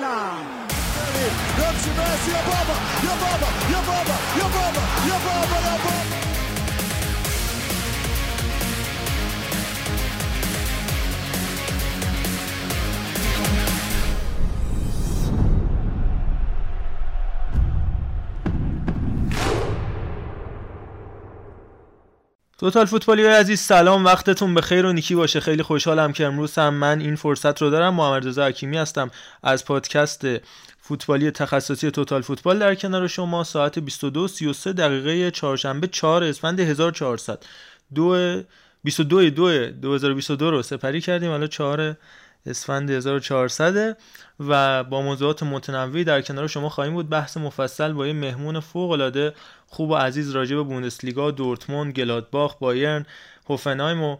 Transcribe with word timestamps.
فوتبال 0.00 0.40
اصلا 2.14 2.76
یا 3.02 3.14
بابا 3.16 3.48
یا 3.70 3.80
بابا 3.80 4.16
یا 4.40 4.48
بابا 4.48 5.62
یا 6.14 6.19
توتال 22.60 22.86
فوتبالی 22.86 23.24
عزیز 23.24 23.60
سلام 23.60 24.04
وقتتون 24.04 24.54
به 24.54 24.60
خیر 24.60 24.86
و 24.86 24.92
نیکی 24.92 25.14
باشه. 25.14 25.40
خیلی 25.40 25.62
خوشحالم 25.62 26.12
که 26.12 26.26
امروز 26.26 26.58
هم 26.58 26.74
من 26.74 27.00
این 27.00 27.16
فرصت 27.16 27.62
رو 27.62 27.70
دارم. 27.70 27.94
محمد 27.94 28.26
رضا 28.26 28.46
حکیمی 28.46 28.76
هستم 28.76 29.10
از 29.42 29.64
پادکست 29.64 30.26
فوتبالی 30.80 31.30
تخصصی 31.30 31.90
توتال 31.90 32.22
فوتبال 32.22 32.58
در 32.58 32.74
کنار 32.74 33.06
شما. 33.06 33.44
ساعت 33.44 33.78
22 33.78 34.28
33 34.28 34.72
دقیقه 34.72 35.30
چهارشنبه 35.30 35.86
4 35.86 36.24
اسفند 36.24 36.60
1400 36.60 37.42
دو 37.94 38.42
22 38.84 39.30
دو 39.30 39.70
2022 39.70 40.50
رو 40.50 40.62
سپری 40.62 41.00
کردیم. 41.00 41.30
حالا 41.30 41.46
4 41.46 41.96
اسفند 42.46 42.90
1400 42.90 43.96
و 44.40 44.84
با 44.84 45.02
موضوعات 45.02 45.42
متنوعی 45.42 46.04
در 46.04 46.22
کنار 46.22 46.46
شما 46.46 46.68
خواهیم 46.68 46.92
بود. 46.92 47.08
بحث 47.08 47.36
مفصل 47.36 47.92
با 47.92 48.06
یه 48.06 48.12
مهمون 48.12 48.60
فوق 48.60 48.90
العاده 48.90 49.34
خوب 49.66 49.90
و 49.90 49.94
عزیز 49.94 50.30
راجع 50.30 50.56
به 50.56 50.62
بوندسلیگا 50.62 51.30
دورتموند 51.30 51.92
گلادباخ 51.92 52.56
بایرن 52.58 53.06
هوفنهایم 53.48 54.02
و 54.02 54.16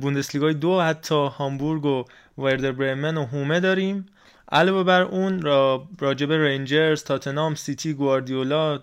بوندسلیگای 0.00 0.54
دو 0.54 0.80
حتی 0.80 1.14
هامبورگ 1.26 1.84
و 1.84 2.04
وردر 2.38 2.72
برمن 2.72 3.16
و 3.16 3.26
هومه 3.26 3.60
داریم. 3.60 4.06
علاوه 4.52 4.82
بر 4.82 5.02
اون 5.02 5.42
را 5.42 5.88
راجب 6.00 6.32
رنجرز، 6.32 7.04
تاتنام، 7.04 7.54
سیتی، 7.54 7.92
گواردیولا 7.92 8.80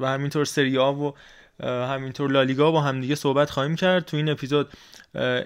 و 0.00 0.08
همینطور 0.08 0.44
سریا 0.44 0.92
و 0.92 1.14
همینطور 1.60 2.30
لالیگا 2.30 2.70
با 2.70 2.80
همدیگه 2.80 3.14
صحبت 3.14 3.50
خواهیم 3.50 3.76
کرد. 3.76 4.04
تو 4.04 4.16
این 4.16 4.28
اپیزود 4.28 4.72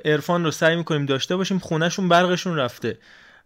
ارفان 0.05 0.45
رو 0.45 0.51
سعی 0.51 0.77
می‌کنیم 0.77 1.07
داشته 1.07 1.37
باشیم. 1.37 1.59
خونهشون 1.59 2.09
برقشون 2.09 2.57
رفته 2.57 2.99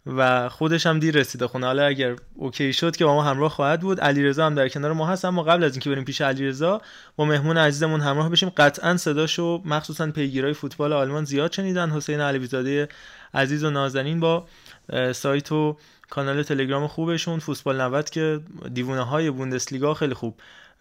و 0.05 0.49
خودش 0.49 0.85
هم 0.85 0.99
دیر 0.99 1.15
رسیده 1.15 1.47
خونه. 1.47 1.65
حالا 1.65 1.85
اگر 1.85 2.15
اوکی 2.35 2.73
شد 2.73 2.95
که 2.95 3.05
با 3.05 3.13
ما 3.13 3.23
همراه 3.23 3.49
خواهد 3.49 3.81
بود. 3.81 3.99
علیرضا 3.99 4.45
هم 4.45 4.55
در 4.55 4.69
کنار 4.69 4.93
ما 4.93 5.07
هست. 5.07 5.25
اما 5.25 5.43
قبل 5.43 5.63
از 5.63 5.71
اینکه 5.71 5.89
بریم 5.89 6.03
پیش 6.03 6.21
علیرضا 6.21 6.81
با 7.15 7.25
مهمون 7.25 7.57
عزیزمون 7.57 8.01
همراه 8.01 8.29
بشیم. 8.29 8.49
قطعا 8.49 8.97
صداشو 8.97 9.61
مخصوصا 9.65 10.11
پیگیرای 10.11 10.53
فوتبال 10.53 10.93
آلمان 10.93 11.25
زیاد 11.25 11.51
شنیدن. 11.51 11.89
حسین 11.89 12.19
علیزاده 12.19 12.89
عزیز 13.33 13.63
و 13.63 13.69
نازنین 13.69 14.19
با 14.19 14.47
سایت 15.11 15.51
و 15.51 15.77
کانال 16.09 16.43
تلگرام 16.43 16.87
خوبشون. 16.87 17.39
فوتبال 17.39 17.81
90 17.81 18.09
که 18.09 18.39
دیوونه 18.73 19.01
های 19.01 19.29
بوندسلیگا 19.29 19.93
خیلی 19.93 20.13
خوب. 20.13 20.35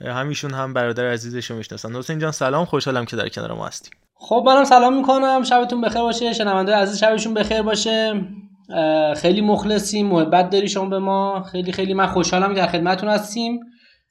همیشون 0.05 0.55
هم 0.55 0.75
برادر 0.75 1.12
عزیزشو 1.12 1.55
می‌شناسن. 1.55 1.97
حسین 1.97 2.19
جان 2.19 2.33
سلام. 2.33 2.65
خوشحالم 2.65 3.05
که 3.05 3.16
در 3.16 3.28
کنار 3.28 3.53
ما 3.53 3.66
هستیم 3.66 3.93
خب 4.15 4.43
منم 4.47 4.65
سلام 4.65 4.97
می‌کنم. 4.97 5.43
شبتون 5.43 5.81
بخیر 5.81 6.03
باشه. 6.03 6.33
شنونده 6.33 6.75
عزیز 6.75 6.99
شبشون 6.99 7.34
بخیر 7.34 7.62
باشه. 7.62 8.25
خیلی 9.16 9.41
مخلصیم. 9.41 10.06
محبت 10.06 10.50
داری 10.50 10.69
شما 10.69 10.87
به 10.87 10.99
ما. 10.99 11.43
خیلی 11.53 11.72
خیلی 11.72 11.94
من 11.94 12.06
خوشحالم 12.06 12.49
که 12.49 12.61
در 12.61 12.66
خدمتتون 12.66 13.09
هستیم. 13.09 13.61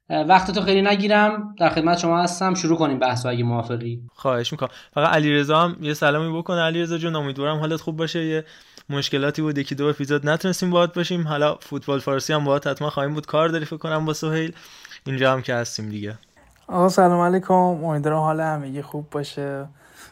وقتتو 0.09 0.61
خیلی 0.61 0.81
نگیرم. 0.81 1.55
در 1.59 1.69
خدمت 1.69 1.97
شما 1.97 2.21
هستم. 2.21 2.53
شروع 2.53 2.77
کنیم 2.77 2.99
بحث 2.99 3.25
اگه 3.25 3.43
موافقی. 3.43 3.99
خواهش 4.15 4.51
می‌کنم. 4.51 4.69
فقط 4.93 5.09
علیرضا 5.09 5.59
هم 5.59 5.77
یه 5.81 5.93
سلامی 5.93 6.37
بکنه. 6.37 6.61
علیرضا 6.61 6.97
جون 6.97 7.15
امیدوارم 7.15 7.59
حالت 7.59 7.81
خوب 7.81 7.97
باشه. 7.97 8.25
یه 8.25 8.45
مشکلاتی 8.89 9.41
بود. 9.41 9.57
یکی 9.57 9.75
دو 9.75 9.87
اپیزود 9.87 10.29
نتونستیم 10.29 10.69
باهات 10.69 10.95
باشیم. 10.95 11.27
حالا 11.27 11.55
فوتبال 11.55 11.99
فارسی 11.99 12.33
هم 12.33 12.45
باهات 12.45 12.67
حتما 12.67 12.89
خواهیم 12.89 13.13
بود. 13.13 13.25
کار 13.25 13.49
داری 13.49 13.65
فکر 13.65 13.77
کنم 13.77 14.05
با 14.05 14.13
سهیل. 14.13 14.53
اینجا 15.09 15.33
هم 15.33 15.41
که 15.41 15.53
هستیم 15.53 15.89
دیگه. 15.89 16.17
آقا 16.67 16.89
سلام 16.89 17.21
علیکم. 17.21 17.53
امیدوارم 17.53 18.17
حال 18.17 18.39
همگی 18.39 18.81
خوب 18.81 19.09
باشه. 19.09 19.65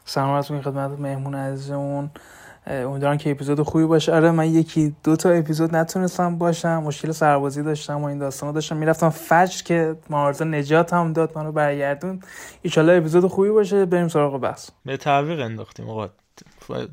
سلامتون 0.05 0.61
خدمت 0.61 0.99
مهمون 0.99 1.35
عزیزمون. 1.35 2.09
امیدوارم 2.67 3.17
که 3.17 3.31
اپیزود 3.31 3.61
خوبی 3.61 3.85
باشه. 3.85 4.13
آره 4.13 4.31
من 4.31 4.45
یکی 4.45 4.95
دو 5.03 5.15
تا 5.15 5.29
اپیزود 5.29 5.75
نتونستم 5.75 6.37
باشم. 6.37 6.83
مشکل 6.83 7.11
سربازی 7.11 7.63
داشتم 7.63 8.01
و 8.01 8.05
این 8.05 8.17
داستانا 8.17 8.51
داشتم. 8.51 8.77
می‌رفتم 8.77 9.09
فجر 9.09 9.63
که 9.63 9.95
مهارزا 10.09 10.45
نجات 10.45 10.93
هم 10.93 11.13
داد 11.13 11.37
منو 11.37 11.51
برگردون 11.51 12.19
ان 12.77 12.89
اپیزود 12.89 13.27
خوبی 13.27 13.49
باشه. 13.49 13.85
بریم 13.85 14.07
سراغ 14.07 14.41
بحث. 14.41 14.69
به 14.85 14.97
تعویق 14.97 15.39
انداختیم 15.39 15.89
آقا. 15.89 16.09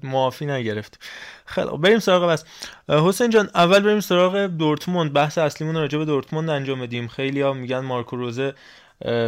معافی 0.03 0.47
نگرفتیم 0.47 1.01
خیلی 1.47 1.69
بریم 1.79 1.99
سراغ 1.99 2.31
بس. 2.31 2.45
حسین 2.89 3.31
جان 3.31 3.51
اول 3.55 3.81
بریم 3.81 4.01
سراغ 4.01 4.47
دورتموند. 4.47 5.13
بحث 5.13 5.39
اصلیمون 5.39 5.75
راجع 5.75 5.99
به 5.99 6.05
دورتموند 6.05 6.51
انجام 6.51 6.81
بدیم. 6.81 7.09
خیلی 7.09 7.41
ها 7.41 7.53
میگن 7.53 7.79
مارکو 7.79 8.17
روزه 8.17 8.55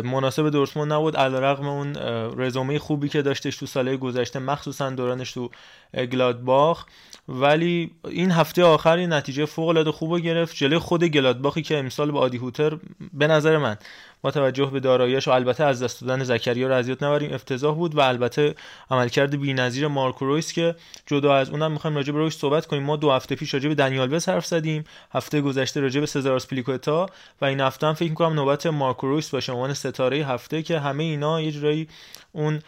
مناسب 0.04 0.48
دورتموند 0.48 0.92
نبود. 0.92 1.16
علیرغم 1.16 1.68
اون 1.68 1.96
رزومه 2.36 2.78
خوبی 2.78 3.08
که 3.08 3.22
داشتش 3.22 3.56
تو 3.56 3.66
ساله 3.66 3.96
گذشته 3.96 4.38
مخصوصا 4.38 4.90
دورانش 4.90 5.32
تو 5.32 5.50
گلادباخ. 5.94 6.86
ولی 7.28 7.90
این 8.04 8.30
هفته 8.30 8.64
آخر 8.64 9.06
نتیجه 9.06 9.44
فوق 9.44 9.68
العاده 9.68 9.92
خوب 9.92 10.18
گرفت. 10.18 10.56
جلوی 10.56 10.78
خود 10.78 11.04
گلادباخی 11.04 11.62
که 11.62 11.78
امسال 11.78 12.10
با 12.10 12.20
آدی 12.20 12.36
هوتر 12.36 12.78
به 13.12 13.26
نظر 13.26 13.58
من 13.58 13.76
با 14.22 14.30
توجه 14.30 14.66
به 14.66 14.80
داراییش 14.80 15.28
و 15.28 15.30
البته 15.30 15.64
از 15.64 15.82
دست 15.82 16.00
دادن 16.00 16.24
زکریا 16.24 16.68
رو 16.68 16.74
اذیت 16.74 17.02
نبریم 17.02 17.32
افتضاح 17.34 17.74
بود 17.74 17.94
و 17.94 18.00
البته 18.00 18.54
عملکرد 18.90 19.40
بی‌نظیر 19.40 19.86
مارکو 19.86 20.26
رویس 20.26 20.52
که 20.52 20.74
جدا 21.06 21.34
از 21.34 21.50
اونم 21.50 21.72
می‌خوایم 21.72 21.96
راجع 21.96 22.12
به 22.12 22.18
رویس 22.18 22.38
صحبت 22.38 22.66
کنیم. 22.66 22.82
ما 22.82 22.96
دو 22.96 23.10
هفته 23.10 23.34
پیش 23.34 23.54
راجع 23.54 23.68
به 23.68 23.74
دنیال 23.74 24.08
بس 24.08 24.28
حرف 24.28 24.46
زدیم 24.46 24.84
هفته 25.12 25.40
گذشته 25.40 25.80
راجع 25.80 26.00
به 26.00 26.06
سزار 26.06 26.36
اسپلیکوتا 26.36 27.06
و 27.40 27.44
این 27.44 27.60
هفته 27.60 27.86
هم 27.86 27.94
فکر 27.94 28.08
می‌کنم 28.08 28.32
نوبت 28.32 28.66
مارکو 28.66 29.06
رویس 29.06 29.30
باشه. 29.30 29.52
عنوان 29.52 29.74
ستاره 29.74 30.16
هفته 30.16 30.62
که 30.62 30.78
همه 30.78 31.04
اینا 31.04 31.40
یه 31.40 31.52
جورایی 31.52 31.88
اون 32.32 32.60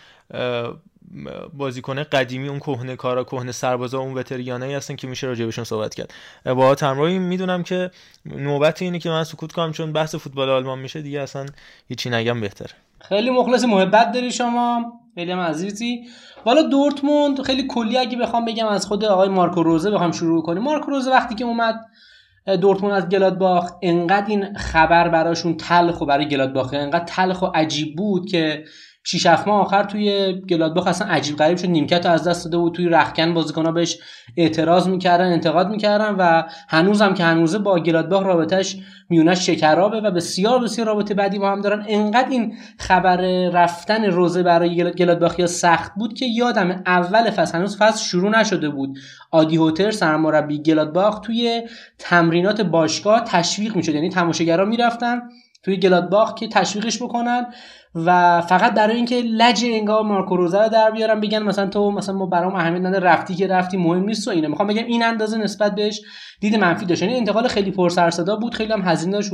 بازیکن 1.55 2.03
قدیمی 2.03 2.49
اون 2.49 2.59
کهنه 2.59 2.97
کارا 2.97 3.25
کهنه 3.25 3.53
سربازا 3.53 3.99
اون 3.99 4.15
وتریانایی 4.15 4.75
هستن 4.75 4.97
که 4.97 5.07
میشه 5.07 5.27
راجع 5.27 5.51
صحبت 5.51 5.95
کرد. 5.95 6.15
با 6.45 6.77
همراهی 6.83 7.19
می‌دونم 7.19 7.63
که 7.63 7.91
نوبت 8.27 8.83
اینه 8.83 8.99
که 8.99 9.11
من 9.11 9.25
سکوت 9.25 9.53
کنم 9.53 9.73
چون 9.73 9.93
بحث 9.93 10.15
فوتبال 10.15 10.51
آلمان 10.51 10.79
میشه 10.79 11.03
دیگه 11.03 11.21
اصلا 11.21 11.47
هیچی 11.89 12.11
نگم 12.11 12.41
بهتره. 12.41 12.71
خیلی 13.01 13.31
مخلص 13.31 13.65
محبت 13.65 14.13
داری 14.13 14.33
شما. 14.33 14.93
خیلی 15.15 15.33
عزیزی. 15.33 16.09
والا 16.47 16.63
دورتموند 16.63 17.43
خیلی 17.43 17.67
کلی 17.69 17.99
اگه 17.99 18.17
بخوام 18.19 18.45
بگم 18.45 18.67
از 18.67 18.87
خود 18.87 19.05
آقای 19.05 19.29
مارکو 19.29 19.63
روزه 19.63 19.91
بخوام 19.91 20.13
شروع 20.13 20.43
کنیم. 20.43 20.63
مارکو 20.63 20.91
روزه 20.91 21.11
وقتی 21.11 21.35
که 21.35 21.45
اومد 21.45 21.75
دورتموند 22.61 22.95
از 22.95 23.09
گلادباخ 23.09 23.73
انقدر 23.83 24.27
این 24.27 24.55
خبر 24.55 25.09
براشون 25.09 25.57
تلخ 25.57 26.01
و 26.01 26.07
برای 26.07 26.29
گلادباخ 26.29 26.75
انقدر 26.75 27.05
تلخ 27.05 27.43
و 27.43 27.47
عجیب 27.47 27.97
بود 27.97 28.31
که 28.31 28.65
شیش 29.05 29.27
ماه 29.27 29.49
آخر 29.49 29.85
توی 29.85 30.33
گلادباخ 30.33 30.87
اصلا 30.87 31.09
عجیب 31.09 31.37
غریب 31.37 31.59
شد. 31.59 31.67
نیمکت 31.67 32.07
از 32.07 32.29
دست 32.29 32.45
داده 32.45 32.57
بود 32.59 32.75
توی 32.75 32.89
رخکن 32.89 33.35
بازیکن‌ها 33.35 33.73
بهش 33.73 33.99
اعتراض 34.37 34.89
می‌کردن 34.89 35.33
انتقاد 35.33 35.71
می‌کردن 35.71 36.15
و 36.19 36.43
هنوزم 36.69 37.15
که 37.15 37.25
هنوزه 37.25 37.59
با 37.59 37.81
گلادباخ 37.81 38.23
رابطش 38.23 38.77
میونش 39.11 39.47
شکرابه 39.47 40.01
و 40.01 40.11
بسیار 40.11 40.63
بسیار 40.63 40.87
رابطه 40.87 41.15
بعدی 41.15 41.39
با 41.39 41.51
هم 41.51 41.61
دارن. 41.61 41.85
انقدر 41.89 42.29
این 42.29 42.55
خبر 42.79 43.17
رفتن 43.49 44.05
روزه 44.05 44.43
برای 44.43 44.93
گلادباخیا 44.93 45.47
سخت 45.47 45.93
بود 45.95 46.15
که 46.15 46.27
یادم 46.27 46.83
اول 46.87 47.31
فصل 47.31 47.59
هنوز 47.59 47.79
فصل 47.79 48.05
شروع 48.05 48.41
نشده 48.41 48.69
بود. 48.69 48.99
آدی 49.31 49.57
هوتر 49.57 49.91
سرمربی 49.91 50.63
گلادباخ 50.63 51.19
توی 51.21 51.63
تمرینات 51.99 52.61
باشگاه 52.61 53.25
تشویق 53.25 53.77
می‌شد. 53.77 53.95
یعنی 53.95 54.09
تماشاگرها 54.09 54.65
می‌رفتن 54.65 55.23
توی 55.63 55.77
گلادباخ 55.77 56.35
که 56.35 56.49
تشویقش 56.49 57.03
بکنن. 57.03 57.47
و 57.95 58.41
فقط 58.41 58.75
برای 58.75 58.97
اینکه 58.97 59.21
لج 59.21 59.65
انگار 59.65 60.03
مارکو 60.03 60.37
روزا 60.37 60.63
رو 60.63 60.69
در 60.69 60.91
بیارم 60.91 61.21
بگن 61.21 61.43
مثلا 61.43 61.67
تو 61.67 61.91
مثلا 61.91 62.15
ما 62.15 62.27
برام 62.27 62.55
اهمیت 62.55 62.83
نده 62.83 62.99
رفتی 63.01 63.35
که 63.35 63.47
رفتی 63.47 63.77
مهم 63.77 64.05
نیست 64.05 64.29
و 64.29 64.31
اینه. 64.31 64.49
می‌خوام 64.49 64.69
بگم 64.69 64.85
این 64.85 65.03
اندازه 65.03 65.39
نسبت 65.39 65.75
بهش 65.75 66.01
دید 66.41 66.57
منفی 66.57 66.87
داشت. 66.87 67.03
یعنی 67.03 67.17
انتقال 67.17 67.49
خیلی 67.49 67.71
پر 67.71 67.89
سر 67.89 68.11
صدا 68.11 68.37
بود 68.37 68.55
خیلی 68.55 68.73
هم 68.73 68.83
هزینه 68.83 69.13
داشت 69.13 69.31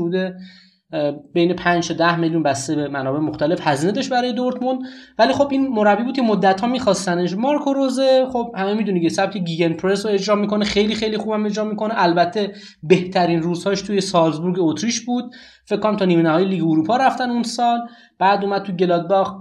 بین 1.33 1.53
5 1.53 1.89
تا 1.89 1.95
10 1.95 2.17
میلیون 2.17 2.43
بسته 2.43 2.75
به 2.75 2.89
منابع 2.89 3.19
مختلف 3.19 3.67
هزینه 3.67 3.93
داشت 3.93 4.11
برای 4.11 4.33
دورتموند. 4.33 4.79
ولی 5.19 5.33
خب 5.33 5.49
این 5.51 5.69
مربی 5.69 6.05
بود 6.05 6.17
که 6.17 6.23
مدت 6.23 6.61
ها 6.61 6.67
میخواستنش. 6.67 7.33
مارکو 7.33 7.73
روزه 7.73 8.27
خب 8.33 8.53
همه 8.57 8.75
می‌دونی 8.75 9.01
که 9.01 9.09
سبک 9.09 9.37
گیگن 9.37 9.73
پرس 9.73 10.07
رو 10.07 10.13
اجرا 10.13 10.35
می‌کنه. 10.35 10.65
خیلی 10.65 10.95
خیلی 10.95 11.19
خوبم 11.19 11.47
اجرا 11.47 11.65
می‌کنه. 11.65 11.95
البته 11.97 12.53
بهترین 12.83 13.43
روزهاش 13.43 13.83
توی 13.83 14.01
سالزبورگ 14.01 14.57
اتریش 14.59 15.01
بود. 15.01 15.35
فکر 15.67 15.81
کنم 15.81 15.97
تا 15.97 16.05
نیمه 16.05 16.23
نهایی 16.23 16.47
لیگ 16.47 16.63
اروپا 16.63 16.97
رفتن 16.97 17.31
اون 17.31 17.43
سال. 17.43 17.79
بعد 18.19 18.45
اومد 18.45 18.63
تو 18.63 18.73
گلادباخ. 18.73 19.35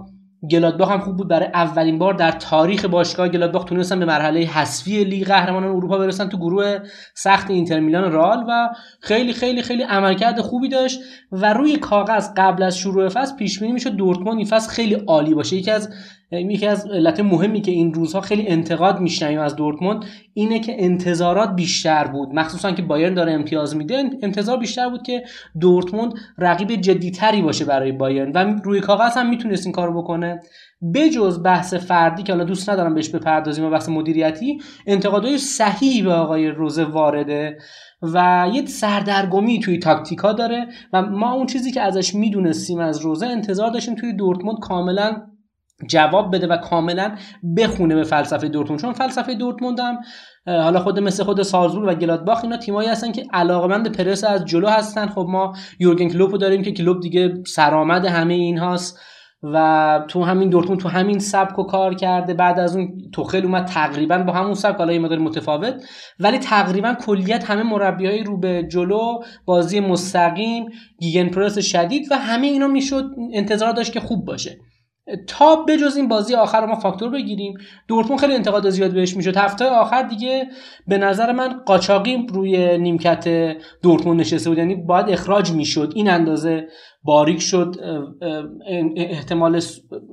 گلادباخ 0.50 0.90
هم 0.90 1.00
خوب 1.00 1.16
بود. 1.16 1.28
برای 1.28 1.46
اولین 1.54 1.98
بار 1.98 2.14
در 2.14 2.30
تاریخ 2.30 2.84
باشگاه 2.84 3.28
گلادباخ 3.28 3.64
تونستن 3.64 3.98
به 3.98 4.04
مرحله 4.04 4.40
حذفی 4.40 5.04
لیگ 5.04 5.26
قهرمانان 5.26 5.70
اروپا 5.70 5.98
برسن 5.98 6.28
تو 6.28 6.36
گروه 6.36 6.78
سخت 7.14 7.50
اینتر 7.50 7.80
میلان 7.80 8.12
رال 8.12 8.44
و 8.48 8.68
خیلی 9.00 9.32
خیلی 9.32 9.62
خیلی 9.62 9.82
عملکرد 9.82 10.40
خوبی 10.40 10.68
داشت 10.68 11.00
و 11.32 11.52
روی 11.52 11.76
کاغذ 11.76 12.28
قبل 12.36 12.62
از 12.62 12.78
شروع 12.78 13.08
فصل 13.08 13.36
پیش 13.36 13.60
بینی 13.60 13.72
می‌شد 13.72 13.90
دورتموند 13.90 14.36
این 14.36 14.46
فصل 14.46 14.70
خیلی 14.70 14.94
عالی 14.94 15.34
باشه. 15.34 15.56
یکی 15.56 15.70
از 15.70 15.88
یکی 16.32 16.66
از 16.66 16.86
علت 16.86 17.20
مهمی 17.20 17.60
که 17.60 17.70
این 17.70 17.94
روزها 17.94 18.20
خیلی 18.20 18.48
انتقاد 18.48 19.00
میشنویم 19.00 19.40
از 19.40 19.56
دورتموند 19.56 20.04
اینه 20.34 20.60
که 20.60 20.84
انتظارات 20.84 21.56
بیشتر 21.56 22.04
بود. 22.04 22.28
مخصوصا 22.34 22.72
که 22.72 22.82
بایرن 22.82 23.14
داره 23.14 23.32
امتیاز 23.32 23.76
میده 23.76 24.10
انتظار 24.22 24.56
بیشتر 24.56 24.88
بود 24.88 25.02
که 25.02 25.22
دورتموند 25.60 26.14
رقیب 26.38 26.74
جدیتری 26.74 27.42
باشه 27.42 27.64
برای 27.64 27.92
بایرن. 27.92 28.32
و 28.32 28.60
روی 28.64 28.80
کاغذ 28.80 29.16
هم 29.16 29.30
می‌تونست 29.30 29.66
این 29.66 29.72
کارو 29.72 30.02
بکنه. 30.02 30.33
بجز 30.94 31.42
بحث 31.42 31.74
فردی 31.74 32.22
که 32.22 32.32
حالا 32.32 32.44
دوست 32.44 32.70
ندارم 32.70 32.94
بهش 32.94 33.08
بپردازیم 33.08 33.64
و 33.64 33.70
بحث 33.70 33.88
مدیریتی 33.88 34.58
انتقادهای 34.86 35.38
صحیح 35.38 36.04
به 36.04 36.12
آقای 36.12 36.48
روزه 36.48 36.84
وارده 36.84 37.58
و 38.02 38.48
یه 38.52 38.66
سردرگمی 38.66 39.60
توی 39.60 39.78
تاکتیکا 39.78 40.32
داره 40.32 40.66
و 40.92 41.02
ما 41.02 41.32
اون 41.32 41.46
چیزی 41.46 41.72
که 41.72 41.80
ازش 41.80 42.14
می‌دونستیم 42.14 42.78
از 42.78 42.98
روزه 42.98 43.26
انتظار 43.26 43.70
داشتیم 43.70 43.94
توی 43.94 44.12
دورتموند 44.12 44.58
کاملا 44.58 45.22
جواب 45.88 46.34
بده 46.34 46.46
و 46.46 46.56
کاملا 46.56 47.16
بخونه 47.56 47.94
به 47.94 48.04
فلسفه 48.04 48.48
دورتموند. 48.48 48.80
چون 48.80 48.92
فلسفه 48.92 49.34
دورتموند 49.34 49.80
هم 49.80 49.98
حالا 50.46 50.80
خود 50.80 50.98
مثل 50.98 51.24
خود 51.24 51.42
سالزبورگ 51.42 51.88
و 51.88 51.94
گلادباخ 51.94 52.44
اینا 52.44 52.56
تیمایی 52.56 52.88
هستن 52.88 53.12
که 53.12 53.24
علاقمند 53.32 53.96
پرس 53.96 54.24
از 54.24 54.44
جلو 54.44 54.68
هستن. 54.68 55.06
خب 55.06 55.26
ما 55.28 55.52
یورگن 55.78 56.08
کلوپ 56.08 56.32
داریم 56.32 56.62
که 56.62 56.72
کلوب 56.72 57.00
دیگه 57.00 57.34
سرآمد 57.46 58.04
همه 58.04 58.34
اینهاست. 58.34 59.00
و 59.52 60.04
تو 60.08 60.22
همین 60.22 60.48
دورتموند 60.48 60.80
تو 60.80 60.88
همین 60.88 61.18
سبک 61.18 61.58
و 61.58 61.62
کار 61.62 61.94
کرده. 61.94 62.34
بعد 62.34 62.58
از 62.58 62.76
اون 62.76 63.10
توخل 63.12 63.44
اومد 63.44 63.64
تقریبا 63.64 64.18
با 64.18 64.32
همون 64.32 64.54
سبک 64.54 64.78
حالا 64.78 64.92
یه 64.92 64.98
متفاوت. 64.98 65.74
ولی 66.20 66.38
تقریبا 66.38 66.94
کلیت 66.94 67.50
همه 67.50 67.62
مربیای 67.62 68.24
رو 68.24 68.36
به 68.36 68.62
جلو 68.62 69.18
بازی 69.44 69.80
مستقیم 69.80 70.66
گیگن 71.00 71.28
پرس 71.28 71.58
شدید 71.58 72.06
و 72.10 72.16
همه 72.16 72.46
اینا 72.46 72.66
می‌شد 72.66 73.10
انتظار 73.32 73.72
داشت 73.72 73.92
که 73.92 74.00
خوب 74.00 74.24
باشه. 74.24 74.56
تا 75.26 75.56
بجز 75.56 75.96
این 75.96 76.08
بازی 76.08 76.34
آخر 76.34 76.60
رو 76.60 76.66
ما 76.66 76.74
فاکتور 76.74 77.10
بگیریم. 77.10 77.54
دورتموند 77.88 78.20
خیلی 78.20 78.34
انتقاد 78.34 78.70
زیاد 78.70 78.94
بهش 78.94 79.16
می‌شد. 79.16 79.36
هفته 79.36 79.64
آخر 79.64 80.02
دیگه 80.02 80.46
به 80.86 80.98
نظر 80.98 81.32
من 81.32 81.60
قاچاقی 81.66 82.26
روی 82.34 82.78
نیمکت 82.78 83.56
دورتموند 83.82 84.20
نشسته 84.20 84.50
بود. 84.50 84.58
یعنی 84.58 84.74
باید 84.74 85.10
اخراج 85.10 85.52
می‌شد. 85.52 85.92
این 85.94 86.10
اندازه 86.10 86.68
باریک 87.02 87.40
شد. 87.40 87.74
احتمال 88.96 89.60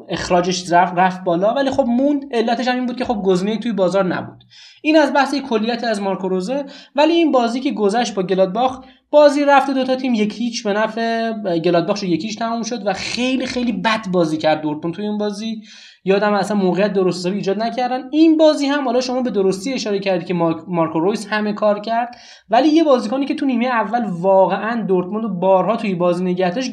اخراجش 0.09 0.71
رفت 0.71 0.93
رفت 0.97 1.23
بالا. 1.23 1.53
ولی 1.53 1.71
خب 1.71 1.85
موند 1.87 2.25
علتش 2.31 2.67
هم 2.67 2.75
این 2.75 2.85
بود 2.85 2.97
که 2.97 3.05
خب 3.05 3.21
گزینه 3.25 3.57
توی 3.57 3.71
بازار 3.71 4.05
نبود. 4.05 4.43
این 4.81 4.97
از 4.97 5.13
بحث 5.13 5.35
کلیت 5.35 5.83
از 5.83 6.01
مارکو 6.01 6.29
روزه. 6.29 6.65
ولی 6.95 7.13
این 7.13 7.31
بازی 7.31 7.59
که 7.59 7.71
گذشت 7.71 8.15
با 8.15 8.23
گلادباخ 8.23 8.79
بازی 9.11 9.45
رفته 9.45 9.73
دوتا 9.73 9.95
تیم 9.95 10.13
یک 10.13 10.35
هیچ 10.37 10.63
به 10.63 10.73
نفع 10.73 11.31
گلادباخ 11.59 11.97
شد 11.97 12.03
یک 12.03 12.25
هیچ 12.25 12.39
تموم 12.39 12.63
شد 12.63 12.87
و 12.87 12.93
خیلی 12.93 13.45
خیلی 13.45 13.71
بد 13.71 14.07
بازی 14.11 14.37
کرد 14.37 14.61
دورتموند 14.61 14.95
توی 14.95 15.05
این 15.05 15.17
بازی. 15.17 15.61
یادم 16.03 16.33
اصلا 16.33 16.57
موقعیت 16.57 16.93
درست 16.93 17.19
حسابی 17.19 17.35
ایجاد 17.35 17.63
نکردن. 17.63 18.01
این 18.11 18.37
بازی 18.37 18.65
هم 18.65 18.85
حالا 18.85 19.01
شما 19.01 19.21
به 19.21 19.29
درستی 19.29 19.73
اشاره 19.73 19.99
کردی 19.99 20.25
که 20.25 20.33
مارکو 20.67 20.99
رویس 20.99 21.27
همه 21.27 21.53
کار 21.53 21.79
کرد 21.79 22.15
ولی 22.49 22.67
یه 22.67 22.83
بازیکنی 22.83 23.25
که 23.25 23.35
تو 23.35 23.45
نیمه 23.45 23.65
اول 23.65 24.05
واقعا 24.09 24.83
دورتموند 24.83 25.39
بارها 25.39 25.75
توی 25.75 25.95
بازی 25.95 26.23
نگهتش 26.23 26.71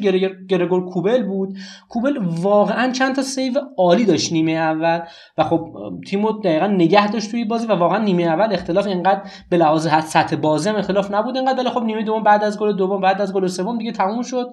گرگور 0.49 0.89
کوبل 0.89 1.23
بود. 1.23 1.57
کوبل 1.89 2.17
واقعا 2.41 2.91
چند 2.91 3.15
تا 3.15 3.21
save 3.21 3.53
عالی 3.77 4.05
داشت 4.05 4.33
نیمه 4.33 4.51
اول 4.51 5.01
و 5.37 5.43
خب 5.43 5.69
تیمو 6.07 6.31
دقیقا 6.31 6.67
نگه 6.67 7.11
داشت 7.11 7.31
توی 7.31 7.45
بازی 7.45 7.67
و 7.67 7.75
واقعا 7.75 7.97
نیمه 7.97 8.23
اول 8.23 8.53
اختلاف 8.53 8.87
اینقدر 8.87 9.21
به 9.49 9.57
لحاظ 9.57 9.87
سطح 9.87 10.35
بازی 10.35 10.69
هم 10.69 10.75
اختلاف 10.75 11.11
نبود. 11.11 11.37
اینقدر 11.37 11.59
ولی 11.59 11.69
خب 11.69 11.83
نیمه 11.83 12.03
دوم 12.03 12.23
بعد 12.23 12.43
از 12.43 12.59
گل 12.59 12.73
دوم 12.73 13.01
بعد 13.01 13.21
از 13.21 13.33
گل 13.33 13.47
سوم 13.47 13.77
دیگه 13.77 13.91
تموم 13.91 14.21
شد 14.21 14.47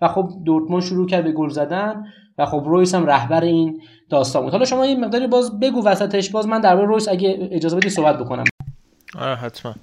و 0.00 0.08
خب 0.08 0.28
دورتموند 0.44 0.82
شروع 0.82 1.06
کرد 1.06 1.24
به 1.24 1.32
گل 1.32 1.48
زدن 1.48 2.04
و 2.38 2.46
خب 2.46 2.62
رویس 2.66 2.94
هم 2.94 3.06
رهبر 3.06 3.40
این 3.40 3.80
داستان 4.10 4.42
بود. 4.42 4.52
حالا 4.52 4.64
شما 4.64 4.86
یه 4.86 4.96
مقداری 4.96 5.26
باز 5.26 5.60
بگو 5.60 5.84
وسطش. 5.84 6.30
باز 6.30 6.46
من 6.46 6.60
درباره 6.60 6.86
رویس 6.86 7.08
اگه 7.08 7.48
اجازه 7.52 7.76
بدی 7.76 7.90
صحبت 7.90 8.18
بکنم. 8.18 8.44
آره 9.18 9.34
حتما. 9.34 9.74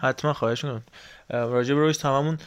حتما 0.00 0.32
خواهش 0.32 0.64
می‌کنم. 0.64 0.82
راجع 1.30 1.74
به 1.74 1.80
رویس 1.80 1.98
تمامون 1.98 2.38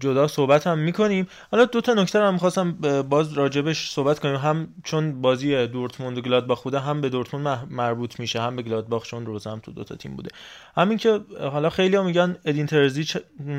جدا 0.00 0.28
صحبت 0.28 0.66
هم 0.66 0.78
می‌کنیم. 0.78 1.28
حالا 1.50 1.64
دو 1.64 1.80
تا 1.80 1.94
نکته 1.94 2.18
هم 2.18 2.32
می‌خواستم 2.32 2.72
باز 3.08 3.32
راجبش 3.32 3.90
صحبت 3.90 4.18
کنیم. 4.18 4.36
هم 4.36 4.68
چون 4.84 5.20
بازی 5.22 5.66
دورتموند 5.66 6.18
و 6.18 6.20
گلادباخ 6.20 6.62
بوده 6.62 6.80
هم 6.80 7.00
به 7.00 7.08
دورتموند 7.08 7.66
مربوط 7.70 8.20
میشه 8.20 8.40
هم 8.40 8.56
به 8.56 8.62
گلادباخ 8.62 9.06
چون 9.06 9.26
روز 9.26 9.46
هم 9.46 9.58
تو 9.58 9.72
دو 9.72 9.84
تا 9.84 9.96
تیم 9.96 10.16
بوده. 10.16 10.30
همین 10.76 10.98
که 10.98 11.20
حالا 11.40 11.70
خیلی 11.70 11.96
هم 11.96 12.06
میگن 12.06 12.36
ادین 12.44 12.66
ترزیچ 12.66 13.16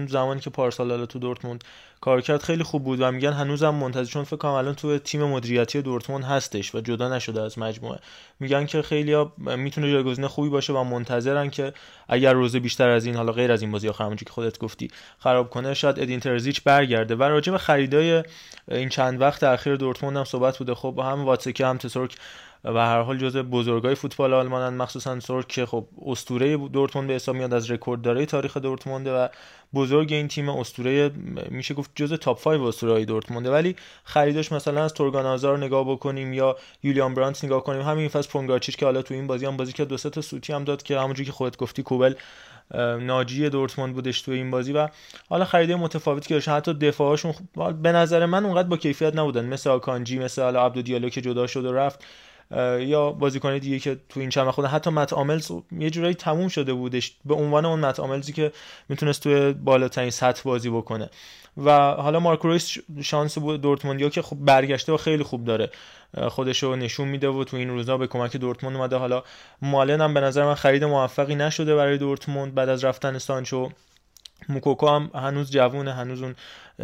زمانی 0.08 0.40
که 0.40 0.50
پارسال 0.50 0.92
حالا 0.92 1.06
تو 1.06 1.20
دورتموند 1.20 1.64
کارکرد 2.02 2.44
خیلی 2.44 2.64
خوب 2.64 2.84
بود 2.84 3.02
و 3.02 3.12
میگن 3.12 3.34
هنوزم 3.34 3.70
منتظر 3.70 4.12
چون 4.12 4.24
فکر 4.24 4.36
کنم 4.36 4.52
الان 4.52 4.76
تو 4.76 4.98
تیم 4.98 5.24
مدیریتی 5.24 5.82
دورتموند 5.82 6.24
هستش 6.24 6.76
و 6.76 6.82
جدا 6.82 7.16
نشده 7.16 7.42
از 7.42 7.60
مجموعه. 7.60 8.00
میگن 8.40 8.66
که 8.66 8.82
خیلی 8.82 9.16
می‌تونه 9.38 9.92
جایگزین 9.92 10.28
خوبی 10.28 10.50
باشه 10.50 10.74
و 10.74 10.84
منتظرن 10.84 11.50
که 11.50 11.74
اگر 12.08 12.34
روزه 12.34 12.60
بیشتر 12.60 12.90
از 12.90 13.06
این 13.06 13.16
حالا 13.16 13.32
غیر 13.32 13.52
از 13.52 13.62
این 13.62 13.72
بازی 13.72 13.90
آخر 13.90 14.16
که 14.16 14.26
خودت 14.30 14.60
گفتی 14.60 14.92
خراب 15.20 15.50
کنه 15.50 15.74
شاید 15.74 16.00
ادین 16.00 16.20
ترزیچ 16.20 16.64
برگرده. 16.64 17.16
و 17.16 17.24
راجع 17.24 17.52
به 17.52 17.58
خریدای 17.58 18.24
این 18.68 18.90
چند 18.90 19.22
وقت 19.22 19.44
اخیر 19.44 19.76
دورتموند 19.76 20.18
هم 20.18 20.24
صحبت 20.24 20.58
بوده. 20.58 20.76
خب 20.76 21.00
هم 21.00 21.26
واتسکی 21.26 21.64
هم 21.64 21.78
تسورک 21.78 22.16
و 22.66 22.78
هر 22.78 23.02
حال 23.02 23.18
جزء 23.18 23.42
بزرگای 23.42 23.96
فوتبال 23.96 24.34
آلمانن 24.34 24.78
مخصوصا 24.78 25.20
سورک 25.20 25.48
که 25.48 25.66
خب 25.66 25.88
اسطوره 26.06 26.58
دورتموند 26.58 27.08
به 27.08 27.14
حساب 27.14 27.36
میاد 27.36 27.54
از 27.54 27.72
رکورددارای 27.72 28.26
تاریخ 28.26 28.58
دورتموند 28.58 29.08
و 29.08 29.28
بزرگ 29.74 30.14
این 30.14 30.28
تیم 30.28 30.50
اسطوره 30.50 31.12
میشه 31.50 31.74
گفت 31.74 31.92
جزء 31.96 32.16
تاپ 32.18 32.44
5 32.44 32.62
اسطوره‌های 32.62 33.06
دورتمونده. 33.06 33.52
ولی 33.52 33.76
خریدش 34.04 34.52
مثلا 34.52 34.84
از 34.84 34.94
تورگان 34.94 35.26
آزار 35.26 35.58
نگاه 35.58 35.92
بکنیم 35.92 36.34
یا 36.34 36.56
یولیان 36.84 37.14
برانت 37.14 37.46
نگاه 37.46 37.64
کنیم. 37.64 37.82
همین 37.82 38.08
فصل 38.08 38.30
پونگارچیچ 38.30 38.78
که 38.78 38.86
حالا 38.86 39.02
تو 39.02 39.14
این 39.14 39.28
بازی 39.28 39.46
هم 39.46 39.58
بازی 39.58 39.74
که 39.74 39.86
دو 39.86 39.98
تا 39.98 40.22
سوتی 40.22 40.54
هم 40.54 40.64
داد 40.64 40.84
که 40.84 41.00
همونجوری 41.00 41.26
که 41.26 41.32
خودت 41.32 41.58
گفتی 41.58 41.84
کوبل 41.84 42.14
ناجی 43.00 43.50
دورتموند 43.50 43.94
بودش 43.94 44.22
تو 44.22 44.32
این 44.32 44.52
بازی. 44.52 44.74
و 44.74 44.88
حالا 45.30 45.46
خریده 45.46 45.76
متفاوتی 45.76 46.40
که 46.40 46.52
حتی 46.52 46.74
دفاعشون 46.74 47.34
به 47.82 47.92
نظر 47.92 48.26
من 48.26 48.46
اونقدر 48.46 48.68
با 48.68 48.78
کیفیت 48.78 49.16
نبودن. 49.16 49.46
مثل 49.46 49.70
آکانجی 49.70 50.20
مثل 50.20 50.42
حالا 50.42 50.66
عبدو 50.66 50.82
دیالو 50.82 51.10
که 51.10 51.22
جدا 51.22 51.48
شد 51.48 51.66
و 51.66 51.74
رفت. 51.74 52.06
یا 52.80 53.12
بازیکن 53.12 53.58
دیگه 53.58 53.80
که 53.80 53.98
تو 54.10 54.20
این 54.20 54.30
چند 54.30 54.50
خود 54.50 54.66
حتی 54.66 54.90
مت 54.90 55.14
آملز 55.14 55.52
یه 55.80 55.90
جورایی 55.90 56.14
تموم 56.14 56.48
شده 56.48 56.74
بودش 56.74 57.16
به 57.26 57.34
عنوان 57.34 57.66
اون 57.66 57.80
مت 57.80 58.00
آملزی 58.00 58.34
که 58.34 58.52
می‌تونست 58.90 59.24
توی 59.24 59.54
بالاترین 59.54 60.10
سطح 60.10 60.44
بازی 60.44 60.70
بکنه. 60.70 61.10
و 61.58 61.72
حالا 61.92 62.20
مارکو 62.20 62.48
رویس 62.48 62.78
شانس 63.02 63.38
بود 63.38 63.62
دورتموندیا 63.62 64.10
که 64.10 64.22
خب 64.22 64.38
برگشته 64.40 64.94
و 64.94 64.98
خیلی 64.98 65.24
خوب 65.24 65.46
داره. 65.46 65.70
خودش 66.28 66.64
رو 66.64 66.76
نشون 66.76 67.08
میده 67.08 67.28
و 67.28 67.44
تو 67.44 67.58
این 67.58 67.70
روزا 67.70 67.98
به 67.98 68.08
کمک 68.08 68.38
دورتموند 68.38 68.76
اومده. 68.76 68.96
حالا 68.96 69.24
مالن 69.62 70.02
هم 70.02 70.14
به 70.14 70.20
نظر 70.20 70.46
من 70.46 70.56
خرید 70.56 70.84
موفقی 70.84 71.36
نشده 71.36 71.76
برای 71.76 71.98
دورتموند 71.98 72.54
بعد 72.54 72.70
از 72.70 72.84
رفتن 72.84 73.18
سانچو. 73.18 73.70
موکوکو 74.50 74.88
هم 74.88 75.12
هنوز 75.14 75.52
جوونه 75.52 75.94
هنوز 75.94 76.22
اون 76.22 76.36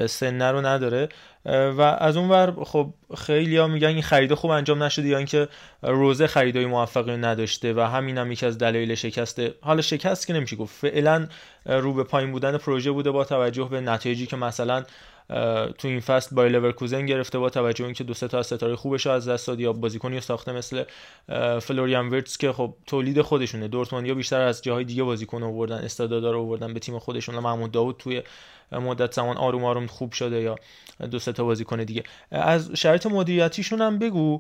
سنه 0.07 0.51
رو 0.51 0.61
نداره. 0.61 1.09
و 1.45 1.81
از 1.81 2.17
اون 2.17 2.29
ور 2.29 2.63
خب 2.63 2.93
خیلی 3.17 3.57
ها 3.57 3.67
میگن 3.67 3.87
این 3.87 4.01
خرید 4.01 4.33
خوب 4.33 4.51
انجام 4.51 4.83
نشده 4.83 5.07
یا 5.07 5.17
اینکه 5.17 5.47
روزه 5.81 6.27
خریدای 6.27 6.65
موفقی 6.65 7.17
نداشته 7.17 7.73
و 7.73 7.79
همین 7.79 8.17
هم 8.17 8.31
یکی 8.31 8.45
از 8.45 8.57
دلایل 8.57 8.95
شکسته 8.95 9.53
حالا 9.61 9.81
شکست 9.81 10.27
که 10.27 10.33
نمیشه 10.33 10.55
گفت 10.55 10.75
فعلا 10.75 11.27
رو 11.65 11.93
به 11.93 12.03
پایین 12.03 12.31
بودن 12.31 12.57
پروژه 12.57 12.91
بوده 12.91 13.11
با 13.11 13.23
توجه 13.23 13.67
به 13.71 13.81
نتایجی 13.81 14.27
که 14.27 14.35
مثلا 14.35 14.83
تو 15.77 15.87
این 15.87 15.99
فصل 15.99 16.35
با 16.35 16.45
لورکوزن 16.45 17.05
گرفته 17.05 17.39
با 17.39 17.49
توجه 17.49 17.85
اینکه 17.85 18.03
دو 18.03 18.13
سه 18.13 18.27
تا 18.27 18.39
از 18.39 18.45
ستاره 18.45 18.75
خوبش 18.75 19.07
از 19.07 19.27
دست 19.27 19.47
داد 19.47 19.59
یا 19.59 19.73
بازیکنی 19.73 20.21
ساخته 20.21 20.51
مثل 20.51 20.83
فلوریان 21.61 22.09
ورتس 22.09 22.37
که 22.37 22.51
خب 22.51 22.73
تولید 22.87 23.21
خودشونه. 23.21 23.67
دورتموندیا 23.67 24.13
بیشتر 24.13 24.41
از 24.41 24.61
جاهای 24.61 24.83
دیگه 24.83 25.03
بازیکن 25.03 25.43
آوردن 25.43 25.77
استعدادا 25.77 26.31
رو 26.31 26.39
آوردن 26.39 26.73
به 26.73 26.79
تیم 26.79 26.99
خودشون. 26.99 27.39
محمود 27.39 27.71
داوود 27.71 27.95
توی 27.97 28.23
مدت 28.71 29.13
زمان 29.13 29.37
آروم 29.37 29.63
آروم 29.63 29.87
خوب 29.87 30.11
شده 30.11 30.41
یا 30.41 30.55
دو 31.11 31.19
سه 31.19 31.31
تا 31.31 31.43
بازیکن 31.43 31.83
دیگه. 31.83 32.03
از 32.31 32.71
شرایط 32.75 33.05
مدیریتیشون 33.05 33.81
هم 33.81 33.99
بگو. 33.99 34.39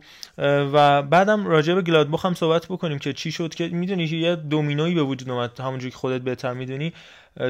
و 0.73 1.01
بعدم 1.01 1.47
راجع 1.47 1.73
به 1.73 1.81
گلادباخ 1.81 2.25
هم 2.25 2.33
صحبت 2.33 2.65
بکنیم 2.65 2.99
که 2.99 3.13
چی 3.13 3.31
شد 3.31 3.55
که 3.55 3.67
می‌دونی 3.67 4.07
که 4.07 4.15
یه 4.15 4.35
دومینویی 4.35 4.95
به 4.95 5.03
وجود 5.03 5.29
اومد. 5.29 5.59
همونجوری 5.59 5.91
که 5.91 5.97
خودت 5.97 6.21
بهتر 6.21 6.53
می‌دونی 6.53 6.93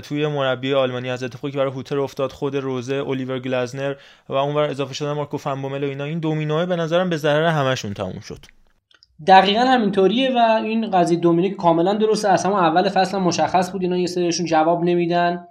توی 0.04 0.28
مربی 0.28 0.74
آلمانی 0.74 1.10
از 1.10 1.24
اتفاقی 1.24 1.52
که 1.52 1.58
برای 1.58 1.72
هوتر 1.72 2.00
افتاد 2.00 2.32
خود 2.32 2.56
روزه 2.56 2.96
الیور 2.96 3.40
گلازنر 3.40 3.96
و 4.30 4.34
اونور 4.34 4.64
اضافه 4.64 4.94
شدن 4.94 5.12
مارکو 5.12 5.38
فنبومل 5.38 5.84
و 5.84 5.88
اینا. 5.88 6.04
این 6.04 6.20
دومینوه 6.20 6.66
به 6.66 6.76
نظرم 6.76 7.10
به 7.10 7.18
ضرر 7.18 7.46
همشون 7.46 7.94
تموم 7.94 8.20
شد. 8.20 8.40
دقیقا 9.28 9.62
همینطوریه 9.62 10.32
و 10.36 10.62
این 10.64 10.92
قضیه 10.92 11.20
دومینیک 11.20 11.56
کاملا 11.56 11.94
درسته 11.94 12.30
از 12.30 12.46
اول 12.46 12.90
فصل 12.90 13.18
مشخص 13.18 13.72
بود 13.72 13.82
اینا 13.82 13.98
یه 13.98 14.08
سریشون 14.08 14.46
جواب 14.46 14.84
نمیدن. 14.84 15.48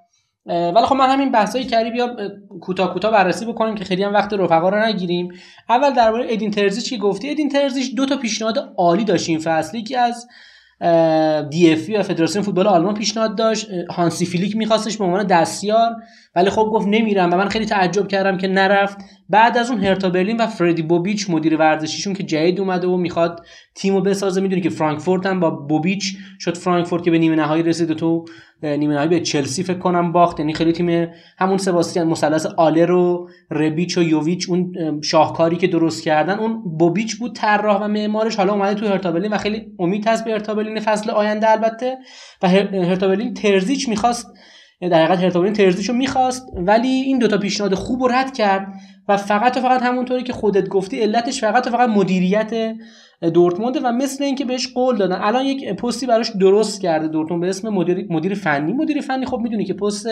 ولی 0.46 0.86
خب 0.86 0.94
من 0.94 1.10
همین 1.10 1.32
بحثای 1.32 1.64
کری 1.64 1.90
بیا 1.90 2.16
کوتاه 2.60 2.92
کوتاه 2.92 3.12
بررسی 3.12 3.46
بکنیم 3.46 3.74
که 3.74 3.84
خیلی 3.84 4.02
هم 4.02 4.14
وقت 4.14 4.32
رفقا 4.32 4.68
رو 4.68 4.86
نگیریم. 4.86 5.28
اول 5.68 5.94
درباره 5.94 6.26
ادین 6.28 6.50
ترزیچ 6.50 6.90
که 6.90 6.96
گفتی. 6.96 7.30
ادین 7.30 7.48
ترزیچ 7.48 7.94
دو 7.94 8.06
تا 8.06 8.16
پیشنهاد 8.16 8.72
عالی 8.78 9.04
داشت 9.04 9.28
این 9.28 9.38
فصلی 9.38 9.82
که 9.82 9.98
از 9.98 10.26
DFB 11.50 12.02
فدراسیون 12.02 12.44
فوتبال 12.44 12.66
آلمان 12.66 12.94
پیشنهاد 12.94 13.38
داشت. 13.38 13.68
هانسی 13.90 14.26
فلیک 14.26 14.56
میخواستش 14.56 14.96
به 14.96 15.04
عنوان 15.04 15.26
دستیار 15.26 15.90
ولی 16.34 16.50
خب 16.50 16.70
گفت 16.72 16.88
نمیرم 16.88 17.32
و 17.32 17.36
من 17.36 17.48
خیلی 17.48 17.66
تعجب 17.66 18.08
کردم 18.08 18.38
که 18.38 18.48
نرفت. 18.48 18.98
بعد 19.28 19.58
از 19.58 19.70
اون 19.70 19.84
هرتا 19.84 20.10
برلین 20.10 20.36
و 20.36 20.46
فردی 20.46 20.82
بوبیچ 20.82 21.30
مدیر 21.30 21.56
ورزشیشون 21.56 22.14
که 22.14 22.22
جدید 22.22 22.60
اومده 22.60 22.86
و 22.86 22.96
می‌خواد 22.96 23.46
تیمو 23.74 24.00
بسازه. 24.00 24.40
می‌دونی 24.40 24.60
که 24.60 24.70
فرانکفورت 24.70 25.26
هم 25.26 25.40
با 25.40 25.50
بوبیچ 25.50 26.16
شد 26.40 26.56
فرانکفورت 26.56 27.04
که 27.04 27.10
به 27.10 27.18
نیمه 27.18 27.36
نهایی 27.36 27.62
رسید 27.62 27.90
و 27.90 27.94
تو 27.94 28.24
نیمه 28.62 28.94
نهایی 28.94 29.08
به 29.08 29.20
چلسی 29.20 29.62
فکر 29.62 29.78
کنم 29.78 30.12
باخت. 30.12 30.40
یعنی 30.40 30.54
خیلی 30.54 30.72
تیم 30.72 31.08
همون 31.38 31.58
سباستیان 31.58 32.06
مثلث 32.06 32.46
آلر 32.46 32.90
و 32.90 33.28
ربیچ 33.50 33.98
و 33.98 34.02
یوویچ 34.02 34.48
اون 34.48 34.72
شاهکاری 35.04 35.56
که 35.56 35.66
درست 35.66 36.02
کردن 36.02 36.38
اون 36.38 36.62
بوبیچ 36.78 37.16
بود 37.16 37.34
طراح 37.34 37.84
و 37.84 37.88
معمارش. 37.88 38.36
حالا 38.36 38.52
اومده 38.52 38.80
تو 38.80 38.86
هرتا 38.86 39.12
برلین 39.12 39.32
و 39.32 39.38
خیلی 39.38 39.66
امید 39.78 40.08
هست 40.08 40.24
به 40.24 40.32
هرتا 40.32 40.54
برلین 40.54 40.80
فصل 40.80 41.10
آینده 41.10 41.50
البته. 41.50 41.98
و 42.42 42.48
هرتا 42.48 43.08
برلین 43.08 43.34
ترزیچ 43.34 43.88
می‌خواست. 43.88 44.26
در 44.80 45.04
حقیقت 45.04 45.22
هرتا 45.22 45.50
ترزیشو 45.50 45.92
می‌خواست. 45.92 46.46
ولی 46.56 46.88
این 46.88 47.18
دوتا 47.18 47.38
پیشنهاد 47.38 47.74
خوب 47.74 48.02
رو 48.02 48.08
رد 48.08 48.34
کرد. 48.34 48.66
و 49.08 49.16
فقط 49.16 49.56
و 49.56 49.60
فقط 49.60 49.82
همونطوری 49.82 50.22
که 50.22 50.32
خودت 50.32 50.68
گفتی 50.68 51.00
علتش 51.00 51.40
فقط 51.40 51.66
و 51.66 51.70
فقط 51.70 51.88
مدیریت 51.88 52.74
دورتموند 53.28 53.76
و 53.84 53.92
مثل 53.92 54.24
اینکه 54.24 54.44
بهش 54.44 54.68
قول 54.74 54.96
دادن. 54.96 55.16
الان 55.20 55.44
یک 55.44 55.72
پستی 55.72 56.06
براش 56.06 56.30
درست 56.30 56.80
کرده 56.80 57.08
دورتموند 57.08 57.42
به 57.42 57.48
اسم 57.48 57.68
مدیر 57.68 58.06
مدیر 58.10 58.34
فنی. 58.34 58.72
مدیر 58.72 59.00
فنی 59.00 59.26
خب 59.26 59.38
می‌دونی 59.38 59.64
که 59.64 59.74
پست 59.74 60.06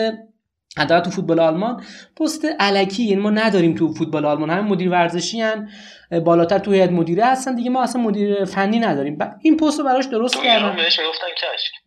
حداقل 0.77 1.03
تو 1.03 1.09
فوتبال 1.09 1.39
آلمان 1.39 1.83
پست 2.17 2.45
علکی 2.59 3.03
یعنی 3.03 3.21
ما 3.21 3.29
نداریم 3.29 3.75
تو 3.75 3.93
فوتبال 3.93 4.25
آلمان. 4.25 4.49
همه 4.49 4.61
مدیر 4.61 4.89
ورزشی 4.89 5.41
هن. 5.41 5.69
بالاتر 6.25 6.59
تو 6.59 6.71
هیئت 6.71 6.91
مدیره 6.91 7.25
هستن 7.25 7.55
دیگه 7.55 7.69
ما 7.69 7.83
اصلا 7.83 8.01
مدیر 8.01 8.45
فنی 8.45 8.79
نداریم. 8.79 9.17
این 9.41 9.57
پست 9.57 9.79
رو 9.79 9.85
براش 9.85 10.05
درست 10.05 10.35
کردن. 10.43 10.75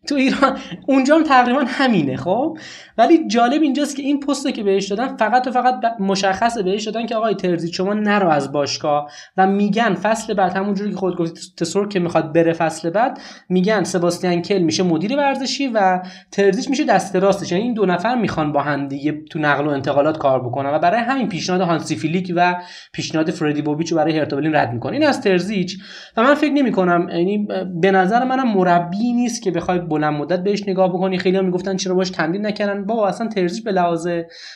تو 0.09 0.15
ایران. 0.15 0.57
اونجا 0.87 1.15
هم 1.15 1.23
تقریبا 1.23 1.63
همینه 1.67 2.17
خب؟ 2.17 2.57
ولی 2.97 3.27
جالب 3.27 3.61
اینجاست 3.61 3.95
که 3.95 4.03
این 4.03 4.19
پست 4.19 4.53
که 4.53 4.63
بهش 4.63 4.87
دادن 4.87 5.17
فقط 5.17 5.47
و 5.47 5.51
فقط 5.51 5.81
مشخصه 5.99 6.63
بهش 6.63 6.83
دادن 6.83 7.05
که 7.05 7.15
آقای 7.15 7.35
ترزی 7.35 7.73
شما 7.73 7.93
نرو 7.93 8.29
از 8.29 8.51
باشگاه 8.51 9.11
و 9.37 9.47
میگن 9.47 9.93
فصل 9.93 10.33
بعد 10.33 10.57
همونجوری 10.57 10.91
که 10.91 10.97
خود 10.97 11.17
گفتی 11.17 11.41
تسور 11.57 11.87
که 11.87 11.99
می‌خواد 11.99 12.33
بره 12.33 12.53
فصل 12.53 12.89
بعد 12.89 13.19
میگن 13.49 13.83
سباستیان 13.83 14.41
کل 14.41 14.59
میشه 14.59 14.83
مدیر 14.83 15.17
ورزشی 15.17 15.67
و 15.67 16.01
ترزیچ 16.31 16.69
میشه 16.69 16.83
دست 16.83 17.15
راستش. 17.15 17.51
یعنی 17.51 17.63
این 17.63 17.73
دو 17.73 17.85
نفر 17.85 18.15
می‌خوان 18.15 18.51
با 18.51 18.61
هم 18.61 18.87
دیگه 18.87 19.21
تو 19.29 19.39
نقل 19.39 19.67
و 19.67 19.69
انتقالات 19.69 20.17
کار 20.17 20.43
بکنن 20.43 20.69
و 20.69 20.79
برای 20.79 21.01
همین 21.01 21.29
پیشنهاد 21.29 21.61
هانسی 21.61 21.95
فیلیک 21.95 22.33
و 22.35 22.61
پیشنهاد 22.93 23.31
فردی 23.31 23.61
بوبیچ 23.61 23.93
برای 23.93 24.12
هرتا 24.13 24.39
رد 24.39 24.73
می‌کنه. 24.73 24.93
این 24.93 25.05
از 25.05 25.21
ترزیچ. 25.21 25.77
و 26.17 26.23
من 26.23 26.33
فکر 26.33 26.51
نمی 26.51 26.71
کنم 26.71 27.09
یعنی 27.09 27.47
به 27.81 27.91
نظر 27.91 28.23
منم 28.23 28.53
مربی 28.53 29.13
نیست 29.13 29.41
که 29.41 29.51
بخوای 29.51 29.79
بلند 29.79 30.13
مدت 30.13 30.43
بهش 30.43 30.63
نگاه 30.67 30.89
بکنی. 30.89 31.17
خیلی 31.17 31.37
هم 31.37 31.45
می‌گفتن 31.45 31.77
چرا 31.77 31.95
باش 31.95 32.09
تمرین 32.09 32.45
نکردن؟ 32.45 32.85
بابا 32.85 33.07
اصلا 33.07 33.27
ترزیچ 33.27 33.63
به 33.63 33.71
لحاظ 33.71 34.07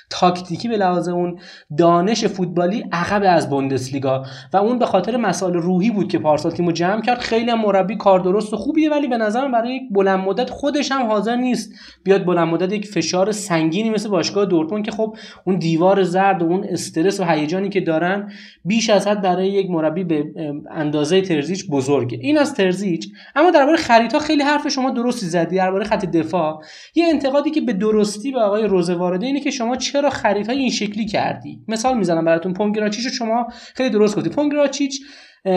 تاکتیکی 0.09 0.67
به 0.67 0.77
لحاظ 0.77 1.09
اون 1.09 1.39
دانش 1.77 2.25
فوتبالی 2.25 2.85
عقب 2.91 3.21
از 3.25 3.49
بوندسلیگا. 3.49 4.23
و 4.53 4.57
اون 4.57 4.79
به 4.79 4.85
خاطر 4.85 5.17
مسائل 5.17 5.53
روحی 5.53 5.91
بود 5.91 6.11
که 6.11 6.19
پارسال 6.19 6.51
تیمو 6.51 6.71
جمع 6.71 7.01
کرد. 7.01 7.17
خیلی 7.17 7.51
هم 7.51 7.61
مربی 7.61 7.95
کار 7.97 8.19
درست 8.19 8.53
و 8.53 8.57
خوبیه 8.57 8.89
ولی 8.89 9.07
به 9.07 9.17
نظرم 9.17 9.51
برای 9.51 9.75
یک 9.75 9.81
بلند 9.91 10.19
مدت 10.19 10.49
خودش 10.49 10.91
هم 10.91 11.05
حاضر 11.05 11.35
نیست 11.35 11.73
بیاد 12.03 12.25
بلند 12.25 12.47
مدت 12.47 12.73
یک 12.73 12.87
فشار 12.87 13.31
سنگینی 13.31 13.89
مثل 13.89 14.09
باشگاه 14.09 14.45
دورتموند 14.45 14.85
که 14.85 14.91
خب 14.91 15.15
اون 15.45 15.55
دیوار 15.55 16.03
زرد 16.03 16.41
و 16.41 16.45
اون 16.45 16.65
استرس 16.69 17.19
و 17.19 17.23
هیجانی 17.23 17.69
که 17.69 17.81
دارن 17.81 18.31
بیش 18.65 18.89
از 18.89 19.07
حد 19.07 19.21
برای 19.21 19.46
یک 19.47 19.69
مربی 19.69 20.03
به 20.03 20.25
اندازه 20.71 21.21
ترزیچ 21.21 21.67
بزرگه. 21.69 22.17
این 22.21 22.37
از 22.37 22.53
ترزیچ 22.53 23.07
اما 23.35 23.51
درباره 23.51 23.77
خریدها 23.77 24.19
خیلی 24.19 24.43
حرف 24.43 24.67
شما 24.67 24.89
درستی 24.89 25.25
زدی. 25.25 25.55
درباره 25.55 25.83
خط 25.83 26.05
دفاع 26.05 26.61
یه 26.95 27.05
انتقادی 27.07 27.51
که 27.51 27.61
به 27.61 27.73
درستی 27.73 28.31
به 28.31 28.39
آقای 28.39 28.63
روزه 28.63 28.95
وارده 28.95 29.25
اینه 29.25 29.39
که 29.39 29.51
شما 29.51 29.75
چرا 29.75 30.09
خریدهای 30.09 30.57
این 30.57 30.69
شکلی 30.69 31.05
کردی؟ 31.05 31.59
مثال 31.67 31.97
می‌زنم 31.97 32.25
براتون. 32.25 32.53
پونگراچیچ 32.53 33.05
رو 33.05 33.11
شما 33.11 33.47
خیلی 33.75 33.89
درست 33.89 34.17
گفتی. 34.17 34.29
پونگراچیچ 34.29 35.01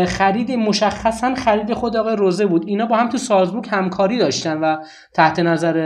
خرید 0.07 0.53
مشخصا 0.53 1.35
خرید 1.35 1.73
خود 1.73 1.97
آقای 1.97 2.17
روزه 2.17 2.47
بود. 2.47 2.65
اینا 2.67 2.87
با 2.87 2.97
هم 2.97 3.09
تو 3.09 3.19
سازبورگ 3.19 3.67
همکاری 3.71 4.19
داشتن 4.19 4.59
و 4.59 4.77
تحت 5.15 5.39
نظر 5.41 5.77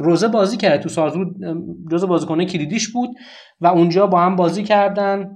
روزه 0.00 0.28
بازی 0.28 0.56
کرد. 0.56 0.80
تو 0.80 0.88
سازبورگ 0.88 1.28
جز 1.90 2.04
بازیکنه 2.04 2.46
کلیدیش 2.46 2.88
بود 2.88 3.10
و 3.60 3.66
اونجا 3.66 4.06
با 4.06 4.20
هم 4.20 4.36
بازی 4.36 4.62
کردن. 4.62 5.30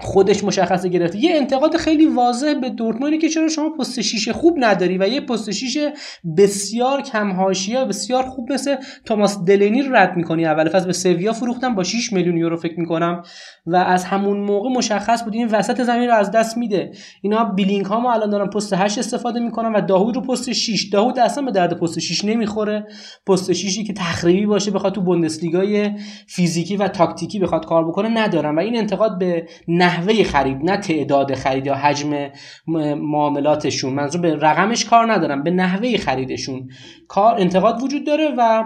خودش 0.00 0.44
مشخصه 0.44 0.88
گرفته. 0.88 1.24
یه 1.24 1.36
انتقاد 1.36 1.76
خیلی 1.76 2.06
واضح 2.06 2.54
به 2.54 2.70
دورتموندی 2.70 3.18
که 3.18 3.28
چرا 3.28 3.48
شما 3.48 3.70
پست 3.70 4.00
شیشه 4.00 4.32
خوب 4.32 4.54
نداری 4.58 4.98
و 4.98 5.08
یه 5.08 5.20
پست 5.20 5.50
شیشه 5.50 5.92
بسیار 6.36 7.02
کم 7.02 7.32
حاشیه 7.32 7.84
بسیار 7.84 8.22
خوب 8.22 8.52
مثل 8.52 8.76
توماس 9.04 9.44
دلینی 9.44 9.82
رو 9.82 9.96
رد 9.96 10.16
می‌کنی. 10.16 10.46
اول 10.46 10.68
فصل 10.68 10.86
به 10.86 10.92
سویا 10.92 11.32
فروختن 11.32 11.74
با 11.74 11.82
6 11.82 12.12
میلیون 12.12 12.36
یورو 12.36 12.56
فکر 12.56 12.80
می‌کنم. 12.80 13.22
و 13.66 13.76
از 13.76 14.04
همون 14.04 14.38
موقع 14.38 14.68
مشخص 14.68 15.24
بود 15.24 15.34
این 15.34 15.48
وسط 15.48 15.82
زمین 15.82 16.08
رو 16.08 16.14
از 16.14 16.30
دست 16.30 16.56
میده. 16.56 16.90
اینا 17.22 17.44
بیلینگ 17.44 17.84
ها 17.84 18.00
ما 18.00 18.12
الان 18.12 18.30
دارن 18.30 18.46
پست 18.46 18.72
8 18.72 18.98
استفاده 18.98 19.40
می‌کنن 19.40 19.72
و 19.72 19.80
داوود 19.80 20.16
رو 20.16 20.22
پست 20.22 20.52
6 20.52 20.88
داوود 20.92 21.18
اصلا 21.18 21.44
به 21.44 21.50
درد 21.50 21.78
پست 21.78 21.98
6 21.98 22.24
نمی‌خوره. 22.24 22.86
پست 23.26 23.52
6 23.52 23.84
که 23.84 23.92
تخریبی 23.92 24.46
باشه 24.46 24.70
بخواد 24.70 24.94
تو 24.94 25.00
بوندسلیگای 25.00 25.90
فیزیکی 26.26 26.76
و 26.76 26.88
تاکتیکی 26.88 27.38
بخواد 27.38 27.66
کار 27.66 27.88
بکنه 27.88 28.08
ندارن 28.08 28.54
و 28.54 28.58
این 28.58 28.76
انتقاد 28.76 29.18
به 29.18 29.46
نحوه 29.86 30.24
خرید 30.24 30.58
نه 30.64 30.76
تعداد 30.76 31.34
خرید 31.34 31.66
یا 31.66 31.74
حجم 31.74 32.28
معاملاتشون. 32.96 33.94
منظور 33.94 34.20
به 34.20 34.36
رقمش 34.36 34.84
کار 34.84 35.12
ندارم 35.12 35.42
به 35.42 35.50
نحوه 35.50 35.96
خریدشون. 35.96 36.68
کار 37.08 37.40
انتقاد 37.40 37.82
وجود 37.82 38.06
داره 38.06 38.34
و 38.38 38.64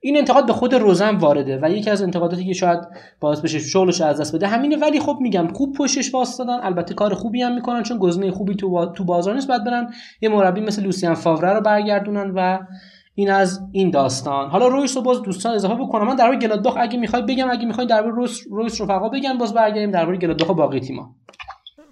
این 0.00 0.16
انتقاد 0.16 0.46
به 0.46 0.52
خود 0.52 0.74
روزن 0.74 1.16
وارده 1.16 1.58
و 1.62 1.70
یکی 1.70 1.90
از 1.90 2.02
انتقاداتی 2.02 2.44
که 2.44 2.52
شاید 2.52 2.78
باعث 3.20 3.40
بشه 3.40 3.58
شغلش 3.58 4.00
از 4.00 4.20
دست 4.20 4.34
بده 4.34 4.46
همینه. 4.46 4.76
ولی 4.76 5.00
خب 5.00 5.18
میگم 5.20 5.48
خوب 5.52 5.76
پشتش 5.76 6.14
واسطادن 6.14 6.60
البته 6.62 6.94
کار 6.94 7.14
خوبی 7.14 7.42
هم 7.42 7.54
می‌کنن 7.54 7.82
چون 7.82 7.98
گزینه 7.98 8.30
خوبی 8.30 8.54
تو 8.54 8.92
تو 8.92 9.04
بازار 9.04 9.34
نیست. 9.34 9.48
بعد 9.48 9.64
برن 9.64 9.92
یه 10.20 10.28
مربی 10.28 10.60
مثل 10.60 10.82
لوسیان 10.82 11.14
فاوره 11.14 11.52
رو 11.52 11.60
برگردونن 11.60 12.32
و 12.34 12.58
این 13.18 13.30
از 13.30 13.60
این 13.72 13.90
داستان. 13.90 14.50
حالا 14.50 14.68
رویس 14.68 14.96
رو 14.96 15.02
باز 15.02 15.22
دوستان 15.22 15.54
اضافه 15.54 15.74
بکنم. 15.74 16.06
من 16.06 16.16
درباره 16.16 16.38
گلادباخ 16.38 16.74
اگه 16.78 16.98
می‌خوای 16.98 17.22
بگم 17.22 17.50
اگه 17.50 17.66
می‌خوای 17.66 17.86
درباره 17.86 18.14
رویس 18.14 18.40
رویس 18.50 18.80
رفقا 18.80 19.08
بگم 19.08 19.38
باز 19.38 19.54
برگردیم 19.54 19.90
درباره 19.90 20.16
گلادباخ 20.16 20.50
باقی 20.50 20.80
تیم‌ها. 20.80 21.14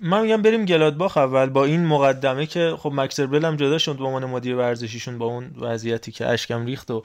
من 0.01 0.23
میگم 0.23 0.43
بریم 0.43 0.65
گلادباخ 0.65 1.17
اول 1.17 1.47
با 1.47 1.65
این 1.65 1.87
مقدمه 1.87 2.47
که 2.47 2.75
خب 2.79 2.93
مکسر 2.95 3.25
هم 3.25 3.57
جدا 3.57 3.79
شد 3.79 3.97
به 3.99 4.05
عنوان 4.05 4.25
مدیر 4.25 4.57
ورزشیشون 4.57 5.19
با 5.19 5.27
اون 5.27 5.51
وضعیتی 5.61 6.13
که 6.13 6.27
اشکم 6.27 6.67
ریخت 6.67 6.91
و 6.91 7.03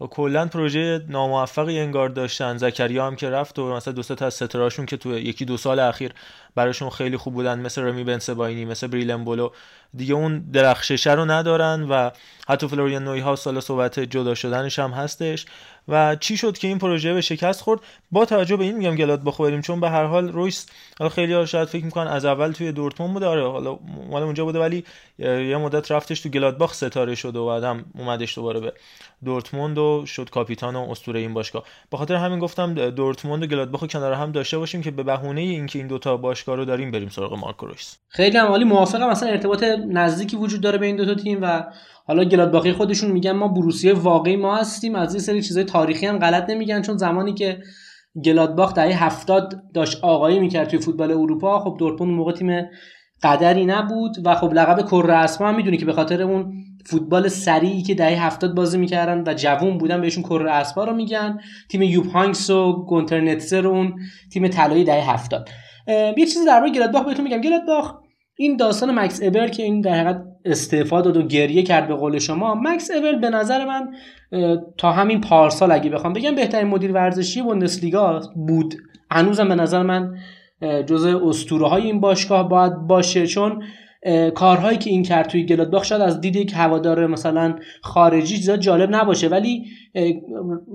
کلا 0.00 0.46
پروژه 0.46 1.00
ناموفقی 1.08 1.78
انگار 1.78 2.08
داشتن. 2.08 2.56
زکریا 2.56 3.06
هم 3.06 3.16
که 3.16 3.30
رفت 3.30 3.58
و 3.58 3.72
مثلا 3.72 3.94
دو 3.94 4.02
تا 4.02 4.26
از 4.26 4.34
ستارهاشون 4.34 4.86
که 4.86 4.96
تو 4.96 5.18
یکی 5.18 5.44
دو 5.44 5.56
سال 5.56 5.78
اخیر 5.78 6.12
براشون 6.54 6.90
خیلی 6.90 7.16
خوب 7.16 7.34
بودن 7.34 7.60
مثل 7.60 7.82
رمی 7.82 8.04
بنسباینی 8.04 8.64
مثل 8.64 8.86
بریلن 8.86 9.24
بولو 9.24 9.50
دیگه 9.96 10.14
اون 10.14 10.38
درخششه 10.38 11.12
رو 11.12 11.24
ندارن 11.24 11.86
و 11.90 12.10
حتی 12.48 12.68
فلوریان 12.68 13.04
نوی 13.04 13.20
ها 13.20 13.36
سال 13.36 13.60
صحبت 13.60 14.00
جدا 14.00 14.34
شدنش 14.34 14.78
هم 14.78 14.90
هستش. 14.90 15.46
و 15.88 16.16
چی 16.16 16.36
شد 16.36 16.58
که 16.58 16.68
این 16.68 16.78
پروژه 16.78 17.14
به 17.14 17.20
شکست 17.20 17.60
خورد؟ 17.60 17.80
با 18.10 18.24
توجه 18.24 18.56
به 18.56 18.64
این 18.64 18.76
میگم 18.76 18.94
گلاد 18.94 19.24
بخوریم 19.24 19.60
چون 19.60 19.80
به 19.80 19.90
هر 19.90 20.04
حال 20.04 20.32
رویس 20.32 20.66
حالا 20.98 21.08
خیلی 21.08 21.32
ها 21.32 21.46
شاید 21.46 21.68
فکر 21.68 21.84
می‌کنن 21.84 22.06
از 22.06 22.24
اول 22.24 22.52
توی 22.52 22.72
دورتموند 22.72 23.12
بوده. 23.12 23.26
آره 23.26 23.50
حالا 23.50 23.78
مال 24.10 24.22
اونجا 24.22 24.44
بوده 24.44 24.58
ولی 24.58 24.84
یه 25.18 25.56
مدت 25.56 25.92
رفتش 25.92 26.20
تو 26.20 26.28
گلادباخ 26.28 26.74
ستاره 26.74 27.14
شد 27.14 27.36
و 27.36 27.46
بعدم 27.46 27.84
اومدش 27.98 28.34
دوباره 28.34 28.60
به 28.60 28.72
دورتموند 29.24 29.78
و 29.78 30.06
شد 30.06 30.30
کاپیتان 30.30 30.76
و 30.76 30.90
اسطوره 30.90 31.20
این 31.20 31.34
باشگاه. 31.34 31.64
به 31.90 31.96
خاطر 31.96 32.14
همین 32.14 32.38
گفتم 32.38 32.90
دورتموند 32.90 33.42
و 33.42 33.46
گلادباخ 33.46 33.84
کنار 33.84 34.12
هم 34.12 34.32
داشته 34.32 34.58
باشیم 34.58 34.82
که 34.82 34.90
به 34.90 35.02
بهونه 35.02 35.40
اینکه 35.40 35.78
این 35.78 35.88
دوتا 35.88 36.16
باشگاه 36.16 36.56
رو 36.56 36.64
داریم 36.64 36.90
بریم 36.90 37.08
سراغ 37.08 37.34
مارکو 37.34 37.66
رویس. 37.66 37.96
خیلی 38.08 38.38
هم 38.38 38.46
عالی 38.46 38.64
موافقم. 38.64 39.10
مثلا 39.10 39.28
ارتباط 39.28 39.64
نزدیکی 39.88 40.36
وجود 40.36 40.60
داره 40.60 40.78
بین 40.78 40.96
دو 40.96 41.04
تا 41.04 41.14
تیم 41.14 41.38
و 41.42 41.64
حالا 42.06 42.24
گلادباخی 42.24 42.72
خودشون 42.72 43.10
میگن 43.10 43.32
ما 43.32 43.48
بروسیه 43.48 43.92
واقعی 43.92 44.36
ما 44.36 44.56
هستیم. 44.56 44.94
از 44.94 45.14
این 45.14 45.22
سری 45.22 45.42
چیزای 45.42 45.64
تاریخی 45.64 46.06
هم 46.06 46.18
غلط 46.18 46.50
نمیگن 46.50 46.82
چون 46.82 46.96
زمانی 46.96 47.34
که 47.34 47.58
گلادباخ 48.24 48.74
دهه 48.74 49.04
هفتاد 49.04 49.62
داشت 49.74 50.04
آقایی 50.04 50.40
می‌کرد 50.40 50.68
توی 50.68 50.78
فوتبال 50.78 51.10
اروپا 51.10 51.58
خب 51.58 51.76
دورتموند 51.78 52.14
موقع 52.14 52.32
تیم 52.32 52.66
قدری 53.22 53.66
نبود 53.66 54.16
و 54.24 54.34
خب 54.34 54.52
لقب 54.52 54.86
کره 54.86 55.14
اسما 55.14 55.48
هم 55.48 55.56
می‌دونی 55.56 55.76
که 55.76 55.84
به 55.84 55.92
خاطر 55.92 56.22
اون 56.22 56.52
فوتبال 56.86 57.28
سریعی 57.28 57.82
که 57.82 57.94
دهه 57.94 58.26
هفتاد 58.26 58.54
بازی 58.54 58.78
می‌کردن 58.78 59.24
و 59.26 59.34
جوون 59.34 59.78
بودن 59.78 60.00
بهشون 60.00 60.22
کره 60.22 60.50
اسبا 60.52 60.84
رو 60.84 60.94
میگن. 60.94 61.38
تیم 61.68 61.82
یوب 61.82 62.06
هانکس 62.06 62.50
و 62.50 62.84
گونتر 62.84 63.66
اون 63.66 63.94
تیم 64.32 64.48
طلایی 64.48 64.84
دهه 64.84 65.12
هفتاد. 65.12 65.48
یه 65.88 66.26
چیزی 66.26 66.46
درباره 66.46 66.72
گلادباخ 66.72 67.04
بهتون 67.04 67.24
میگم. 67.24 67.40
گلادباخ 67.40 67.94
این 68.40 68.56
داستان 68.56 68.98
مکس 68.98 69.20
ابر 69.22 69.48
که 69.48 69.62
این 69.62 69.80
در 69.80 69.94
حقیقت 69.94 70.22
استعفا 70.44 71.00
داد 71.00 71.16
و 71.16 71.22
گریه 71.22 71.62
کرد 71.62 71.88
به 71.88 71.94
قول 71.94 72.18
شما 72.18 72.54
مکس 72.54 72.90
ابر 72.90 73.14
به 73.14 73.30
نظر 73.30 73.64
من 73.64 73.94
تا 74.78 74.92
همین 74.92 75.20
پارسال 75.20 75.72
اگه 75.72 75.90
بخوام 75.90 76.12
بگم 76.12 76.34
بهترین 76.34 76.68
مدیر 76.68 76.92
ورزشی 76.92 77.42
بوندسلیگا 77.42 78.20
بود. 78.46 78.74
هنوزم 79.10 79.48
به 79.48 79.54
نظر 79.54 79.82
من 79.82 80.16
جزء 80.86 81.28
اسطوره 81.28 81.68
های 81.68 81.82
این 81.82 82.00
باشگاه 82.00 82.48
باید 82.48 82.74
باشه 82.74 83.26
چون 83.26 83.62
کارهایی 84.34 84.78
که 84.78 84.90
این 84.90 85.02
کرد 85.02 85.28
توی 85.28 85.46
گلادباخ 85.46 85.84
شاید 85.84 86.02
از 86.02 86.20
دید 86.20 86.36
یک 86.36 86.52
هوادار 86.56 87.06
مثلا 87.06 87.56
خارجی 87.82 88.36
زیاد 88.36 88.60
جالب 88.60 88.94
نباشه. 88.94 89.28
ولی 89.28 89.64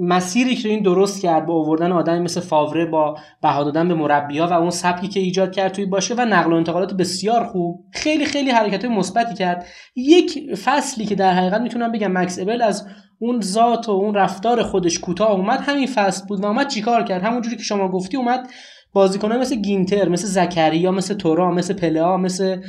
مسیری 0.01 0.55
که 0.55 0.70
این 0.70 0.84
درست 0.84 1.22
کرد 1.22 1.46
با 1.46 1.53
آوردن 1.53 1.91
آدمی 1.91 2.20
مثل 2.20 2.41
فاوره 2.41 2.86
با 2.86 3.17
بها 3.44 3.63
دادن 3.63 3.88
به 3.88 3.94
مربیها 3.94 4.48
و 4.48 4.53
اون 4.53 4.70
سبکی 4.70 5.08
که 5.08 5.20
ایجاد 5.20 5.51
کرد 5.51 5.72
توی 5.72 5.86
باشه 5.86 6.15
و 6.17 6.25
نقل 6.25 6.53
و 6.53 6.55
انتقالات 6.55 6.94
بسیار 6.94 7.44
خوب 7.44 7.86
خیلی 7.91 8.25
خیلی 8.25 8.51
حرکت 8.51 8.86
مثبتی 8.86 9.34
کرد. 9.36 9.65
یک 9.96 10.55
فصلی 10.55 11.05
که 11.05 11.15
در 11.15 11.34
حقیقت 11.34 11.62
می‌تونم 11.62 11.91
بگم 11.91 12.12
مکس 12.12 12.39
ابل 12.39 12.62
از 12.62 12.88
اون 13.20 13.41
ذات 13.41 13.89
و 13.89 13.91
اون 13.91 14.15
رفتار 14.15 14.63
خودش 14.63 15.00
کوتاه 15.00 15.32
اومد 15.32 15.60
همین 15.60 15.88
فصل 15.88 16.27
بود 16.27 16.39
و 16.39 16.46
اومد 16.46 16.67
چیکار 16.67 17.03
کرد؟ 17.03 17.24
همونجوری 17.24 17.55
که 17.55 17.63
شما 17.63 17.88
گفتی 17.88 18.17
اومد 18.17 18.50
بازیکنان 18.96 19.40
مثل 19.40 19.56
گینتر 19.56 20.10
مثل 20.10 20.28
زکریا 20.28 20.92
مثل 20.92 21.14
تورا 21.14 21.52
مثل 21.52 21.74
پلها 21.74 22.18
مثل 22.18 22.62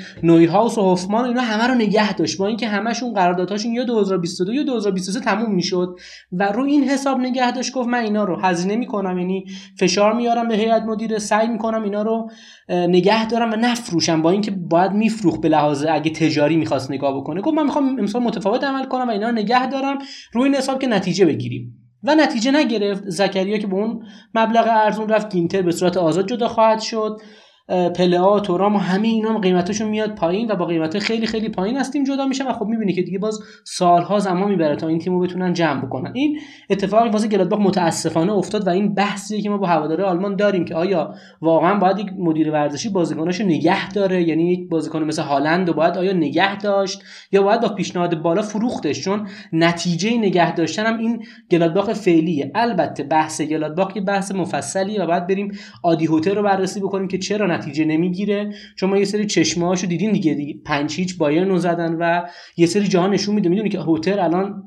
هاوس 0.50 0.78
و 0.78 0.82
هوفمان 0.82 1.24
اینا 1.24 1.40
همه 1.40 1.66
رو 1.66 1.74
نگه 1.74 2.12
داشت. 2.12 2.38
با 2.38 2.46
اینکه 2.46 2.68
همشون 2.68 3.12
قراردادهاشون 3.12 3.72
یا 3.72 3.84
2022 3.84 4.52
یا 4.52 4.62
2023 4.62 5.20
تموم 5.20 5.54
می‌شد 5.54 5.96
و 6.32 6.52
رو 6.52 6.64
این 6.64 6.84
حساب 6.84 7.18
نگه 7.20 7.52
داشت 7.52 7.72
گفت 7.72 7.88
من 7.88 7.98
اینا 7.98 8.24
رو 8.24 8.40
هزینه 8.40 8.76
می‌کنم 8.76 9.18
یعنی 9.18 9.44
فشار 9.78 10.12
میارم 10.12 10.48
به 10.48 10.56
هیئت 10.56 10.82
مدیره 10.82 11.18
سعی 11.18 11.48
می‌کنم 11.48 11.82
اینا 11.82 12.02
رو 12.02 12.30
نگه 12.68 13.28
دارم 13.28 13.52
و 13.52 13.56
نفروشم 13.56 14.22
با 14.22 14.30
اینکه 14.30 14.50
باید 14.50 14.92
میفروخ 14.92 15.38
به 15.38 15.48
لحاظ 15.48 15.86
اگه 15.90 16.10
تجاری 16.10 16.56
می‌خواست 16.56 16.90
نگاه 16.90 17.16
بکنه. 17.16 17.40
گفت 17.40 17.56
من 17.56 17.64
می‌خوام 17.64 17.98
امسال 17.98 18.22
متفاوت 18.22 18.64
عمل 18.64 18.84
کنم 18.84 19.08
و 19.08 19.10
اینا 19.10 19.28
رو 19.28 19.34
نگه 19.34 19.66
دارم. 19.66 19.98
روی 20.32 20.44
این 20.44 20.54
حساب 20.54 20.78
که 20.78 20.86
نتیجه 20.86 21.24
بگیریم. 21.24 21.85
و 22.06 22.14
نتیجه 22.14 22.50
نگرفت. 22.50 23.02
زکریا 23.06 23.58
که 23.58 23.66
به 23.66 23.74
اون 23.74 24.06
مبلغ 24.34 24.66
ارزون 24.68 25.08
رفت 25.08 25.32
گینتر 25.32 25.62
به 25.62 25.72
صورت 25.72 25.96
آزاد 25.96 26.28
جدا 26.28 26.48
خواهد 26.48 26.80
شد. 26.80 27.20
پلها 27.68 28.40
تورام 28.40 28.74
و 28.76 28.78
همه 28.78 29.08
اینا 29.08 29.28
هم 29.28 29.38
قیمتشون 29.38 29.88
میاد 29.88 30.14
پایین 30.14 30.50
و 30.50 30.56
با 30.56 30.64
قیمت 30.64 30.98
خیلی 30.98 31.26
خیلی 31.26 31.48
پایین 31.48 31.76
از 31.76 31.90
تیم 31.90 32.04
جدا 32.04 32.26
میشه 32.26 32.48
و 32.48 32.52
خب 32.52 32.66
می‌بینی 32.66 32.92
که 32.92 33.02
دیگه 33.02 33.18
باز 33.18 33.40
سالها 33.64 34.18
زمان 34.18 34.50
می‌بره 34.50 34.76
تا 34.76 34.88
این 34.88 34.98
تیمو 34.98 35.20
بتونن 35.20 35.52
جمع 35.52 35.86
بکنن. 35.86 36.12
این 36.14 36.38
اتفاقی 36.70 37.08
واسه 37.08 37.28
گلادباخ 37.28 37.60
متاسفانه 37.60 38.32
افتاد 38.32 38.66
و 38.66 38.70
این 38.70 38.94
بحثی 38.94 39.42
که 39.42 39.50
ما 39.50 39.58
با 39.58 39.66
هواداره 39.66 40.04
آلمان 40.04 40.36
داریم 40.36 40.64
که 40.64 40.74
آیا 40.74 41.14
واقعا 41.40 41.78
باید 41.78 41.98
یک 41.98 42.06
مدیر 42.18 42.50
ورزشی 42.50 42.88
بازیکناشو 42.88 43.44
نگه 43.44 43.88
داره؟ 43.88 44.22
یعنی 44.22 44.52
یک 44.52 44.68
بازیکن 44.68 45.02
مثل 45.04 45.22
هالند 45.22 45.72
باید 45.72 45.98
آیا 45.98 46.12
نگه 46.12 46.58
داشت؟ 46.58 47.02
یا 47.32 47.42
باید 47.42 47.60
با 47.60 47.68
پیشنهاد 47.68 48.22
بالا 48.22 48.42
فروختش؟ 48.42 49.00
چون 49.00 49.28
نتیجه 49.52 50.18
نگه 50.18 50.54
داشتن 50.54 50.86
هم 50.86 50.98
این 50.98 51.22
گلادباخ 51.50 51.92
فعلیه. 51.92 52.50
البته 52.54 53.02
بحث 53.02 53.40
گلادباخ 53.40 53.96
یه 53.96 54.02
بحث 54.02 54.32
مفصلی 54.32 54.98
و 54.98 55.06
باید 55.06 55.26
بریم 55.26 55.58
آدی 55.82 56.06
هوتر 56.06 56.34
رو 56.34 56.42
بررسی 56.42 56.80
بکنیم 56.80 57.08
که 57.08 57.18
چرا 57.18 57.55
نتیجه 57.56 57.84
نمی‌گیره. 57.84 58.54
چون 58.76 58.90
ما 58.90 58.98
یه 58.98 59.04
سری 59.04 59.26
چشمه 59.26 59.66
هاشو 59.66 59.86
دیدیم 59.86 60.12
دیگه, 60.12 60.34
دیگه 60.34 60.60
پنج 60.64 60.94
هیچ 60.94 61.18
بایرن 61.18 61.56
زدن 61.56 61.94
و 61.94 62.22
یه 62.56 62.66
سری 62.66 62.88
جهان 62.88 63.10
نشون 63.10 63.34
میده. 63.34 63.48
می‌دونی 63.48 63.68
که 63.68 63.80
هوتر 63.80 64.20
الان 64.20 64.62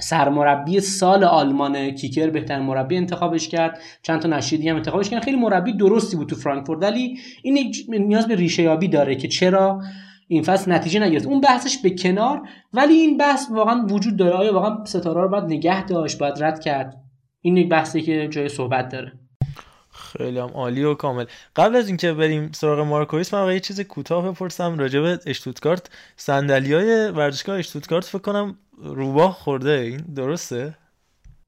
سرمربی 0.00 0.80
سال 0.80 1.24
آلمان 1.24 1.90
کیکر 1.90 2.30
بهترین 2.30 2.62
مربی 2.62 2.96
انتخابش 2.96 3.48
کرد. 3.48 3.80
چند 4.02 4.20
تا 4.20 4.28
نشیدی 4.28 4.68
هم 4.68 4.76
انتخابش 4.76 5.10
کرد. 5.10 5.24
خیلی 5.24 5.36
مربی 5.36 5.72
درستی 5.72 6.16
بود 6.16 6.28
تو 6.28 6.36
فرانکفورت. 6.36 6.82
ولی 6.82 7.18
این 7.42 7.72
نیاز 7.88 8.28
به 8.28 8.34
ریشه 8.34 8.62
یابی 8.62 8.88
داره 8.88 9.14
که 9.14 9.28
چرا 9.28 9.82
این 10.28 10.42
فصل 10.42 10.72
نتیجه 10.72 11.00
نگرفت. 11.00 11.26
اون 11.26 11.40
بحثش 11.40 11.78
به 11.78 11.90
کنار. 11.90 12.42
ولی 12.72 12.94
این 12.94 13.16
بحث 13.16 13.50
واقعا 13.50 13.86
وجود 13.86 14.16
داره. 14.16 14.32
آیا 14.32 14.54
واقعا 14.54 14.84
ستاره 14.84 15.20
رو 15.20 15.28
باید 15.28 15.44
نگه 15.44 15.86
داشت 15.86 16.18
باید 16.18 16.42
رد 16.42 16.60
کرد؟ 16.60 16.94
این 17.40 17.56
یک 17.56 17.68
بحثی 17.68 18.02
که 18.02 18.28
جای 18.28 18.48
صحبت 18.48 18.88
داره. 18.88 19.12
خیلی 20.18 20.38
هم 20.38 20.50
عالی 20.54 20.84
و 20.84 20.94
کامل. 20.94 21.24
قبل 21.56 21.76
از 21.76 21.88
اینکه 21.88 22.12
بریم 22.12 22.52
سراغ 22.54 22.78
مارکویس 22.78 23.34
من 23.34 23.52
یه 23.52 23.60
چیز 23.60 23.80
کوتاه 23.80 24.30
بپرسم. 24.30 24.78
راجع 24.78 25.00
به 25.00 25.18
اشتوتگارت 25.26 25.90
های 26.28 27.08
ورزشگاه 27.08 27.58
اشتوتگارت 27.58 28.04
فکر 28.04 28.18
کنم 28.18 28.58
روباه 28.78 29.32
خورده. 29.32 29.70
این 29.70 29.96
درسته؟ 30.16 30.74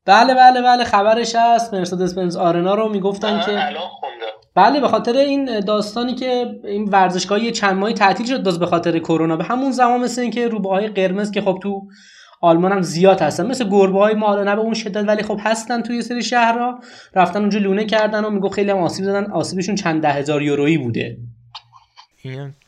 بله 0.06 0.34
بله 0.34 0.62
بله. 0.62 0.84
خبرش 0.84 1.34
هست. 1.34 1.74
مرسدس 1.74 2.14
بنز 2.14 2.36
آرنا 2.36 2.74
رو 2.74 2.88
می‌گفتن 2.88 3.40
که 3.40 3.76
بله 4.54 4.80
به 4.80 4.88
خاطر 4.88 5.16
این 5.16 5.60
داستانی 5.60 6.14
که 6.14 6.60
این 6.64 6.84
ورزشگاه 6.84 7.50
چند 7.50 7.76
ماهی 7.76 7.94
تعطیل 7.94 8.26
شد 8.26 8.42
باز 8.42 8.58
به 8.58 8.66
خاطر 8.66 8.98
کرونا. 8.98 9.36
به 9.36 9.44
همون 9.44 9.72
زمان 9.72 10.00
مثل 10.00 10.22
اینکه 10.22 10.48
روباه 10.48 10.88
قرمز 10.88 11.30
که 11.30 11.40
خب 11.40 11.58
تو 11.62 11.82
آلمان 12.44 12.72
هم 12.72 12.82
زیاد 12.82 13.20
هستن. 13.20 13.46
مثل 13.46 13.68
گربه 13.68 13.98
های 13.98 14.14
ما 14.14 14.42
نه 14.42 14.54
به 14.56 14.60
اون 14.60 14.74
شدت 14.74 15.08
ولی 15.08 15.22
خب 15.22 15.40
هستن 15.42 15.82
توی 15.82 16.02
سری 16.02 16.22
شهرها. 16.22 16.80
رفتن 17.14 17.40
اونجا 17.40 17.58
لونه 17.58 17.84
کردن 17.84 18.24
و 18.24 18.30
میگو 18.30 18.48
خیلی 18.48 18.70
هم 18.70 18.78
آسیب 18.78 19.04
زدن. 19.04 19.30
آسیبشون 19.30 19.74
چند 19.74 20.02
ده 20.02 20.12
هزار 20.12 20.42
یورویی 20.42 20.78
بوده. 20.78 21.18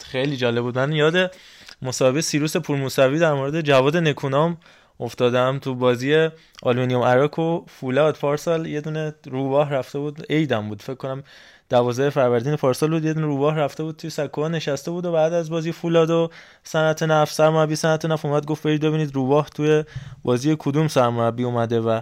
خیلی 0.04 0.36
جالب 0.36 0.62
بود. 0.62 0.78
من 0.78 0.92
یاد 0.92 1.34
مصاحبه 1.82 2.20
سیروس 2.20 2.56
پورموسوی 2.56 3.18
در 3.18 3.32
مورد 3.32 3.60
جواد 3.60 3.96
نکونام 3.96 4.56
افتادم 5.00 5.58
تو 5.58 5.74
بازی 5.74 6.28
آلومینیوم 6.62 7.02
اراک 7.02 7.38
و 7.38 7.64
فولاد 7.66 8.16
پارسال. 8.16 8.66
یه 8.66 8.80
دونه 8.80 9.14
روباه 9.30 9.70
رفته 9.70 9.98
بود. 9.98 10.26
عیدم 10.28 10.68
بود. 10.68 10.82
فکر 10.82 10.94
کنم 10.94 11.22
دوازده 11.68 12.10
فروردین 12.10 12.56
پارسال 12.56 12.90
بود 12.90 13.04
یه 13.04 13.14
دونه 13.14 13.26
روباه 13.26 13.56
رفته 13.56 13.82
بود 13.82 13.96
توی 13.96 14.10
سکوها 14.10 14.48
نشسته 14.48 14.90
بود 14.90 15.06
و 15.06 15.12
بعد 15.12 15.32
از 15.32 15.50
بازی 15.50 15.72
فولاد 15.72 16.10
و 16.10 16.30
صنعت 16.64 17.02
نفت 17.02 17.34
سرمربی 17.34 17.76
صنعت 17.76 18.04
نفت 18.04 18.24
اومد 18.24 18.46
گفت 18.46 18.62
برید 18.62 18.80
ببینید 18.82 19.14
روباه 19.14 19.48
توی 19.48 19.84
بازی 20.22 20.56
کدوم 20.58 20.88
سرمربی 20.88 21.44
اومده 21.44 21.80
و 21.80 22.00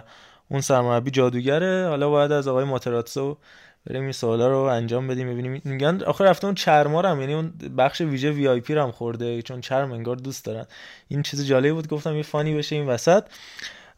اون 0.49 0.61
سرمربی 0.61 1.11
جادوگره. 1.11 1.87
حالا 1.87 2.09
باید 2.09 2.31
از 2.31 2.47
آقای 2.47 2.65
ماتاراتزو 2.65 3.37
بریم 3.85 4.03
این 4.03 4.11
سوالا 4.11 4.47
رو 4.47 4.57
انجام 4.57 5.07
بدیم 5.07 5.33
ببینیم. 5.33 5.61
میگن 5.65 6.03
آخه 6.03 6.23
رفته 6.23 6.45
اون 6.45 6.55
چرما 6.55 7.01
هم 7.01 7.21
یعنی 7.21 7.33
اون 7.33 7.53
بخش 7.77 8.01
ویژه 8.01 8.31
VIP 8.31 8.73
هم 8.73 8.91
خورده 8.91 9.41
چون 9.41 9.61
چرم 9.61 9.91
انگار 9.91 10.15
دوست 10.15 10.45
دارن. 10.45 10.65
این 11.07 11.21
چیز 11.21 11.45
جالبی 11.45 11.71
بود 11.71 11.87
گفتم 11.87 12.15
یه 12.15 12.23
funny 12.23 12.55
بشه 12.57 12.75
این 12.75 12.87
وسط. 12.87 13.23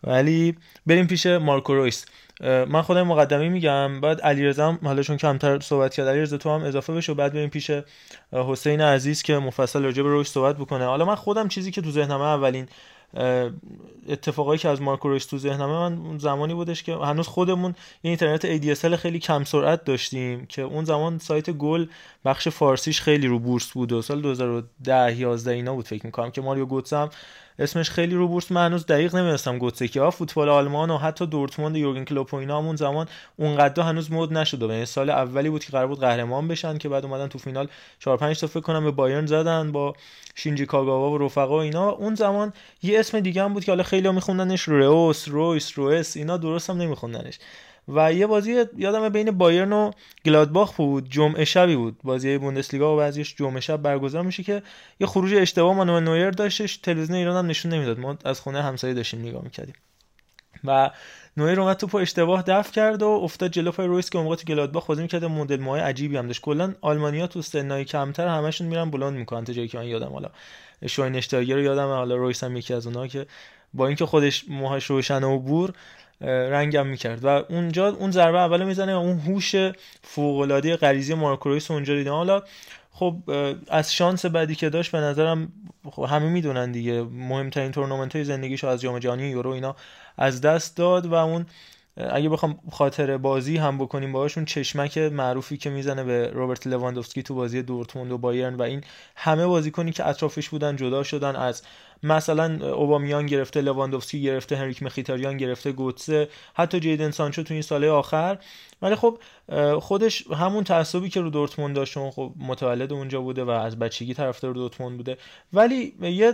ولی 0.04 0.56
بریم 0.86 1.08
پیش 1.08 1.26
مارکو 1.26 1.74
رویس. 1.74 2.06
من 2.40 2.82
خودم 2.82 3.08
مقدمه‌ای 3.08 3.50
میگم 3.50 4.02
بعد 4.02 4.22
علیرضا 4.22 4.78
حالا 4.84 5.02
چون 5.02 5.18
کمتر 5.18 5.60
صحبت 5.60 5.94
کرد 5.94 6.08
علیرضا 6.08 6.38
تو 6.38 6.50
هم 6.50 6.64
اضافه 6.64 6.94
بشه 6.94 7.12
و 7.12 7.16
بعد 7.16 7.34
بریم 7.34 7.50
پیش 7.50 7.72
حسین 8.32 8.82
عزیز 8.82 9.22
که 9.22 9.38
مفصل 9.38 9.84
راجع 9.84 10.04
به 10.04 10.10
رویس 10.10 10.28
صحبت 10.28 10.58
بکنه. 10.58 10.86
حالا 10.86 11.06
من 11.06 11.16
خودم 11.16 11.48
چیزی 11.48 11.72
که 11.72 11.82
تو 11.82 11.92
ذهنم 11.92 12.22
اولین 12.22 12.68
اتفاقایی 14.10 14.60
که 14.60 14.70
از 14.70 14.82
مارکو 14.82 15.10
رویس 15.10 15.26
تو 15.26 15.38
ذهنمه 15.38 15.90
من 15.90 16.18
زمانی 16.18 16.54
بودش 16.54 16.84
که 16.84 16.96
هنوز 16.96 17.28
خودمون 17.28 17.76
یه 18.04 18.10
اینترنت 18.10 18.58
ADSL 18.58 18.96
خیلی 18.96 19.20
کم 19.20 19.44
سرعت 19.44 19.84
داشتیم 19.84 20.46
که 20.46 20.62
اون 20.62 20.86
زمان 20.86 21.20
سایت 21.20 21.50
گل 21.50 21.86
بخش 22.26 22.48
فارسیش 22.48 23.02
خیلی 23.02 23.28
رو 23.28 23.40
بورس 23.40 23.72
بود 23.72 23.92
و 23.92 24.02
سال 24.02 24.22
2010 24.22 25.20
11 25.20 25.52
اینا 25.52 25.74
بود 25.74 25.88
فکر 25.88 26.06
می‌کنم 26.06 26.32
که 26.32 26.42
ماریو 26.42 26.66
گوتسم 26.66 27.10
اسمش 27.60 27.90
خیلی 27.90 28.16
رو 28.16 28.28
بورس 28.28 28.52
من 28.52 28.66
هنوز 28.66 28.86
دقیق 28.86 29.16
نمی‌دونستم 29.16 29.58
گوتسکی. 29.58 30.00
ها 30.00 30.12
فوتبال 30.12 30.50
آلمان 30.50 30.92
و 30.92 30.98
حتی 30.98 31.26
دورتموند 31.26 31.78
یورگن 31.78 32.04
کلوپ 32.04 32.34
و 32.34 32.38
اینا 32.38 32.58
همون 32.58 32.76
زمان 32.76 33.08
اونقدر 33.38 33.84
هنوز 33.84 34.12
مود 34.12 34.34
نشده 34.34 34.66
یعنی 34.66 34.86
سال 34.86 35.10
اولی 35.10 35.50
بود 35.50 35.64
که 35.64 35.72
قرار 35.72 35.88
بود 35.88 36.00
قهرمان 36.00 36.48
بشن 36.48 36.78
که 36.78 36.90
بعد 36.90 37.06
اومدن 37.06 37.28
تو 37.28 37.40
فینال 37.40 37.68
4 38.00 38.18
5 38.18 38.40
تا 38.40 38.48
فکر 38.48 38.60
کنم 38.60 38.84
به 38.84 38.92
بایرن 38.92 39.26
زدن 39.26 39.72
با 39.72 39.96
شینجی 40.36 40.66
کاگاوا 40.66 41.12
و 41.12 41.18
رفقا 41.18 41.58
و 41.58 41.62
اینا. 41.62 41.90
اون 41.90 42.16
زمان 42.16 42.54
یه 42.84 43.00
اسم 43.00 43.20
دیگه 43.20 43.44
هم 43.44 43.54
بود 43.54 43.64
که 43.64 43.72
حالا 43.72 43.84
خیلی 43.84 44.10
میخوندنش 44.12 44.62
روس 44.62 45.28
رویس 45.28 45.78
رویس 45.78 46.18
اینا 46.18 46.38
درست 46.38 46.70
هم 46.70 46.78
نمیخوندنش. 46.78 47.40
و 47.88 48.14
یه 48.14 48.28
بازی 48.28 48.66
یادم 48.78 49.10
بین 49.10 49.32
بایرن 49.32 49.74
و 49.74 49.92
گلادباخ 50.26 50.76
بود 50.76 51.10
جمعه 51.10 51.46
شبی 51.46 51.76
بود. 51.76 52.00
بازی 52.04 52.38
بوندسلیگا 52.38 52.94
و 52.94 52.98
بعضیش 52.98 53.36
جمعه 53.36 53.60
شب 53.60 53.82
برگزار 53.82 54.24
میشه 54.24 54.44
که 54.44 54.64
یه 55.00 55.08
خروج 55.08 55.34
اشتباه 55.34 55.76
مانوئل 55.76 56.04
نویر 56.04 56.32
داشتش. 56.32 56.78
تلویزیون 56.78 57.18
ایران 57.18 57.38
هم 57.38 57.50
نشون 57.50 57.74
نمی‌داد. 57.74 58.00
ما 58.00 58.18
از 58.26 58.40
خونه 58.40 58.64
همسایه 58.64 58.94
داشتیم 58.94 59.22
نگاه 59.22 59.44
می‌کردیم. 59.44 59.76
و 60.64 60.92
نویر 61.38 61.62
اومد 61.62 61.78
توپو 61.78 61.98
اشتباه 61.98 62.42
دفع 62.42 62.72
کرد 62.72 63.02
و 63.02 63.08
افتاد 63.08 63.52
جلو 63.52 63.72
پای 63.72 63.88
رویس 63.88 64.10
که 64.10 64.36
تو 64.36 64.46
گلادباخ 64.48 64.86
بازی 64.86 65.02
می‌کرد 65.02 65.26
مدل 65.26 65.60
ماه 65.60 65.80
عجیبی 65.80 66.18
هم 66.18 66.28
داشت. 66.28 66.42
کلا 66.42 66.74
آلمانیا 66.82 67.28
تو 67.28 67.42
سنای 67.42 67.86
کمتر 67.86 68.28
همشون 68.28 68.68
میرن 68.68 68.90
بلند 68.90 69.14
می‌کنن. 69.14 69.44
تا 69.44 69.54
جایی 69.54 69.68
که 69.68 69.78
من 69.78 69.88
یادم 69.88 70.10
حالا 70.14 70.30
شوینشتاگر 70.88 71.56
رو 71.56 71.62
یادم 71.62 71.88
حالا 71.88 72.16
رویس 72.16 72.44
هم 72.44 72.58
یکی 72.58 72.74
از 72.74 72.88
اونها 72.88 73.08
که 73.08 73.26
با 73.74 73.88
اینکه 73.88 74.06
خودش 74.06 74.46
موهاش 74.50 74.86
روشن 74.86 75.24
و 75.24 75.40
بور 75.40 75.74
رنگم 76.22 76.88
می‌کرد. 76.88 77.26
و 77.26 77.28
اونجا 77.28 77.88
اون 77.88 78.12
ضربه 78.12 78.40
اول 78.40 78.66
می‌زنه 78.66 78.92
اون 78.92 79.20
هوش 79.20 79.56
فوق 80.04 80.40
العاده 80.40 80.76
غریزی 80.76 81.14
مارکو 81.14 81.46
رویس 81.46 81.72
اونجا 81.72 81.96
دیدم. 81.96 82.12
حالا 82.12 82.42
خب 82.92 83.16
از 83.68 83.94
شانس 83.94 84.26
بدی 84.26 84.56
که 84.56 84.70
داشت 84.70 84.92
به 84.92 84.98
نظرم 84.98 85.52
خب 85.92 86.04
همه 86.04 86.30
می‌دونن 86.30 86.72
دیگه 86.72 87.04
مهمترین 87.04 87.72
تورنمنت 87.72 88.16
های 88.16 88.26
زندگیش 88.26 88.64
از 88.64 88.82
جام 88.82 89.00
جهانی 89.00 89.24
یورو 89.24 89.50
اینا 89.50 89.76
از 90.18 90.42
دست 90.42 90.78
داد 90.78 91.06
و 91.06 91.14
اون 91.14 91.46
اگه 92.12 92.30
بخوام 92.30 92.60
خاطره 92.72 93.18
بازی 93.18 93.58
هم 93.58 93.78
بکنیم 93.78 94.12
باهاشون 94.12 94.46
چشمک 94.46 94.98
معروفی 94.98 95.58
که 95.58 95.70
می‌زنه 95.70 96.04
به 96.04 96.28
روبرت 96.28 96.68
لواندوفسکی 96.68 97.24
تو 97.24 97.36
بازی 97.36 97.64
دورتموند 97.64 98.12
و 98.12 98.18
بایرن 98.18 98.56
و 98.56 98.62
این 98.62 98.84
همه 99.16 99.46
بازیکنی 99.46 99.92
که 99.92 100.08
اطرافش 100.08 100.50
بودن 100.50 100.76
جدا 100.76 101.04
شدن 101.04 101.36
از 101.36 101.62
مثلا 102.04 102.74
اوبامیان 102.74 103.26
گرفته 103.26 103.62
لواندوفسکی 103.62 104.22
گرفته 104.22 104.56
هنریک 104.56 104.84
مخیتاریان 104.84 105.38
گرفته 105.38 105.72
گوتسه 105.72 106.30
حتی 106.56 106.80
جیدن 106.80 107.12
سانچو 107.12 107.44
تو 107.44 107.54
این 107.54 107.64
ساله 107.64 107.90
آخر. 107.90 108.38
ولی 108.82 108.96
خب 108.96 109.20
خودش 109.80 110.28
همون 110.28 110.64
تعصبی 110.64 111.10
که 111.10 111.22
رو 111.22 111.30
دورتموند 111.30 111.76
داشت 111.76 112.10
خب 112.10 112.34
متولد 112.40 112.94
اونجا 112.94 113.22
بوده 113.22 113.44
و 113.44 113.50
از 113.50 113.80
بچگی 113.80 114.14
طرفدار 114.14 114.54
دورتموند 114.54 114.98
بوده. 114.98 115.18
ولی 115.54 115.96
یه 116.02 116.34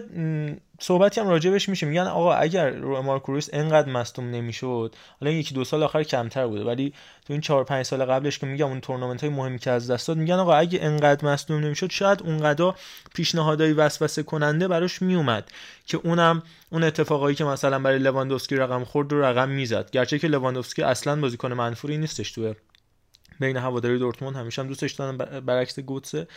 صحبتی 0.80 1.22
هم 1.22 1.28
راجبش 1.28 1.70
میشه. 1.70 1.86
میگن 1.86 2.02
آقا 2.02 2.34
اگر 2.34 2.70
رو 2.70 3.02
مارکو 3.02 3.29
رویس 3.29 3.50
انقدر 3.54 3.92
مصدوم 3.92 4.30
نمی‌شد 4.30 4.96
حالا 5.22 5.32
یکی 5.32 5.56
دو 5.56 5.64
سال 5.64 5.84
آخر 5.84 6.04
کمتر 6.04 6.48
بوده. 6.48 6.64
ولی 6.64 6.94
تو 7.28 7.34
این 7.34 7.42
4 7.42 7.64
5 7.64 7.86
سال 7.86 8.06
قبلش 8.06 8.40
که 8.40 8.46
میگم 8.46 8.68
اون 8.68 8.82
تورنمنت 8.82 9.22
های 9.22 9.30
مهمی 9.30 9.60
که 9.60 9.72
از 9.72 9.92
دست 9.92 10.08
داد 10.08 10.18
میگن 10.18 10.36
آقا 10.36 10.54
اگه 10.54 10.80
انقدر 10.82 11.26
مصدوم 11.26 11.60
نمی‌شد 11.64 11.92
شاید 11.92 12.24
اونقدر 12.24 12.74
پیشنهادهای 13.16 13.74
وسوسه 13.74 14.24
کننده 14.24 14.68
براش 14.68 15.02
میومد. 15.02 15.52
که 15.86 16.00
اونم 16.04 16.44
اون 16.70 16.84
اتفاقایی 16.84 17.36
که 17.36 17.44
مثلا 17.44 17.80
برای 17.80 18.00
لواندوفسکی 18.00 18.56
رقم 18.56 18.84
خورد 18.84 19.12
رو 19.12 19.24
رقم 19.24 19.50
می‌زد. 19.50 19.92
گرچه 19.92 20.20
که 20.20 20.28
لواندوفسکی 20.28 20.82
اصلا 20.82 21.22
بازیکن 21.22 21.54
منفوری 21.54 21.98
نیستش 21.98 22.32
تو 22.32 22.54
بین 23.40 23.58
هواداری 23.58 24.00
دورتموند. 24.00 24.36
همیشه 24.36 24.62
هم 24.62 24.68
دوستش 24.68 24.92
دارن 24.92 25.18
برعکس 25.18 25.80
گوتسه 25.80 26.28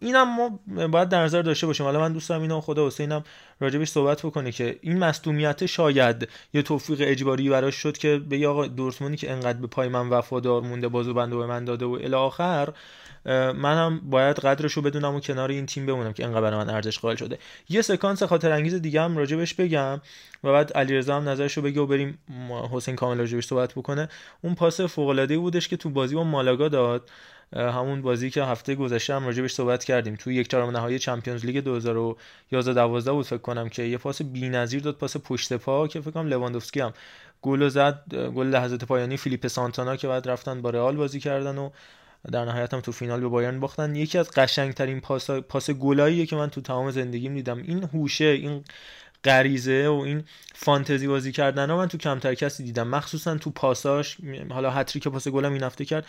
اینم 0.00 0.36
ما 0.36 0.60
باید 0.86 1.08
در 1.08 1.24
نظر 1.24 1.42
داشته 1.42 1.66
باشیم. 1.66 1.86
حالا 1.86 2.00
من 2.00 2.12
دوست 2.12 2.28
دارم 2.28 2.42
اینو 2.42 2.60
خدا 2.60 2.86
حسینم 2.86 3.24
راجبش 3.60 3.88
صحبت 3.88 4.22
بکنه 4.26 4.52
که 4.52 4.78
این 4.82 4.98
مصدومیت 4.98 5.66
شاید 5.66 6.28
یه 6.54 6.62
توفیق 6.62 6.98
اجباری 7.00 7.48
براش 7.48 7.74
شد 7.74 7.98
که 7.98 8.18
به 8.18 8.48
آقا 8.48 8.66
دورتموندی 8.66 9.16
که 9.16 9.32
انقدر 9.32 9.58
به 9.58 9.66
پای 9.66 9.88
من 9.88 10.08
وفادار 10.08 10.62
مونده 10.62 10.88
بازو 10.88 11.14
بنده 11.14 11.36
به 11.36 11.46
من 11.46 11.64
داده 11.64 11.84
و 11.84 11.92
الی 11.92 12.14
آخر 12.14 12.68
من 13.34 13.76
هم 13.76 14.00
باید 14.10 14.38
قدرشو 14.38 14.82
بدونم 14.82 15.14
و 15.14 15.20
کنار 15.20 15.50
این 15.50 15.66
تیم 15.66 15.86
بمونم 15.86 16.12
که 16.12 16.24
انقدر 16.24 16.56
من 16.56 16.70
ارزش 16.70 16.98
قائل 16.98 17.16
شده. 17.16 17.38
یه 17.68 17.82
سکانس 17.82 18.22
خاطره 18.22 18.52
انگیز 18.52 18.74
دیگه 18.74 19.02
هم 19.02 19.16
راجبش 19.16 19.54
بگم 19.54 20.00
و 20.44 20.52
بعد 20.52 20.72
علیرضا 20.72 21.16
هم 21.16 21.28
نظرشو 21.28 21.62
بگه 21.62 21.80
و 21.80 21.86
بریم 21.86 22.18
حسین 22.72 22.96
کامل 22.96 23.18
راجبش 23.18 23.46
صحبت 23.46 23.72
بکنه. 23.72 24.08
اون 24.42 24.54
پاس 24.54 24.80
فوق 24.80 25.34
بودش 25.36 25.68
که 25.68 25.76
تو 25.76 25.90
بازی 25.90 26.14
با 26.14 26.24
مالاگا 26.24 26.68
داد. 26.68 27.10
همون 27.52 28.02
بازی 28.02 28.30
که 28.30 28.42
هفته 28.42 28.74
گذشته 28.74 29.14
هم 29.14 29.26
راجبش 29.26 29.52
صحبت 29.52 29.84
کردیم. 29.84 30.16
تو 30.16 30.32
یک 30.32 30.48
چهارم 30.48 30.70
نهایی 30.70 30.98
Champions 30.98 31.44
League 31.44 31.64
2011 31.64 32.74
12 32.74 33.12
بود 33.12 33.26
فکر 33.26 33.38
کنم 33.38 33.68
که. 33.68 33.82
یه 33.82 33.98
پاس 33.98 34.22
بی‌نظیر 34.22 34.82
داد 34.82 34.94
پاس 34.94 35.16
پشت 35.16 35.52
پا 35.52 35.88
که 35.88 36.00
فکر 36.00 36.10
کنم 36.10 36.26
لواندوفسکی 36.26 36.80
هم. 36.80 36.92
گل 37.42 37.68
زد 37.68 38.14
گل 38.34 38.46
لحظات 38.46 38.84
پایانی 38.84 39.16
فیلیپ 39.16 39.46
سانتانا 39.46 39.96
که 39.96 40.08
بعد 40.08 40.28
رفتن 40.28 40.62
با 40.62 40.70
رئال 40.70 40.96
بازی 40.96 41.20
کردن 41.20 41.58
و 41.58 41.70
در 42.32 42.44
نهایت 42.44 42.74
هم 42.74 42.80
تو 42.80 42.92
فینال 42.92 43.20
به 43.20 43.28
بایرن 43.28 43.60
باختن. 43.60 43.96
یکی 43.96 44.18
از 44.18 44.30
قشنگترین 44.30 45.00
پاس 45.00 45.30
پاس 45.30 45.70
گلاییه 45.70 46.26
که 46.26 46.36
من 46.36 46.50
تو 46.50 46.60
تمام 46.60 46.90
زندگیم 46.90 47.34
دیدم. 47.34 47.58
این 47.58 47.84
هوشه 47.84 48.24
این 48.24 48.64
غریزه 49.24 49.88
و 49.88 49.92
این 49.92 50.24
فانتزی 50.54 51.08
بازی 51.08 51.32
کردن 51.32 51.70
ها 51.70 51.76
من 51.76 51.88
تو 51.88 51.98
کمتر 51.98 52.34
کسی 52.34 52.64
دیدم. 52.64 52.88
مخصوصا 52.88 53.36
تو 53.36 53.50
پاساش. 53.50 54.16
حالا 54.50 54.70
هتریک 54.70 55.08
پاس 55.08 55.28
گلم 55.28 55.52
این 55.52 55.62
هفته 55.62 55.84
کرد. 55.84 56.06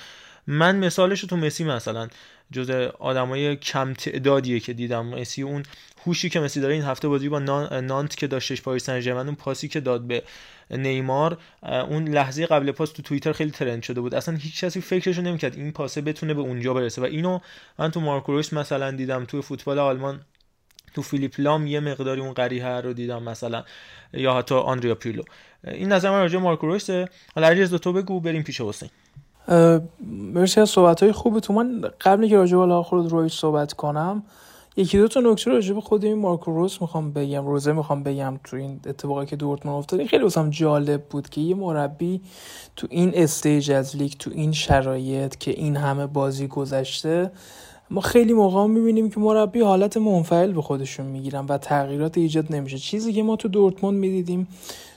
من 0.47 0.75
مثالش 0.75 1.21
تو 1.21 1.37
مسی 1.37 1.63
مثلا 1.63 2.07
جز 2.51 2.69
آدمای 2.99 3.55
کم 3.55 3.93
تعدادیه 3.93 4.59
که 4.59 4.73
دیدم. 4.73 5.05
مسی 5.05 5.41
اون 5.41 5.63
هوشی 6.05 6.29
که 6.29 6.39
مسی 6.39 6.61
داره 6.61 6.73
این 6.73 6.83
هفته 6.83 7.07
بازی 7.07 7.29
با 7.29 7.39
نانت 7.39 8.15
که 8.15 8.27
داشتش 8.27 8.61
پاریس 8.61 8.83
سن 8.83 9.07
اون 9.07 9.35
پاسی 9.35 9.67
که 9.67 9.79
داد 9.79 10.01
به 10.01 10.23
نیمار 10.71 11.37
اون 11.63 12.07
لحظه 12.07 12.45
قبل 12.45 12.71
پاس 12.71 12.91
تو 12.91 13.01
توییتر 13.01 13.31
خیلی 13.31 13.51
ترند 13.51 13.83
شده 13.83 14.01
بود. 14.01 14.15
اصلا 14.15 14.35
هیچ 14.35 14.63
کسی 14.63 14.81
فکرشو 14.81 15.21
نمی‌کرد 15.21 15.55
این 15.55 15.71
پاسه 15.71 16.01
بتونه 16.01 16.33
به 16.33 16.41
اونجا 16.41 16.73
برسه. 16.73 17.01
و 17.01 17.05
اینو 17.05 17.39
من 17.79 17.91
تو 17.91 17.99
مارکو 17.99 18.31
مثلا 18.31 18.91
دیدم 18.91 19.25
تو 19.25 19.41
فوتبال 19.41 19.79
آلمان 19.79 20.21
تو 20.93 21.01
فیلیپ 21.01 21.33
لام 21.37 21.67
یه 21.67 21.79
مقداری 21.79 22.21
اون 22.21 22.33
قریه 22.33 22.67
رو 22.67 22.93
دیدم 22.93 23.23
مثلا 23.23 23.63
یا 24.13 24.37
حتی 24.37 24.55
آندریا 24.55 24.95
پیلو 24.95 25.23
این 25.63 25.91
نظر 25.91 26.11
من 26.11 26.19
راجع 26.19 26.39
مارکو 26.39 26.67
رویسه. 26.67 27.09
حالا 27.35 27.47
علیرضا 27.47 27.77
تو 27.77 27.93
بگو 27.93 28.19
بریم 28.19 28.43
پیش 28.43 28.61
حسین. 28.61 28.89
مرسی 30.07 30.61
از 30.61 30.69
صحبت 30.69 31.03
های 31.03 31.11
خوب 31.11 31.39
تو 31.39 31.53
من 31.53 31.81
قبل 32.01 32.27
که 32.27 32.35
راجع 32.35 32.57
به 32.57 32.83
خود 32.83 33.11
رویس 33.11 33.33
صحبت 33.33 33.73
کنم 33.73 34.23
یکی 34.77 34.97
دو 34.97 35.07
تا 35.07 35.19
نکته 35.19 35.51
راجع 35.51 35.73
به 35.73 35.81
خود 35.81 36.05
این 36.05 36.17
مارکو 36.17 36.51
روس 36.51 36.81
می‌خوام 36.81 37.11
بگم 37.11 37.47
روزه 37.47 37.71
می‌خوام 37.71 38.03
بگم 38.03 38.39
تو 38.43 38.57
این 38.57 38.79
اتفاقی 38.85 39.25
که 39.25 39.35
دورتموند 39.35 39.77
افتاد 39.77 40.05
خیلی 40.05 40.23
واسم 40.23 40.49
جالب 40.49 41.03
بود 41.03 41.29
که 41.29 41.41
یه 41.41 41.55
مربی 41.55 42.21
تو 42.75 42.87
این 42.89 43.11
stage 43.13 43.71
از 43.71 43.95
لیگ 43.95 44.11
تو 44.19 44.31
این 44.33 44.51
شرایط 44.51 45.35
که 45.35 45.51
این 45.51 45.75
همه 45.75 46.05
بازی 46.05 46.47
گذشته 46.47 47.31
ما 47.89 48.01
خیلی 48.01 48.33
موقع 48.33 48.67
می‌بینیم 48.67 49.09
که 49.09 49.19
مربی 49.19 49.61
حالت 49.61 49.97
منفعل 49.97 50.51
به 50.51 50.61
خودشون 50.61 51.05
می‌گیرن 51.05 51.45
و 51.45 51.57
تغییرات 51.57 52.17
ایجاد 52.17 52.45
نمیشه. 52.49 52.77
چیزی 52.77 53.13
که 53.13 53.23
ما 53.23 53.35
تو 53.35 53.47
دورتموند 53.47 53.97
می‌دیدیم 53.97 54.47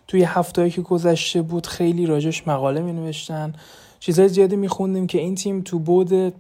توی 0.09 0.23
هفتهایی 0.23 0.71
که 0.71 0.83
گذشته 0.83 1.43
بود 1.43 1.67
خیلی 1.67 2.07
راجبش 2.07 2.49
مقاله 2.49 2.83
می 2.83 2.93
نوشتن 2.93 3.53
چیزهای 4.01 4.29
زیادی 4.29 4.57
میخوندیم 4.57 5.07
که 5.07 5.19
این 5.19 5.35
تیم 5.35 5.61
تو 5.61 5.79
build 5.79 6.19
up 6.19 6.35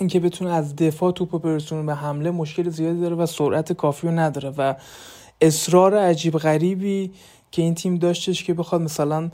اینکه 0.00 0.20
بتونه 0.20 0.50
از 0.50 0.76
دفاع 0.76 1.12
توپ 1.12 1.42
برسونه 1.42 1.82
به 1.82 1.94
حمله 1.94 2.30
مشکل 2.30 2.70
زیادی 2.70 3.00
داره 3.00 3.16
و 3.16 3.26
سرعت 3.26 3.72
کافی 3.72 4.06
رو 4.06 4.18
نداره 4.18 4.50
و 4.58 4.74
اصرار 5.40 5.94
عجیب 5.94 6.38
غریبی 6.38 7.10
که 7.50 7.62
این 7.62 7.74
تیم 7.74 7.96
داشتش 7.96 8.44
که 8.44 8.54
بخواد 8.54 8.80
مثلا 8.82 9.30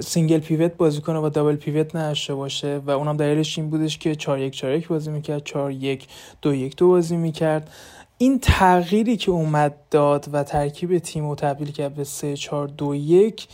single 0.00 0.38
pivot 0.38 0.76
بازی 0.76 1.00
کنه 1.00 1.18
و 1.18 1.28
double 1.28 1.56
pivot 1.56 1.96
نداشته 1.96 2.34
باشه 2.34 2.80
و 2.86 2.90
اونم 2.90 3.16
دلیلش 3.16 3.58
این 3.58 3.70
بودش 3.70 3.98
که 3.98 4.14
4 4.14 4.38
1 4.38 4.54
4 4.54 4.72
1 4.72 4.88
بازی 4.88 5.10
می‌کرد 5.10 5.44
4 5.44 5.72
1 5.72 6.06
2 6.42 6.54
1 6.54 6.76
2 6.76 6.88
بازی 6.88 7.16
می‌کرد. 7.16 7.70
این 8.18 8.38
تغییری 8.38 9.16
که 9.16 9.30
اومد 9.30 9.74
داد 9.90 10.28
و 10.32 10.42
ترکیب 10.42 10.98
تیم 10.98 11.28
رو 11.28 11.34
تبدیل 11.34 11.72
کرد 11.72 11.94
به 11.94 12.04
3 12.04 12.36
4 12.36 12.68
2 12.68 12.94
1 12.94 13.48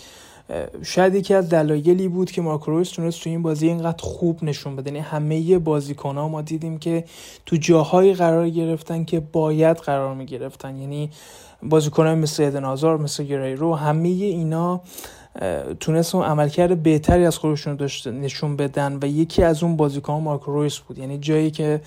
شاید 0.83 1.15
یکی 1.15 1.35
از 1.35 1.49
دلایلی 1.49 2.09
بود 2.09 2.31
که 2.31 2.43
مارکو 2.43 2.71
رویس 2.71 2.91
تونست 2.91 3.23
تو 3.23 3.31
این 3.31 3.43
بازی 3.43 3.69
اینقدر 3.69 4.03
خوب 4.03 4.45
نشون 4.45 4.77
بده. 4.77 4.91
یعنی 4.91 5.01
همه 5.01 5.59
بازیکن 5.59 6.17
ها 6.17 6.29
ما 6.29 6.43
دیدیم 6.43 6.79
که 6.79 7.05
تو 7.47 7.57
جاهایی 7.57 8.15
قرار 8.15 8.49
گرفتن 8.49 9.05
که 9.05 9.21
باید 9.21 9.77
قرار 9.77 10.15
می 10.15 10.27
گرفتن 10.27 10.77
یعنی 10.77 11.11
بازیکن 11.63 12.09
مثل 12.09 12.43
ادن 12.43 12.65
آزار 12.65 12.97
مثل 12.97 13.25
گریرو 13.25 13.75
همه 13.75 14.09
اینا 14.09 14.81
تونست 15.81 16.15
اون 16.15 16.25
عملکرد 16.25 16.83
بهتری 16.83 17.27
از 17.27 17.39
خودشون 17.39 17.79
نشون 18.07 18.57
بدن 18.57 18.99
و 19.03 19.07
یکی 19.07 19.43
از 19.43 19.63
اون 19.63 19.77
بازیکن 19.77 20.13
مارکو 20.13 20.53
رویس 20.53 20.79
بود. 20.79 20.99
یعنی 20.99 21.19
جایی 21.19 21.51
که 21.51 21.81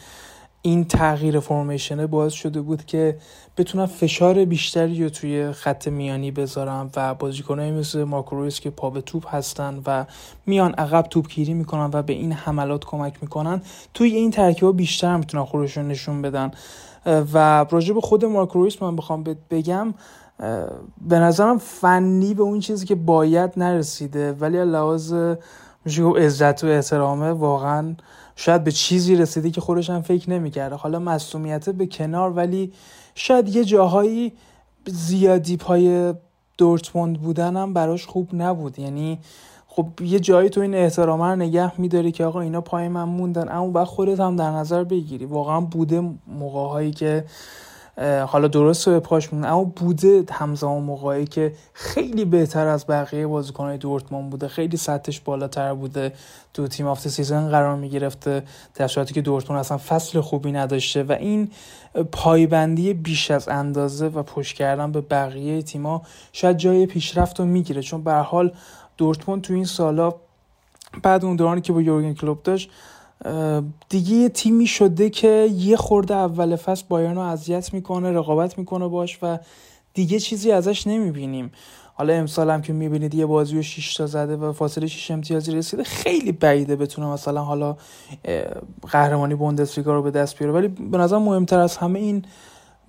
این 0.62 0.86
تغییر 0.86 1.39
فرمیشنه 1.39 2.08
باعث 2.08 2.34
شده 2.34 2.62
بود 2.62 2.86
که 2.86 3.17
بتونم 3.58 3.86
فشار 3.86 4.45
بیشتری 4.45 5.04
رو 5.04 5.10
توی 5.10 5.52
خط 5.52 5.88
میانی 5.88 6.32
بذارم 6.32 6.91
و 6.95 7.15
بازیکنایی 7.15 7.72
مثل 7.72 8.04
مارکو 8.04 8.50
که 8.50 8.69
پا 8.69 8.89
به 8.89 9.02
توپ 9.02 9.36
هستن 9.36 9.82
و 9.86 10.06
میان 10.45 10.74
عقب 10.74 11.02
توپگیری 11.02 11.54
می‌کنن 11.54 11.89
و 11.93 12.02
به 12.02 12.13
این 12.13 12.32
حملات 12.32 12.86
کمک 12.86 13.13
می‌کنن 13.22 13.62
توی 13.93 14.15
این 14.15 14.32
ترکیب 14.32 14.78
بیشتر 14.78 15.17
می‌تونن 15.17 15.45
خودشون 15.45 15.88
نشون 15.88 16.22
بدن. 16.22 16.52
و 17.06 17.65
راجع 17.69 17.93
به 17.93 18.02
خود 18.02 18.26
مارکو 18.26 18.67
من 18.82 18.95
بخوام 18.95 19.24
بگم 19.50 19.93
به 21.02 21.19
نظرم 21.19 21.58
فنی 21.58 22.34
به 22.34 22.43
اون 22.43 22.60
چیزی 22.60 22.86
که 22.86 22.95
باید 22.95 23.52
نرسیده 23.58 24.34
ولی 24.34 24.65
لحاظ 24.65 25.13
میشه 25.86 26.04
عزت 26.04 26.63
و 26.63 26.67
احترامه 26.67 27.32
واقعا 27.32 27.95
شاید 28.41 28.63
به 28.63 28.71
چیزی 28.71 29.15
رسیده 29.15 29.52
که 29.52 29.62
خودش 29.62 29.89
هم 29.89 30.02
فکر 30.02 30.30
نمی‌کرده. 30.30 30.75
حالا 30.75 30.99
مصومیت 30.99 31.69
به 31.69 31.86
کنار 31.88 32.32
ولی 32.32 32.73
شاید 33.15 33.56
یه 33.56 33.65
جاهایی 33.65 34.34
زیادی 34.88 35.58
پای 35.58 36.13
دورتموند 36.58 37.21
بودن 37.21 37.58
هم 37.58 37.73
براش 37.73 38.06
خوب 38.06 38.30
نبود. 38.34 38.80
یعنی 38.80 39.19
خب 39.67 39.88
یه 40.02 40.19
جایی 40.19 40.49
تو 40.49 40.62
این 40.62 40.75
احترامه 40.75 41.25
رو 41.25 41.36
نگه 41.36 41.82
میداری 41.82 42.12
که 42.12 42.25
آقا 42.25 42.41
اینا 42.41 42.62
پای 42.62 42.88
من 42.88 43.04
موندن 43.04 43.49
اما 43.49 43.67
بعد 43.67 43.88
خودت 43.88 44.19
هم 44.19 44.36
در 44.36 44.52
نظر 44.52 44.84
بگیری. 44.84 45.25
واقعا 45.25 45.62
بوده 45.62 46.12
موقعهایی 46.28 46.91
که 46.91 47.25
حالا 48.28 48.48
درست 48.48 48.90
به 48.90 49.00
پاش 49.00 49.34
مون 49.34 49.46
اما 49.46 49.64
بوده 49.64 50.24
همزمان 50.32 50.84
موقعی 50.84 51.26
که 51.26 51.54
خیلی 51.74 52.26
بهتر 52.26 52.68
از 52.68 52.88
بقیه 52.88 53.28
بازیکنهای 53.28 53.78
دورتموند 53.78 54.30
بوده. 54.30 54.48
خیلی 54.48 54.78
سطحش 54.78 55.20
بالاتر 55.20 55.74
بوده. 55.74 56.14
تو 56.54 56.68
تیم 56.68 56.88
آفت 56.88 57.08
سیزن 57.08 57.50
قرار 57.50 57.76
می‌گرفته 57.76 58.44
در 58.76 58.88
صورتی 58.88 59.14
که 59.14 59.22
دورتموند 59.22 59.60
اصلا 59.60 59.78
فصل 59.78 60.22
خوبی 60.22 60.52
نداشته 60.52 61.04
و 61.04 61.12
این 61.12 61.52
پایبندی 62.12 62.94
بیش 62.94 63.32
از 63.32 63.48
اندازه 63.48 64.08
و 64.08 64.24
پشت 64.24 64.56
کردن 64.56 64.92
به 64.92 65.02
بقیه 65.02 65.62
تیما 65.62 66.02
شاید 66.34 66.58
جای 66.58 66.86
پیشرفت 66.86 67.40
رو 67.40 67.46
می‌گیره. 67.46 67.82
چون 67.82 68.04
به 68.04 68.14
حال 68.14 68.54
دورتموند 68.98 69.42
تو 69.42 69.54
این 69.54 69.66
سالا 69.66 70.14
بعد 71.04 71.26
اون 71.26 71.36
دورانی 71.36 71.62
که 71.62 71.74
با 71.74 71.82
یورگن 71.82 72.14
کلوب 72.14 72.44
داشت 72.44 72.72
دیگه 73.90 74.16
یه 74.16 74.30
تیمی 74.30 74.68
شده 74.68 75.10
که 75.10 75.50
یه 75.56 75.76
خورده 75.78 76.16
اول 76.16 76.56
فصل 76.56 76.86
بایرن 76.90 77.16
رو 77.16 77.22
اذیت 77.22 77.74
می‌کنه 77.74 78.12
رقابت 78.12 78.58
می‌کنه 78.58 78.88
باش 78.88 79.20
و 79.22 79.40
دیگه 79.94 80.20
چیزی 80.20 80.52
ازش 80.52 80.88
نمی‌بینیم. 80.88 81.52
حالا 81.94 82.14
امسال 82.14 82.50
هم 82.50 82.62
که 82.62 82.74
می‌بینید 82.74 83.16
یه 83.16 83.26
بازی 83.26 83.56
رو 83.56 83.62
6 83.62 83.94
تا 83.94 84.08
زده 84.08 84.36
و 84.36 84.54
فاصله 84.54 84.88
6 84.88 85.12
امتیازی 85.12 85.52
رسیده 85.52 85.84
خیلی 85.84 86.32
بعیده 86.32 86.76
بتونه 86.76 87.08
مثلا 87.08 87.42
حالا 87.42 87.78
قهرمانی 88.92 89.36
بوندسلیگا 89.36 89.94
رو 89.94 90.04
به 90.04 90.12
دست 90.12 90.38
بیاره. 90.38 90.54
ولی 90.54 90.68
به 90.68 90.98
نظر 90.98 91.18
مهمتر 91.18 91.60
از 91.60 91.78
همه 91.78 92.00
این 92.00 92.26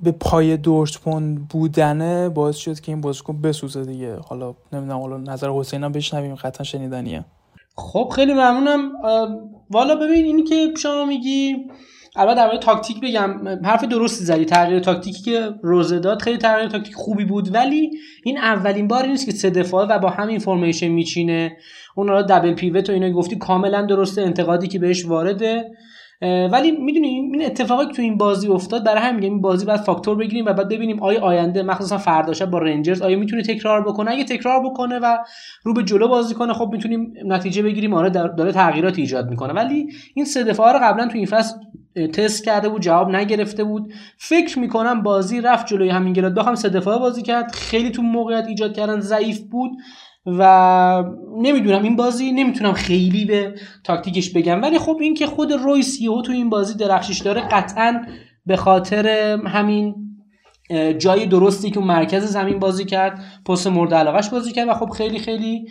به 0.02 0.12
پای 0.12 0.56
دورتموند 0.56 1.48
بودنه 1.48 2.28
باعث 2.28 2.56
شد 2.56 2.80
که 2.80 2.92
این 2.92 3.00
بازیکن 3.00 3.40
بسوزه 3.40 3.84
دیگه. 3.84 4.16
حالا 4.16 4.54
نمی‌دونم 4.72 5.00
حالا 5.00 5.16
نظر 5.16 5.50
حسین 5.50 5.84
هم 5.84 5.92
بشنویم 5.92 6.34
قطعا 6.34 6.64
شنیدنیه. 6.64 7.24
خب 7.76 8.12
خیلی 8.16 8.32
ممنونم. 8.32 8.92
والا 9.70 9.94
ببین 9.96 10.24
اینی 10.24 10.42
که 10.42 10.72
شما 10.76 11.04
میگی 11.04 11.56
البته 12.16 12.34
در 12.34 12.56
تاکتیک 12.56 13.00
بگم 13.00 13.48
حرف 13.64 13.84
درستی 13.84 14.24
زدی. 14.24 14.44
تغییر 14.44 14.80
تاکتیکی 14.80 15.22
که 15.22 15.54
روزه 15.62 15.98
داد 15.98 16.22
خیلی 16.22 16.38
تغییر 16.38 16.68
تاکتیک 16.68 16.94
خوبی 16.94 17.24
بود 17.24 17.54
ولی 17.54 17.90
این 18.24 18.38
اولین 18.38 18.88
باری 18.88 19.08
نیست 19.08 19.26
که 19.26 19.32
سه 19.32 19.50
دفاعه 19.50 19.88
و 19.88 19.98
با 19.98 20.08
همین 20.08 20.38
formation 20.38 20.88
میچینه. 20.88 21.56
اون 21.96 22.08
را 22.08 22.22
double 22.22 22.54
pivot 22.54 22.90
و 22.90 22.92
اینا 22.92 23.10
گفتی 23.10 23.36
کاملا 23.36 23.82
درسته 23.82 24.22
انتقادی 24.22 24.68
که 24.68 24.78
بهش 24.78 25.06
وارده. 25.06 25.70
ولی 26.22 26.70
می‌دونی 26.70 27.08
این 27.08 27.44
اتفاقی 27.44 27.86
که 27.86 27.92
تو 27.92 28.02
این 28.02 28.16
بازی 28.16 28.48
افتاد 28.48 28.84
برای 28.84 29.02
همین 29.02 29.24
این 29.24 29.40
بازی 29.40 29.66
باید 29.66 29.80
فاکتور 29.80 30.16
بگیریم 30.16 30.44
و 30.44 30.52
بعد 30.52 30.68
ببینیم 30.68 31.02
آیا 31.02 31.20
آینده 31.20 31.62
مخصوصا 31.62 31.98
فردا 31.98 32.46
با 32.46 32.58
رنجرز 32.58 33.02
آیا 33.02 33.18
می‌تونه 33.18 33.42
تکرار 33.42 33.82
بکنه؟ 33.84 34.10
اگه 34.10 34.24
تکرار 34.24 34.64
بکنه 34.64 34.98
و 34.98 35.16
رو 35.62 35.74
به 35.74 35.82
جلو 35.82 36.08
بازی 36.08 36.34
کنه 36.34 36.52
خب 36.52 36.68
می‌تونیم 36.72 37.12
نتیجه 37.24 37.62
بگیریم. 37.62 37.94
آره 37.94 38.10
داره 38.10 38.52
تغییرات 38.52 38.98
ایجاد 38.98 39.30
می‌کنه. 39.30 39.52
ولی 39.52 39.86
این 40.14 40.24
سه 40.24 40.44
دفاع 40.44 40.72
رو 40.72 40.78
قبلا 40.82 41.06
تو 41.06 41.16
این 41.16 41.26
فصل 41.26 41.54
تست 42.14 42.44
کرده 42.44 42.68
بود 42.68 42.82
جواب 42.82 43.10
نگرفته 43.10 43.64
بود. 43.64 43.92
فکر 44.18 44.58
می‌کنم 44.58 45.02
بازی 45.02 45.40
رفت 45.40 45.66
جلوی 45.66 45.88
همین 45.88 46.12
گراد 46.12 46.34
بخوام 46.34 46.54
سه 46.54 46.68
دفاعه 46.68 46.98
بازی 46.98 47.22
کرد. 47.22 47.52
خیلی 47.54 47.90
تو 47.90 48.02
موقعیت 48.02 48.46
ایجاد 48.46 48.72
کردن 48.76 49.00
ضعیف 49.00 49.40
بود. 49.40 49.70
و 50.26 51.04
نمی‌دونم 51.38 51.82
این 51.82 51.96
بازی 51.96 52.32
نمی‌تونم 52.32 52.72
خیلی 52.72 53.24
به 53.24 53.54
تاکتیکش 53.84 54.30
بگم. 54.30 54.62
ولی 54.62 54.78
خب 54.78 54.98
این 55.00 55.14
که 55.14 55.26
خود 55.26 55.52
رویس 55.52 56.00
یهو 56.00 56.22
تو 56.22 56.32
این 56.32 56.50
بازی 56.50 56.74
درخشش 56.74 57.18
داره 57.18 57.40
قطعا 57.40 58.02
به 58.46 58.56
خاطر 58.56 59.08
همین 59.46 59.94
جای 60.98 61.26
درستی 61.26 61.70
که 61.70 61.80
مرکز 61.80 62.24
زمین 62.24 62.58
بازی 62.58 62.84
کرد 62.84 63.24
پست 63.46 63.66
مورد 63.66 63.94
علاقش 63.94 64.28
بازی 64.28 64.52
کرد 64.52 64.68
و 64.68 64.74
خب 64.74 64.88
خیلی 64.90 65.18
خیلی 65.18 65.64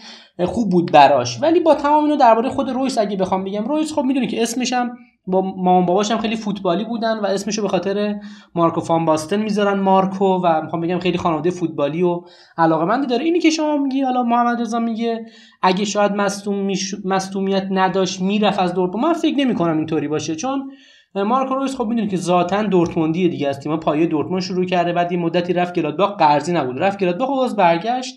خوب 0.46 0.70
بود 0.72 0.92
براش. 0.92 1.42
ولی 1.42 1.60
با 1.60 1.76
تمام 1.76 2.04
اینو 2.04 2.18
درباره 2.18 2.50
خود 2.50 2.70
رویس 2.70 2.98
اگه 2.98 3.18
بخوام 3.18 3.44
بگم 3.44 3.66
رویس 3.66 3.94
خب 3.94 4.02
می‌دونی 4.02 4.28
که 4.28 4.42
اسمشم 4.42 4.90
با 5.28 5.42
مامان 5.42 5.86
باباش 5.86 6.12
هم 6.12 6.18
خیلی 6.18 6.36
فوتبالی 6.36 6.86
بودن 6.86 7.20
و 7.20 7.26
اسمشو 7.26 7.62
به 7.62 7.68
خاطر 7.68 8.16
مارکو 8.56 8.82
فان 8.82 9.06
باستن 9.06 9.42
می‌ذارن 9.42 9.80
مارکو 9.80 10.26
و 10.26 10.62
می‌خوام 10.62 10.82
بگم 10.82 11.00
خیلی 11.00 11.18
خانواده 11.18 11.50
فوتبالی 11.50 12.04
و 12.04 12.22
علاقه 12.58 13.06
داره. 13.06 13.24
اینی 13.24 13.40
که 13.40 13.50
شما 13.50 13.78
میگی 13.78 14.02
حالا 14.02 14.24
محمد 14.24 14.62
رضا 14.62 14.80
میگه 14.80 15.26
اگه 15.62 15.86
شاید 15.86 16.12
مصدوم 16.12 16.72
مصدومیت 17.06 17.68
نداشت 17.72 18.22
می‌رفت 18.22 18.60
از 18.60 18.74
دورتموند. 18.74 19.06
من 19.06 19.14
فکر 19.14 19.36
نمی 19.36 19.56
کنم 19.56 19.78
اینطوری 19.78 20.08
باشه 20.08 20.36
چون 20.36 20.72
مارکو 21.16 21.56
رویس 21.56 21.76
خب 21.76 21.88
می‌دونی 21.88 22.08
که 22.08 22.18
ذاتا 22.18 22.64
دورتموندی 22.64 23.30
دیگه 23.30 23.48
از 23.48 23.60
تیم 23.60 23.78
پایه 23.78 24.06
دورتموند 24.06 24.42
شروع 24.42 24.66
کرده 24.66 24.94
بعد 24.94 25.12
یه 25.12 25.18
مدتی 25.18 25.54
رفت 25.54 25.76
گلادباخ 25.76 26.18
قرضی 26.18 26.54
نبود. 26.54 26.80
رفت 26.80 27.00
گلادباخ 27.00 27.30
باز 27.30 27.56
برگشت. 27.56 28.16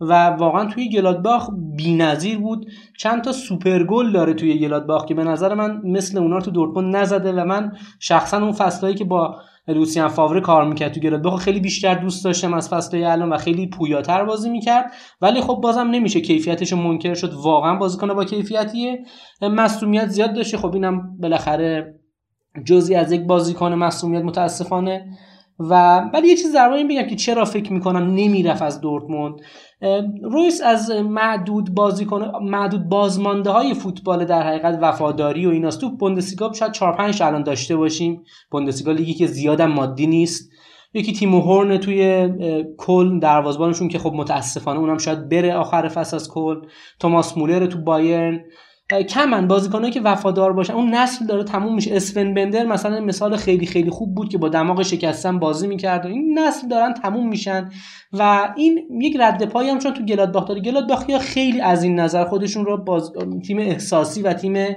و 0.00 0.26
واقعا 0.26 0.64
توی 0.64 0.88
گلادباخ 0.88 1.50
بی‌نظیر 1.76 2.38
بود. 2.38 2.66
چند 2.98 3.24
تا 3.24 3.32
سوپر 3.32 3.84
گل 3.84 4.12
داره 4.12 4.34
توی 4.34 4.58
گلادباخ 4.58 5.04
که 5.04 5.14
به 5.14 5.24
نظر 5.24 5.54
من 5.54 5.80
مثل 5.84 6.18
اونا 6.18 6.40
تو 6.40 6.50
دورتموند 6.50 6.96
نزده 6.96 7.32
و 7.32 7.44
من 7.44 7.72
شخصا 8.00 8.42
اون 8.42 8.52
فصلایی 8.52 8.94
که 8.94 9.04
با 9.04 9.36
لوسیان 9.68 10.08
فاوره 10.08 10.40
کار 10.40 10.64
می‌کرد 10.64 10.92
تو 10.92 11.00
گلادباخ 11.00 11.40
خیلی 11.40 11.60
بیشتر 11.60 11.94
دوست 11.94 12.24
داشتم 12.24 12.54
از 12.54 12.68
فصلهای 12.68 13.04
الان 13.04 13.28
و 13.32 13.36
خیلی 13.36 13.66
پویاتر 13.66 14.24
بازی 14.24 14.50
می‌کرد. 14.50 14.92
ولی 15.20 15.40
خب 15.40 15.60
بازم 15.62 15.88
نمیشه 15.90 16.20
کیفیتش 16.20 16.72
منکر 16.72 17.14
شد. 17.14 17.32
واقعا 17.32 17.76
بازیکن 17.76 18.14
با 18.14 18.24
کیفیتیه. 18.24 19.04
مصومیت 19.42 20.08
زیاد 20.08 20.34
داشته. 20.34 20.56
خب 20.56 20.74
اینم 20.74 21.18
بالاخره 21.20 21.94
جزی 22.64 22.94
از 22.94 23.12
یک 23.12 23.26
بازیکن 23.26 23.72
مصومیت 23.74 24.22
متاسفانه. 24.22 25.18
و 25.58 25.98
ولی 26.14 26.28
یه 26.28 26.36
چیز 26.36 26.54
در 26.54 26.68
این 26.72 26.88
بگم 26.88 27.06
که 27.08 27.16
چرا 27.16 27.44
فکر 27.44 27.72
می‌کنم 27.72 28.14
نمی‌رفت 28.14 28.62
از 28.62 28.80
دورتموند. 28.80 29.34
رویس 30.22 30.60
از 30.64 30.90
معدود 30.90 31.74
بازیکن 31.74 32.32
معدود 32.42 32.88
بازمانده 32.88 33.50
های 33.50 33.74
فوتبال 33.74 34.24
در 34.24 34.42
حقیقت 34.42 34.78
وفاداری 34.82 35.46
و 35.46 35.50
ایناست. 35.50 35.80
تو 35.80 35.96
بوندسلیگا 35.96 36.52
شاید 36.52 36.72
4 36.72 36.96
5 36.96 37.22
الان 37.22 37.42
داشته 37.42 37.76
باشیم. 37.76 38.22
بوندسلیگا 38.50 38.92
لیگی 38.92 39.14
که 39.14 39.26
زیادم 39.26 39.72
مادی 39.72 40.06
نیست. 40.06 40.50
یکی 40.94 41.12
تیم 41.12 41.34
هورن 41.34 41.76
توی 41.76 42.28
کل 42.78 43.18
دروازبانشون 43.18 43.88
که 43.88 43.98
خب 43.98 44.12
متاسفانه 44.12 44.80
اونم 44.80 44.98
شاید 44.98 45.28
بره 45.28 45.54
آخر 45.54 45.88
فصل 45.88 46.16
از 46.16 46.30
کل 46.30 46.56
توماس 47.00 47.38
مولر 47.38 47.66
تو 47.66 47.78
بایرن. 47.78 48.40
کمن. 49.08 49.48
بازیکنایی 49.48 49.92
که 49.92 50.00
وفادار 50.00 50.52
باشن. 50.52 50.72
اون 50.72 50.94
نسل 50.94 51.26
داره 51.26 51.44
تموم 51.44 51.74
میشه. 51.74 51.96
اسفن 51.96 52.34
بندر 52.34 52.66
مثلا 52.66 53.00
مثال 53.00 53.36
خیلی 53.36 53.66
خیلی 53.66 53.90
خوب 53.90 54.14
بود 54.14 54.28
که 54.28 54.38
با 54.38 54.48
دماغ 54.48 54.82
شکستن 54.82 55.38
بازی 55.38 55.66
می‌کرد. 55.66 56.06
و 56.06 56.08
این 56.08 56.38
نسل 56.38 56.68
دارن 56.68 56.94
تموم 56.94 57.28
میشن. 57.28 57.70
و 58.12 58.52
این 58.56 58.88
یک 59.02 59.16
رد 59.20 59.44
پایی 59.44 59.70
هم 59.70 59.78
چون 59.78 59.92
تو 59.94 60.04
گلادباخ 60.04 60.48
داره. 60.48 60.60
گلادباخیا 60.60 61.18
خیلی 61.18 61.60
از 61.60 61.82
این 61.82 62.00
نظر 62.00 62.24
خودشون 62.24 62.64
رو 62.64 62.76
باز... 62.76 63.12
تیم 63.46 63.58
احساسی 63.58 64.22
و 64.22 64.32
تیم 64.32 64.76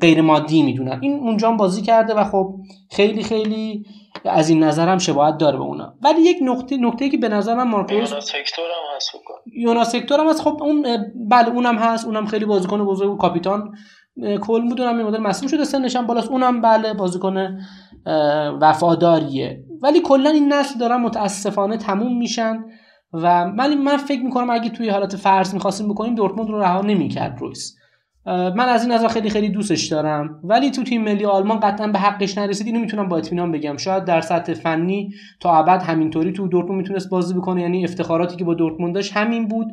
غیر 0.00 0.20
مادی 0.20 0.62
می‌دونن. 0.62 0.98
این 1.02 1.12
اونجا 1.12 1.52
بازی 1.52 1.82
کرده 1.82 2.14
و 2.14 2.24
خب 2.24 2.56
خیلی 2.90 3.22
خیلی 3.22 3.86
از 4.24 4.48
این 4.48 4.64
نظر 4.64 4.88
هم 4.88 4.98
شباهت 4.98 5.38
داره 5.38 5.58
به 5.58 5.64
اونا. 5.64 5.94
ولی 6.02 6.20
یک 6.20 6.36
نقطه 6.42 6.76
نکته 6.76 7.08
که 7.08 7.16
به 7.16 7.28
نظر 7.28 7.54
من 7.54 7.68
مارکوس 7.68 7.92
یوناس 7.92 8.34
هکتور 8.34 8.64
هم 8.64 8.96
هست 8.96 9.10
یوناس 9.56 9.94
هکتور 9.94 10.20
هم 10.20 10.28
هست. 10.28 10.40
خب 10.40 10.62
اون 10.62 10.86
بله 11.28 11.48
اونم 11.48 11.76
هست. 11.76 12.06
اونم 12.06 12.26
خیلی 12.26 12.44
بازیکن 12.44 12.84
بزرگ 12.84 13.10
و 13.10 13.16
کاپیتان 13.16 13.74
کل 14.40 14.68
بودونم 14.68 14.96
این 14.96 15.06
مدل 15.06 15.20
مسئول 15.20 15.48
شده 15.48 15.64
سنش 15.64 15.96
هم 15.96 16.06
بالاست. 16.06 16.30
اونم 16.30 16.60
بله 16.60 16.94
بازیکن 16.94 17.58
وفاداریه. 18.60 19.64
ولی 19.82 20.00
کلا 20.00 20.30
این 20.30 20.52
نسل 20.52 20.78
دارن 20.78 20.96
متاسفانه 20.96 21.76
تموم 21.76 22.18
میشن 22.18 22.64
و 23.12 23.46
من 23.46 23.74
من 23.74 23.96
فکر 23.96 24.22
می‌کنم 24.22 24.50
اگه 24.50 24.70
توی 24.70 24.88
حالت 24.88 25.16
فرض 25.16 25.54
می‌خواستیم 25.54 25.88
بکنیم 25.88 26.14
دورتموند 26.14 26.50
رو 26.50 26.60
رها 26.60 26.80
نمی‌کرد 26.80 27.38
رویس. 27.40 27.74
من 28.26 28.68
از 28.68 28.82
این 28.82 28.92
نظر 28.92 29.08
خیلی 29.08 29.30
خیلی 29.30 29.48
دوستش 29.48 29.86
دارم. 29.86 30.40
ولی 30.44 30.70
تو 30.70 30.82
تیم 30.82 31.04
ملی 31.04 31.24
آلمان 31.24 31.60
قطعا 31.60 31.86
به 31.86 31.98
حقش 31.98 32.38
نرسید. 32.38 32.66
اینو 32.66 32.80
می‌تونم 32.80 33.08
با 33.08 33.16
اطمینان 33.16 33.52
بگم. 33.52 33.76
شاید 33.76 34.04
در 34.04 34.20
سطح 34.20 34.54
فنی 34.54 35.10
تا 35.40 35.56
ابد 35.56 35.82
همینطوری 35.82 36.32
تو 36.32 36.48
دورتموند 36.48 36.80
می‌تونست 36.80 37.10
بازی 37.10 37.34
بکنه. 37.34 37.62
یعنی 37.62 37.84
افتخاراتی 37.84 38.36
که 38.36 38.44
با 38.44 38.54
دورتموند 38.54 38.94
داشت 38.94 39.16
همین 39.16 39.48
بود. 39.48 39.66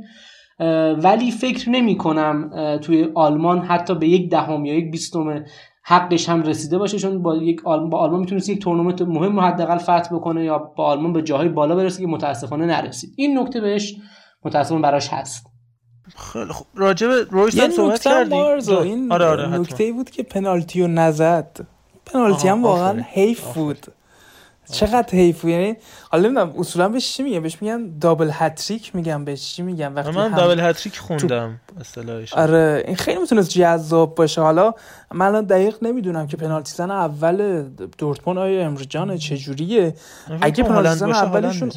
ولی 1.03 1.31
فکر 1.31 1.69
نمی 1.69 1.97
کنم 1.97 2.51
توی 2.81 3.07
آلمان 3.15 3.59
حتی 3.59 3.95
به 3.95 4.07
یک 4.07 4.31
دهم 4.31 4.65
یا 4.65 4.73
یک 4.73 4.91
بیستم 4.91 5.43
حقش 5.83 6.29
هم 6.29 6.41
رسیده 6.41 6.77
باشه. 6.77 6.97
چون 6.97 7.21
با 7.21 7.35
یک 7.35 7.67
آلمان 7.67 7.89
با 7.89 7.97
آلمان 7.97 8.19
می‌تونست 8.19 8.49
یک 8.49 8.61
تورنمنت 8.61 9.01
مهم 9.01 9.35
رو 9.35 9.41
حداقل 9.41 9.77
فتح 9.77 10.15
بکنه 10.15 10.43
یا 10.43 10.57
با 10.57 10.85
آلمان 10.85 11.13
به 11.13 11.21
جاهای 11.21 11.49
بالا 11.49 11.75
برسه 11.75 12.01
که 12.01 12.07
متاسفانه 12.07 12.65
نرسید. 12.65 13.13
این 13.17 13.39
نکته 13.39 13.61
بهش 13.61 13.95
متاسفانه 14.45 14.81
براش 14.81 15.13
هست. 15.13 15.48
خیلی 16.17 16.53
خوب. 16.53 16.67
راجع 16.75 17.07
به 17.07 17.27
رویس 17.31 17.59
هم 17.59 17.71
صحبت 17.71 18.01
کردیم 18.01 18.69
این 18.69 19.11
آره 19.11 19.25
آره 19.25 19.47
نکته 19.47 19.91
بود 19.91 20.09
که 20.09 20.23
پنالتی 20.23 20.81
رو 20.81 20.87
نزد. 20.87 21.59
پنالتی 22.05 22.47
هم 22.47 22.63
واقعا 22.63 23.03
حیف 23.09 23.53
بود. 23.53 23.87
چقدر 24.71 25.09
حیف 25.11 25.43
یعنی 25.43 25.75
حالا 26.11 26.23
نمی‌دونم 26.23 26.53
اصولا 26.57 26.89
بهش 26.89 27.13
چی 27.13 27.23
میگن؟ 27.23 27.39
بهش 27.39 27.61
میگن 27.61 27.97
دابل 28.01 28.29
هتریک 28.33 28.95
میگن 28.95 29.25
بهش 29.25 29.55
چی 29.55 29.61
میگن؟ 29.61 29.93
وقتی 29.93 30.11
من 30.11 30.31
دابل 30.31 30.59
هتریک 30.59 30.97
خوندم 30.97 31.59
اصطلاحش. 31.79 32.33
آره 32.33 32.83
این 32.87 32.95
خیلی 32.95 33.19
می‌تونست 33.19 33.49
جذاب 33.49 34.15
باشه. 34.15 34.41
حالا 34.41 34.73
من 35.13 35.25
الان 35.25 35.45
دقیق 35.45 35.75
نمی‌دونم 35.81 36.27
که 36.27 36.37
پنالتی 36.37 36.73
زن 36.75 36.91
اول 36.91 37.65
دورتموند 37.97 38.39
آیا 38.39 38.65
امرجان 38.65 39.17
چجوریه؟ 39.17 39.93
اگه 40.41 40.63
پنالتی 40.63 40.95
زن 40.95 41.11
اولشون 41.11 41.71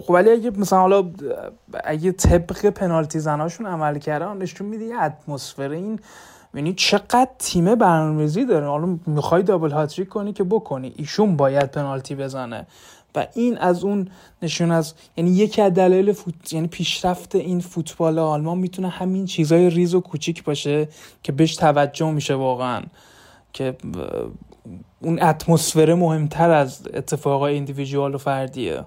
خب 0.00 0.10
ولی 0.10 0.30
اگه 0.30 0.50
مثلا 0.50 0.78
حالا 0.78 1.10
اگه 1.84 2.12
طبق 2.12 2.66
پنالتی 2.66 3.18
زناشون 3.18 3.66
عمل 3.66 3.98
کردن 3.98 4.36
نشون 4.36 4.66
میده 4.66 4.84
یه 4.84 5.02
اتمسفر. 5.02 5.70
این 5.70 6.00
یعنی 6.54 6.74
چقدر 6.74 7.28
تیم 7.38 7.74
برنامه‌ریزی 7.74 8.44
داره. 8.44 8.66
حالا 8.66 8.98
می‌خوای 9.06 9.42
دابل 9.42 9.70
هاتریک 9.70 10.08
کنی 10.08 10.32
که 10.32 10.44
بکنی. 10.44 10.92
ایشون 10.96 11.36
باید 11.36 11.70
پنالتی 11.70 12.14
بزنه. 12.14 12.66
و 13.14 13.26
این 13.34 13.58
از 13.58 13.84
اون 13.84 14.08
نشون 14.42 14.70
از 14.70 14.94
یعنی 15.16 15.30
یکی 15.30 15.62
از 15.62 15.74
دلایل 15.74 16.12
فوت... 16.12 16.52
یعنی 16.52 16.66
پیشرفت 16.66 17.34
این 17.34 17.60
فوتبال 17.60 18.18
آلمان 18.18 18.58
می‌تونه 18.58 18.88
همین 18.88 19.26
چیزای 19.26 19.70
ریز 19.70 19.94
و 19.94 20.00
کوچیک 20.00 20.44
باشه 20.44 20.88
که 21.22 21.32
بهش 21.32 21.56
توجه 21.56 22.10
میشه 22.10 22.34
واقعا. 22.34 22.82
که 23.52 23.76
اون 25.00 25.22
اتمسفر 25.22 25.94
مهمتر 25.94 26.50
از 26.50 26.88
اتفاقای 26.94 27.54
ایندیویدوال 27.54 28.14
و 28.14 28.18
فردیه. 28.18 28.84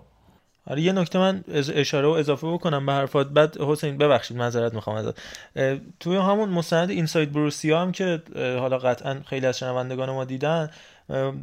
آره 0.68 0.82
یه 0.82 0.92
نکته 0.92 1.20
من 1.20 1.44
اشاره 1.54 2.08
و 2.08 2.12
اضافه 2.12 2.48
بکنم 2.48 2.86
به 2.86 2.92
حرفات. 2.92 3.28
بعد 3.28 3.62
حسین 3.62 3.98
ببخشید 3.98 4.38
معذرت 4.38 4.74
می‌خوام 4.74 4.96
ازت. 4.96 5.22
توی 6.00 6.16
همون 6.16 6.50
مستند 6.50 6.90
Inside 6.90 7.32
Borussia 7.32 7.82
هم 7.82 7.92
که 7.92 8.22
حالا 8.36 8.78
قطعا 8.78 9.22
خیلی 9.26 9.46
از 9.46 9.58
شنوندگان 9.58 10.10
ما 10.10 10.26
دیدن 10.26 10.70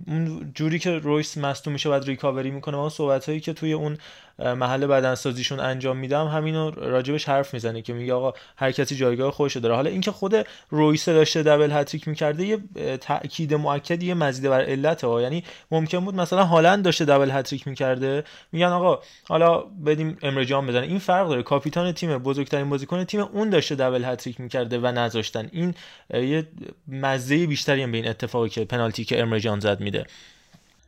اون 0.06 0.52
جوری 0.54 0.78
که 0.78 0.90
رویس 0.90 1.38
مصدوم 1.38 1.72
میشه 1.72 1.88
بعد 1.88 2.04
ریکاوری 2.04 2.50
می‌کنه 2.50 2.76
اون 2.76 2.88
صحبت 2.88 3.28
هایی 3.28 3.40
که 3.40 3.52
توی 3.52 3.72
اون 3.72 3.98
محل 4.38 4.86
بدنسازیشون 4.86 5.60
انجام 5.60 5.96
میدن 5.96 6.26
همینو 6.26 6.70
راجبش 6.70 7.28
حرف 7.28 7.54
می‌زنه 7.54 7.82
که 7.82 7.92
میگه 7.92 8.14
آقا 8.14 8.32
هر 8.56 8.72
کسی 8.72 8.96
جایگاه 8.96 9.32
خودش 9.32 9.56
داره. 9.56 9.74
حالا 9.74 9.90
اینکه 9.90 10.12
خود 10.12 10.34
رویس 10.70 11.08
داشته 11.08 11.42
double 11.42 11.70
هتریک 11.72 12.08
می‌کرده 12.08 12.46
یه 12.46 12.58
تاکید 12.96 13.54
مؤکد 13.54 14.02
و 14.02 14.14
مزیده 14.14 14.50
بر 14.50 14.62
علت 14.64 15.04
ها. 15.04 15.22
یعنی 15.22 15.44
ممکن 15.70 16.00
بود 16.04 16.14
مثلا 16.14 16.44
هالند 16.44 16.84
داشته 16.84 17.04
double 17.04 17.30
هتریک 17.30 17.68
می‌کرده. 17.68 18.24
میگن 18.52 18.66
آقا 18.66 19.02
حالا 19.28 19.58
بدیم 19.58 20.18
امره 20.22 20.49
جان 20.49 20.66
بزنه. 20.66 20.86
این 20.86 20.98
فرق 20.98 21.28
داره. 21.28 21.42
کاپیتان 21.42 21.92
تیم 21.92 22.18
بزرگترین 22.18 22.70
بازیکن 22.70 23.04
تیم 23.04 23.20
اون 23.20 23.50
داشته 23.50 23.74
double 23.74 24.04
هتریک 24.04 24.40
می‌کرده 24.40 24.78
و 24.78 24.86
نذاشتن. 24.86 25.48
این 25.52 25.74
یه 26.14 26.48
مزه 26.88 27.46
بیشتری 27.46 27.82
هم 27.82 27.92
به 27.92 27.98
این 27.98 28.08
اتفاقی 28.08 28.48
که 28.48 28.64
پنالتی 28.64 29.04
که 29.04 29.20
امرجان 29.20 29.60
زد 29.60 29.80
میده. 29.80 30.06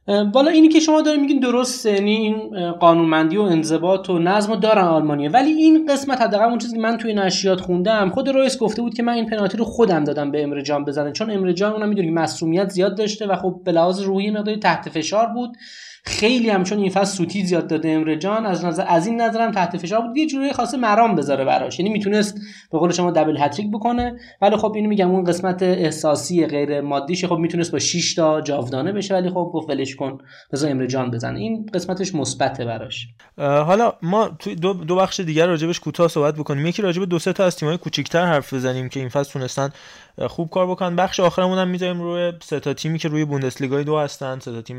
بالا 0.07 0.51
اینی 0.51 0.69
که 0.69 0.81
شما 0.81 1.03
دارین 1.03 1.21
میگین 1.21 1.41
درسته 1.41 1.93
یعنی 1.93 2.11
این 2.11 2.71
قانونمندی 2.73 3.37
و 3.37 3.41
انضباط 3.41 4.11
و 4.11 4.19
نظم 4.19 4.53
رو 4.53 4.57
دارن 4.57 4.85
آلمانیه 4.85 5.29
ولی 5.29 5.51
این 5.51 5.87
قسمت 5.87 6.21
حداقل 6.21 6.45
اون 6.45 6.59
چیزی 6.59 6.75
که 6.77 6.83
من 6.83 6.97
توی 6.99 7.15
نشریات 7.15 7.61
خوندم 7.61 8.11
خود 8.11 8.29
رویس 8.29 8.59
گفته 8.59 8.83
بود 8.83 8.95
که 8.95 9.03
من 9.03 9.13
این 9.13 9.27
پنالتی 9.27 9.57
رو 9.57 9.65
خودم 9.65 10.05
دادم 10.05 10.31
به 10.31 10.43
امره 10.43 10.63
جان 10.63 10.85
بزنه 10.85 11.13
چون 11.13 11.31
امره 11.31 11.55
جان 11.55 11.73
اونم 11.73 11.89
می‌دونی 11.89 12.11
مسئولیت 12.11 12.69
زیاد 12.69 12.97
داشته 12.97 13.27
و 13.27 13.37
خب 13.37 13.61
به 13.65 13.73
لحاظ 13.73 14.01
روحی 14.01 14.31
مقداری 14.31 14.59
تحت 14.59 14.89
فشار 14.89 15.27
بود. 15.27 15.57
خیلی 16.07 16.51
هم 16.51 16.65
چون 16.65 16.79
این 16.79 16.91
فصل 16.91 17.17
سوتی 17.17 17.47
زیاد 17.47 17.67
داده 17.67 17.89
امره 17.89 18.17
جان 18.17 18.47
از 18.47 18.65
نظر 18.65 18.85
از 18.89 19.07
این 19.07 19.21
نظرم 19.21 19.51
تحت 19.51 19.77
فشار 19.77 20.01
بود. 20.01 20.17
یه 20.17 20.27
جوری 20.27 20.53
خاصه 20.53 20.77
مرام 20.77 21.15
بذاره 21.15 21.45
براش. 21.45 21.79
یعنی 21.79 21.93
می‌تونست 21.93 22.39
به 22.73 22.79
قول 22.79 22.93
شما 22.93 23.11
دبل 23.11 23.37
هتریک 23.41 23.71
بکنه 23.73 24.19
ولی 24.43 24.57
خب 24.57 24.73
اینو 24.75 24.89
میگم 24.89 25.11
اون 25.11 25.25
قسمت 25.25 25.63
احساسی 25.63 26.47
غیر 26.47 26.81
مادیش 26.81 27.25
خب 27.25 27.37
می‌تونست 27.37 27.73
با 27.73 27.79
6 27.79 28.15
تا 28.15 28.41
جاودانه 28.41 28.93
بشه 28.93 29.15
ولی 29.15 29.29
خب 29.29 29.51
گفت 29.55 29.71
ولش 29.71 29.97
کن 29.97 30.19
بذار 30.53 30.71
امره 30.71 30.87
جان 30.87 31.11
بزنه. 31.11 31.41
این 31.41 31.67
قسمتش 31.75 32.15
مثبته 32.15 32.65
براش. 32.65 33.09
حالا 33.39 33.93
ما 34.03 34.29
تو 34.39 34.55
دو, 34.55 34.73
دو 34.75 34.97
بخش 34.97 35.21
دیگر 35.21 35.47
راجبش 35.47 35.81
کوتاه 35.81 36.09
صحبت 36.09 36.35
بکنیم. 36.35 36.67
یکی 36.67 36.83
راجب 36.83 37.05
دو 37.05 37.19
سه 37.19 37.33
تا 37.33 37.45
از 37.45 37.57
تیم‌های 37.57 37.79
کوچیک‌تر 37.79 38.27
حرف 38.27 38.55
بزنیم 38.55 38.89
که 38.89 39.01
این 39.01 39.09
فصل 39.09 39.33
تونستن 39.33 39.71
خوب 40.27 40.51
کار 40.51 40.67
بکنن. 40.67 40.97
بخش 40.97 41.21
آخرمون 41.21 41.59
هم 41.59 41.69
می‌ذاریم 41.69 42.01
روی 42.03 42.33
سه 42.43 42.61
تا 42.61 42.75
تیمی 42.75 42.99
که 42.99 43.09
روی 43.09 43.25
بوندسلیگای 43.25 43.85
دو 43.85 43.99
هستن. 43.99 44.39
سه 44.39 44.53
تا 44.53 44.63
تیم 44.63 44.79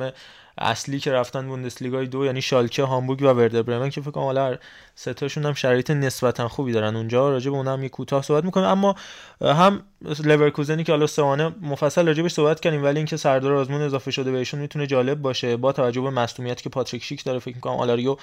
اصلی 0.57 0.99
که 0.99 1.11
رفتن 1.11 1.47
بوندسلیگای 1.47 2.05
دو 2.05 2.25
یعنی 2.25 2.41
شالکه 2.41 2.83
هامبورگ 2.83 3.21
و 3.21 3.25
وردر 3.25 3.61
برمن 3.61 3.89
که 3.89 4.01
فکر 4.01 4.11
کنم 4.11 4.23
حالا 4.23 4.57
سه 4.95 5.13
تاشون 5.13 5.45
هم 5.45 5.53
شرایط 5.53 5.91
نسبتا 5.91 6.47
خوبی 6.47 6.71
دارن 6.71 6.95
اونجا. 6.95 7.29
راجع 7.29 7.51
به 7.51 7.57
اونم 7.57 7.83
یه 7.83 7.89
کوتاه 7.89 8.21
صحبت 8.21 8.43
می‌کنیم 8.43 8.67
اما 8.67 8.95
هم 9.41 9.83
لورکوزنی 10.23 10.83
که 10.83 10.91
حالا 10.91 11.07
سوانه 11.07 11.51
مفصل 11.61 12.07
راجع 12.07 12.27
صحبت 12.27 12.59
کردیم 12.59 12.83
ولی 12.83 12.97
اینکه 12.97 13.17
سردار 13.17 13.53
آزمون 13.53 13.81
اضافه 13.81 14.11
شده 14.11 14.31
بهشون 14.31 14.59
می‌تونه 14.59 14.87
جالب 14.87 15.21
باشه. 15.21 15.57
با 15.57 15.71
توجه 15.71 16.01
به 16.01 16.09
مصدومیتی 16.09 16.63
که 16.63 16.69
پاتریک 16.69 17.03
شیک 17.03 17.23
داره 17.23 17.39
فکر 17.39 17.55
می‌کنم 17.55 17.73
آلاریو 17.73 18.17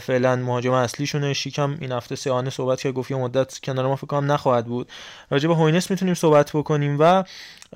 فعلا 0.00 0.36
مهاجم 0.36 0.72
اصلیشونه. 0.72 1.32
شیکم 1.32 1.76
این 1.80 1.92
هفته 1.92 2.16
سیوانه 2.16 2.50
صحبت 2.50 2.80
کرد 2.80 2.92
گفت 2.92 3.10
یه 3.10 3.16
مدت 3.16 3.58
کنار 3.64 3.86
ما 3.86 3.96
فکر 3.96 4.06
کنم 4.06 4.32
نخواهد 4.32 4.66
بود. 4.66 4.88
راجع 5.30 5.48
به 5.48 5.54
هوینس 5.54 5.90
می‌تونیم 5.90 6.14
صحبت 6.14 6.50
بکنیم 6.54 6.96
و 7.00 7.24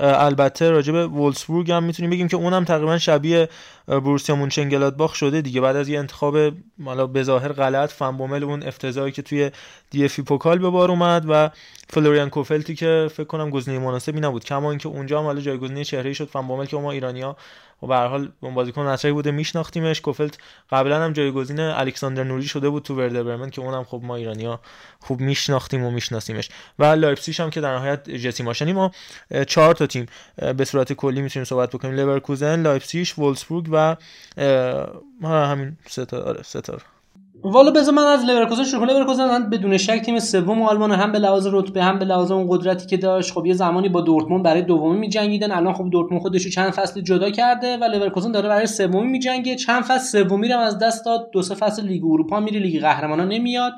البته 0.00 0.70
راجع 0.70 0.92
به 0.92 1.06
وولسبورگ 1.06 1.70
هم 1.70 1.84
می‌تونیم 1.84 2.10
بگیم 2.10 2.28
که 2.28 2.36
اونم 2.36 2.64
تقریبا 2.64 2.98
شبیه 2.98 3.48
بورسیا 3.86 4.36
مونچنگلادباخ 4.36 5.14
شده 5.14 5.40
دیگه. 5.40 5.60
بعد 5.60 5.76
از 5.76 5.88
یه 5.88 5.98
انتخاب 5.98 6.36
حالا 6.84 7.06
به 7.06 7.22
ظاهر 7.22 7.52
غلط 7.52 7.92
فنبومل 7.92 8.44
اون 8.44 8.62
افتضاحی 8.62 9.12
که 9.12 9.22
توی 9.22 9.50
DFB 9.90 10.20
Pokal 10.20 10.58
به 10.58 10.70
بار 10.70 10.90
اومد 10.90 11.24
و 11.28 11.50
فلوریان 11.90 12.30
کوفلتی 12.30 12.74
که 12.74 13.08
فکر 13.14 13.24
کنم 13.24 13.50
گزینه 13.50 13.78
مناسبی 13.78 14.20
نبود. 14.20 14.44
کما 14.44 14.70
اینکه 14.70 14.88
اونجا 14.88 15.18
هم 15.18 15.24
حالا 15.24 15.40
جایگزینی 15.40 15.84
چهره 15.84 16.12
شد 16.12 16.28
فنبومل 16.28 16.66
که 16.66 16.76
ما 16.76 16.92
ایرانیا 16.92 17.36
و 17.82 17.86
به 17.86 17.96
هر 17.96 18.06
حال 18.06 18.32
اون 18.40 18.54
بازیکن 18.54 18.82
مطرحی 18.82 19.12
بوده. 19.12 19.30
میشناختیمش. 19.30 20.00
کوفلت 20.00 20.38
قبلا 20.70 21.04
هم 21.04 21.12
جایگزین 21.12 21.60
الکساندر 21.60 22.24
نوری 22.24 22.46
شده 22.48 22.68
بود 22.68 22.82
تو 22.82 22.94
وردر 22.94 23.22
برمن 23.22 23.50
که 23.50 23.60
اونم 23.60 23.84
خب 23.84 24.00
ما 24.04 24.16
ایرانیا 24.16 24.60
خوب 25.00 25.20
میشناختیم 25.20 25.84
و 25.84 25.90
میشناسیمش. 25.90 26.48
و 26.78 26.84
لایپزیگ 26.84 27.42
هم 27.42 27.50
که 27.50 27.60
در 27.60 27.74
نهایت 27.74 28.10
جسی 28.10 28.42
مارشی 28.42 28.72
ما 28.72 28.90
چهار 29.46 29.74
تا 29.74 29.86
تیم 29.86 30.06
به 30.56 30.64
صورت 30.64 30.92
کلی 30.92 31.22
می‌تونیم 31.22 31.44
صحبت 31.44 31.70
بکنیم. 31.70 31.94
لورکوزن 31.94 32.62
لایپزیگ 32.62 33.08
وولسبورگ 33.18 33.68
و 33.72 33.96
همین 35.22 35.76
سه 35.86 36.04
تا 36.04 36.42
سه 36.42 36.60
تا. 36.60 36.78
والا 37.42 37.70
بذار 37.70 37.94
من 37.94 38.02
از 38.02 38.24
لورکوزن 38.24 38.64
شروع 38.64 38.86
کنم. 38.86 38.96
لورکوزن 38.96 39.50
بدون 39.50 39.76
شک 39.76 39.98
تیم 39.98 40.18
سوم 40.18 40.62
آلمان 40.62 40.92
هم 40.92 41.12
به 41.12 41.18
لحاظ 41.18 41.46
رتبه 41.52 41.82
هم 41.82 41.98
به 41.98 42.04
لحاظ 42.04 42.30
اون 42.30 42.46
قدرتی 42.50 42.86
که 42.86 42.96
داشت 42.96 43.32
خب 43.32 43.46
یه 43.46 43.54
زمانی 43.54 43.88
با 43.88 44.00
دورتموند 44.00 44.42
برای 44.42 44.62
دومی 44.62 44.98
میجنگیدن. 44.98 45.52
الان 45.52 45.74
خب 45.74 45.90
دورتموند 45.90 46.22
خودش 46.22 46.44
رو 46.44 46.50
چند 46.50 46.70
فصل 46.70 47.00
جدا 47.00 47.30
کرده 47.30 47.76
و 47.76 47.84
لورکوزن 47.84 48.32
داره 48.32 48.48
برای 48.48 48.66
سومی 48.66 49.06
میجنگه. 49.06 49.56
چند 49.56 49.82
فصل 49.82 50.22
سومی 50.22 50.48
رو 50.48 50.58
از 50.58 50.78
دست 50.78 51.04
داد. 51.04 51.30
دو 51.32 51.42
سه 51.42 51.54
فصل 51.54 51.86
لیگ 51.86 52.04
اروپا 52.04 52.40
میره 52.40 52.60
لیگ 52.60 52.80
قهرمانان 52.80 53.28
نمیاد. 53.28 53.72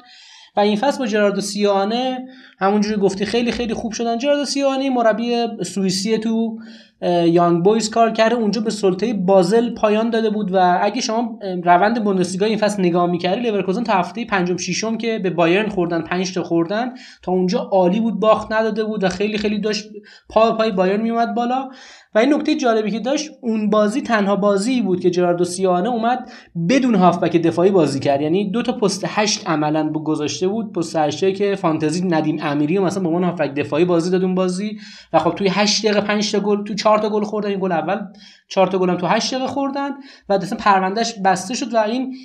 و 0.57 0.61
این 0.61 0.77
فصل 0.77 0.99
با 0.99 1.07
جراردو 1.07 1.41
سیانه 1.41 2.29
همونجوری 2.59 3.01
گفتی 3.01 3.25
خیلی 3.25 3.53
خیلی 3.53 3.75
خوب 3.75 3.93
شدن. 3.93 4.19
جراردو 4.19 4.45
سیانه 4.45 4.91
مربی 4.91 5.47
سوئیسی 5.63 6.19
تو 6.19 6.59
یانگ 7.27 7.65
بویز 7.65 7.91
کار 7.91 8.11
کرده 8.11 8.35
اونجا 8.35 8.61
به 8.61 8.71
سلطه 8.71 9.15
بازل 9.15 9.75
پایان 9.75 10.11
داده 10.11 10.31
بود 10.31 10.55
و 10.55 10.79
اگه 10.83 11.01
شما 11.01 11.39
روند 11.65 12.05
بوندسلیگا 12.05 12.47
این 12.47 12.59
فصل 12.59 12.83
نگاه 12.83 13.11
می‌کردی 13.11 13.41
لورکوزن 13.41 13.85
تا 13.85 13.93
هفته 13.93 14.25
پنجم 14.25 14.57
ششم 14.57 14.97
که 14.97 15.19
به 15.19 15.31
بایرن 15.31 15.69
خوردن 15.69 16.03
5 16.03 16.35
تا 16.35 16.43
خوردن 16.43 16.93
تا 17.23 17.33
اونجا 17.33 17.59
عالی 17.59 18.01
بود 18.01 18.21
باخت 18.21 18.53
نداده 18.53 18.85
بود 18.85 19.05
و 19.05 19.09
خیلی 19.09 19.39
خیلی 19.39 19.61
داشت 19.61 19.89
پا 20.29 20.53
پای 20.53 20.73
بایرن 20.73 21.01
میومد 21.01 21.35
بالا. 21.35 21.69
و 22.15 22.19
این 22.19 22.35
نکته 22.35 22.55
جالبی 22.55 22.91
که 22.91 23.01
داشت 23.01 23.31
اون 23.41 23.71
بازی 23.71 24.01
تنها 24.01 24.37
بازی 24.37 24.81
بود 24.83 25.01
که 25.01 25.11
جراردو 25.11 25.45
سیانه 25.45 25.89
اومد 25.89 26.31
بدون 26.69 26.95
هافبک 26.95 27.37
دفاعی 27.37 27.71
بازی 27.71 28.01
کرد. 28.01 28.21
یعنی 28.21 28.51
دو 28.51 28.63
تا 28.63 28.73
پست 28.73 29.05
هشت 29.07 29.49
عملا 29.49 29.93
گذاشته 29.93 30.49
بود 30.49 30.73
پست 30.73 30.97
هشت 30.97 31.35
که 31.35 31.55
فانتزی 31.55 32.09
ندیم 32.09 32.39
امیری 32.43 32.79
مثلا 32.79 33.03
به 33.03 33.09
عنوان 33.09 33.25
هافبک 33.25 33.55
دفاعی 33.55 33.85
بازی 33.85 34.11
داد 34.11 34.23
اون 34.23 34.35
بازی. 34.35 34.79
و 35.13 35.19
خب 35.19 35.31
توی 35.31 35.49
8 35.49 35.87
دقیقه 35.87 36.01
5 36.01 36.33
تا 36.33 36.41
گل 36.41 36.65
تو 36.65 36.75
4 36.91 36.99
تا 36.99 37.09
گل 37.09 37.25
خوردن 37.25 37.49
این 37.49 37.61
گل 37.61 37.73
اول 37.73 38.01
4 38.49 38.67
تا 38.67 38.79
گل 38.79 38.91
هم 38.91 38.97
تو 38.97 39.07
8 39.07 39.35
دقیقه 39.35 39.47
خوردن 39.47 39.91
و 40.29 40.33
اصلا 40.33 40.59
پروندهش 40.59 41.15
بسته 41.25 41.55
شد 41.55 41.75
و 41.75 41.79
این 41.79 42.17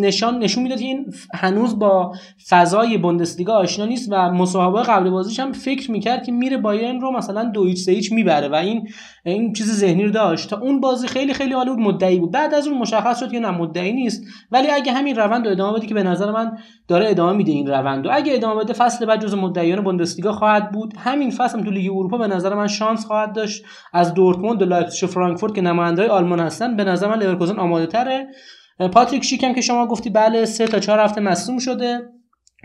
نشان 0.00 0.38
نشون 0.38 0.62
می‌داد 0.62 0.78
که 0.78 0.84
این 0.84 1.12
هنوز 1.34 1.78
با 1.78 2.12
فضای 2.48 2.98
بوندسلیگا 2.98 3.54
آشنا 3.54 3.86
نیست 3.86 4.08
و 4.12 4.30
مصاحبه 4.30 4.82
قبل 4.82 5.10
بازیش 5.10 5.40
هم 5.40 5.52
فکر 5.52 5.90
می‌کرد 5.90 6.24
که 6.24 6.32
میره 6.32 6.56
بایرن 6.56 7.00
رو 7.00 7.16
مثلا 7.16 7.44
دو 7.44 7.64
هیچ 7.64 7.78
سه 7.78 7.92
هیچ 7.92 8.12
می‌بره 8.12 8.48
و 8.48 8.54
این 8.54 8.88
این 9.30 9.52
چیز 9.52 9.72
ذهنی 9.72 10.04
رو 10.04 10.10
داشت 10.10 10.50
تا 10.50 10.60
اون 10.60 10.80
بازی 10.80 11.08
خیلی 11.08 11.34
خیلی 11.34 11.54
بود 11.54 11.78
مدعی 11.78 12.18
بود. 12.18 12.30
بعد 12.30 12.54
از 12.54 12.66
اون 12.66 12.78
مشخص 12.78 13.20
شد 13.20 13.30
که 13.30 13.40
نه 13.40 13.50
مدعی 13.50 13.92
نیست. 13.92 14.24
ولی 14.50 14.70
اگه 14.70 14.92
همین 14.92 15.16
روند 15.16 15.46
رو 15.46 15.52
ادامه 15.52 15.78
بده 15.78 15.86
که 15.86 15.94
به 15.94 16.02
نظر 16.02 16.30
من 16.30 16.58
داره 16.88 17.10
ادامه 17.10 17.32
میده 17.32 17.52
این 17.52 17.66
روند 17.66 18.06
و 18.06 18.10
اگه 18.12 18.34
ادامه 18.34 18.64
بده 18.64 18.72
فصل 18.72 19.06
بعد 19.06 19.20
جز 19.20 19.34
مدعیان 19.34 19.80
بوندسلیگا 19.80 20.32
خواهد 20.32 20.72
بود. 20.72 20.94
همین 20.98 21.30
فصل 21.30 21.58
هم 21.58 21.64
تو 21.64 21.70
لیگ 21.70 21.90
اروپا 21.92 22.18
به 22.18 22.26
نظر 22.26 22.54
من 22.54 22.66
شانس 22.66 23.06
خواهد 23.06 23.32
داشت. 23.32 23.64
از 23.92 24.14
دورتموند 24.14 24.62
و 24.62 24.64
لایپزیگ 24.64 25.08
و 25.08 25.12
فرانکفورت 25.12 25.54
که 25.54 25.60
نماینده 25.60 26.08
آلمان 26.08 26.40
هستن 26.40 26.76
به 26.76 26.84
نظر 26.84 27.08
من 27.08 27.18
لورکوزن 27.18 27.58
آماده 27.58 27.86
تره. 27.86 28.28
پاتریک 28.92 29.24
شیکم 29.24 29.52
که 29.52 29.60
شما 29.60 29.86
گفتی 29.86 30.10
بله 30.10 30.44
سه 30.44 30.66
تا 30.66 30.78
چهار 30.78 30.98
هفته 30.98 31.20
مصدوم 31.20 31.58
شده. 31.58 32.00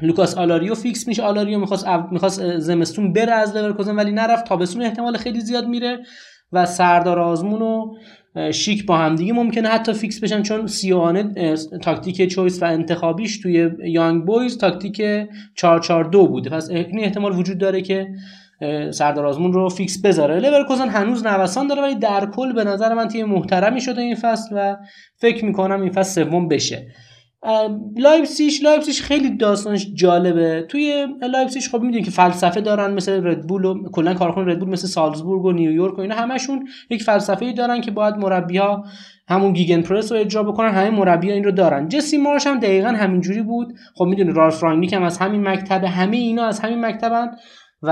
لوکاس 0.02 0.38
آلاریو 0.38 0.76
فیکس 0.76 1.08
میشه. 1.08 1.24
آلاریو 1.24 1.60
می‌خواست 1.60 1.88
می‌خواست 2.12 2.58
زمستون 2.58 3.13
بره 3.13 3.32
از 3.32 3.56
لورکوزن 3.56 3.95
ولی 3.95 4.12
نرفت. 4.12 4.45
تابستون 4.45 4.82
احتمال 4.82 5.17
خیلی 5.17 5.41
زیاد 5.41 5.67
میره. 5.67 6.00
و 6.53 6.65
سردار 6.65 7.19
آزمون 7.19 7.61
و 7.61 7.95
شیک 8.51 8.85
با 8.85 8.97
همدیگه 8.97 9.33
ممکنه 9.33 9.69
حتی 9.69 9.93
فیکس 9.93 10.19
بشن 10.19 10.41
چون 10.41 10.67
سیوانه 10.67 11.23
تاکتیک 11.81 12.27
choice 12.27 12.63
و 12.63 12.65
انتخابیش 12.65 13.39
توی 13.39 13.69
یانگ 13.85 14.25
بویز 14.25 14.57
تاکتیک 14.57 15.01
442 15.55 16.27
بوده. 16.27 16.49
پس 16.49 16.69
این 16.69 16.99
احتمال 16.99 17.39
وجود 17.39 17.57
داره 17.57 17.81
که 17.81 18.07
سردار 18.91 19.25
آزمون 19.25 19.53
رو 19.53 19.69
فیکس 19.69 20.01
بذاره. 20.01 20.39
لورکوزن 20.39 20.89
هنوز 20.89 21.25
نوسان 21.25 21.67
داره 21.67 21.81
ولی 21.81 21.95
در 21.95 22.25
کل 22.25 22.53
به 22.53 22.63
نظر 22.63 22.93
من 22.93 23.07
تیم 23.07 23.25
محترمی 23.25 23.81
شده 23.81 24.01
این 24.01 24.15
فصل 24.15 24.55
و 24.55 24.77
فکر 25.17 25.45
می‌کنم 25.45 25.81
این 25.81 25.91
فصل 25.91 26.23
سوم 26.23 26.47
بشه. 26.47 26.87
لایپسیش 27.97 28.63
لایپسیش 28.63 29.01
خیلی 29.01 29.38
داستانش 29.38 29.88
جالبه. 29.93 30.65
توی 30.69 31.08
لایپسیش 31.21 31.69
خب 31.69 31.82
می‌دونی 31.82 32.04
که 32.04 32.12
فلسفه 32.12 32.62
دارن 32.62 32.93
مثل 32.93 33.27
ردبول 33.27 33.65
و 33.65 33.89
کلا 33.91 34.13
کارخونه 34.13 34.51
ردبول 34.51 34.69
مثل 34.69 34.88
سالزبورگ 34.88 35.46
و 35.46 35.52
نیویورک 35.52 35.98
و 35.98 36.02
اینا 36.02 36.15
همشون 36.15 36.67
یک 36.89 37.04
فلسفه 37.04 37.46
ای 37.46 37.54
دارن 37.54 37.81
که 37.81 37.92
باید 37.92 38.15
مربی 38.15 38.58
ها 38.58 38.85
همون 39.27 39.54
Gegenpress 39.54 40.12
رو 40.12 40.17
اجرا 40.17 40.44
بکنن 40.44 40.69
همه 40.69 40.89
مربی 40.89 41.29
ها 41.29 41.33
این 41.33 41.44
رو 41.44 41.52
دارن. 41.52 41.87
جسی 41.87 42.17
مارش 42.17 42.48
هم 42.48 42.60
دقیقا 42.60 42.87
همینجوری 42.89 43.42
بود. 43.42 43.73
خب 43.96 44.06
می‌دونی 44.06 44.31
رالف 44.31 44.63
رانگنیک 44.63 44.94
هم 44.94 45.04
از 45.04 45.17
همین 45.17 45.48
مکتبه 45.48 45.89
همه 45.89 46.17
اینا 46.17 46.46
از 46.46 46.60
همین 46.60 46.85
مکتبن 46.85 47.31
و 47.83 47.89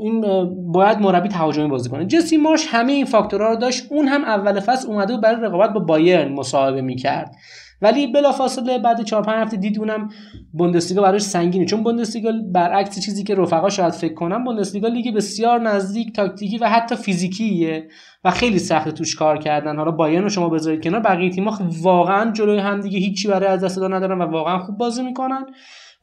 این 0.00 0.24
باید 0.72 1.00
مربی 1.00 1.28
تهاجمی 1.28 1.68
بازی 1.68 1.90
کنه. 1.90 2.06
جسی 2.06 2.36
مارش 2.36 2.66
همه 2.68 2.92
این 2.92 3.04
فاکتورها 3.04 3.48
رو 3.48 3.56
داشت. 3.56 3.86
اون 3.90 4.08
هم 4.08 4.24
اول 4.24 4.60
فصل 4.60 4.88
اومده 4.88 5.14
و 5.14 5.20
برای 5.20 5.42
رقابت 5.42 5.70
با 5.70 5.80
بایرن 5.80 6.32
مصاحبه 6.32 6.82
می‌کرد. 6.82 7.34
ولی 7.82 8.06
بلافاصله 8.06 8.78
بعد 8.78 9.02
4 9.02 9.22
5 9.22 9.36
هفته 9.36 9.56
دید 9.56 9.78
اونم 9.78 10.08
بوندسلیگا 10.52 11.02
براش 11.02 11.22
سنگینه. 11.22 11.64
چون 11.64 11.82
بوندسلیگا 11.82 12.32
برعکس 12.52 13.00
چیزی 13.00 13.24
که 13.24 13.34
رفقا 13.34 13.68
شاید 13.68 13.92
فکر 13.92 14.14
کنن 14.14 14.44
بوندسلیگا 14.44 14.88
لیگ 14.88 15.14
بسیار 15.14 15.60
نزدیک 15.60 16.16
تاکتیکی 16.16 16.58
و 16.58 16.68
حتی 16.68 16.96
فیزیکیه 16.96 17.88
و 18.24 18.30
خیلی 18.30 18.58
سخت 18.58 18.88
توش 18.88 19.16
کار 19.16 19.38
کردن. 19.38 19.76
حالا 19.76 19.90
بایرن 19.90 20.22
رو 20.22 20.28
شما 20.28 20.48
بذارید 20.48 20.84
کنار 20.84 21.00
بقیه 21.00 21.30
تیم‌ها 21.30 21.58
واقعا 21.82 22.30
جلوی 22.30 22.58
هم 22.58 22.80
دیگه 22.80 22.98
هیچی 22.98 23.28
برای 23.28 23.48
از 23.48 23.64
دست 23.64 23.76
دادن 23.76 23.94
ندارن 23.94 24.18
و 24.18 24.24
واقعا 24.24 24.58
خوب 24.58 24.78
بازی 24.78 25.02
می‌کنن. 25.02 25.46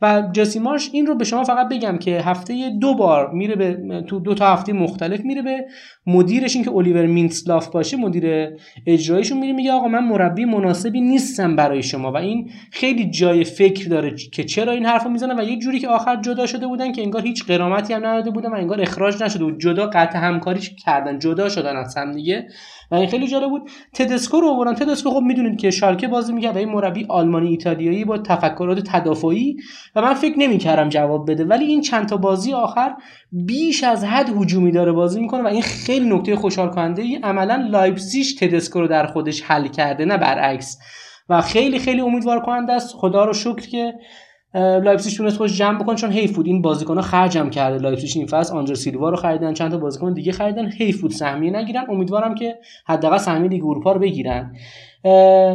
و 0.03 0.23
مارش 0.61 0.89
این 0.93 1.05
رو 1.05 1.15
به 1.15 1.23
شما 1.23 1.43
فقط 1.43 1.69
بگم 1.69 1.97
که 1.97 2.21
هفته 2.21 2.69
دو 2.81 2.93
بار 2.93 3.31
میره 3.31 3.55
به 3.55 4.01
تو 4.07 4.19
دو 4.19 4.33
تا 4.33 4.53
هفته 4.53 4.73
مختلف 4.73 5.19
میره 5.25 5.41
به 5.41 5.65
مدیرش 6.07 6.55
این 6.55 6.65
که 6.65 6.71
الیور 6.71 7.05
مینتسلاف 7.05 7.67
باشه 7.67 7.97
مدیر 7.97 8.49
اجراییشون 8.87 9.39
میره 9.39 9.53
میگه 9.53 9.71
آقا 9.71 9.87
من 9.87 10.03
مربی 10.03 10.45
مناسبی 10.45 11.01
نیستم 11.01 11.55
برای 11.55 11.83
شما 11.83 12.11
و 12.11 12.17
این 12.17 12.49
خیلی 12.71 13.09
جای 13.09 13.43
فکر 13.43 13.89
داره 13.89 14.15
که 14.31 14.43
چرا 14.43 14.71
این 14.71 14.85
حرفو 14.85 15.09
می‌زنه 15.09 15.35
و 15.35 15.43
یه 15.43 15.59
جوری 15.59 15.79
که 15.79 15.87
آخر 15.87 16.21
جدا 16.21 16.45
شده 16.45 16.67
بودن 16.67 16.91
که 16.91 17.01
انگار 17.01 17.21
هیچ 17.21 17.45
قرامتی 17.45 17.93
هم 17.93 18.05
نداده 18.05 18.31
بودن 18.31 18.49
و 18.49 18.55
انگار 18.55 18.81
اخراج 18.81 19.23
نشده 19.23 19.43
بود. 19.43 19.59
جدا 19.59 19.87
قطع 19.87 20.19
همکاری 20.19 20.59
کردن 20.85 21.19
جدا 21.19 21.49
شدن 21.49 21.75
از 21.75 21.97
هم 21.97 22.11
دیگه. 22.11 22.47
و 22.93 22.95
این 22.95 23.07
خیلی 23.07 23.27
جالب 23.27 23.49
بود. 23.49 23.69
تدسکو 23.93 24.41
رو 24.41 24.47
آوردن. 24.47 24.73
تدسکو 24.73 25.09
خب 25.09 25.21
می‌دونید 25.21 25.59
که 25.59 25.71
شالکه 25.71 26.07
بازی 26.07 26.33
می‌کرد 26.33 26.55
و 26.55 26.59
این 26.59 26.69
مربی 26.69 27.05
آلمانی 27.09 27.47
ایتالیایی 27.47 28.05
با 28.05 28.17
تفکرات 28.17 28.79
تدافعی 28.79 29.57
و 29.95 30.01
من 30.01 30.13
فکر 30.13 30.39
نمی‌کردم 30.39 30.89
جواب 30.89 31.31
بده. 31.31 31.45
ولی 31.45 31.65
این 31.65 31.81
چند 31.81 32.05
تا 32.05 32.17
بازی 32.17 32.53
آخر 32.53 32.95
بیش 33.31 33.83
از 33.83 34.03
حد 34.03 34.29
هجومی 34.29 34.71
داره 34.71 34.91
بازی 34.91 35.21
می‌کنه 35.21 35.43
و 35.43 35.47
این 35.47 35.61
خیلی 35.61 36.09
نکته 36.09 36.35
خوشحال 36.35 36.69
کننده 36.69 37.01
ای 37.01 37.15
عملا 37.15 37.67
لایپزیگ 37.69 38.25
تدسکو 38.39 38.79
رو 38.79 38.87
در 38.87 39.05
خودش 39.05 39.41
حل 39.41 39.67
کرده 39.67 40.05
نه 40.05 40.17
برعکس. 40.17 40.77
و 41.29 41.41
خیلی 41.41 41.79
خیلی 41.79 42.01
امیدوار 42.01 42.39
کننده 42.39 42.73
است. 42.73 42.95
خدا 42.95 43.25
رو 43.25 43.33
شکر 43.33 43.67
که 43.69 43.93
لایپزیگ 44.55 45.17
تونست 45.17 45.37
خودش 45.37 45.57
جمع 45.57 45.79
بکنه 45.79 45.95
چون 45.95 46.11
حیف 46.11 46.35
بود. 46.35 46.47
این 46.47 46.61
بازیکن‌ها 46.61 47.01
خرجم 47.01 47.49
کرده. 47.49 47.77
لایپزیگ 47.77 48.11
این 48.15 48.27
فصل 48.27 48.55
آندره 48.55 48.73
سیلوا 48.73 49.09
رو 49.09 49.15
خریدن. 49.15 49.53
چند 49.53 49.71
تا 49.71 49.77
بازیکن 49.77 50.13
دیگه 50.13 50.31
خریدن. 50.31 50.65
حیف 50.65 51.01
بود. 51.01 51.11
سهمیه 51.11 51.51
نگیرن. 51.51 51.85
امیدوارم 51.89 52.35
که 52.35 52.55
حداقل 52.87 53.17
سهمیه 53.17 53.49
لیگ 53.49 53.65
اروپا 53.65 53.91
رو 53.91 53.99
بگیرن. 53.99 54.55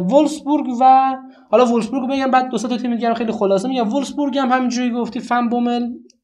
وولسبورگ 0.09 0.65
و 0.81 1.15
حالا 1.51 1.65
وولسبورگ 1.65 2.09
بگم 2.09 2.31
بعد 2.31 2.49
دو 2.49 2.57
تا 2.57 2.77
تیم 2.77 2.95
دیگه 2.95 3.13
خیلی 3.13 3.31
خلاصه 3.31 3.67
میگم. 3.67 3.89
وولسبورگ 3.89 4.37
هم 4.37 4.51
همینجوری 4.51 4.91
گفتی. 4.91 5.19
فن 5.19 5.49
بومل 5.49 5.81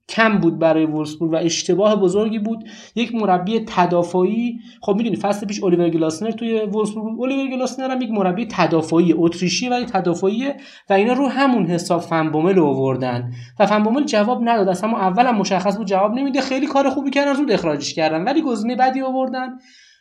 کم 0.10 0.38
بود 0.38 0.60
برای 0.60 0.86
وولسبورگ 0.86 1.32
و 1.32 1.36
اشتباه 1.36 1.95
بزرگی 1.95 2.39
بود. 2.39 2.64
یک 2.95 3.16
مربی 3.16 3.60
تدافعی 3.68 4.60
خب 4.82 4.95
می‌دونی 4.95 5.16
فصل 5.16 5.47
پیش 5.47 5.64
الیور 5.64 5.89
گلاسنر 5.89 6.32
توی 6.32 6.60
وولسبورگ 6.60 7.22
الیور 7.22 7.47
گلاسنر 7.47 7.91
هم 7.91 8.01
یک 8.01 8.10
مربی 8.12 8.47
تدافعی 8.51 9.14
اتریشی 9.18 9.70
ولی 9.70 9.86
تدافعیه 9.86 10.56
و 10.89 10.93
اینا 10.93 11.14
رو 11.14 11.28
همون 11.28 11.66
حساب 11.66 12.01
فنبومل 12.01 12.60
آوردن. 12.60 13.32
و 13.60 13.66
فنبومل 13.66 14.03
جواب 14.03 14.39
نداد. 14.43 14.70
اصلا 14.70 14.89
اول 14.89 15.26
هم 15.26 15.38
مشخص 15.38 15.78
بود 15.78 15.88
جواب 15.88 16.14
نمیده. 16.14 16.41
خیلی 16.41 16.68
کار 16.68 16.89
خوبی 16.89 17.10
کردن 17.10 17.34
زود 17.34 17.51
اخراجش 17.51 17.93
کردن. 17.93 18.24
ولی 18.24 18.41
گزینه 18.41 18.76
بعدی 18.76 19.01
آوردن. 19.01 19.49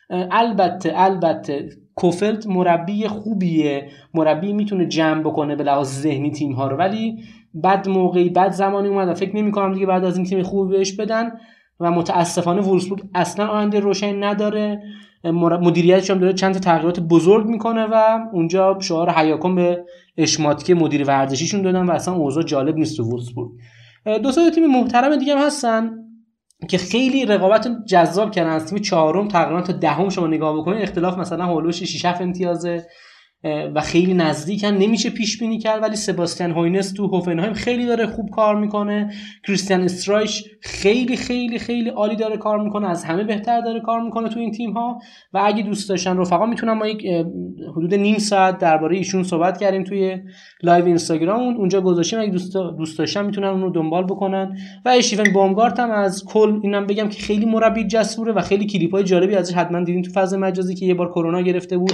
البته 0.09 0.93
البته 0.95 1.69
کوفلت 1.95 2.47
مربی 2.47 3.07
خوبیه. 3.07 3.89
مربی 4.13 4.53
می‌تونه 4.53 4.85
جمع 4.85 5.21
بکنه 5.21 5.55
به 5.55 5.63
لحاظ 5.63 5.87
ذهنی 5.87 6.31
تیم 6.31 6.51
ها 6.51 6.67
رو. 6.67 6.77
ولی 6.77 7.17
بد 7.63 7.89
موقعی 7.89 8.29
بد 8.29 8.51
زمانی 8.51 8.87
اومد 8.87 9.07
و 9.07 9.13
فکر 9.13 9.35
نمی 9.35 9.51
کنم 9.51 9.73
دیگه 9.73 9.85
بعد 9.85 10.05
از 10.05 10.17
این 10.17 10.25
تیم 10.25 10.43
خوبی 10.43 10.77
بهش 10.77 10.93
بدن 10.93 11.31
و 11.79 11.91
متاسفانه 11.91 12.61
وولسبورگ 12.61 13.03
اصلا 13.15 13.47
آینده 13.47 13.79
روشن 13.79 14.23
نداره. 14.23 14.81
مدیریتش 15.61 16.11
هم 16.11 16.19
داره 16.19 16.33
چند 16.33 16.53
تا 16.53 16.59
تغییرات 16.59 16.99
بزرگ 16.99 17.47
می‌کنه 17.47 17.85
و 17.91 18.19
اونجا 18.33 18.77
شعار 18.79 19.09
حیاکن 19.09 19.55
به 19.55 19.83
اشماتکی 20.17 20.73
مدیر 20.73 21.03
ورزشیشون 21.07 21.61
دادن 21.61 21.85
و 21.85 21.91
اصلا 21.91 22.13
اوضاع 22.13 22.43
جالب 22.43 22.75
نیست 22.75 22.97
تو 22.97 23.03
وولسبورگ 23.03 23.51
دو 24.23 24.31
تا 24.31 24.49
تیم 24.49 24.67
محترم 24.67 25.15
دیگه 25.15 25.35
هم 25.35 25.45
هستن 25.45 25.91
که 26.69 26.77
خیلی 26.77 27.25
رقابت 27.25 27.67
جذاب 27.87 28.31
کردن. 28.31 28.49
از 28.49 28.65
تیم 28.65 28.79
چهارم 28.79 29.27
تقریبا 29.27 29.61
تا 29.61 29.73
دهم 29.73 30.09
شما 30.09 30.27
نگاه 30.27 30.57
بکنید 30.57 30.81
اختلاف 30.81 31.17
مثلا 31.17 31.45
حول 31.45 31.59
و 31.59 31.64
حوش 31.64 31.83
6 31.83 32.05
7 32.05 32.21
امتیازه. 32.21 32.87
و 33.75 33.81
خیلی 33.81 34.13
نزدیکن 34.13 34.67
نمیشه 34.67 35.09
پیش 35.09 35.39
بینی 35.39 35.59
کرد 35.59 35.83
ولی 35.83 35.95
سباستیان 35.95 36.51
هوینس 36.51 36.91
تو 36.91 37.07
هوفنهایم 37.07 37.53
خیلی 37.53 37.85
داره 37.85 38.07
خوب 38.07 38.29
کار 38.29 38.55
می‌کنه. 38.55 39.13
کریستیان 39.47 39.81
استرایش 39.81 40.43
خیلی 40.61 41.17
خیلی 41.17 41.59
خیلی 41.59 41.89
عالی 41.89 42.15
داره 42.15 42.37
کار 42.37 42.63
می‌کنه 42.63 42.89
از 42.89 43.03
همه 43.03 43.23
بهتر 43.23 43.61
داره 43.61 43.79
کار 43.79 44.01
می‌کنه 44.01 44.29
تو 44.29 44.39
این 44.39 44.51
تیم 44.51 44.71
ها 44.71 44.99
و 45.33 45.41
اگه 45.45 45.63
دوست 45.63 45.89
داشتن 45.89 46.17
رفقا 46.17 46.45
می‌تونم 46.45 46.77
ما 46.77 46.87
یک 46.87 47.05
حدود 47.71 47.93
نیم 47.93 48.17
ساعت 48.17 48.57
درباره 48.57 48.97
ایشون 48.97 49.23
صحبت 49.23 49.57
کردیم 49.57 49.83
توی 49.83 50.17
live 50.63 50.85
اینستاگرام 50.85 51.41
اونجا 51.41 51.81
گذاشتیم 51.81 52.19
اگه 52.19 52.31
دوست 52.31 52.53
دوست 52.77 52.99
داشتن 52.99 53.25
می‌تونن 53.25 53.47
اون 53.47 53.61
رو 53.61 53.69
دنبال 53.69 54.03
بکنن. 54.03 54.57
و 54.85 54.89
اشیون 54.89 55.33
بومگارت 55.33 55.79
هم 55.79 55.91
از 55.91 56.23
کل 56.27 56.59
اینم 56.63 56.87
بگم 56.87 57.09
که 57.09 57.21
خیلی 57.21 57.45
مربی 57.45 57.87
جسوره 57.87 58.33
و 58.33 58.41
خیلی 58.41 58.65
کلیپ 58.65 58.91
های 58.91 59.03
جالبی 59.03 59.35
ازش 59.35 59.53
حتما 59.53 59.83
دیدین 59.83 60.01
تو 60.01 60.11
فاز 60.11 60.33
مجازی 60.33 60.75
که 60.75 60.85
یه 60.85 60.93
بار 60.93 61.11
کرونا 61.11 61.41
گرفته 61.41 61.77
بود. 61.77 61.93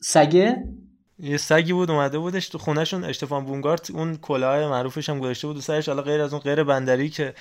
سگه؟ 0.00 0.64
یه 1.18 1.36
سگی 1.36 1.72
بود 1.72 1.90
اومده 1.90 2.18
بودش 2.18 2.48
تو 2.48 2.58
خونهشون. 2.58 3.04
اشتفان 3.04 3.44
بونگارت 3.44 3.90
اون 3.90 4.16
کلاه 4.16 4.68
معروفش 4.68 5.08
هم 5.08 5.18
گذاشته 5.18 5.46
بود 5.46 5.56
و 5.56 5.60
سرش. 5.60 5.88
حالا 5.88 6.02
غیر 6.02 6.20
از 6.20 6.32
اون 6.32 6.42
غیر 6.42 6.64
بندری 6.64 7.10
که 7.10 7.34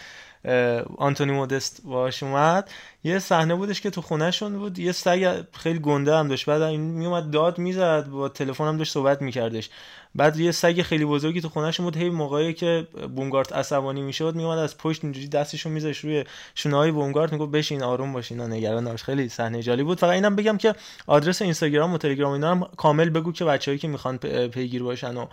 آنتونی 0.97 1.31
مودست 1.31 1.81
باش 1.83 2.23
اومد. 2.23 2.71
یه 3.03 3.19
صحنه 3.19 3.55
بودش 3.55 3.81
که 3.81 3.89
تو 3.89 4.01
خونهشون 4.01 4.57
بود. 4.57 4.79
یه 4.79 4.91
سگ 4.91 5.43
خیلی 5.53 5.79
گنده 5.79 6.15
هم 6.15 6.27
داشت. 6.27 6.45
بعد 6.45 6.61
این 6.61 6.81
میومد 6.81 7.31
داد 7.31 7.57
می‌زد 7.57 8.07
با 8.07 8.29
تلفن 8.29 8.67
هم 8.67 8.77
داشت 8.77 8.93
صحبت 8.93 9.21
میکردش. 9.21 9.69
بعد 10.15 10.39
یه 10.39 10.51
سگ 10.51 10.81
خیلی 10.81 11.05
بزرگی 11.05 11.41
تو 11.41 11.49
خونهشون 11.49 11.85
بود. 11.85 11.97
هی 11.97 12.09
موقعی 12.09 12.53
که 12.53 12.87
بونگارت 13.15 13.53
عصبانی 13.53 14.01
می‌شد 14.01 14.35
میومد 14.35 14.57
از 14.57 14.77
پشت 14.77 15.03
اینجوری 15.03 15.27
دستشو 15.27 15.69
میذاش 15.69 15.97
روی 15.97 16.23
شونهای 16.55 16.91
بونگارت 16.91 17.33
می‌گفت 17.33 17.51
بشین 17.51 17.83
آروم 17.83 18.13
باشین. 18.13 18.41
نگران 18.41 18.87
نباش. 18.87 19.03
خیلی 19.03 19.29
صحنه 19.29 19.61
جالب 19.61 19.85
بود. 19.85 19.99
فقط 19.99 20.11
اینم 20.11 20.35
بگم 20.35 20.57
که 20.57 20.73
آدرس 21.07 21.41
اینستاگرام 21.41 21.93
و 21.93 21.97
تلگرام 21.97 22.31
اینا 22.31 22.51
هم 22.51 22.67
کامل 22.77 23.09
بگو 23.09 23.31
که 23.31 23.45
بچه‌ای 23.45 23.77
که 23.77 23.87
می‌خوان 23.87 24.17
پیگیر 24.47 24.83
باشن 24.83 25.17
و 25.17 25.25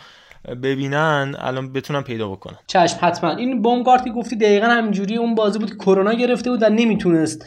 ببینن 0.62 1.36
الان 1.38 1.72
بتونن 1.72 2.02
پیدا 2.02 2.28
بکنن. 2.28 2.58
چشم 2.66 2.98
حتما. 3.00 3.30
این 3.30 3.62
بومگارتی 3.62 4.10
گفتی 4.10 4.36
دقیقا 4.36 4.66
همینجوری 4.66 5.16
اون 5.16 5.34
بازی 5.34 5.58
بود 5.58 5.78
کرونا 5.78 6.12
گرفته 6.12 6.50
بود 6.50 6.62
و 6.62 6.68
نمی‌تونست 6.68 7.46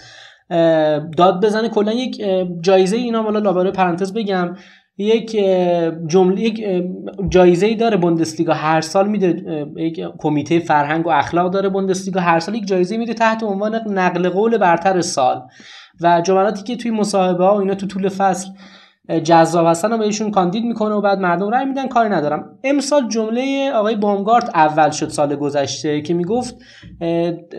داد 1.17 1.45
بزنه. 1.45 1.69
کلا 1.69 1.91
یک 1.93 2.21
جایزه 2.61 2.97
اینا 2.97 3.23
والا 3.23 3.39
لاباره 3.39 3.71
پرانتز 3.71 4.13
بگم. 4.13 4.57
یک 4.99 5.37
جمله 6.07 6.41
یک 6.41 6.65
جایزه 7.29 7.65
ای 7.65 7.75
داره 7.75 7.97
بوندسلیگا. 7.97 8.53
هر 8.53 8.81
سال 8.81 9.07
میده 9.07 9.43
یک 9.77 10.01
کمیته 10.17 10.59
فرهنگ 10.59 11.07
و 11.07 11.09
اخلاق 11.09 11.51
داره 11.51 11.69
بوندسلیگا. 11.69 12.21
هر 12.21 12.39
سال 12.39 12.55
یک 12.55 12.67
جایزه 12.67 12.97
میده 12.97 13.13
تحت 13.13 13.43
عنوان 13.43 13.75
نقل 13.75 14.29
قول 14.29 14.57
برتر 14.57 15.01
سال. 15.01 15.41
و 16.01 16.21
جملاتی 16.21 16.63
که 16.63 16.75
توی 16.75 16.91
مصاحبه 16.91 17.45
ها 17.45 17.55
و 17.55 17.59
اینا 17.59 17.75
تو 17.75 17.87
طول 17.87 18.09
فصل 18.09 18.49
جذاب 19.23 19.67
هستن 19.67 19.93
و 19.93 19.97
بهشون 19.97 20.31
کاندید 20.31 20.63
می‌کنه 20.63 20.95
و 20.95 21.01
بعد 21.01 21.19
مردم 21.19 21.49
رای 21.49 21.65
میدن. 21.65 21.87
کاری 21.87 22.09
ندارم. 22.09 22.59
امسال 22.63 23.07
جمله 23.07 23.71
آقای 23.75 23.95
بومگارت 23.95 24.55
اول 24.55 24.89
شد 24.89 25.09
سال 25.09 25.35
گذشته 25.35 26.01
که 26.01 26.13
می‌گفت 26.13 26.55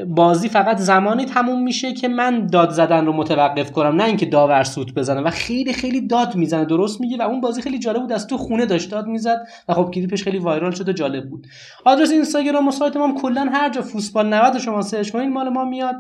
بازی 0.07 0.49
فقط 0.49 0.77
زمانی 0.77 1.25
تموم 1.25 1.63
میشه 1.63 1.93
که 1.93 2.09
من 2.09 2.47
داد 2.47 2.71
زدن 2.71 3.07
رو 3.07 3.13
متوقف 3.13 3.73
کنم 3.73 3.97
نه 3.97 4.05
اینکه 4.05 4.27
داور 4.27 4.63
سوت 4.63 4.95
بزنه 4.95 5.21
و 5.21 5.31
خیلی 5.31 5.73
خیلی 5.73 6.01
داد 6.07 6.35
می‌زنه. 6.35 6.65
درست 6.65 7.01
میگه 7.01 7.17
و 7.19 7.23
اون 7.23 7.41
بازی 7.41 7.63
خیلی 7.63 7.79
جالب 7.79 8.01
بود. 8.01 8.13
از 8.13 8.27
تو 8.27 8.37
خونه 8.39 8.67
داشت 8.67 8.91
داد 8.91 9.07
می‌زد 9.07 9.47
و 9.69 9.75
خب 9.75 9.91
کلیپش 9.95 10.25
خیلی 10.25 10.39
viral 10.39 10.71
شده 10.71 10.93
جالب 10.93 11.31
بود. 11.31 11.47
آدرس 11.85 12.11
اینستاگرام 12.11 12.69
و 12.69 12.71
سایت 12.71 12.97
ما 12.97 13.15
کلا 13.23 13.49
هر 13.53 13.71
جا 13.71 13.83
فوتبال 13.83 14.35
90 14.35 14.59
شما 14.59 14.83
search 14.83 15.11
کنید 15.11 15.29
مال 15.29 15.49
ما 15.49 15.65
میاد. 15.65 15.97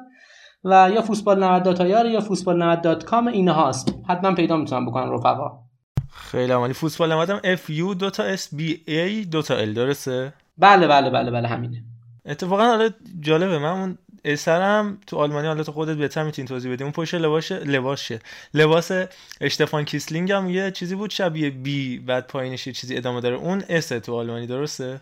و 0.64 0.90
یا 0.94 1.02
فوتبال 1.02 1.44
90 1.44 1.62
dot 1.62 1.89
ir 1.89 2.06
یا 2.06 2.20
فوتبال 2.20 2.62
90 2.62 2.80
dot 2.80 3.04
com 3.04 3.26
اینها 3.26 3.68
هست 3.68 3.94
حتما 4.08 4.34
پیدا 4.34 4.56
می‌تونم 4.56 4.86
بکنم 4.86 5.12
رفقا. 5.12 5.50
خیلی 6.12 6.52
عالی. 6.52 6.72
فوتبال 6.72 7.12
90 7.12 7.30
هم 7.30 7.40
F 7.44 7.70
U 7.70 7.94
دو 7.94 8.10
تا 8.10 8.22
S 8.22 8.54
B 8.54 8.82
A 8.86 9.24
دو 9.24 9.42
تا 9.42 9.56
L 9.56 9.74
درسته؟ 9.74 10.32
بله 10.58 10.86
بله 10.86 11.10
بله 11.10 11.30
بله 11.30 11.48
همینه. 11.48 11.84
اتفاقا 12.26 12.64
حالا 12.66 12.90
جالبه 13.20 13.58
من 13.58 13.68
اون 13.68 13.98
S 14.24 14.49
رم 14.49 14.98
تو 15.06 15.16
آلمانی 15.16 15.46
حالا 15.46 15.62
تو 15.62 15.72
خودت 15.72 15.96
بهتر 15.96 16.22
می‌تونی 16.22 16.48
توضیح 16.48 16.72
بدی. 16.72 16.84
اون 16.84 16.92
پشت 16.92 17.14
لباس 17.14 17.52
لباسشه 17.52 18.18
لباس 18.54 18.90
اشتفان 19.40 19.84
کیسلینگ 19.84 20.32
هم 20.32 20.50
یه 20.50 20.70
چیزی 20.70 20.94
بود 20.94 21.10
شبیه 21.10 21.50
B 21.50 21.98
بعد 21.98 22.26
پایینش 22.26 22.66
یه 22.66 22.72
چیزی 22.72 22.96
ادامه 22.96 23.20
داره. 23.20 23.36
اون 23.36 23.62
S 23.68 23.88
تو 23.88 24.14
آلمانی 24.16 24.46
درسته؟ 24.46 25.00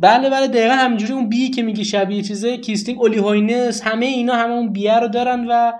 بله 0.00 0.30
بله 0.30 0.48
دقیقا 0.48 0.74
همینجوری 0.74 1.12
اون 1.12 1.28
B 1.28 1.50
که 1.50 1.62
میگی 1.62 1.84
شبیه 1.84 2.22
چیزه 2.22 2.56
کیسلینگ 2.56 3.00
اولی 3.00 3.18
هوینس 3.18 3.82
همه 3.82 4.06
اینا 4.06 4.34
همه 4.34 4.52
اون 4.52 4.72
B 4.72 4.81
یه 4.81 4.98
رو 4.98 5.08
دارن 5.08 5.46
و 5.50 5.72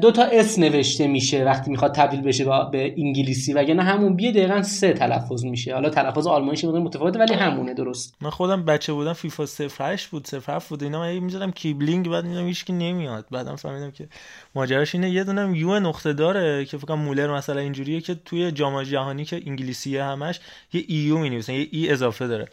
دو 0.00 0.12
تا 0.12 0.22
S 0.22 0.58
نوشته 0.58 1.06
میشه 1.06 1.44
وقتی 1.44 1.70
می‌خواد 1.70 1.94
تبدیل 1.94 2.20
بشه 2.20 2.44
به 2.72 2.94
انگلیسی 2.98 3.52
وگرنه 3.52 3.82
همون 3.82 4.16
B 4.16 4.21
یه 4.21 4.32
دقیقا 4.32 4.62
س 4.62 4.92
تلفظ 4.92 5.44
میشه. 5.44 5.74
حالا 5.74 5.90
تلفظ 5.90 6.26
آلمانیش 6.26 6.64
متفاوته 6.64 7.18
ولی 7.18 7.34
همونه 7.34 7.74
درست. 7.74 8.14
من 8.20 8.30
خودم 8.30 8.64
بچه 8.64 8.92
بودم 8.92 9.12
فیفا 9.12 9.44
08 9.78 10.06
بود 10.06 10.28
07 10.46 10.68
بود 10.68 10.82
اینا 10.82 11.00
من 11.00 11.18
می‌ذارم 11.18 11.52
کیسلینگ 11.52 12.08
بعد 12.08 12.24
اینا 12.24 12.46
هیچ 12.46 12.64
کی 12.64 12.72
نمیاد. 12.72 13.26
بعدم 13.30 13.56
فهمیدم 13.56 13.90
که 13.90 14.08
ماجراش 14.54 14.94
اینه. 14.94 15.10
یه 15.10 15.24
دونه 15.24 15.58
U 15.58 15.80
نقطه 15.80 16.12
داره 16.12 16.64
که 16.64 16.78
فکر 16.78 16.94
مولر 16.94 17.34
مثلا 17.36 17.60
اینجوریه 17.60 18.00
که 18.00 18.14
توی 18.24 18.52
جام 18.52 18.82
جهانی 18.82 19.24
که 19.24 19.42
انگلیسیه 19.46 20.04
همش 20.04 20.40
یه 20.72 20.84
U 20.88 21.18
می 21.18 21.30
نویسن 21.30 21.52
یه 21.52 21.68
E 21.70 21.90
اضافه 21.90 22.26
داره. 22.26 22.48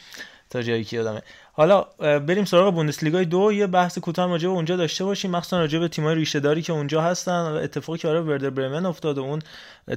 تا 0.50 0.62
جایی 0.62 0.84
که 0.84 0.98
یادمه. 0.98 1.22
حالا 1.54 1.82
بریم 2.00 2.46
سراغ 2.46 2.74
بوندسلیگای 2.74 3.26
دو. 3.26 3.52
یه 3.52 3.68
بحث 3.68 3.98
کوتاه 3.98 4.30
راجع 4.30 4.48
به 4.48 4.54
اونجا 4.54 4.76
داشته 4.76 5.06
باشیم. 5.06 5.32
مخصوصا 5.32 5.60
راجع 5.60 5.80
به 5.80 5.88
تیم‌های 5.88 6.16
ریشه 6.16 6.40
داری 6.40 6.62
که 6.62 6.74
اونجا 6.74 7.02
هستن 7.02 7.32
اتفاقی 7.32 8.00
که 8.00 8.08
آره 8.08 8.22
وردر 8.22 8.50
برمن 8.50 8.86
افتاد 8.86 9.18
و 9.18 9.22
اون 9.22 9.42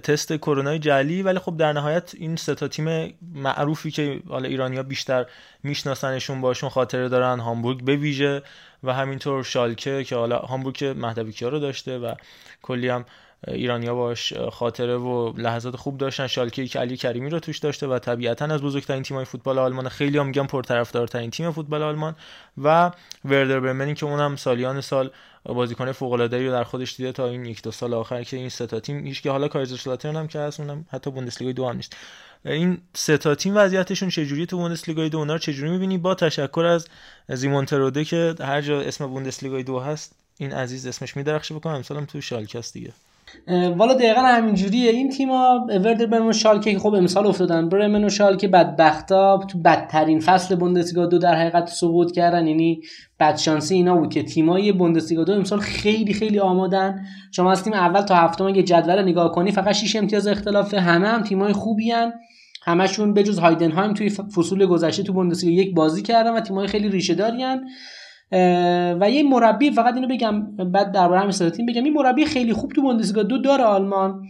تست 0.02 0.32
کرونا 0.32 0.78
جعلی. 0.78 1.22
ولی 1.22 1.38
خب 1.38 1.56
در 1.56 1.72
نهایت 1.72 2.14
این 2.14 2.36
سه 2.36 2.54
تا 2.54 2.68
تیم 2.68 3.14
معروفی 3.34 3.90
که 3.90 4.20
حالا 4.28 4.48
ایرانیا 4.48 4.82
بیشتر 4.82 5.26
میشناسنشون 5.62 6.40
باشون 6.40 6.70
خاطره 6.70 7.08
دارن. 7.08 7.40
هامبورگ 7.40 7.84
به 7.84 7.96
ویژه 7.96 8.42
و 8.82 8.94
همینطور 8.94 9.42
شالکه 9.42 10.04
که 10.04 10.16
حالا 10.16 10.38
هامبورگ 10.38 10.84
مهدوی 10.84 11.34
رو 11.40 11.58
داشته 11.58 11.98
و 11.98 12.14
کلی 12.62 12.88
هم 12.88 13.04
ایرانیا 13.48 13.94
باش 13.94 14.32
خاطره 14.32 14.96
و 14.96 15.32
لحظات 15.36 15.76
خوب 15.76 15.98
داشتن. 15.98 16.26
شالکه 16.26 16.66
که 16.66 16.78
علی 16.78 16.96
کریمی 16.96 17.30
رو 17.30 17.38
توش 17.38 17.58
داشته 17.58 17.86
و 17.86 17.98
طبیعتا 17.98 18.44
از 18.44 18.62
بزرگترین 18.62 19.02
تیم‌های 19.02 19.24
فوتبال 19.24 19.58
آلمان 19.58 19.88
خیلی 19.88 20.18
هم 20.18 20.26
میگن 20.26 20.46
پرطرفدارترین 20.46 21.30
تیم 21.30 21.50
فوتبال 21.50 21.82
آلمان 21.82 22.16
و 22.62 22.90
وردر 23.24 23.60
برمنی 23.60 23.94
که 23.94 24.06
اونم 24.06 24.36
سالیان 24.36 24.80
سال 24.80 25.10
بازیکن 25.44 25.92
فوق 25.92 26.12
العاده 26.12 26.46
رو 26.46 26.52
در 26.52 26.64
خودش 26.64 26.96
دیده 26.96 27.12
تا 27.12 27.28
این 27.28 27.44
یک 27.44 27.62
دو 27.62 27.70
سال 27.70 27.94
آخر 27.94 28.22
که 28.22 28.36
این 28.36 28.48
سه 28.48 28.66
تا 28.66 28.80
تیم 28.80 29.06
هیچ 29.06 29.22
که 29.22 29.30
حالا 29.30 29.48
کایزرشلاترن 29.48 30.16
هم 30.16 30.28
که 30.28 30.38
هست 30.38 30.60
اونم 30.60 30.84
حتی 30.90 31.10
بوندسلیگا 31.10 31.52
دو 31.52 31.68
هم 31.68 31.76
نیست. 31.76 31.96
این 32.44 32.78
سه 32.94 33.18
تا 33.18 33.34
تیم 33.34 33.56
وضعیتشون 33.56 34.08
چجوری 34.08 34.46
تو 34.46 34.56
بوندسلیگا 34.56 35.08
دو؟ 35.08 35.18
اونا 35.18 35.32
رو 35.32 35.38
چجوری 35.38 35.70
می‌بینی؟ 35.70 35.98
با 35.98 36.14
تشکر 36.14 36.64
از 36.64 36.88
زیمون 37.28 37.64
تروده 37.64 38.04
که 38.04 38.34
هر 38.40 38.60
جا 38.60 38.80
اسم 38.80 39.06
بوندسلیگا 39.06 39.62
دو 39.62 39.80
هست 39.80 40.14
این 40.38 40.52
عزیز 40.52 40.86
اسمش 40.86 41.16
میدرخشه 41.16 41.54
بکنم 41.54 41.74
امسالم 41.74 42.04
تو 42.04 42.20
شالکه 42.20 42.60
دیگه. 42.72 42.92
والا 43.76 43.94
دقیقا 43.94 44.20
همینجوریه. 44.20 44.90
این 44.90 45.08
تیما 45.08 45.66
وردر 45.68 46.06
برمن 46.06 46.28
و 46.28 46.32
شالکه 46.32 46.72
که 46.72 46.78
خب 46.78 46.94
امسال 46.94 47.26
افتادن 47.26 47.68
برمن 47.68 48.04
و 48.04 48.08
شالکه 48.08 48.48
بدبختا 48.48 49.40
تو 49.48 49.58
بدترین 49.58 50.20
فصل 50.20 50.54
بوندسلیگا 50.54 51.06
دو 51.06 51.18
در 51.18 51.34
حقیقت 51.34 51.68
سقوط 51.68 52.12
کردن. 52.12 52.46
یعنی 52.46 52.80
بدشانسی 53.20 53.74
اینا 53.74 53.96
بود 53.96 54.12
که 54.12 54.22
تیمای 54.22 54.72
بوندسلیگا 54.72 55.24
دو 55.24 55.32
امسال 55.32 55.58
خیلی 55.58 56.12
خیلی 56.12 56.38
آمادن. 56.38 57.04
شما 57.32 57.52
از 57.52 57.64
تیم 57.64 57.72
اول 57.72 58.00
تا 58.00 58.14
هفتم 58.14 58.44
اگه 58.44 58.62
جدول 58.62 59.02
نگاه 59.02 59.32
کنی 59.32 59.52
فقط 59.52 59.74
6 59.74 59.96
امتیاز 59.96 60.26
اختلافه 60.26 60.80
همه 60.80 61.08
هم 61.08 61.22
تیمای 61.22 61.52
خوبی 61.52 61.90
هن. 61.90 62.12
همشون 62.64 63.14
بجز 63.14 63.38
هایدنهایم 63.38 63.94
توی 63.94 64.10
فصول 64.10 64.66
گذشته 64.66 65.02
تو 65.02 65.12
بوندسلیگا 65.12 65.62
یک 65.62 65.74
بازی 65.74 66.02
کردن 66.02 66.30
و 66.30 66.40
تیمای 66.40 66.66
خیلی 66.66 66.88
ریشه 66.88 67.14
دارین 67.14 67.60
و 69.00 69.10
یه 69.10 69.22
مربی 69.22 69.70
فقط 69.70 69.94
اینو 69.94 70.08
بگم 70.08 70.42
بعد 70.56 70.92
درباره 70.92 71.20
همین 71.20 71.50
تیم 71.50 71.66
بگم. 71.66 71.84
این 71.84 71.92
مربی 71.92 72.24
خیلی 72.24 72.52
خوب 72.52 72.72
تو 72.72 72.82
بوندسلیگا 72.82 73.22
دو 73.22 73.38
داره 73.38 73.64
آلمان. 73.64 74.26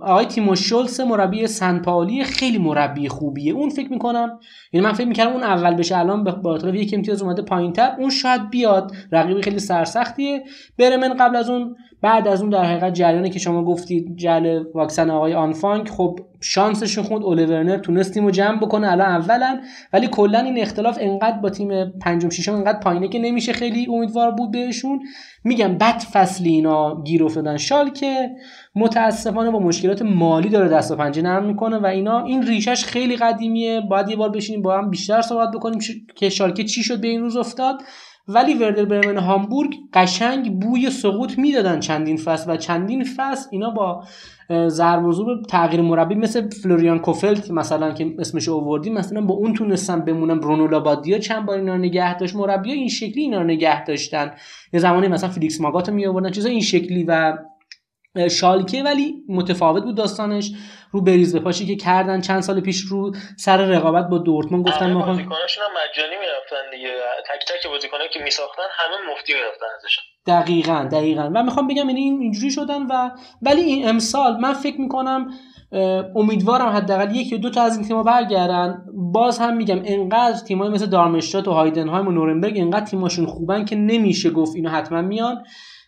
آقای 0.00 0.24
تیمو 0.24 0.54
شولس 0.54 1.00
مربی 1.00 1.46
سن 1.46 1.78
پاولی 1.78 2.24
خیلی 2.24 2.58
مربی 2.58 3.08
خوبیه. 3.08 3.52
اون 3.52 3.68
فکر 3.68 3.92
می‌کنم 3.92 4.38
یعنی 4.72 4.86
من 4.86 4.92
فکر 4.92 5.06
می‌کردم 5.06 5.32
اون 5.32 5.42
اول 5.42 5.74
بشه 5.74 5.98
الان 5.98 6.24
با 6.24 6.58
طرف 6.58 6.74
یک 6.74 6.94
امتیاز 6.94 7.22
اومده 7.22 7.42
پایینتر. 7.42 7.96
اون 7.98 8.10
شاید 8.10 8.50
بیاد. 8.50 8.92
رقیبی 9.12 9.42
خیلی 9.42 9.58
سرسختیه. 9.58 10.44
برمن 10.78 11.14
قبل 11.14 11.36
از 11.36 11.50
اون 11.50 11.76
بعد 12.02 12.28
از 12.28 12.40
اون 12.40 12.50
در 12.50 12.64
حقیقت 12.64 12.94
جریانی 12.94 13.30
که 13.30 13.38
شما 13.38 13.64
گفتید 13.64 14.16
جل 14.16 14.64
واکسن 14.74 15.10
آقای 15.10 15.34
آنفانک 15.34 15.88
خب 15.88 16.18
شانسشون 16.40 17.04
خود 17.04 17.22
اولورنر 17.22 17.76
تونست 17.76 18.14
تیمو 18.14 18.30
جمع 18.30 18.58
بکنه. 18.58 18.92
الان 18.92 19.08
اولا. 19.08 19.60
ولی 19.92 20.06
کلا 20.06 20.38
این 20.38 20.58
اختلاف 20.58 20.98
انقدر 21.00 21.38
با 21.38 21.50
تیم 21.50 21.90
پنجم 21.90 22.30
ششم 22.30 22.54
انقدر 22.54 22.78
پایینه 22.78 23.08
که 23.08 23.18
نمیشه 23.18 23.52
خیلی 23.52 23.86
امیدوار 23.90 24.30
بود 24.30 24.50
بهشون. 24.50 25.00
میگم 25.44 25.78
بد 25.78 25.98
فصلی 26.12 26.50
اینا 26.50 27.02
گیر 27.02 27.24
افتادن. 27.24 27.56
شالکه 27.56 28.30
متاسفانه 28.76 29.50
با 29.50 29.58
مشکلات 29.58 30.02
مالی 30.02 30.48
داره 30.48 30.68
دست 30.68 30.90
و 30.90 30.96
پنجه 30.96 31.22
نرم 31.22 31.44
می‌کنه 31.44 31.78
و 31.78 31.86
اینا. 31.86 32.24
این 32.24 32.46
ریشش 32.46 32.84
خیلی 32.84 33.16
قدیمیه. 33.16 33.80
باید 33.80 34.08
یه 34.08 34.16
بار 34.16 34.28
بشینیم 34.28 34.62
با 34.62 34.78
هم 34.78 34.90
بیشتر 34.90 35.22
صحبت 35.22 35.50
بکنیم 35.50 35.78
که 36.16 36.28
شالکه 36.28 36.64
چی 36.64 36.82
شد 36.82 37.00
به 37.00 37.08
این 37.08 37.20
روز 37.20 37.36
افتاد. 37.36 37.82
ولی 38.28 38.54
وردر 38.54 38.84
برمن 38.84 39.16
هامبورگ 39.16 39.74
قشنگ 39.92 40.60
بوی 40.60 40.90
سقوط 40.90 41.38
می‌دادن 41.38 41.80
چندین 41.80 42.16
فصل 42.16 42.52
و 42.52 42.56
چندین 42.56 43.04
فصل 43.04 43.48
اینا 43.52 43.70
با 43.70 44.04
ضرب 44.68 45.04
و 45.04 45.42
تغییر 45.48 45.82
مربی 45.82 46.14
مثل 46.14 46.48
فلوریان 46.50 46.98
کوفلت 46.98 47.50
مثلا 47.50 47.92
که 47.92 48.14
اسمش 48.18 48.48
اووردیم 48.48 48.94
مثلا 48.94 49.20
با 49.20 49.34
اون 49.34 49.54
تونستن 49.54 50.00
بمونن. 50.00 50.40
برونو 50.40 50.68
لابادیا 50.68 51.18
چند 51.18 51.46
بار 51.46 51.58
اینا 51.58 51.76
نگه 51.76 52.18
داشت. 52.18 52.36
مربی 52.36 52.72
این 52.72 52.88
شکلی 52.88 53.22
اینا 53.22 53.42
نگه 53.42 53.84
داشتن. 53.84 54.30
یه 54.72 54.80
زمانی 54.80 55.08
مثلا 55.08 55.30
فلیکس 55.30 55.60
ماگاتو 55.60 55.92
می 55.92 56.06
آوردن 56.06 56.30
چیزا 56.30 56.48
این 56.48 56.60
شکلی 56.60 57.04
و 57.04 57.38
شالکه 58.30 58.82
ولی 58.82 59.14
متفاوت 59.28 59.82
بود 59.82 59.96
داستانش. 59.96 60.52
رو 60.90 61.00
بریز 61.00 61.32
به 61.32 61.40
پاشی 61.40 61.66
که 61.66 61.76
کردن 61.76 62.20
چند 62.20 62.40
سال 62.40 62.60
پیش 62.60 62.80
رو 62.80 63.12
سر 63.36 63.56
رقابت 63.56 64.08
با 64.08 64.18
دورتموند 64.18 64.68
گفتن 64.68 64.92
ما 64.92 65.06
بازیکناشون 65.06 65.64
هم 65.64 65.70
مجانی 65.70 66.14
می‌رفتن 66.20 66.70
دیگه. 66.76 66.88
تک 67.28 67.54
تک 67.54 67.70
بازیکنایی 67.70 68.08
که 68.12 68.20
میساختن 68.24 68.62
همه 68.70 69.12
مفتی 69.12 69.32
می‌رفتن 69.34 69.66
ازشون. 69.78 70.04
دقیقا 70.26 70.88
دقیقا. 70.92 71.30
و 71.34 71.42
می‌خوام 71.42 71.66
بگم 71.66 71.88
یعنی 71.88 72.00
این 72.00 72.20
اینجوری 72.20 72.50
شدن 72.50 72.82
و 72.82 73.10
ولی 73.42 73.60
این 73.60 73.88
امسال 73.88 74.40
من 74.40 74.52
فکر 74.52 74.80
می‌کنم 74.80 75.30
امیدوارم 76.14 76.68
حداقل 76.68 77.16
یک 77.16 77.32
یا 77.32 77.38
دو 77.38 77.50
تا 77.50 77.62
از 77.62 77.76
این 77.76 77.86
تیم‌ها 77.86 78.02
برگردن. 78.02 78.84
باز 78.94 79.38
هم 79.38 79.56
میگم 79.56 79.82
انقدر 79.84 80.38
تیم‌های 80.38 80.68
مثل 80.70 80.86
دارمشتات 80.86 81.48
و 81.48 81.52
هایدنهایم 81.52 82.08
و 82.08 82.10
نورنبرگ 82.10 82.58
انقدر 82.58 82.84
تیماشون 82.86 83.26
خوبن 83.26 83.64
که 83.64 83.76
نمیشه 83.76 84.30
گفت 84.30 84.56
اینو 84.56 84.70
حتما 84.70 85.02
میان. 85.02 85.44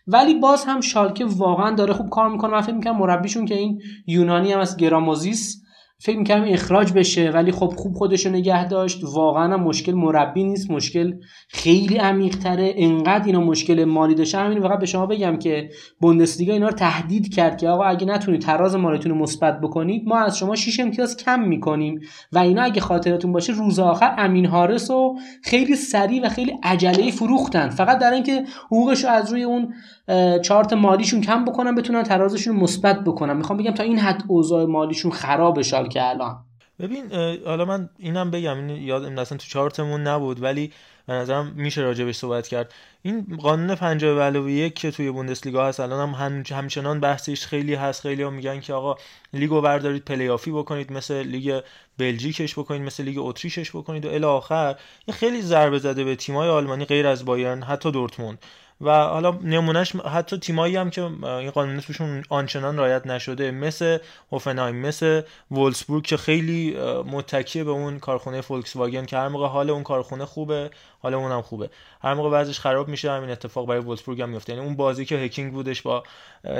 ولی 0.07 0.33
باز 0.33 0.65
هم 0.65 0.81
شالکه 0.81 1.25
واقعا 1.25 1.75
داره 1.75 1.93
خوب 1.93 2.09
کار 2.09 2.29
می‌کنه. 2.29 2.51
من 2.51 2.61
فکر 2.61 2.75
می‌کنم 2.75 2.97
مربیشون 2.97 3.45
که 3.45 3.55
این 3.55 3.81
یونانی 4.07 4.51
هم 4.51 4.59
از 4.59 4.77
گراموزیس 4.77 5.63
فکر 5.99 6.17
می‌کنم 6.17 6.45
اخراج 6.47 6.93
بشه 6.93 7.29
ولی 7.29 7.51
خب 7.51 7.73
خوب 7.77 7.93
خودش 7.93 8.25
رو 8.25 8.31
نگه 8.31 8.67
داشت. 8.67 8.99
واقعا 9.03 9.53
هم 9.53 9.63
مشکل 9.63 9.91
مربی 9.91 10.43
نیست 10.43 10.71
مشکل 10.71 11.13
خیلی 11.49 11.97
عمیق 11.97 12.35
تره 12.35 12.73
انقدر 12.75 13.25
اینا 13.25 13.41
مشکل 13.41 13.83
مالی 13.83 14.15
داشته. 14.15 14.37
همین 14.37 14.61
فقط 14.61 14.79
به 14.79 14.85
شما 14.85 15.05
بگم 15.05 15.37
که 15.37 15.69
بوندسلیگا 15.99 16.53
اینا 16.53 16.67
رو 16.67 16.73
تهدید 16.73 17.33
کرد 17.33 17.57
که 17.57 17.69
آقا 17.69 17.83
اگه 17.83 18.05
نتونید 18.05 18.41
تراز 18.41 18.75
مالیتون 18.75 19.11
رو 19.11 19.17
مثبت 19.17 19.61
بکنید 19.61 20.07
ما 20.07 20.17
از 20.17 20.37
شما 20.37 20.55
6 20.55 20.79
امتیاز 20.79 21.17
کم 21.17 21.39
می‌کنیم. 21.39 21.99
و 22.31 22.39
اینا 22.39 22.61
اگه 22.61 22.81
خاطرتون 22.81 23.31
باشه 23.31 23.53
روز 23.53 23.79
آخر 23.79 24.15
امین 24.17 24.45
هارس 24.45 24.91
رو 24.91 25.15
خیلی 25.43 25.75
سریع 25.75 26.25
و 26.25 26.29
خیلی 26.29 26.53
عجله 26.63 27.11
فروختن. 27.11 27.69
فقط 27.69 27.99
در 27.99 28.11
اینکه 28.13 28.43
حقوقش 28.65 29.03
رو 29.03 29.09
از 29.09 29.31
روی 29.31 29.43
اون 29.43 29.73
چارت 30.43 30.73
مالیشون 30.73 31.21
کم 31.21 31.45
بکنن 31.45 31.75
بتونن 31.75 32.03
ترازشون 32.03 32.55
مثبت 32.55 33.03
بکنن. 33.03 33.37
می‌خوام 33.37 33.59
بگم 33.59 33.71
تا 33.71 33.83
این 33.83 33.99
حد 33.99 34.23
اوضاع 34.27 34.65
مالیشون 34.65 35.11
خراب 35.11 35.61
که 35.61 36.09
الان. 36.09 36.37
ببین 36.79 37.11
حالا 37.45 37.65
من 37.65 37.89
اینم 37.97 38.31
بگم 38.31 38.57
این 38.57 38.69
یاد 38.69 39.19
اصلا 39.19 39.37
تو 39.37 39.47
چارتمون 39.47 40.01
نبود 40.01 40.43
ولی 40.43 40.71
به 41.07 41.13
نظرم 41.13 41.53
میشه 41.55 41.81
راجبش 41.81 42.15
صحبت 42.15 42.47
کرد. 42.47 42.73
این 43.01 43.37
قانون 43.41 43.75
50 43.75 44.15
به 44.15 44.21
علاوه 44.21 44.51
یک 44.51 44.73
که 44.73 44.91
توی 44.91 45.11
بوندسلیگا 45.11 45.67
هست 45.67 45.79
الان 45.79 46.09
هم 46.09 46.43
همچنان 46.51 46.99
بحثش 46.99 47.45
خیلی 47.45 47.75
هست. 47.75 48.01
خیلی 48.01 48.23
هم 48.23 48.33
میگن 48.33 48.59
که 48.59 48.73
آقا 48.73 48.95
لیگو 49.33 49.61
بردارید 49.61 50.05
play-off 50.05 50.29
ی 50.29 50.51
بکنید 50.51 50.91
مثل 50.93 51.23
لیگ 51.23 51.59
بلژیکش 51.97 52.59
بکنید 52.59 52.81
مثل 52.81 53.03
لیگ 53.03 53.17
اتریشش 53.19 53.69
بکنید 53.69 54.05
و 54.05 54.09
الی 54.09 54.25
آخر. 54.25 54.75
این 55.05 55.17
خیلی 55.17 55.41
ضربه 55.41 55.79
زده 55.79 56.03
به 56.03 56.15
تیمای 56.15 56.49
آلمانی 56.49 56.85
غیر 56.85 57.07
از 57.07 57.25
بایرن 57.25 57.63
حتی 57.63 57.91
دورتموند. 57.91 58.37
و 58.81 58.89
حالا 58.91 59.31
نمونهش 59.43 59.95
حتی 59.95 60.37
تیمایی 60.37 60.75
هم 60.75 60.89
که 60.89 61.01
این 61.23 61.51
قانون 61.51 61.79
توشون 61.79 62.23
آنچنان 62.29 62.77
رعایت 62.77 63.07
نشده 63.07 63.51
مثل 63.51 63.97
هوفنهایم 64.31 64.75
مثل 64.75 65.21
وولسبورگ 65.51 66.03
که 66.03 66.17
خیلی 66.17 66.77
متکیه 67.11 67.63
به 67.63 67.71
اون 67.71 67.99
کارخونه 67.99 68.41
فولکس 68.41 68.75
واگن 68.75 69.05
که 69.05 69.17
هر 69.17 69.27
موقع 69.27 69.47
حال 69.47 69.69
اون 69.69 69.83
کارخونه 69.83 70.25
خوبه 70.25 70.69
حال 70.99 71.13
اونم 71.13 71.41
خوبه. 71.41 71.69
هر 72.07 72.13
موقع 72.13 72.29
وضعش 72.29 72.59
خراب 72.59 72.87
میشه 72.87 73.11
همین 73.11 73.29
اتفاق 73.29 73.67
برای 73.67 73.81
وولسبورگ 73.81 74.21
هم 74.21 74.29
میفته. 74.29 74.53
یعنی 74.53 74.65
اون 74.65 74.75
بازی 74.75 75.05
که 75.05 75.15
هکینگ 75.15 75.53
بودش 75.53 75.81
با 75.81 76.03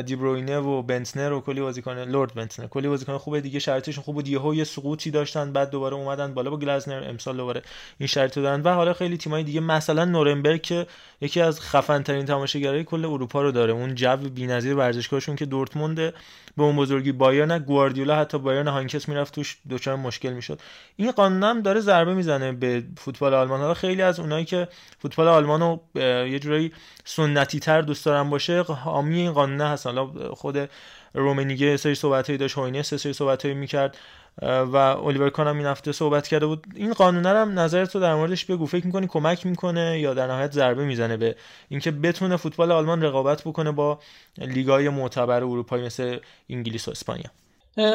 دی‌بروینه 0.06 0.58
و 0.58 0.82
بنتنر 0.82 1.32
و 1.34 1.42
کلی 1.42 1.62
بازیکن 1.62 1.98
لورد 1.98 2.34
بنتنر 2.34 2.68
کلی 2.68 2.88
بازیکن 2.88 3.18
خوبه 3.18 3.42
دیگه 3.42 3.60
شرایطشون 3.60 4.04
خوب 4.04 4.16
بود. 4.16 4.28
یهو 4.28 4.56
یه 4.56 4.64
سقوطی 4.64 5.12
داشتن 5.12 5.52
بعد 5.54 5.70
دوباره 5.70 5.96
اومدن 5.96 6.34
بالا 6.34 6.50
با 6.50 6.58
گلاسنر 6.58 7.10
امسال 7.10 7.38
دوباره 7.38 7.62
این 8.00 8.08
شرایط 8.08 8.36
دارن. 8.36 8.62
و 8.62 8.74
حالا 8.74 8.94
خیلی 8.94 9.18
تیمای 9.18 9.44
دیگه 9.44 9.60
مثلا 9.60 10.06
نورنبرگ 10.06 10.62
که 10.62 10.88
یکی 11.22 11.42
از 11.42 11.62
خفن 11.62 11.98
کمترین 11.98 12.26
تماشاگرای 12.26 12.84
کل 12.84 13.06
اروپا 13.06 13.42
رو 13.42 13.52
داره. 13.52 13.74
اون 13.74 13.96
جو 13.96 14.18
بی‌نظیر 14.18 14.76
ورزشگاهشون 14.76 15.36
که 15.36 15.46
دورتموند 15.46 16.14
به 16.58 16.64
اون 16.64 16.76
بزرگی 16.76 17.12
بایرن 17.12 17.60
گواردیولا 17.60 18.16
حتی 18.16 18.38
بایرن 18.38 18.68
هانکس 18.68 19.10
می‌رفت 19.10 19.36
توش 19.36 19.58
دچار 19.70 19.96
مشکل 19.96 20.34
می‌شد. 20.34 20.60
این 20.96 21.12
قانونم 21.12 21.62
داره 21.62 21.80
ضربه 21.80 22.14
می‌زنه 22.14 22.52
به 22.52 22.84
فوتبال 22.98 23.34
آلمان. 23.34 23.62
ها 23.62 23.74
خیلی 23.74 24.02
از 24.02 24.20
اونایی 24.20 24.46
که 24.46 24.68
فوتبال 25.00 25.28
آلمان 25.28 25.62
رو 25.62 26.02
یه 26.28 26.40
جورایی 26.40 26.72
سنتی 27.06 27.60
تر 27.60 27.82
دوست 27.82 28.06
دارن 28.06 28.30
باشه 28.30 28.62
حامی 28.62 29.20
این 29.20 29.32
قانون 29.32 29.62
هستن. 29.62 29.90
حالا 29.98 30.34
خود 30.34 30.70
رومنیگه 31.14 31.78
سری 31.78 31.96
صحبتایی 31.96 32.38
داشت 32.38 32.58
هوینه 32.58 32.82
سری 32.82 33.14
صحبتایی 33.14 33.54
می‌کرد. 33.54 33.98
و 34.42 34.76
الیور 34.76 35.30
کان 35.30 35.48
هم 35.48 35.58
این 35.58 35.66
هفته 35.66 35.92
صحبت 35.92 36.28
کرده 36.28 36.46
بود. 36.46 36.66
این 36.76 36.94
قانون 36.94 37.26
هم 37.26 37.60
نظرت 37.60 37.96
رو 37.96 38.02
در 38.02 38.16
موردش 38.16 38.46
بگو. 38.46 38.66
فکر 38.66 38.86
می‌کنی 38.86 39.08
کمک 39.08 39.46
می‌کنه 39.46 40.00
یا 40.00 40.14
در 40.14 40.28
نهایت 40.28 40.52
ضربه 40.52 40.86
می‌زنه 40.86 41.18
به 41.18 41.36
اینکه 41.70 41.92
بتونه 41.92 42.38
فوتبال 42.38 42.72
آلمان 42.72 43.02
رقابت 43.02 43.42
بکنه 43.42 43.72
با 43.72 44.00
لیگای 44.38 44.90
معتبر 44.90 45.44
اروپایی 45.44 45.86
مثل 45.86 46.18
انگلیس 46.50 46.88
و 46.88 46.92
اسپانیا؟ 46.92 47.26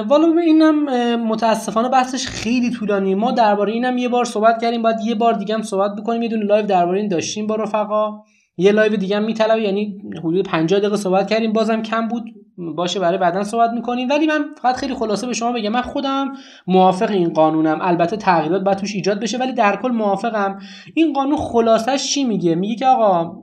والا 0.09 0.41
اینم 0.41 0.85
متاسفانه 1.27 1.89
بحثش 1.89 2.27
خیلی 2.27 2.71
طولانی 2.71 3.15
ما 3.15 3.33
درباره 3.33 3.73
اینم 3.73 3.99
یه 3.99 4.09
بار 4.09 4.25
صحبت 4.25 4.63
کردیم 4.63 4.83
بعد 4.83 5.01
یه 5.01 5.15
بار 5.15 5.33
دیگه 5.33 5.55
هم 5.55 5.63
صحبت 5.63 5.91
بکنیم. 5.97 6.23
یه 6.23 6.29
دونه 6.29 6.45
live 6.45 6.67
درباره 6.67 7.01
این 7.01 7.09
داشتیم 7.09 7.47
با 7.47 7.57
رفقا. 7.57 8.23
یه 8.57 8.73
live 8.73 8.97
دیگه 8.97 9.17
هم 9.17 9.25
میطلبه 9.25 9.63
یعنی 9.63 10.03
حدود 10.19 10.49
50 10.49 10.81
دقیقه 10.81 10.97
صحبت 10.97 11.31
کردیم. 11.31 11.53
بازم 11.53 11.83
کم 11.83 12.09
بود. 12.09 12.25
باشه 12.59 13.01
برای 13.01 13.19
بعدا 13.19 13.45
صحبت 13.45 13.71
می‌کنیم. 13.71 14.09
ولی 14.09 14.27
من 14.27 14.45
فقط 14.63 14.77
خیلی 14.77 14.95
خلاصه 14.95 15.27
به 15.27 15.33
شما 15.33 15.53
بگم 15.53 15.73
من 15.73 15.83
خودم 15.83 16.33
موافق 16.67 17.11
این 17.11 17.33
قانونم. 17.33 17.79
البته 17.83 18.17
تغییرات 18.17 18.63
باید 18.63 18.79
توش 18.79 18.95
ایجاد 18.95 19.21
بشه 19.21 19.39
ولی 19.39 19.53
در 19.53 19.77
کل 19.77 19.91
موافقم. 19.91 20.59
این 20.95 21.13
قانون 21.13 21.37
خلاصش 21.37 22.13
چی 22.15 22.25
میگه؟ 22.25 22.55
میگه 22.55 22.75
که 22.75 22.87
آقا 22.87 23.43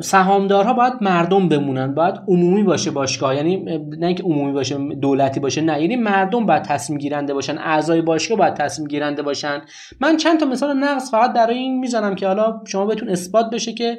سهامدارها 0.00 0.72
باید 0.72 0.92
مردم 1.00 1.48
بمونن 1.48 1.94
باید 1.94 2.14
عمومی 2.28 2.62
باشه 2.62 2.90
باشگاه. 2.90 3.36
یعنی 3.36 3.56
نه 3.98 4.06
اینکه 4.06 4.22
عمومی 4.22 4.52
باشه 4.52 4.78
دولتی 4.94 5.40
باشه 5.40 5.60
نه. 5.60 5.80
یعنی 5.80 5.96
مردم 5.96 6.46
باید 6.46 6.62
تصمیم 6.62 6.98
گیرنده 6.98 7.34
باشن 7.34 7.58
اعضای 7.58 8.02
باشگاه 8.02 8.38
باید 8.38 8.54
تصمیم 8.54 8.88
گیرنده 8.88 9.22
باشن. 9.22 9.60
من 10.00 10.16
چند 10.16 10.40
تا 10.40 10.46
مثال 10.46 10.76
نقص 10.76 11.10
فقط 11.10 11.32
برای 11.32 11.58
این 11.58 11.78
می‌زنم 11.78 12.14
که 12.14 12.26
حالا 12.26 12.60
شما 12.66 12.86
بهتون 12.86 13.08
اثبات 13.08 13.50
بشه 13.50 13.72
که 13.72 13.98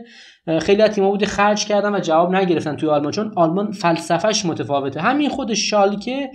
خیلی 0.61 0.81
از 0.81 0.89
تیم‌ها 0.89 1.11
بوده 1.11 1.25
خرج 1.25 1.65
کردن 1.65 1.95
و 1.95 1.99
جواب 1.99 2.35
نگرفتن 2.35 2.75
توی 2.75 2.89
آلمان 2.89 3.11
چون 3.11 3.33
آلمان 3.35 3.71
فلسفهش 3.71 4.45
متفاوته. 4.45 5.01
همین 5.01 5.29
خود 5.29 5.53
شالکه 5.53 6.29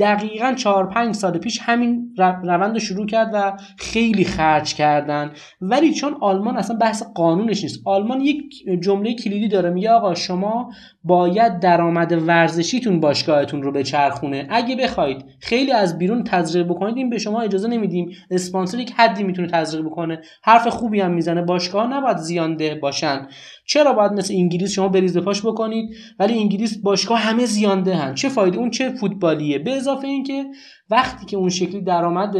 دقیقا 0.00 0.54
4 0.56 0.88
5 0.88 1.14
سال 1.14 1.38
پیش 1.38 1.60
همین 1.62 2.14
روند 2.18 2.72
رو 2.72 2.78
شروع 2.78 3.06
کرد 3.06 3.30
و 3.34 3.56
خیلی 3.78 4.24
خرج 4.24 4.74
کردن. 4.74 5.30
ولی 5.60 5.94
چون 5.94 6.16
آلمان 6.20 6.56
اصلا 6.56 6.76
بحث 6.76 7.02
قانونش 7.14 7.62
نیست 7.62 7.80
آلمان 7.84 8.20
یک 8.20 8.42
جمله 8.82 9.14
کلیدی 9.14 9.48
داره 9.48 9.70
میگه 9.70 9.90
آقا 9.90 10.14
شما 10.14 10.70
باید 11.04 11.60
درآمد 11.60 12.12
ورزشیتون 12.28 13.00
باشگاهتون 13.00 13.62
رو 13.62 13.72
به 13.72 13.82
چرخونه 13.82 14.46
اگه 14.50 14.76
بخواید 14.76 15.24
خیلی 15.40 15.72
از 15.72 15.98
بیرون 15.98 16.24
تزریق 16.24 16.66
بکنید 16.66 16.96
این 16.96 17.10
به 17.10 17.18
شما 17.18 17.40
اجازه 17.40 17.68
نمیدیم. 17.68 18.10
اسپانسر 18.30 18.78
یک 18.78 18.92
حدی 18.96 19.24
می‌تونه 19.24 19.48
تزریق 19.48 19.84
بکنه. 19.84 20.20
حرف 20.42 20.68
خوبی 20.68 21.00
هم 21.00 21.10
می‌زنه. 21.10 21.42
باشگاه 21.42 21.86
نباید 21.86 22.16
زیانده 22.16 22.74
باشن. 22.74 23.26
چرا 23.66 23.92
باید 23.92 24.12
مثل 24.12 24.34
انگلیس 24.34 24.72
شما 24.72 24.88
بریز 24.88 25.18
پاش 25.18 25.46
بکنید؟ 25.46 25.94
ولی 26.18 26.38
انگلیس 26.38 26.78
باشگاه 26.82 27.18
همه 27.18 27.46
زیانده 27.46 27.94
هن. 27.94 28.14
چه 28.14 28.28
فایده؟ 28.28 28.58
اون 28.58 28.70
چه 28.70 28.90
فوتبالیه. 28.90 29.58
به 29.58 29.72
اضافه 29.72 30.06
اینکه 30.06 30.44
وقتی 30.90 31.26
که 31.26 31.36
اون 31.36 31.48
شکلی 31.48 31.80
درآمد 31.80 32.36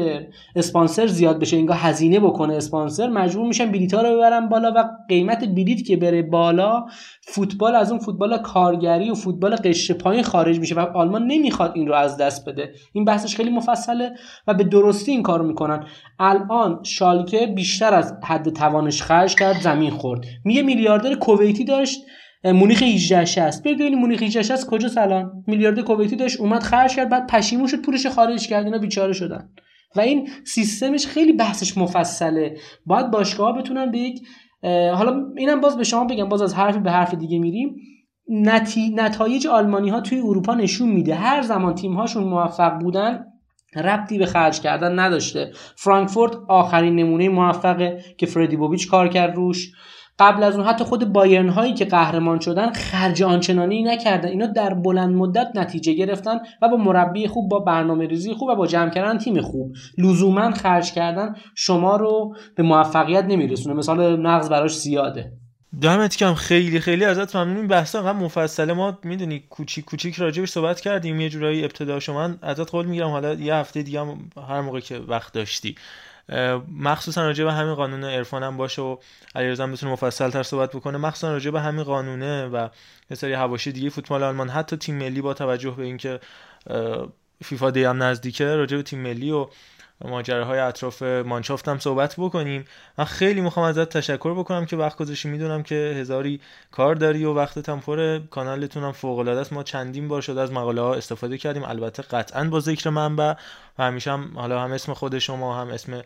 اسپانسر 0.57 1.07
زیاد 1.07 1.41
بشه 1.41 1.57
اینگاه 1.57 1.77
هزینه 1.77 2.21
بکنه 2.21 2.55
اسپانسر 2.55 3.09
مجبور 3.09 3.47
میشن 3.47 3.73
بلیط 3.73 3.95
رو 3.95 4.17
ببرن 4.17 4.49
بالا 4.49 4.73
و 4.77 4.85
قیمت 5.09 5.45
بلیت 5.45 5.85
که 5.85 5.97
بره 5.97 6.23
بالا 6.23 6.85
فوتبال 7.23 7.75
از 7.75 7.91
اون 7.91 8.01
فوتبال 8.01 8.39
کارگری 8.39 9.11
و 9.11 9.15
فوتبال 9.15 9.57
قشر 9.57 9.95
پایین 9.95 10.23
خارج 10.23 10.59
میشه 10.59 10.75
و 10.75 10.79
آلمان 10.79 11.27
نمی‌خواد 11.27 11.73
این 11.75 11.89
رو 11.89 11.95
از 11.95 12.17
دست 12.17 12.49
بده. 12.49 12.73
این 12.93 13.05
بحثش 13.05 13.37
خیلی 13.37 13.51
مفصله 13.51 14.11
و 14.47 14.55
به 14.55 14.65
درستی 14.65 15.13
این 15.13 15.23
کارو 15.23 15.47
می‌کنن. 15.47 15.85
الان 16.19 16.83
شالکه 16.83 17.47
بیشتر 17.47 17.95
از 17.95 18.15
حد 18.25 18.49
توانش 18.49 19.03
خرج 19.03 19.35
کرد 19.35 19.61
زمین 19.61 19.91
خورد. 19.91 20.25
میگه 20.45 20.63
میلیاردر 20.63 21.15
کویتی 21.23 21.65
داشت 21.65 22.01
مونیخ 22.45 22.83
18 22.83 23.25
60 23.25 23.63
ببینید 23.63 23.95
مونیخ 23.95 24.23
18 24.23 24.43
60 24.43 24.67
کجا 24.67 24.89
سلام 24.89 25.45
میلیارد 25.47 25.81
کویتی 25.81 26.17
داشت 26.17 26.41
اومد 26.41 26.63
خرج 26.63 26.97
کرد 26.97 27.09
بعد 27.09 27.27
پشیمون 27.27 27.67
شد 27.67 27.83
پولش 27.83 28.07
خارج 28.07 28.49
کرد 28.49 28.65
اینا 28.65 28.79
بیچاره 28.79 29.13
شدن. 29.13 29.49
و 29.97 30.01
این 30.01 30.29
سیستمش 30.45 31.07
خیلی 31.07 31.33
بحثش 31.33 31.79
مفصله. 31.79 32.57
باید 32.87 33.11
باشگاه 33.11 33.59
بتونن 33.59 33.91
به 33.91 33.99
یک 33.99 34.21
حالا 34.95 35.33
اینم 35.37 35.61
باز 35.61 35.77
به 35.77 35.85
شما 35.85 36.05
بگم 36.05 36.29
باز 36.29 36.43
از 36.43 36.55
حرفی 36.55 36.79
به 36.79 36.91
حرف 36.91 37.15
دیگه 37.15 37.39
میریم. 37.39 37.77
نتی... 38.29 38.95
نتایج 38.95 39.47
آلمانی 39.47 39.89
ها 39.89 40.01
توی 40.01 40.19
اروپا 40.19 40.55
نشون 40.55 40.89
میده. 40.89 41.15
هر 41.15 41.43
زمان 41.43 41.75
تیم 41.75 41.95
هاشون 41.95 42.25
موفق 42.25 42.79
بودن 42.79 43.25
ربطی 43.77 44.19
به 44.19 44.27
خرج 44.27 44.61
کردن 44.61 44.99
نداشته. 44.99 45.53
فرانکفورت 45.77 46.33
آخرین 46.49 46.97
نمونه 46.97 47.29
موفقه 47.29 48.05
که 48.19 48.27
فردی 48.27 48.57
بوبیچ 48.57 48.89
کار 48.91 49.09
کرد 49.09 49.35
روش. 49.37 49.73
قبل 50.19 50.43
از 50.43 50.57
اون 50.57 50.67
حتی 50.67 50.85
خود 50.85 51.13
بایرن 51.13 51.49
هایی 51.49 51.75
که 51.75 51.85
قهرمان 51.85 52.41
شدن 52.41 52.73
خرج 52.73 53.23
آنچنانی 53.23 53.83
نکردن. 53.83 54.29
اینا 54.29 54.47
در 54.47 54.75
بلند 54.75 55.15
مدت 55.15 55.49
نتیجه 55.55 55.93
گرفتن 55.93 56.39
و 56.63 56.69
با 56.69 56.77
مربی 56.77 57.29
خوب 57.29 57.51
با 57.51 57.59
برنامه 57.59 58.07
ریزی 58.07 58.35
خوب 58.35 58.49
و 58.49 58.55
با 58.55 58.67
جمع 58.67 58.91
کردن 58.91 59.19
تیم 59.19 59.41
خوب. 59.41 59.73
لزوما 59.99 60.51
خرج 60.51 60.93
کردن 60.93 61.35
شما 61.55 61.97
رو 61.97 62.37
به 62.57 62.63
موفقیت 62.63 63.25
نمیرسونه. 63.25 63.75
مثال 63.75 64.21
نقض 64.21 64.49
براش 64.49 64.79
زیاده. 64.79 65.33
دمت 65.83 66.17
کم 66.17 66.35
خیلی 66.35 66.81
خیلی 66.81 67.05
ازت 67.05 67.37
ممنونیم 67.37 67.69
بحث 67.69 67.95
انقدر 67.95 68.19
مفصله. 68.19 68.73
ما 68.73 68.99
می‌دونی 69.05 69.41
کوچیک 69.51 69.85
کوچیک 69.85 70.15
راجبش 70.15 70.49
صحبت 70.49 70.81
کردیم. 70.81 71.21
یه 71.21 71.29
جورایی 71.29 71.65
ابتدا 71.65 72.01
شما 72.01 72.31
ازت 72.43 72.71
قول 72.71 72.87
می‌گیرم. 72.87 73.09
حالا 73.09 73.35
یه 73.35 73.55
هفته 73.55 73.83
دیگه 73.83 74.01
هر 74.49 74.61
موقع 74.61 74.81
که 74.81 74.99
وقت 74.99 75.33
داشتی. 75.33 75.75
مخصوصا 76.79 77.23
راجع 77.23 77.45
به 77.45 77.53
همین 77.53 77.75
قانون 77.75 78.05
عرفان 78.05 78.43
هم 78.43 78.57
باشه 78.57 78.83
و 78.83 78.97
علیرضا 79.35 79.67
بتونه 79.67 79.93
مفصل 79.93 80.31
تر 80.31 80.43
صحبت 80.43 80.73
بکنه. 80.77 80.99
مخصوصا 80.99 81.33
راجع 81.33 81.51
به 81.51 81.61
همین 81.61 81.85
قانونه 81.85 82.47
و 82.47 82.69
یه 83.11 83.17
سری 83.17 83.33
حواشی 83.33 83.73
دیگه 83.73 83.91
فوتبال 83.91 84.23
آلمان 84.23 84.49
حتی 84.49 84.77
تیم 84.77 84.95
ملی 84.95 85.21
با 85.21 85.35
توجه 85.35 85.71
به 85.71 85.83
اینکه 85.83 86.21
فیفا 87.45 87.71
دی 87.71 87.85
نزدیکه 87.85 88.45
راجع 88.45 88.77
به 88.77 88.83
تیم 88.83 88.99
ملی 88.99 89.31
و 89.31 89.49
ماجراهای 90.05 90.59
اطراف 90.59 91.03
مانشافت 91.03 91.69
هم 91.69 91.79
صحبت 91.79 92.15
بکنیم. 92.19 92.65
من 92.99 93.05
خیلی 93.05 93.41
می‌خوام 93.41 93.67
ازت 93.67 93.89
تشکر 93.89 94.35
بکنم 94.35 94.67
که 94.67 94.77
وقت 94.77 94.99
گذاشتی. 94.99 95.29
می‌دونم 95.29 95.63
که 95.63 95.97
هزاری 96.01 96.41
کار 96.71 96.95
داری 96.95 97.25
و 97.25 97.33
وقت 97.33 97.69
هم 97.69 97.81
پر 97.81 98.19
کانالتون 98.19 98.85
هم 98.85 98.93
فوق 98.93 99.19
العاده 99.19 99.41
است. 99.41 99.53
ما 99.53 99.63
چندین 99.63 100.09
بار 100.09 100.21
شده 100.21 100.41
از 100.41 100.53
مقاله 100.53 100.81
ها 100.81 100.95
استفاده 100.95 101.39
کردیم. 101.39 101.65
البته 101.65 102.03
قطعا 102.03 102.45
با 102.45 102.61
ذکر 102.61 102.91
منبع. 102.91 103.35
و 103.79 103.83
همیشه 103.83 104.13
هم 104.13 104.31
حالا 104.35 104.61
هم 104.61 104.73
اسم 104.73 104.95
خود 104.95 105.19
شما 105.19 105.61
هم 105.61 105.69
اسم 105.69 106.03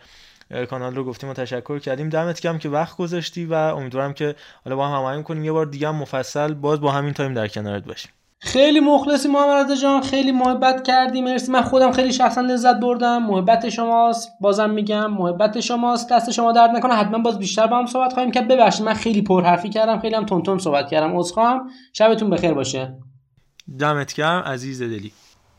کانال 0.70 0.94
رو 0.94 1.04
گفتیم 1.04 1.30
و 1.30 1.32
تشکر 1.32 1.78
کردیم. 1.78 2.08
دمت 2.08 2.40
گرم 2.40 2.58
که 2.58 2.68
وقت 2.68 2.96
گذاشتی 2.96 3.44
و 3.44 3.54
امیدوارم 3.54 4.14
که 4.14 4.34
حالا 4.64 4.76
با 4.76 4.88
هم 4.88 4.94
هماهنگ 4.94 5.24
کنیم. 5.24 5.44
یه 5.44 5.52
بار 5.52 5.66
دیگه 5.66 5.88
هم 5.88 5.96
مفصل 5.96 6.54
باز 6.54 6.80
با 6.80 6.92
همین 6.92 7.12
تایم 7.12 7.34
در 7.34 7.48
کنارت 7.48 7.84
باشیم. 7.84 8.10
خیلی 8.46 8.80
مخلصی 8.80 9.28
محمد 9.28 9.74
جان. 9.74 10.02
خیلی 10.02 10.32
محبت 10.32 10.84
کردی. 10.86 11.20
مرسی. 11.20 11.52
من 11.52 11.62
خودم 11.62 11.92
خیلی 11.92 12.12
شخصا 12.12 12.40
لذت 12.40 12.76
بردم. 12.80 13.22
محبت 13.22 13.68
شماست. 13.68 14.30
بازم 14.40 14.70
میگم. 14.70 15.12
محبت 15.12 15.60
شماست. 15.60 16.12
دست 16.12 16.30
شما 16.30 16.52
درد 16.52 16.70
نکنه. 16.70 16.94
حتما 16.94 17.18
باز 17.18 17.38
بیشتر 17.38 17.66
با 17.66 17.78
هم 17.78 17.86
صحبت 17.86 18.12
خواهیم 18.12 18.32
کرد. 18.32 18.48
ببخشید 18.48 18.84
من 18.84 18.94
خیلی 18.94 19.22
پرحرفی 19.22 19.68
کردم. 19.68 19.98
خیلی 19.98 20.14
هم 20.14 20.24
تون 20.24 20.58
صحبت 20.58 20.90
کردم. 20.90 21.18
عذرخواهم 21.18 21.70
شبتون 21.92 22.30
بخیر 22.30 22.52
باشه. 22.52 22.94
دمت 23.78 24.14
گرم 24.14 24.42
عزیز 24.42 24.82
دلی. 24.82 25.12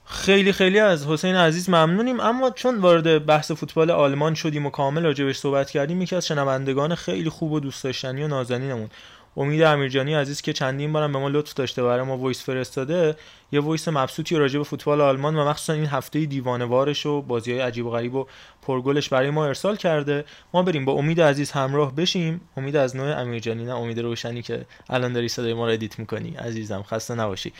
خیلی 0.06 0.52
خیلی 0.52 0.80
از 0.80 1.08
حسین 1.08 1.36
عزیز 1.36 1.70
ممنونیم. 1.70 2.20
اما 2.20 2.50
چون 2.50 2.78
وارد 2.78 3.26
بحث 3.26 3.52
فوتبال 3.52 3.92
آلمان 3.92 4.34
شدیم 4.34 4.66
و 4.66 4.70
کامل 4.70 5.04
راجبش 5.04 5.38
صحبت 5.38 5.70
کردیم 5.70 6.02
یکی 6.02 6.16
از 6.16 6.28
شنوندگان 6.28 6.96
خیلی 6.96 7.30
خوب 7.30 7.52
و 7.52 7.60
دوست 7.60 7.84
داشتنی 7.84 8.24
و 8.24 8.28
نازنینمون. 8.28 8.90
امید 9.38 9.62
امیرجانی 9.62 10.14
عزیز 10.14 10.42
که 10.42 10.54
چندین 10.54 10.94
بارم 10.94 11.14
به 11.14 11.20
ما 11.20 11.30
لطف 11.30 11.54
داشته 11.54 11.84
برای 11.84 12.06
ما 12.06 12.18
voice 12.18 12.44
فرستاده 12.44 13.16
یه 13.52 13.60
voice 13.60 13.88
مبسوطی 13.88 14.36
راجع 14.36 14.58
به 14.58 14.64
فوتبال 14.64 15.02
آلمان 15.02 15.36
و 15.36 15.50
مخصوصا 15.50 15.74
این 15.74 15.86
هفته 15.86 16.26
دیوانوارش 16.26 17.06
و 17.06 17.22
بازی 17.22 17.52
های 17.52 17.62
عجیب 17.62 17.86
و 17.86 17.90
غریب 17.90 18.16
و 18.16 18.28
پرگلش 18.62 19.10
برای 19.10 19.30
ما 19.30 19.46
ارسال 19.46 19.76
کرده. 19.76 20.26
ما 20.54 20.64
بریم 20.64 20.86
با 20.86 20.92
امید 20.92 21.22
عزیز 21.22 21.52
همراه 21.52 21.96
بشیم. 21.96 22.42
امید 22.58 22.76
از 22.76 22.96
نوع 22.96 23.20
امیرجانی 23.20 23.66
نه 23.66 23.76
امید 23.76 24.00
روشنی 24.00 24.42
که 24.42 24.66
الان 24.90 25.14
داری 25.14 25.28
صدای 25.28 25.54
ما 25.54 25.66
رو 25.66 25.74
edit 25.74 26.00
می‌کنی. 26.00 26.36
عزیزم 26.36 26.84
خسته 26.84 27.16
نباشی. 27.16 27.54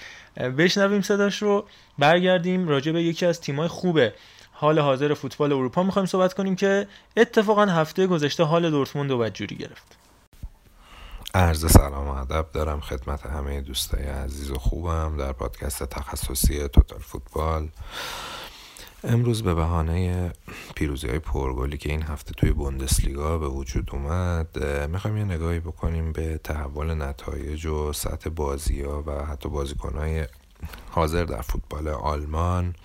بشنویم 0.58 1.02
صداش 1.02 1.42
رو 1.42 1.66
برگردیم 2.00 2.68
راجع 2.68 2.92
به 2.92 3.04
یکی 3.04 3.26
از 3.26 3.42
تیمای 3.42 3.68
خوبه. 3.68 4.14
حال 4.52 4.80
حاضر 4.80 5.14
فوتبال 5.14 5.54
اروپا 5.54 5.84
می‌خوایم 5.84 6.06
صحبت 6.06 6.34
کنیم 6.34 6.56
که 6.56 6.88
اتفاقا 7.18 7.66
هفته 7.66 8.08
گذشته 8.08 8.44
حال 8.44 8.70
دورتموند 8.70 9.12
رو 9.12 9.18
بدجوری 9.18 9.56
گرفت. 9.56 10.07
عرض 11.34 11.72
سلام 11.72 12.08
و 12.08 12.12
ادب 12.12 12.46
دارم 12.54 12.80
خدمت 12.80 13.26
همه 13.26 13.62
دوستای 13.62 14.04
عزیز 14.04 14.52
و 14.52 14.56
خوبم 14.56 15.18
در 15.18 15.32
پادکست 15.32 15.84
تخصصی 15.84 16.68
توتال 16.68 17.00
فوتبال. 17.00 17.70
امروز 19.04 19.44
به 19.44 19.54
بهانه 19.54 20.32
پیروزی 20.76 21.08
های 21.08 21.20
پرگلی 21.20 21.78
که 21.78 21.90
این 21.90 22.02
هفته 22.02 22.34
توی 22.34 22.52
بوندسلیگا 22.52 23.38
به 23.38 23.48
وجود 23.48 23.90
اومد 23.94 24.64
می‌خوایم 24.90 25.18
یه 25.18 25.24
نگاهی 25.24 25.60
بکنیم 25.60 26.12
به 26.12 26.38
تحول 26.44 26.94
نتایج 26.94 27.66
و 27.66 27.94
سطح 27.94 28.30
بازی 28.30 28.82
ها 28.82 29.04
و 29.08 29.26
حتی 29.26 29.50
بازیکن 29.50 29.98
های 29.98 30.26
حاضر 30.92 31.26
در 31.26 31.42
فوتبال 31.42 31.88
آلمان 31.88 32.76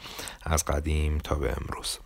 از 0.43 0.65
قدیم 0.65 1.19
تا 1.19 1.35
به 1.35 1.57
امروز. 1.61 1.99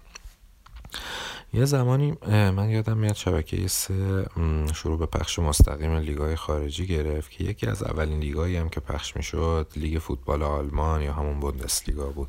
یه 1.53 1.65
زمانی 1.65 2.15
من 2.29 2.71
یادم 2.71 2.99
میاد 2.99 3.15
شبکه 3.15 3.69
سه 3.69 4.27
شروع 4.75 4.99
به 4.99 5.07
پخش 5.07 5.39
مستقیم 5.39 5.97
لیگای 5.97 6.37
خارجی 6.37 6.87
گرفت 6.87 7.31
که 7.31 7.45
یکی 7.45 7.67
از 7.67 7.83
اولین 7.83 8.21
لیگایی 8.21 8.57
هم 8.57 8.69
که 8.69 8.81
پخش 8.81 9.17
می‌شد 9.17 9.73
لیگ 9.77 9.99
فوتبال 9.99 10.43
آلمان 10.43 11.03
یا 11.03 11.13
همون 11.13 11.41
بوندسلیگا 11.41 12.07
بود. 12.07 12.29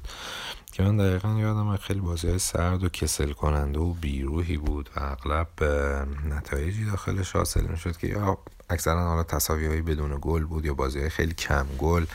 که 0.72 0.84
من 0.84 0.98
دقیقا 0.98 1.40
یادم 1.40 1.78
خیلی 1.78 2.00
بازی 2.00 2.40
سرد 2.40 2.84
و 2.84 2.90
کسل 2.90 3.32
کننده 3.32 3.80
و 3.80 3.94
بیروهی 3.94 4.58
بود 4.58 4.90
و 4.96 5.00
اغلب 5.00 5.64
نتایجی 6.26 6.86
داخلش 6.86 7.32
حاصل 7.32 7.68
می‌شد 7.68 7.98
که 7.98 8.08
یا 8.08 8.38
اکثرا 8.70 9.08
حالا 9.08 9.24
تصاوی 9.24 9.82
بدون 9.82 10.18
گل 10.22 10.44
بود 10.44 10.66
یا 10.66 10.74
بازی 10.74 11.10
خیلی 11.10 11.34
کم 11.34 11.66
گل 11.78 12.06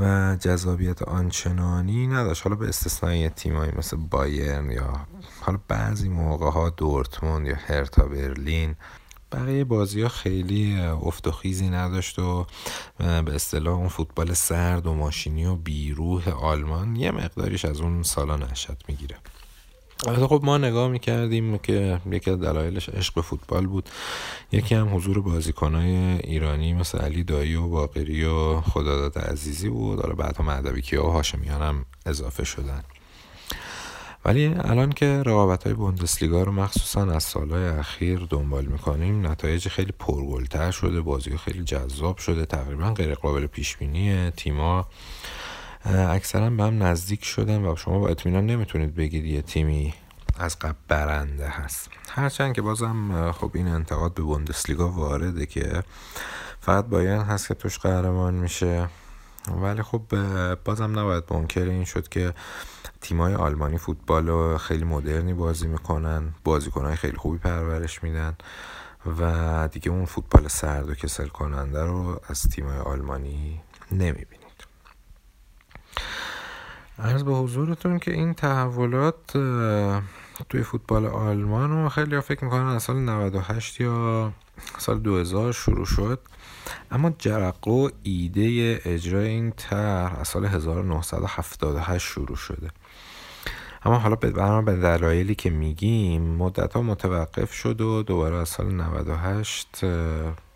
و 0.00 0.36
جذابیت 0.40 1.02
آنچنانی 1.02 2.06
نداشت. 2.06 2.42
حالا 2.42 2.56
به 2.56 2.68
استثنای 2.68 3.28
تیمایی 3.28 3.72
مثل 3.76 3.96
بایرن 3.96 4.70
یا 4.70 5.06
حالا 5.42 5.58
بعضی 5.68 6.08
موقع 6.08 6.50
ها 6.50 6.70
دورتموند 6.70 7.46
یا 7.46 7.56
هرتا 7.66 8.02
برلین 8.02 8.74
بقیه 9.32 9.64
بازی 9.64 10.02
ها 10.02 10.08
خیلی 10.08 10.80
افت 10.80 11.26
و 11.26 11.30
خیزی 11.30 11.68
نداشت 11.68 12.18
و 12.18 12.46
به 12.98 13.34
اصطلاح 13.34 13.74
اون 13.74 13.88
فوتبال 13.88 14.32
سرد 14.32 14.86
و 14.86 14.94
ماشینی 14.94 15.44
و 15.44 15.54
بیروح 15.54 16.28
آلمان 16.28 16.96
یه 16.96 17.10
مقداریش 17.10 17.64
از 17.64 17.80
اون 17.80 18.02
سالا 18.02 18.36
نشد 18.36 18.82
می‌گیره. 18.88 19.16
خب 20.02 20.40
ما 20.44 20.58
نگاه 20.58 20.88
می‌کردیم 20.88 21.58
که 21.58 22.00
یکی 22.10 22.30
از 22.30 22.40
دلایلش 22.40 22.88
عشق 22.88 23.20
فوتبال 23.20 23.66
بود. 23.66 23.88
یکی 24.52 24.74
هم 24.74 24.96
حضور 24.96 25.22
بازیکنهای 25.22 25.94
ایرانی 26.18 26.72
مثل 26.72 26.98
علی 26.98 27.24
دایی 27.24 27.54
و 27.54 27.68
باقری 27.68 28.24
و 28.24 28.60
خداداد 28.60 29.18
عزیزی 29.18 29.68
بود. 29.68 30.00
حالا 30.00 30.14
بعدها 30.14 30.44
مهدوی 30.44 30.82
کیا 30.82 31.06
و 31.06 31.10
هاشمیان 31.10 31.62
هم 31.62 31.84
اضافه 32.06 32.44
شدن. 32.44 32.84
ولی 34.24 34.46
الان 34.46 34.92
که 34.92 35.22
رقابت 35.26 35.64
های 35.64 35.74
بوندسلیگا 35.74 36.42
رو 36.42 36.52
مخصوصا 36.52 37.12
از 37.12 37.22
سالهای 37.22 37.68
اخیر 37.68 38.26
دنبال 38.30 38.64
می‌کنیم 38.64 39.26
نتایج 39.26 39.68
خیلی 39.68 39.92
پرگلتر 39.98 40.70
شده 40.70 41.00
بازی 41.00 41.36
خیلی 41.36 41.64
جذاب 41.64 42.18
شده 42.18 42.46
تقریبا 42.46 42.90
غیر 42.90 43.14
قابل 43.14 43.46
پیش 43.46 43.76
بینی 43.76 44.30
تیما 44.30 44.86
اکثرا 45.84 46.50
به 46.50 46.62
هم 46.62 46.82
نزدیک 46.82 47.24
شدن 47.24 47.64
و 47.64 47.76
شما 47.76 47.98
با 47.98 48.08
اطمینان 48.08 48.46
نمی‌تونید 48.46 48.94
بگید 48.94 49.24
یه 49.24 49.42
تیمی 49.42 49.94
از 50.38 50.58
قبل 50.58 50.78
برنده 50.88 51.48
هست. 51.48 51.90
هرچند 52.08 52.54
که 52.54 52.62
بازم 52.62 53.32
خب 53.32 53.50
این 53.54 53.68
انتقاد 53.68 54.14
به 54.14 54.22
بوندسلیگا 54.22 54.88
وارده 54.88 55.46
که 55.46 55.82
فقط 56.60 56.86
باید 56.86 57.20
هست 57.20 57.48
که 57.48 57.54
توش 57.54 57.78
قهرمان 57.78 58.34
میشه. 58.34 58.88
ولی 59.48 59.82
خب 59.82 60.02
بازم 60.64 60.98
نباید 60.98 61.24
منکر 61.30 61.64
این 61.64 61.84
شد 61.84 62.08
که 62.08 62.34
تیمای 63.02 63.34
آلمانی 63.34 63.78
فوتبال 63.78 64.28
رو 64.28 64.58
خیلی 64.58 64.84
مدرنی 64.84 65.34
بازی 65.34 65.68
می‌کنن 65.68 66.34
بازیکنهای 66.44 66.96
خیلی 66.96 67.16
خوبی 67.16 67.38
پرورش 67.38 68.02
میدن 68.02 68.36
و 69.20 69.68
دیگه 69.72 69.90
اون 69.90 70.04
فوتبال 70.04 70.48
سرد 70.48 70.88
و 70.88 70.94
کسل 70.94 71.28
کننده 71.28 71.84
رو 71.84 72.20
از 72.28 72.42
تیمای 72.42 72.78
آلمانی 72.78 73.60
نمی‌بینید. 73.92 74.42
عرض 76.98 77.22
به 77.22 77.34
حضورتون 77.34 77.98
که 77.98 78.12
این 78.12 78.34
تحولات 78.34 79.32
توی 80.48 80.62
فوتبال 80.62 81.06
آلمان 81.06 81.70
رو 81.70 81.88
خیلی 81.88 82.20
فکر 82.20 82.44
می‌کنن 82.44 82.66
از 82.66 82.82
سال 82.82 82.96
98 82.96 83.80
یا 83.80 84.32
سال 84.78 84.98
2000 84.98 85.52
شروع 85.52 85.86
شد. 85.86 86.20
اما 86.90 87.10
جرقه 87.18 87.70
و 87.70 87.90
ایده 88.02 88.80
اجرای 88.84 89.28
این 89.28 89.50
طرح 89.50 90.20
از 90.20 90.28
سال 90.28 90.44
1978 90.44 92.06
شروع 92.06 92.36
شده. 92.36 92.70
اما 93.84 93.98
حالا 93.98 94.16
به 94.16 94.30
به 94.62 94.76
دلایلی 94.76 95.34
که 95.34 95.50
میگیم 95.50 96.22
مدت 96.22 96.72
ها 96.72 96.82
متوقف 96.82 97.52
شد 97.52 97.80
و 97.80 98.02
دوباره 98.02 98.36
از 98.36 98.48
سال 98.48 98.74
98 98.74 99.84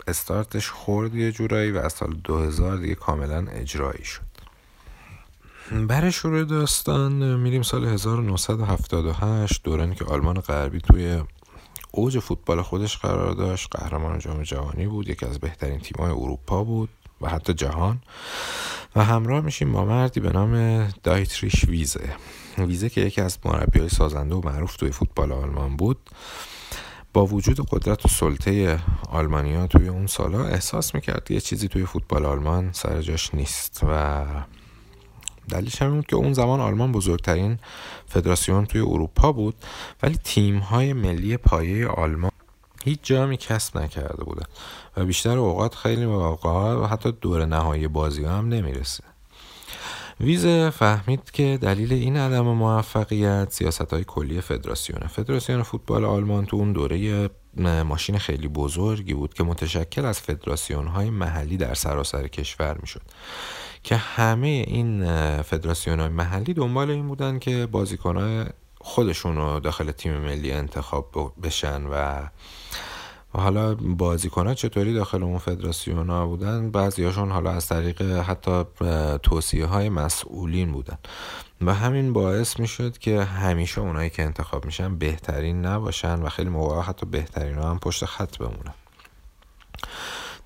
استارتش 0.08 0.70
خورد 0.70 1.14
یه 1.14 1.32
جورایی 1.32 1.70
و 1.72 1.78
از 1.78 1.92
سال 1.92 2.16
2000 2.24 2.76
دیگه 2.76 2.94
کاملا 2.94 3.46
اجرایی 3.50 4.04
شد. 4.04 4.22
برای 5.88 6.12
شروع 6.12 6.44
داستان 6.44 7.36
میریم 7.36 7.62
سال 7.62 7.84
1978 7.84 9.62
دورانی 9.64 9.94
که 9.94 10.04
آلمان 10.04 10.40
غربی 10.40 10.80
توی 10.80 11.22
اوج 11.90 12.18
فوتبال 12.18 12.62
خودش 12.62 12.98
قرار 12.98 13.34
داشت. 13.34 13.76
قهرمان 13.76 14.18
جام 14.18 14.42
جهانی 14.42 14.86
بود 14.86 15.08
یکی 15.08 15.26
از 15.26 15.38
بهترین 15.38 15.80
تیم‌های 15.80 16.10
اروپا 16.10 16.64
بود 16.64 16.88
و 17.20 17.28
حتی 17.28 17.54
جهان. 17.54 18.00
و 18.96 19.04
همراه 19.04 19.40
میشیم 19.40 19.72
با 19.72 19.84
مردی 19.84 20.20
به 20.20 20.32
نام 20.32 20.84
دایتریش 21.02 21.64
ویزه. 21.64 22.12
ویزه 22.58 22.88
که 22.88 23.00
یکی 23.00 23.20
از 23.20 23.38
مربی 23.44 23.80
های 23.80 23.88
سازنده 23.88 24.34
و 24.34 24.40
معروف 24.44 24.76
توی 24.76 24.90
فوتبال 24.90 25.32
آلمان 25.32 25.76
بود. 25.76 26.10
با 27.12 27.26
وجود 27.26 27.60
قدرت 27.70 28.04
و 28.04 28.08
سلطه 28.08 28.78
آلمانیا 29.10 29.66
توی 29.66 29.88
اون 29.88 30.06
سالا 30.06 30.44
احساس 30.44 30.94
می‌کرد 30.94 31.30
یه 31.30 31.40
چیزی 31.40 31.68
توی 31.68 31.86
فوتبال 31.86 32.24
آلمان 32.24 32.72
سر 32.72 33.00
جاش 33.00 33.34
نیست 33.34 33.80
و 33.88 34.24
دلیلش 35.48 35.82
هم 35.82 35.94
بود 35.94 36.06
که 36.06 36.16
اون 36.16 36.32
زمان 36.32 36.60
آلمان 36.60 36.92
بزرگترین 36.92 37.58
فدراسیون 38.06 38.66
توی 38.66 38.80
اروپا 38.80 39.32
بود 39.32 39.54
ولی 40.02 40.18
تیم 40.24 40.58
های 40.58 40.92
ملی 40.92 41.36
پایه 41.36 41.88
آلمان 41.88 42.30
هیچ 42.86 42.98
جامی 43.02 43.36
کسب 43.36 43.78
نکرده 43.78 44.24
بودن 44.24 44.46
و 44.96 45.04
بیشتر 45.04 45.38
اوقات 45.38 45.74
خیلی 45.74 46.06
مواقع 46.06 46.74
و 46.74 46.86
حتی 46.86 47.12
دور 47.12 47.44
نهایی 47.44 47.88
بازی 47.88 48.24
هم 48.24 48.48
نمی‌رسه. 48.48 49.04
ویزه 50.20 50.70
فهمید 50.70 51.30
که 51.30 51.58
دلیل 51.62 51.92
این 51.92 52.16
عدم 52.16 52.40
موفقیت 52.40 53.52
سیاست 53.52 53.92
های 53.92 54.04
کلی 54.04 54.40
فدراسیونه. 54.40 55.06
فدراسیون 55.06 55.62
فوتبال 55.62 56.04
آلمان 56.04 56.46
تو 56.46 56.56
اون 56.56 56.72
دوره 56.72 57.30
ماشین 57.84 58.18
خیلی 58.18 58.48
بزرگی 58.48 59.14
بود 59.14 59.34
که 59.34 59.44
متشکل 59.44 60.04
از 60.04 60.20
فدراسیون 60.20 60.86
های 60.86 61.10
محلی 61.10 61.56
در 61.56 61.74
سراسر 61.74 62.28
کشور 62.28 62.78
می‌شد 62.80 63.02
که 63.82 63.96
همه 63.96 64.64
این 64.66 65.06
فدراسیون 65.42 66.00
های 66.00 66.08
محلی 66.08 66.54
دنبال 66.54 66.90
این 66.90 67.08
بودن 67.08 67.38
که 67.38 67.66
بازیکن 67.66 68.16
های 68.16 68.44
خودشون 68.80 69.36
رو 69.36 69.60
داخل 69.60 69.90
تیم 69.90 70.16
ملی 70.16 70.52
انتخاب 70.52 71.32
بشن 71.42 71.82
و 71.86 72.22
حالا 73.40 73.74
بازیکن 73.74 74.46
ها 74.46 74.54
چطوری 74.54 74.94
داخل 74.94 75.22
اون 75.22 75.38
فدراسیون 75.38 76.10
ها 76.10 76.26
بودن؟ 76.26 76.70
بعضیاشون 76.70 77.30
حالا 77.30 77.50
از 77.50 77.68
طریق 77.68 78.02
حتی 78.02 78.64
توصیه 79.22 79.66
های 79.66 79.88
مسئولین 79.88 80.72
بودن. 80.72 80.98
و 81.60 81.74
همین 81.74 82.12
باعث 82.12 82.60
می 82.60 82.66
شد 82.66 82.98
که 82.98 83.22
همیشه 83.22 83.80
اونایی 83.80 84.10
که 84.10 84.22
انتخاب 84.22 84.64
میشن 84.64 84.98
بهترین 84.98 85.66
نباشن 85.66 86.22
و 86.22 86.28
خیلی 86.28 86.48
موقع 86.48 86.80
حتی 86.80 87.06
بهترین 87.06 87.58
هم 87.58 87.78
پشت 87.78 88.04
خط 88.04 88.36
بمونن. 88.38 88.74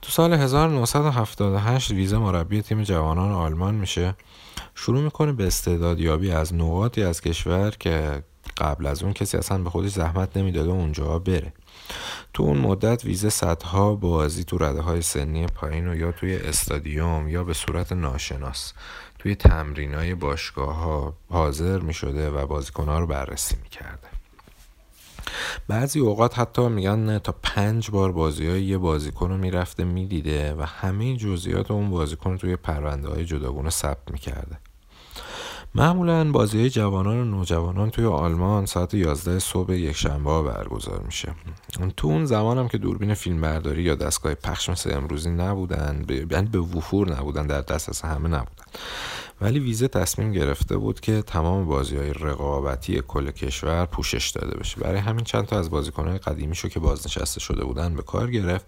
تو 0.02 0.10
سال 0.10 0.32
1978 0.32 1.90
ویزه 1.90 2.18
مربی 2.18 2.62
تیم 2.62 2.82
جوانان 2.82 3.32
آلمان 3.32 3.74
میشه. 3.74 4.14
شروع 4.74 5.00
می‌کنه 5.00 5.32
به 5.32 5.46
استعدادیابی 5.46 6.30
از 6.30 6.54
نقاطی 6.54 7.02
از 7.02 7.20
کشور 7.20 7.70
که 7.70 8.22
قبل 8.56 8.86
از 8.86 9.02
اون 9.02 9.12
کسی 9.12 9.36
اصلا 9.36 9.58
به 9.58 9.70
خودش 9.70 9.90
زحمت 9.90 10.36
نمی‌داده 10.36 10.70
اونجا 10.70 11.18
بره. 11.18 11.52
تو 12.34 12.42
اون 12.42 12.58
مدت 12.58 13.04
ویزه 13.04 13.30
صدها 13.30 13.94
بازی 13.94 14.44
تو 14.44 14.58
رده 14.58 14.80
های 14.80 15.02
سنی 15.02 15.46
پایین 15.46 15.88
و 15.88 15.96
یا 15.96 16.12
توی 16.12 16.36
استادیوم 16.36 17.28
یا 17.28 17.44
به 17.44 17.54
صورت 17.54 17.92
ناشناس 17.92 18.72
توی 19.18 19.34
تمرین 19.34 19.94
های 19.94 20.14
باشگاه 20.14 20.74
ها 20.74 21.14
حاضر 21.30 21.78
می 21.78 21.94
شده 21.94 22.30
و 22.30 22.46
بازیکن 22.46 22.84
ها 22.84 22.98
رو 22.98 23.06
بررسی 23.06 23.56
می 23.62 23.68
کرده. 23.68 24.08
بعضی 25.68 26.00
اوقات 26.00 26.38
حتی 26.38 26.68
میگن 26.68 27.18
تا 27.18 27.34
پنج 27.42 27.90
بار 27.90 28.12
بازی 28.12 28.48
های 28.48 28.62
یه 28.62 28.78
بازیکن 28.78 29.28
رو 29.28 29.36
می‌رفته 29.36 29.84
می‌دیده 29.84 30.54
و 30.54 30.62
همه 30.62 31.16
جزئیات 31.16 31.70
اون 31.70 31.90
بازیکن 31.90 32.36
توی 32.36 32.56
پرونده 32.56 33.08
های 33.08 33.24
جداگونه 33.24 33.70
ثبت 33.70 34.10
می‌کرده 34.10 34.58
معمولا 35.74 36.32
بازی 36.32 36.70
جوانان 36.70 37.16
و 37.18 37.24
نوجوانان 37.24 37.90
توی 37.90 38.04
آلمان 38.04 38.66
ساعت 38.66 38.94
11 38.94 39.38
صبح 39.38 39.72
یک 39.72 39.96
شنبه 39.96 40.42
برگزار 40.42 41.02
میشه. 41.02 41.34
تو 41.96 42.08
اون 42.08 42.24
زمان 42.24 42.58
هم 42.58 42.68
که 42.68 42.78
دوربین 42.78 43.14
فیلم 43.14 43.40
برداری 43.40 43.82
یا 43.82 43.94
دستگاه 43.94 44.34
پخش 44.34 44.68
مثل 44.68 44.96
امروزی 44.96 45.30
نبودن 45.30 46.04
یعنی 46.30 46.48
به 46.48 46.58
وفور 46.58 47.16
نبودن 47.16 47.46
در 47.46 47.60
دسترس 47.60 48.04
همه 48.04 48.28
نبودن. 48.28 48.64
ولی 49.40 49.58
ویزه 49.58 49.88
تصمیم 49.88 50.32
گرفته 50.32 50.76
بود 50.76 51.00
که 51.00 51.22
تمام 51.22 51.66
بازی 51.66 51.96
های 51.96 52.12
رقابتی 52.12 53.02
کل 53.08 53.30
کشور 53.30 53.86
پوشش 53.86 54.30
داده 54.30 54.58
بشه. 54.58 54.80
برای 54.80 54.98
همین 54.98 55.24
چند 55.24 55.46
تا 55.46 55.58
از 55.58 55.70
بازیکنهای 55.70 56.18
قدیمیشو 56.18 56.68
که 56.68 56.80
بازنشسته 56.80 57.40
شده 57.40 57.64
بودن 57.64 57.94
به 57.94 58.02
کار 58.02 58.30
گرفت. 58.30 58.66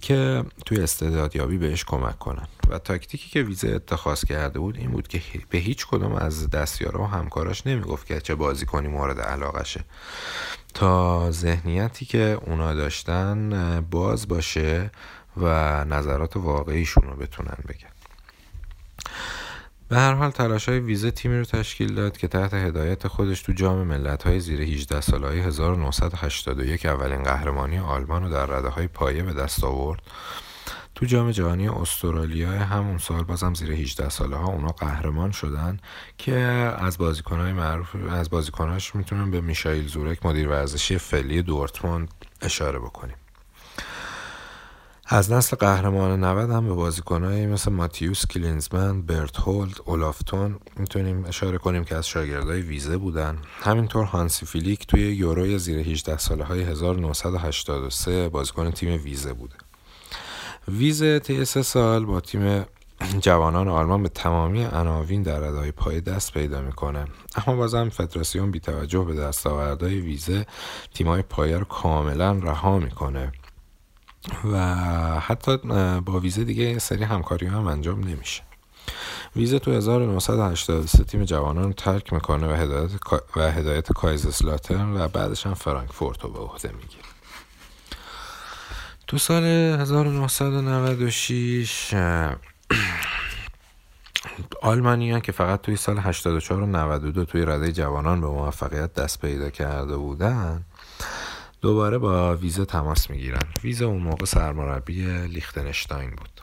که 0.00 0.44
توی 0.66 0.80
استعدادیابی 0.80 1.58
بهش 1.58 1.84
کمک 1.84 2.18
کنن. 2.18 2.46
و 2.70 2.78
تاکتیکی 2.78 3.28
که 3.30 3.42
ویزه 3.42 3.68
اتخاذ 3.68 4.24
کرده 4.24 4.58
بود 4.58 4.76
این 4.76 4.90
بود 4.90 5.08
که 5.08 5.22
به 5.50 5.58
هیچ 5.58 5.86
کدوم 5.86 6.12
از 6.12 6.50
دستیارا 6.50 7.02
و 7.02 7.06
همکاراش 7.06 7.66
نمی‌گفت 7.66 8.06
که 8.06 8.20
چه 8.20 8.34
بازی 8.34 8.66
کنی 8.66 8.88
مورد 8.88 9.20
علاقشه. 9.20 9.84
تا 10.74 11.30
ذهنیتی 11.30 12.04
که 12.04 12.38
اونا 12.46 12.74
داشتن 12.74 13.80
باز 13.90 14.28
باشه 14.28 14.90
و 15.36 15.84
نظرات 15.84 16.36
واقعیشون 16.36 17.02
رو 17.04 17.16
بتونن 17.16 17.58
بگن. 17.68 17.88
به 19.88 19.96
هر 19.96 20.14
حال 20.14 20.30
تلاش 20.30 20.68
های 20.68 20.78
ویزه 20.78 21.10
تیمی 21.10 21.38
رو 21.38 21.44
تشکیل 21.44 21.94
داد 21.94 22.16
که 22.16 22.28
تحت 22.28 22.54
هدایت 22.54 23.08
خودش 23.08 23.42
تو 23.42 23.52
جام 23.52 23.86
ملت 23.86 24.22
های 24.22 24.40
زیر 24.40 24.60
18 24.60 25.00
ساله 25.00 25.26
های 25.26 25.40
1981 25.40 26.86
اولین 26.86 27.22
قهرمانی 27.22 27.78
آلمان 27.78 28.22
رو 28.22 28.30
در 28.30 28.46
رده 28.46 28.68
های 28.68 28.86
پایه 28.86 29.22
به 29.22 29.32
دست 29.32 29.64
آورد. 29.64 30.02
تو 30.94 31.06
جام 31.06 31.30
جهانی 31.30 31.68
استرالیا 31.68 32.50
همون 32.50 32.98
سال 32.98 33.24
بازم 33.24 33.54
زیر 33.54 33.72
18 33.72 34.08
ساله 34.08 34.36
ها 34.36 34.46
اونا 34.46 34.68
قهرمان 34.68 35.30
شدن 35.30 35.78
که 36.18 36.34
از 36.78 36.98
بازیکنهای 36.98 37.52
معروف 37.52 37.96
از 38.10 38.30
بازیکناش 38.30 38.94
می‌تونم 38.94 39.30
به 39.30 39.40
میشایل 39.40 39.88
زورک 39.88 40.26
مدیر 40.26 40.48
ورزشی 40.48 40.98
فعلی 40.98 41.42
دورتموند 41.42 42.08
اشاره 42.42 42.78
بکنیم. 42.78 43.16
از 45.08 45.32
نسل 45.32 45.56
قهرمان 45.56 46.24
90 46.24 46.50
هم 46.50 46.68
به 46.68 46.74
بازیکنهایی 46.74 47.46
مثل 47.46 47.72
ماتیوس 47.72 48.26
کلینزمن، 48.26 49.02
برت 49.02 49.36
هولد، 49.36 49.80
اولافتون 49.84 50.56
می‌تونیم 50.76 51.24
اشاره 51.24 51.58
کنیم 51.58 51.84
که 51.84 51.96
از 51.96 52.08
شاگردای 52.08 52.60
ویزه 52.60 52.96
بودن. 52.96 53.38
همینطور 53.60 54.04
هانسی 54.04 54.46
فیلیک 54.46 54.86
توی 54.86 55.00
یوروی 55.00 55.58
زیر 55.58 55.78
18 55.78 56.18
ساله 56.18 56.44
های 56.44 56.62
1983 56.62 58.28
بازیکن 58.28 58.70
تیم 58.70 59.02
ویزه 59.04 59.32
بوده. 59.32 59.54
ویزه 60.68 61.18
طی 61.18 61.44
سه 61.44 61.62
سال 61.62 62.04
با 62.04 62.20
تیم 62.20 62.64
جوانان 63.20 63.68
آلمان 63.68 64.02
به 64.02 64.08
تمامی 64.08 64.64
عناوین 64.64 65.22
در 65.22 65.38
ردای 65.38 65.72
پای 65.72 66.00
دست 66.00 66.32
پیدا 66.32 66.60
می‌کنه. 66.60 67.04
اما 67.46 67.56
بازم 67.56 67.88
فدراسیون 67.88 68.50
بی 68.50 68.60
توجه 68.60 69.04
به 69.04 69.14
دستاوردهای 69.14 70.00
ویزه 70.00 70.46
تیمای 70.94 71.22
پایه 71.22 71.58
رو 71.58 71.64
کاملا 71.64 72.32
رها 72.32 72.78
می‌کنه. 72.78 73.32
و 74.52 74.58
حتی 75.20 75.56
با 76.00 76.20
ویزه 76.20 76.44
دیگه 76.44 76.78
سری 76.78 77.04
همکاری 77.04 77.46
هم 77.46 77.66
انجام 77.66 78.00
نمیشه. 78.00 78.42
ویزه 79.36 79.58
تو 79.58 79.72
1983 79.72 81.04
تیم 81.04 81.24
جوانان 81.24 81.72
ترک 81.72 82.12
می‌کنه 82.12 82.52
و 82.52 82.56
هدایت, 82.56 82.90
و 83.36 83.52
هدایت 83.52 83.92
کایزسلاترن 83.92 84.96
و 84.96 85.08
بعدش 85.08 85.46
هم 85.46 85.54
فرانکفورت 85.54 86.24
رو 86.24 86.30
به 86.30 86.38
عهده 86.38 86.72
می‌گیره. 86.72 87.02
تو 89.06 89.18
سال 89.18 89.44
1996 89.44 91.94
آلمانیان 94.62 95.20
که 95.20 95.32
فقط 95.32 95.60
توی 95.60 95.76
سال 95.76 95.98
84 95.98 96.62
و 96.62 96.66
92 96.66 97.24
توی 97.24 97.44
رده 97.44 97.72
جوانان 97.72 98.20
به 98.20 98.26
موفقیت 98.26 98.94
دست 98.94 99.20
پیدا 99.20 99.50
کرده 99.50 99.96
بودن 99.96 100.64
دوباره 101.60 101.98
با 101.98 102.36
ویزه 102.36 102.64
تماس 102.64 103.10
می‌گیرن. 103.10 103.48
ویزه 103.64 103.84
اون 103.84 104.02
موقع 104.02 104.24
سرمربی 104.24 105.26
لیختنشتاین 105.26 106.10
بود. 106.10 106.40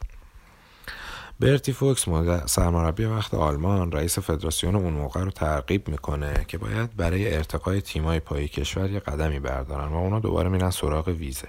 برتی 1.39 1.73
فوکس 1.73 2.05
سرمربی 2.45 3.05
وقت 3.05 3.33
آلمان 3.33 3.91
رئیس 3.91 4.19
فدراسیون 4.19 4.75
اون 4.75 4.93
موقع 4.93 5.23
رو 5.23 5.31
ترغیب 5.31 5.87
می‌کنه 5.87 6.45
که 6.47 6.57
باید 6.57 6.95
برای 6.95 7.35
ارتقای 7.35 7.81
تیمای 7.81 8.19
پای 8.19 8.47
کشور 8.47 8.89
یه 8.89 8.99
قدمی 8.99 9.39
بردارن 9.39 9.87
و 9.87 9.95
اونا 9.95 10.19
دوباره 10.19 10.49
میرن 10.49 10.69
سراغ 10.69 11.07
ویزه. 11.07 11.47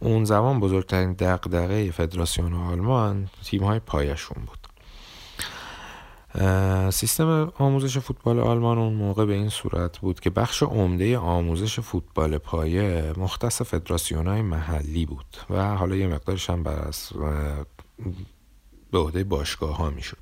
اون 0.00 0.24
زمان 0.24 0.60
بزرگترین 0.60 1.12
دقدقه 1.12 1.90
فدراسیون 1.90 2.54
آلمان 2.54 3.28
تیمهای 3.44 3.78
پایشون 3.78 4.44
بود. 4.44 4.67
سیستم 6.90 7.52
آموزش 7.58 7.98
فوتبال 7.98 8.40
آلمان 8.40 8.78
اون 8.78 8.92
موقع 8.92 9.24
به 9.24 9.32
این 9.32 9.48
صورت 9.48 9.98
بود 9.98 10.20
که 10.20 10.30
بخش 10.30 10.62
عمده 10.62 11.18
آموزش 11.18 11.80
فوتبال 11.80 12.38
پایه 12.38 13.12
مختص 13.16 13.62
فدراسیون 13.62 14.26
های 14.26 14.42
محلی 14.42 15.06
بود 15.06 15.36
و 15.50 15.76
حالا 15.76 15.96
یه 15.96 16.06
مقدارش 16.06 16.50
هم 16.50 16.62
بر 16.62 16.78
از 16.88 17.10
به 18.92 18.98
عهده 18.98 19.24
باشگاه 19.24 19.76
ها 19.76 19.90
می‌شد 19.90 20.18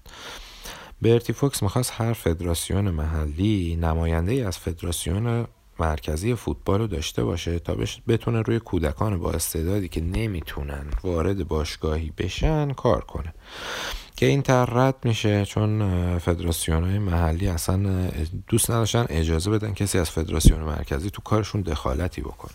برتی 1.02 1.32
فوکس 1.32 1.62
می‌خواست 1.62 1.92
هر 1.96 2.12
فدراسیون 2.12 2.90
محلی 2.90 3.76
نماینده 3.76 4.32
ای 4.32 4.42
از 4.42 4.58
فدراسیون 4.58 5.46
مرکزی 5.78 6.34
فوتبال 6.34 6.80
رو 6.80 6.86
داشته 6.86 7.24
باشه 7.24 7.58
تا 7.58 7.76
بتونه 8.08 8.42
روی 8.42 8.58
کودکان 8.58 9.18
با 9.18 9.32
استعدادی 9.32 9.88
که 9.88 10.00
نمی‌تونن 10.00 10.86
وارد 11.02 11.48
باشگاهی 11.48 12.12
بشن 12.18 12.72
کار 12.72 13.04
کنه. 13.04 13.34
که 14.16 14.26
این 14.26 14.42
تر 14.42 14.64
رد 14.64 14.94
میشه 15.04 15.44
چون 15.44 16.18
فدراسیون 16.18 16.84
های 16.84 16.98
محلی 16.98 17.48
اصلا 17.48 18.08
دوست 18.48 18.70
نداشتن 18.70 19.06
اجازه 19.08 19.50
بدن 19.50 19.74
کسی 19.74 19.98
از 19.98 20.10
فدراسیون 20.10 20.60
مرکزی 20.60 21.10
تو 21.10 21.22
کارشون 21.22 21.60
دخالتی 21.60 22.20
بکنه. 22.20 22.54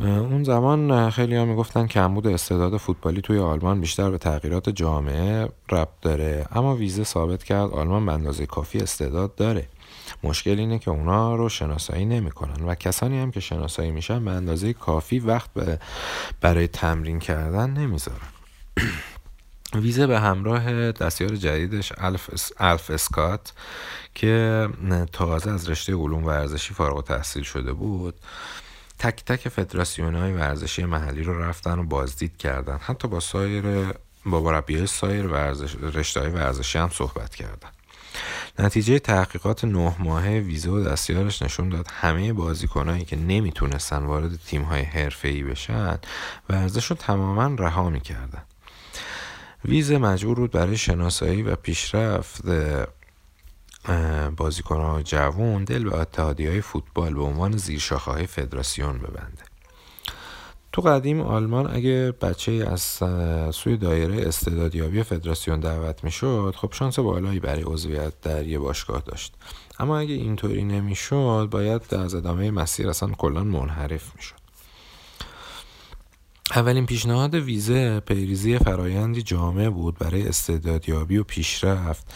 اون 0.00 0.44
زمان 0.44 1.10
خیلی 1.10 1.36
ها 1.36 1.44
می‌گفتن 1.44 1.86
که 1.86 2.00
عمود 2.00 2.26
استعداد 2.26 2.76
فوتبالی 2.76 3.20
توی 3.20 3.38
آلمان 3.38 3.80
بیشتر 3.80 4.10
به 4.10 4.18
تغییرات 4.18 4.68
جامعه 4.68 5.48
ربط 5.70 6.00
داره 6.02 6.46
اما 6.52 6.76
ویزه 6.76 7.04
ثابت 7.04 7.44
کرد 7.44 7.70
آلمان 7.70 8.06
به 8.06 8.12
اندازه 8.12 8.46
کافی 8.46 8.78
استعداد 8.78 9.34
داره. 9.34 9.68
مشکل 10.22 10.58
اینه 10.58 10.78
که 10.78 10.90
اونا 10.90 11.34
رو 11.34 11.48
شناسایی 11.48 12.04
نمی‌کنن 12.04 12.64
و 12.64 12.74
کسانی 12.74 13.18
هم 13.18 13.30
که 13.30 13.40
شناسایی 13.40 13.90
میشن 13.90 14.24
به 14.24 14.30
اندازه 14.30 14.72
کافی 14.72 15.18
وقت 15.18 15.50
برای 16.40 16.68
تمرین 16.68 17.18
کردن 17.18 17.70
نمی‌ذارن. 17.70 18.28
ویزه 19.74 20.06
به 20.06 20.20
همراه 20.20 20.92
دستیار 20.92 21.36
جدیدش 21.36 21.92
الف, 21.98 22.30
الف 22.58 22.90
اسکات 22.90 23.52
که 24.14 24.68
تازه 25.12 25.50
از 25.50 25.68
رشته 25.68 25.94
علوم 25.94 26.24
ورزشی 26.24 26.74
فارغ 26.74 27.04
تحصیل 27.04 27.42
شده 27.42 27.72
بود 27.72 28.14
تک 28.98 29.24
تک 29.24 29.48
فدراسیون 29.48 30.14
های 30.14 30.32
ورزشی 30.32 30.84
محلی 30.84 31.22
رو 31.22 31.42
رفتن 31.42 31.78
و 31.78 31.84
بازدید 31.84 32.36
کردن. 32.36 32.78
حتی 32.82 33.08
با 33.08 33.20
سایر 33.20 33.92
با 34.26 34.40
مربی 34.40 34.86
سایر 34.86 35.26
ورزش 35.26 35.74
رشته 35.74 36.20
های 36.20 36.30
ورزشی 36.30 36.78
هم 36.78 36.90
صحبت 36.92 37.34
کردن. 37.34 37.68
نتیجه 38.58 38.98
تحقیقات 38.98 39.64
نه 39.64 39.96
ماهه 39.98 40.38
ویزه 40.38 40.70
و 40.70 40.84
دستیارش 40.84 41.42
نشون 41.42 41.68
داد 41.68 41.86
همه 41.92 42.32
بازیکنهایی 42.32 43.04
که 43.04 43.16
نمی‌تونستن 43.16 43.98
وارد 44.04 44.40
تیم 44.46 44.62
های 44.62 44.82
حرفه‌ای 44.82 45.42
بشن 45.42 45.98
ورزش 46.48 46.86
رو 46.86 46.96
تماما 46.96 47.54
رها 47.58 47.90
می‌کردن. 47.90 48.42
ویزه 49.64 49.98
مجبور 49.98 50.36
بود 50.36 50.50
برای 50.50 50.76
شناسایی 50.76 51.42
و 51.42 51.56
پیشرفت 51.56 52.42
بازیکنان 54.36 55.04
جوون 55.04 55.64
دل 55.64 55.84
به 55.84 55.96
اتحادی 55.98 56.46
های 56.46 56.60
فوتبال 56.60 57.14
به 57.14 57.22
عنوان 57.22 57.56
زیرشاخه 57.56 58.10
های 58.10 58.26
فدراسیون 58.26 58.98
ببنده. 58.98 59.42
تو 60.72 60.82
قدیم 60.82 61.20
آلمان 61.20 61.74
اگه 61.76 62.14
بچه 62.20 62.52
از 62.52 62.82
سوی 63.54 63.76
دایره 63.76 64.28
استعدادیابی 64.28 65.02
فدراسیون 65.02 65.60
دعوت 65.60 66.04
می‌شد 66.04 66.54
خب 66.56 66.72
شانس 66.72 66.98
بالایی 66.98 67.40
برای 67.40 67.62
عضویت 67.62 68.20
در 68.20 68.46
یه 68.46 68.58
باشگاه 68.58 69.02
داشت. 69.06 69.34
اما 69.78 69.98
اگه 69.98 70.14
اینطوری 70.14 70.64
نمی‌شد 70.64 71.48
باید 71.50 71.94
از 71.94 72.14
ادامه 72.14 72.50
مسیر 72.50 72.88
اصلا 72.88 73.08
کلا 73.08 73.44
منحرف 73.44 74.16
می‌شد. 74.16 74.47
اولین 76.56 76.86
پیشنهاد 76.86 77.34
ویزه 77.34 78.00
پیریزی 78.00 78.58
فرایندی 78.58 79.22
جامع 79.22 79.68
بود 79.68 79.98
برای 79.98 80.28
استعدادیابی 80.28 81.16
و 81.16 81.24
پیشرفت 81.24 82.14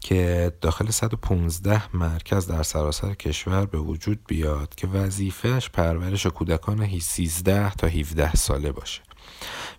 که 0.00 0.52
داخل 0.60 0.90
115 0.90 1.96
مرکز 1.96 2.46
در 2.46 2.62
سراسر 2.62 3.14
کشور 3.14 3.66
به 3.66 3.78
وجود 3.78 4.18
بیاد 4.26 4.74
که 4.74 4.86
وظیفهش 4.86 5.70
پرورش 5.70 6.26
کودکان 6.26 6.98
13 6.98 7.74
تا 7.74 7.86
17 7.86 8.34
ساله 8.34 8.72
باشه 8.72 9.02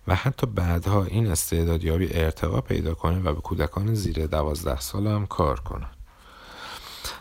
و 0.07 0.15
حتی 0.15 0.47
بعدها 0.47 1.03
این 1.03 1.27
استعدادیابی 1.27 2.13
ارتقا 2.13 2.61
پیدا 2.61 2.93
کنه 2.93 3.19
و 3.19 3.33
به 3.33 3.41
کودکان 3.41 3.93
زیر 3.93 4.27
12 4.27 4.79
سال 4.79 5.07
هم 5.07 5.25
کار 5.25 5.59
کنه. 5.59 5.87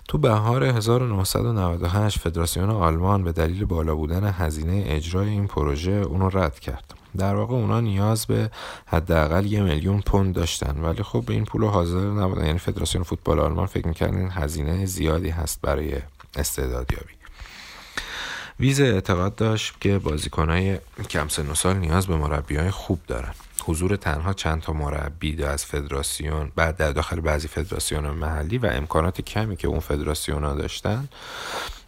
تو 0.08 0.18
بهار 0.18 0.64
1998 0.64 2.18
فدراسیون 2.18 2.70
آلمان 2.70 3.24
به 3.24 3.32
دلیل 3.32 3.64
بالا 3.64 3.94
بودن 3.94 4.34
هزینه 4.38 4.84
اجرای 4.86 5.28
این 5.28 5.46
پروژه 5.46 5.92
اونو 5.92 6.28
رد 6.28 6.60
کرد. 6.60 6.94
در 7.18 7.34
واقع 7.34 7.54
اونا 7.54 7.80
نیاز 7.80 8.26
به 8.26 8.50
حداقل 8.86 9.46
یه 9.46 9.62
میلیون 9.62 10.00
پوند 10.00 10.34
داشتن. 10.34 10.80
ولی 10.80 11.02
خب 11.02 11.24
به 11.26 11.34
این 11.34 11.44
پول 11.44 11.64
حاضر 11.64 11.98
نبودن. 11.98 12.46
یعنی 12.46 12.58
فدراسیون 12.58 13.04
فوتبال 13.04 13.40
آلمان 13.40 13.66
فکر 13.66 13.88
می‌کرد 13.88 14.14
این 14.14 14.30
هزینه 14.30 14.86
زیادی 14.86 15.28
هست 15.28 15.60
برای 15.60 15.94
استعدادیابی. 16.36 17.12
ویزه 18.60 18.84
اعتقاد 18.84 19.34
داشت 19.34 19.80
که 19.80 19.98
بازیکنهای 19.98 20.78
کم 21.10 21.28
سن 21.28 21.50
و 21.50 21.54
سال 21.54 21.76
نیاز 21.76 22.06
به 22.06 22.16
مربی 22.16 22.56
های 22.56 22.70
خوب 22.70 23.00
دارن. 23.06 23.34
حضور 23.62 23.96
تنها 23.96 24.32
چند 24.32 24.62
تا 24.62 24.72
مربی 24.72 25.44
از 25.44 25.64
فدراسیون 25.64 26.52
بعد 26.56 26.76
در 26.76 26.92
داخل 26.92 27.20
بعضی 27.20 27.48
فدراسیون 27.48 28.06
محلی 28.06 28.58
و 28.58 28.66
امکانات 28.66 29.20
کمی 29.20 29.56
که 29.56 29.68
اون 29.68 29.80
فدراسیون 29.80 30.44
ها 30.44 30.54
داشتن 30.54 31.08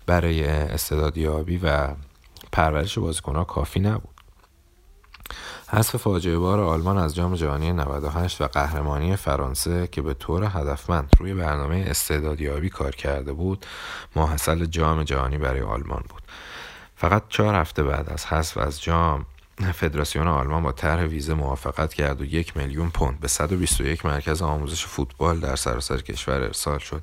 برای 0.06 0.44
استعدادیابی 0.44 1.56
و 1.58 1.88
پرورش 2.52 2.98
بازیکنها 2.98 3.44
کافی 3.44 3.80
نبود. 3.80 4.14
حذف 5.68 5.96
فاجعه 5.96 6.38
بار 6.38 6.60
آلمان 6.60 6.98
از 6.98 7.14
جام 7.14 7.34
جهانی 7.34 7.72
98 7.72 8.40
و 8.40 8.46
قهرمانی 8.46 9.16
فرانسه 9.16 9.86
که 9.86 10.02
به 10.02 10.14
طور 10.14 10.44
هدفمند 10.44 11.10
روی 11.18 11.34
برنامه 11.34 11.84
استعدادیابی 11.88 12.70
کار 12.70 12.94
کرده 12.94 13.32
بود 13.32 13.66
ماحصل 14.16 14.64
جام 14.64 15.02
جهانی 15.02 15.38
برای 15.38 15.60
آلمان 15.60 16.04
بود. 16.08 16.22
فقط 16.96 17.22
چهار 17.28 17.54
هفته 17.54 17.82
بعد 17.82 18.08
از 18.10 18.26
حذف 18.26 18.58
از 18.58 18.82
جام 18.82 19.26
فدراسیون 19.60 20.28
آلمان 20.28 20.62
با 20.62 20.72
طرح 20.72 21.04
ویزه 21.04 21.34
موافقت 21.34 21.94
کرد 21.94 22.20
و 22.20 22.24
یک 22.24 22.56
میلیون 22.56 22.90
پوند 22.90 23.20
به 23.20 23.28
121 23.28 24.06
مرکز 24.06 24.42
آموزش 24.42 24.86
فوتبال 24.86 25.40
در 25.40 25.56
سراسر 25.56 26.00
کشور 26.00 26.40
ارسال 26.40 26.78
شد 26.78 27.02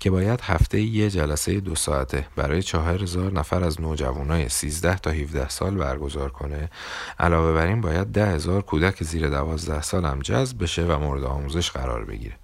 که 0.00 0.10
باید 0.10 0.40
هفته 0.40 0.80
یه 0.80 1.10
جلسه 1.10 1.60
دو 1.60 1.74
ساعته 1.74 2.26
برای 2.36 2.62
چهار 2.62 3.02
هزار 3.02 3.32
نفر 3.32 3.64
از 3.64 3.80
نوجوانای 3.80 4.48
13 4.48 4.96
تا 4.96 5.10
17 5.10 5.48
سال 5.48 5.74
برگزار 5.74 6.30
کنه. 6.30 6.70
علاوه 7.18 7.52
بر 7.52 7.66
این 7.66 7.80
باید 7.80 8.06
ده 8.06 8.26
هزار 8.26 8.62
کودک 8.62 9.04
زیر 9.04 9.28
12 9.28 9.82
سال 9.82 10.04
هم 10.04 10.20
جذب 10.20 10.62
بشه 10.62 10.86
و 10.86 10.98
مورد 10.98 11.24
آموزش 11.24 11.70
قرار 11.70 12.04
بگیره. 12.04 12.36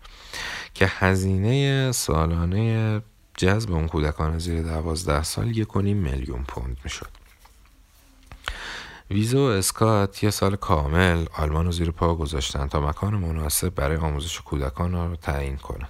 که 0.74 0.86
هزینه 0.98 1.92
سالانه 1.92 3.02
جذب 3.36 3.72
اون 3.72 3.88
کودکان 3.88 4.38
زیر 4.38 4.62
12 4.62 5.22
سال 5.22 5.56
یک 5.56 5.76
میلیون 5.76 6.44
پوند 6.48 6.76
می‌شد. 6.84 7.17
ویزو 9.10 9.38
و 9.38 9.50
اسکات 9.50 10.22
یه 10.22 10.30
سال 10.30 10.56
کامل 10.56 11.24
آلمان 11.36 11.66
رو 11.66 11.72
زیر 11.72 11.90
پا 11.90 12.14
گذاشتن 12.14 12.66
تا 12.66 12.80
مکان 12.80 13.14
مناسب 13.14 13.74
برای 13.74 13.96
آموزش 13.96 14.40
کودکان 14.40 14.92
رو 14.92 15.16
تعیین 15.16 15.56
کنن. 15.56 15.88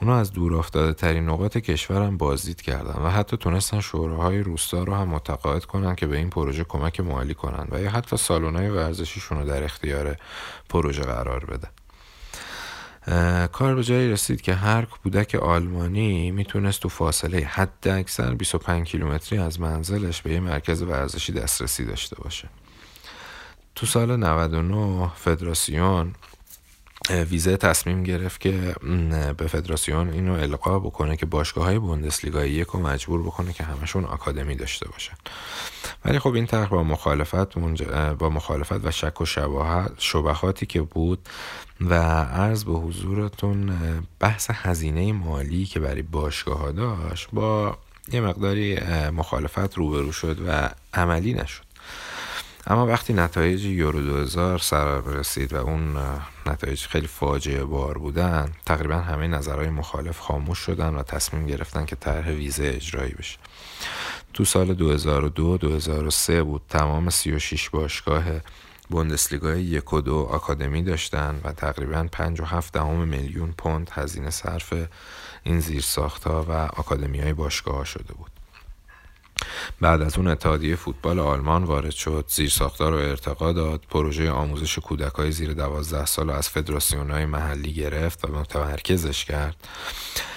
اونا 0.00 0.16
از 0.16 0.32
دور 0.32 0.54
افتاده 0.54 0.92
ترین 0.92 1.28
نقاط 1.28 1.56
کشور 1.56 2.02
هم 2.02 2.16
بازدید 2.16 2.62
کردن 2.62 3.02
و 3.02 3.10
حتی 3.10 3.36
تونستن 3.36 3.80
شوراهای 3.80 4.38
روستا 4.38 4.84
رو 4.84 4.94
هم 4.94 5.08
متقاعد 5.08 5.64
کنن 5.64 5.94
که 5.94 6.06
به 6.06 6.16
این 6.16 6.30
پروژه 6.30 6.64
کمک 6.64 7.00
مالی 7.00 7.34
کنن 7.34 7.68
و 7.70 7.80
یا 7.80 7.90
حتی 7.90 8.16
سالن‌های 8.16 8.68
ورزشیشون 8.68 9.38
رو 9.38 9.44
در 9.44 9.64
اختیار 9.64 10.16
پروژه 10.68 11.02
قرار 11.02 11.44
بدن. 11.44 11.68
کار 13.52 13.74
به 13.74 13.84
جایی 13.84 14.10
رسید 14.10 14.40
که 14.40 14.54
هر 14.54 14.84
کودک 14.84 15.34
آلمانی 15.34 16.30
می‌تونست 16.30 16.80
تو 16.80 16.88
فاصله 16.88 17.38
حد 17.38 17.88
اکثر 17.88 18.34
25 18.34 18.86
کیلومتری 18.86 19.38
از 19.38 19.60
منزلش 19.60 20.22
به 20.22 20.32
یه 20.32 20.40
مرکز 20.40 20.82
ورزشی 20.82 21.32
دسترسی 21.32 21.84
داشته 21.84 22.16
باشه. 22.16 22.48
تو 23.74 23.86
سال 23.86 24.16
99 24.16 25.10
فدراسیون 25.16 26.14
ویزه 27.10 27.56
تصمیم 27.56 28.02
گرفت 28.02 28.40
که 28.40 28.74
به 29.36 29.46
فدراسیون 29.46 30.10
اینو 30.10 30.32
القا 30.32 30.78
بکنه 30.78 31.16
که 31.16 31.26
باشگاه 31.26 31.64
های 31.64 31.78
بوندسلیگا 31.78 32.46
یک 32.46 32.66
رو 32.66 32.80
مجبور 32.80 33.22
بکنه 33.22 33.52
که 33.52 33.64
همشون 33.64 34.04
آکادمی 34.04 34.54
داشته 34.54 34.88
باشن. 34.88 35.14
ولی 36.04 36.18
خب 36.18 36.34
این 36.34 36.46
طرح 36.46 36.68
با 36.68 36.82
مخالفت 36.82 37.58
با 38.18 38.28
مخالفت 38.28 38.86
و 38.86 38.90
شک 38.90 39.20
و 39.20 39.26
شبهاتی 39.98 40.66
که 40.66 40.82
بود 40.82 41.18
و 41.80 41.94
عرض 42.22 42.64
به 42.64 42.72
حضورتون 42.72 43.78
بحث 44.20 44.50
هزینه 44.52 45.12
مالی 45.12 45.66
که 45.66 45.80
برای 45.80 46.02
باشگاه 46.02 46.58
ها 46.58 46.70
داشت 46.72 47.28
با 47.32 47.78
یه 48.12 48.20
مقداری 48.20 48.78
مخالفت 49.10 49.74
روبرو 49.74 50.12
شد 50.12 50.38
و 50.48 50.70
عملی 50.94 51.34
نشد. 51.34 51.71
اما 52.66 52.86
وقتی 52.86 53.12
نتایج 53.12 53.64
یورو 53.64 54.02
2000 54.02 54.58
سر 54.58 55.00
رسید 55.00 55.52
و 55.52 55.56
اون 55.56 55.96
نتایج 56.46 56.82
خیلی 56.82 57.06
فاجعه 57.06 57.64
بار 57.64 57.98
بودن 57.98 58.52
تقریبا 58.66 58.96
همه 58.96 59.26
نظرهای 59.26 59.70
مخالف 59.70 60.18
خاموش 60.18 60.58
شدن 60.58 60.94
و 60.94 61.02
تصمیم 61.02 61.46
گرفتن 61.46 61.84
که 61.84 61.96
طرح 61.96 62.28
ویزه 62.28 62.72
اجرایی 62.76 63.14
بشه. 63.14 63.38
تو 64.34 64.44
سال 64.44 64.74
2002 64.74 65.58
2003 65.58 66.42
بود 66.42 66.62
تمام 66.68 67.10
36 67.10 67.70
باشگاه 67.70 68.24
بوندسلیگای 68.90 69.62
یک 69.62 69.92
و 69.92 70.00
دو 70.00 70.16
آکادمی 70.30 70.82
داشتن 70.82 71.40
و 71.44 71.52
تقریبا 71.52 72.08
5 72.12 72.40
و 72.40 72.44
7 72.44 72.72
دهم 72.72 73.08
میلیون 73.08 73.52
پوند 73.58 73.90
هزینه 73.92 74.30
صرف 74.30 74.74
این 75.42 75.60
زیر 75.60 75.84
ها 76.24 76.46
و 76.48 76.52
آکادمی 76.52 77.20
های 77.20 77.32
باشگاه 77.32 77.76
ها 77.76 77.84
شده 77.84 78.14
بود. 78.14 78.31
بعد 79.80 80.02
از 80.02 80.18
اون 80.18 80.26
اتحادیه 80.26 80.76
فوتبال 80.76 81.18
آلمان 81.18 81.64
وارد 81.64 81.90
شد 81.90 82.24
زیر 82.28 82.50
ساختار 82.50 82.92
رو 82.92 82.98
ارتقا 82.98 83.52
داد 83.52 83.80
پروژه 83.90 84.30
آموزش 84.30 84.78
کودک 84.78 85.12
های 85.12 85.32
زیر 85.32 85.52
دوازده 85.52 86.06
سال 86.06 86.30
از 86.30 86.48
فدراسیون 86.48 87.10
های 87.10 87.24
محلی 87.24 87.72
گرفت 87.72 88.24
و 88.24 88.32
متمرکزش 88.32 89.24
کرد 89.24 89.56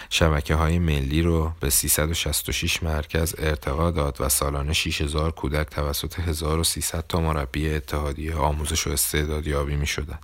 شبکه 0.09 0.55
های 0.55 0.79
ملی 0.79 1.21
رو 1.21 1.51
به 1.59 1.69
366 1.69 2.83
مرکز 2.83 3.35
ارتقا 3.37 3.91
داد 3.91 4.17
و 4.19 4.29
سالانه 4.29 4.73
6000 4.73 5.31
کودک 5.31 5.67
توسط 5.67 6.19
1300 6.19 7.05
تا 7.07 7.19
مربی 7.19 7.69
اتحادیه 7.69 8.35
آموزش 8.35 8.87
و 8.87 8.89
استعدادیابی 8.89 9.75
می 9.75 9.87
شدن. 9.87 10.19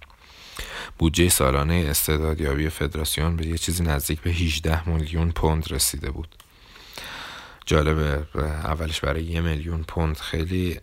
بودجه 0.97 1.29
سالانه 1.29 1.85
استعدادیابی 1.89 2.69
فدراسیون 2.69 3.35
به 3.35 3.47
یه 3.47 3.57
چیزی 3.57 3.83
نزدیک 3.83 4.21
به 4.21 4.29
18 4.29 4.89
میلیون 4.89 5.31
پوند 5.31 5.71
رسیده 5.71 6.11
بود. 6.11 6.35
جالبه 7.71 8.25
اولش 8.63 9.01
برای 9.01 9.23
یه 9.23 9.41
میلیون 9.41 9.83
پوند 9.83 10.17
خیلی 10.17 10.79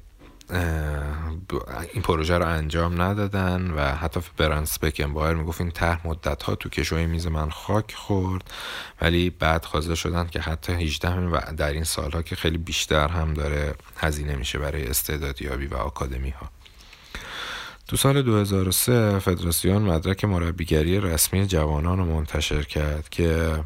این 1.92 2.02
پروژه 2.02 2.38
رو 2.38 2.46
انجام 2.46 3.02
ندادن 3.02 3.70
و 3.70 3.80
حتی 3.80 4.20
برانس 4.36 4.78
بایر 4.78 5.34
می‌گفت 5.34 5.60
این 5.60 5.70
طرح 5.70 6.06
مدت 6.06 6.42
ها 6.42 6.54
تو 6.54 6.68
کشوی 6.68 7.06
میز 7.06 7.26
من 7.26 7.50
خاک 7.50 7.94
خورد 7.94 8.50
ولی 9.00 9.30
بعد 9.30 9.64
خواسته 9.64 9.94
شدن 9.94 10.26
که 10.26 10.40
حتی 10.40 10.72
18 10.72 11.10
و 11.10 11.40
در 11.56 11.72
این 11.72 11.84
سالها 11.84 12.22
که 12.22 12.36
خیلی 12.36 12.58
بیشتر 12.58 13.08
هم 13.08 13.34
داره 13.34 13.74
هزینه 13.96 14.36
میشه 14.36 14.58
برای 14.58 14.86
استعدادیابی 14.86 15.66
و 15.66 15.74
آکادمی 15.74 16.30
ها 16.30 16.50
تو 17.88 17.96
سال 17.96 18.22
2003 18.22 19.18
فدراسیون 19.18 19.82
مدرک 19.82 20.24
مربیگری 20.24 21.00
رسمی 21.00 21.46
جوانان 21.46 21.98
رو 21.98 22.04
منتشر 22.04 22.62
کرد 22.62 23.08
که 23.08 23.58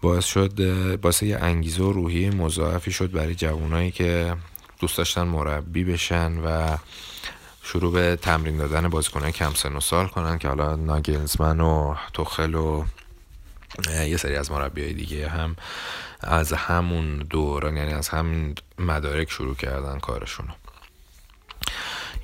باعث 0.00 0.24
شد 0.24 0.52
باعث 1.00 1.22
یه 1.22 1.36
انگیزه 1.36 1.82
و 1.82 1.92
روحیه 1.92 2.30
مضاعفی 2.30 2.92
شد 2.92 3.10
برای 3.10 3.34
جوانایی 3.34 3.90
که 3.90 4.36
دوست 4.78 4.98
داشتن 4.98 5.22
مربی 5.22 5.84
بشن 5.84 6.38
و 6.38 6.76
شروع 7.62 7.92
به 7.92 8.16
تمرین 8.16 8.56
دادن 8.56 8.88
بازیکنان 8.88 9.30
کم 9.30 9.54
سن 9.54 9.76
و 9.76 9.80
سال 9.80 10.06
کنن 10.06 10.38
که 10.38 10.48
حالا 10.48 10.76
ناگلزمن 10.76 11.60
و 11.60 11.94
توخل 12.12 12.54
و 12.54 12.84
یه 13.88 14.16
سری 14.16 14.36
از 14.36 14.50
مربی 14.50 14.94
دیگه 14.94 15.28
هم 15.28 15.56
از 16.20 16.52
همون 16.52 17.18
دوران 17.18 17.76
یعنی 17.76 17.92
از 17.92 18.08
همین 18.08 18.54
مدارک 18.78 19.30
شروع 19.30 19.54
کردن 19.54 19.98
کارشونو. 19.98 20.50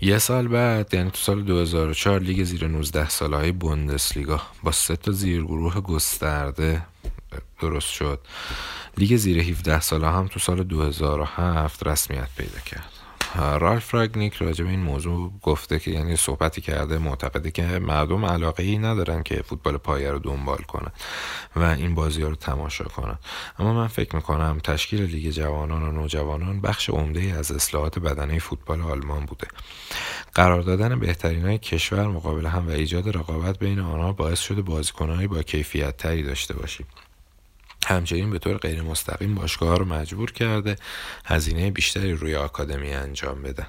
یه 0.01 0.19
سال 0.19 0.49
بعد 0.49 0.95
یعنی 0.95 1.11
تو 1.11 1.17
سال 1.17 1.43
2004 1.43 2.21
لیگ 2.21 2.45
زیر 2.45 2.67
19 2.67 3.09
ساله 3.09 3.37
های 3.37 3.53
بوندسلیگا 3.53 4.41
با 4.63 4.73
سه 4.73 4.97
تا 4.97 5.13
زیرگروه 5.13 5.81
گسترده 5.81 6.83
درست 7.61 7.89
شد. 7.89 8.21
لیگ 8.99 9.17
زیر 9.17 9.43
17 9.43 9.81
ساله 9.81 10.11
هم 10.11 10.27
تو 10.27 10.41
سال 10.41 10.63
2007 10.63 11.87
رسمیت 11.87 12.29
پیدا 12.37 12.59
کرد. 12.59 12.93
رالف 13.35 13.95
راگنیک 13.95 14.35
راجع 14.35 14.65
به 14.65 14.71
این 14.71 14.81
موضوع 14.81 15.33
گفته 15.43 15.79
که 15.79 15.91
یعنی 15.91 16.17
صحبتی 16.17 16.61
کرده 16.61 16.99
معتقده 16.99 17.51
که 17.51 17.63
مردم 17.63 18.25
علاقه 18.25 18.63
ای 18.63 18.79
ندارن 18.79 19.23
که 19.23 19.43
فوتبال 19.43 19.77
پایه 19.77 20.11
رو 20.11 20.19
دنبال 20.19 20.57
کنن 20.59 20.93
و 21.57 21.63
این 21.63 21.95
بازی 21.95 22.23
ها 22.23 22.29
رو 22.29 22.35
تماشا 22.35 22.85
کنن. 22.85 23.19
اما 23.59 23.75
من 23.75 23.87
فکر 23.87 24.17
می‌کنم 24.17 24.59
تشکیل 24.65 25.03
لیگ 25.03 25.31
جوانان 25.31 25.83
و 25.83 25.93
نوجوانان 25.93 26.61
بخش 26.61 26.91
عمده 26.91 27.21
ای 27.21 27.33
از 27.33 27.53
اصلاحات 27.53 27.99
بدنه 27.99 28.39
فوتبال 28.39 28.81
آلمان 28.81 29.27
بوده. 29.27 29.47
قرار 30.35 30.63
دادن 30.63 30.99
بهترین 31.01 31.45
های 31.45 31.59
کشور 31.59 32.07
مقابل 32.07 32.47
هم 32.47 32.69
و 32.69 32.71
ایجاد 32.71 33.17
رقابت 33.17 33.59
بین 33.59 33.81
آنها 33.81 34.13
باعث 34.13 34.41
شده 34.41 34.63
بازیکنهایی 34.63 35.27
با 35.27 35.43
کیفیت 35.43 35.97
تری 35.97 36.23
داشته 36.23 36.55
باشیم. 36.55 36.87
همچنین 37.87 38.31
به 38.31 38.39
طور 38.39 38.57
غیر 38.57 38.83
مستقیم 38.83 39.35
باشگاه 39.35 39.79
رو 39.79 39.85
مجبور 39.85 40.33
کرده 40.33 40.77
هزینه 41.25 41.71
بیشتری 41.71 42.13
روی 42.13 42.35
آکادمی 42.35 42.93
انجام 42.93 43.43
بدن. 43.43 43.67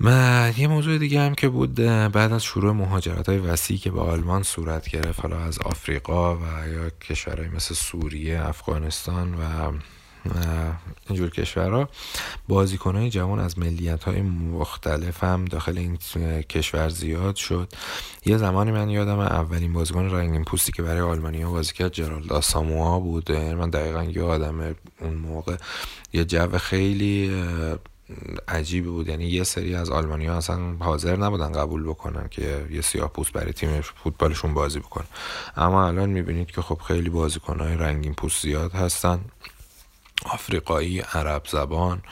و 0.00 0.10
یه 0.56 0.68
موضوع 0.68 0.98
دیگه 0.98 1.20
هم 1.20 1.34
که 1.34 1.48
بود 1.48 1.74
بعد 2.12 2.32
از 2.32 2.44
شروع 2.44 2.72
مهاجرت 2.72 3.28
های 3.28 3.38
وسیعی 3.38 3.78
که 3.78 3.90
به 3.90 4.00
آلمان 4.00 4.42
صورت 4.42 4.88
گرفت 4.88 5.20
حالا 5.20 5.38
از 5.38 5.58
آفریقا 5.58 6.36
و 6.36 6.68
یا 6.72 6.90
کشورهای 6.90 7.48
مثل 7.48 7.74
سوریه 7.74 8.48
افغانستان 8.48 9.34
و 9.34 9.72
اینجور 11.08 11.30
کشورها. 11.30 11.88
بازیکن 12.48 12.96
های 12.96 13.10
جوان 13.10 13.38
از 13.38 13.58
ملیت 13.58 14.04
های 14.04 14.22
مختلف 14.22 15.24
هم 15.24 15.44
داخل 15.44 15.78
این 15.78 15.96
کشور 16.42 16.88
زیاد 16.88 17.36
شد. 17.36 17.72
یه 18.24 18.36
زمانی 18.36 18.70
من 18.70 18.90
یادم 18.90 19.18
اولین 19.18 19.72
بازیکن 19.72 20.10
رنگین 20.10 20.44
پوستی 20.44 20.72
که 20.72 20.82
برای 20.82 21.00
آلمانیا 21.00 21.50
بازی 21.50 21.72
کرد 21.72 21.92
جرالد 21.92 22.32
آساموها 22.32 23.00
بود. 23.00 23.32
من 23.32 23.70
دقیقا 23.70 24.02
یادم 24.02 24.74
اون 25.00 25.14
موقع 25.14 25.56
یه 26.12 26.24
جو 26.24 26.58
خیلی 26.58 27.44
عجیبی 28.48 28.88
بود. 28.88 29.08
یعنی 29.08 29.24
یه 29.24 29.44
سری 29.44 29.74
از 29.74 29.90
آلمانی 29.90 30.26
ها 30.26 30.36
اصلا 30.36 30.76
حاضر 30.80 31.16
نبودن 31.16 31.52
قبول 31.52 31.82
بکنن 31.82 32.28
که 32.30 32.66
یه 32.70 32.80
سیاه 32.80 33.08
پوست 33.08 33.32
برای 33.32 33.52
تیم 33.52 33.80
فوتبالشون 33.80 34.54
بازی 34.54 34.78
بکنن. 34.78 35.06
اما 35.56 35.86
الان 35.86 36.08
می‌بینید 36.10 36.50
که 36.50 36.62
خب 36.62 36.78
خیلی 36.88 37.10
بازیکن 37.10 37.60
های 37.60 37.74
رنگین 37.74 38.14
پوست 38.14 38.42
زیاد 38.42 38.72
هستن. 38.72 39.20
آفریقایی 40.24 41.00
عرب 41.00 41.42
زبان 41.46 42.02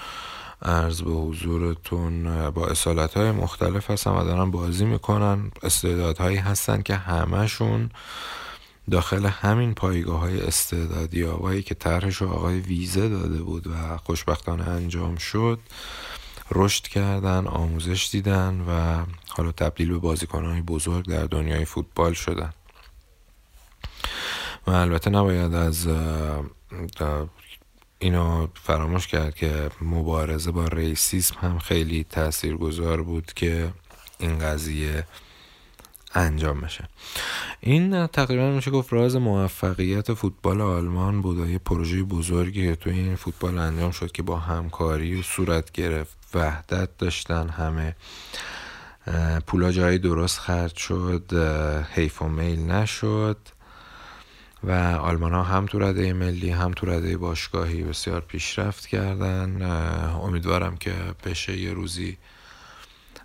ارز 0.62 1.02
به 1.02 1.10
حضورتون 1.10 2.50
با 2.50 2.66
اصالت 2.66 3.14
های 3.14 3.30
مختلف 3.30 3.90
هستن 3.90 4.10
و 4.10 4.24
دارن 4.24 4.50
بازی 4.50 4.84
می‌کنن. 4.84 5.50
استعدادهایی 5.62 6.36
هستن 6.36 6.82
که 6.82 6.94
همهشون 6.94 7.90
داخل 8.90 9.26
همین 9.26 9.74
پایگاه 9.74 10.20
های 10.20 10.40
استعدادی 10.40 11.24
آقایی 11.24 11.62
که 11.62 11.74
طرحش 11.74 12.22
آقای 12.22 12.60
ویزه 12.60 13.08
داده 13.08 13.42
بود 13.42 13.66
و 13.66 13.96
خوشبختانه 13.96 14.68
انجام 14.68 15.16
شد 15.16 15.58
رشد 16.50 16.82
کردن 16.82 17.46
آموزش 17.46 18.08
دیدن 18.12 18.60
و 18.68 19.04
حالا 19.28 19.52
تبدیل 19.52 19.90
به 19.90 19.98
بازیکنهای 19.98 20.62
بزرگ 20.62 21.06
در 21.06 21.24
دنیای 21.24 21.64
فوتبال 21.64 22.12
شدن. 22.12 22.52
و 24.66 24.70
البته 24.70 25.10
نباید 25.10 25.54
از 25.54 25.88
اینو 28.00 28.46
فراموش 28.54 29.06
کرد 29.06 29.34
که 29.34 29.70
مبارزه 29.80 30.50
با 30.50 30.64
ریسیسم 30.64 31.34
هم 31.40 31.58
خیلی 31.58 32.04
تاثیرگذار 32.04 33.02
بود 33.02 33.32
که 33.32 33.72
این 34.18 34.38
قضیه 34.38 35.04
انجام 36.14 36.60
بشه. 36.60 36.88
این 37.60 38.06
تقریبا 38.06 38.50
میشه 38.50 38.70
گفت 38.70 38.92
راز 38.92 39.16
موفقیت 39.16 40.12
فوتبال 40.14 40.60
آلمان 40.60 41.22
بود 41.22 41.48
یه 41.48 41.58
پروژه 41.58 42.02
بزرگی 42.02 42.76
توی 42.76 42.92
این 42.92 43.16
فوتبال 43.16 43.58
انجام 43.58 43.90
شد 43.90 44.12
که 44.12 44.22
با 44.22 44.36
همکاری 44.36 45.20
و 45.20 45.22
صورت 45.22 45.72
گرفت 45.72 46.16
وحدت 46.34 46.88
داشتن 46.98 47.48
همه 47.48 47.96
پولا 49.46 49.72
جایی 49.72 49.98
درست 49.98 50.38
خرج 50.38 50.76
شد 50.76 51.32
حیف 51.94 52.22
و 52.22 52.28
میل 52.28 52.60
نشد. 52.60 53.36
و 54.64 54.72
آلمان 54.96 55.32
ها 55.32 55.42
هم 55.42 55.66
تو 55.66 55.78
رده 55.78 56.12
ملی 56.12 56.50
هم 56.50 56.72
تو 56.72 56.86
رده 56.86 57.16
باشگاهی 57.16 57.82
بسیار 57.82 58.20
پیشرفت 58.20 58.86
کردن. 58.86 59.62
امیدوارم 60.12 60.76
که 60.76 60.94
بشه 61.24 61.56
یه 61.56 61.72
روزی 61.72 62.18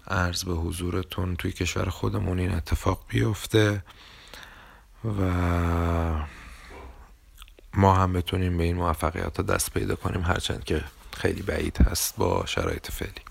عرض 0.08 0.44
به 0.44 0.54
حضورتون 0.54 1.36
توی 1.36 1.52
کشور 1.52 1.90
خودمون 1.90 2.40
این 2.40 2.52
اتفاق 2.52 3.06
بیفته 3.08 3.84
و 5.06 5.32
ما 7.74 7.96
هم 7.96 8.14
بتونیم 8.14 8.58
به 8.58 8.64
این 8.64 8.76
موفقیت 8.76 9.42
دست 9.42 9.74
پیدا 9.74 9.96
کنیم 9.96 10.22
هرچند 10.22 10.64
که 10.64 10.84
خیلی 11.18 11.42
بعید 11.42 11.78
هست 11.78 12.16
با 12.18 12.46
شرایط 12.46 12.92
فعلی. 12.92 13.22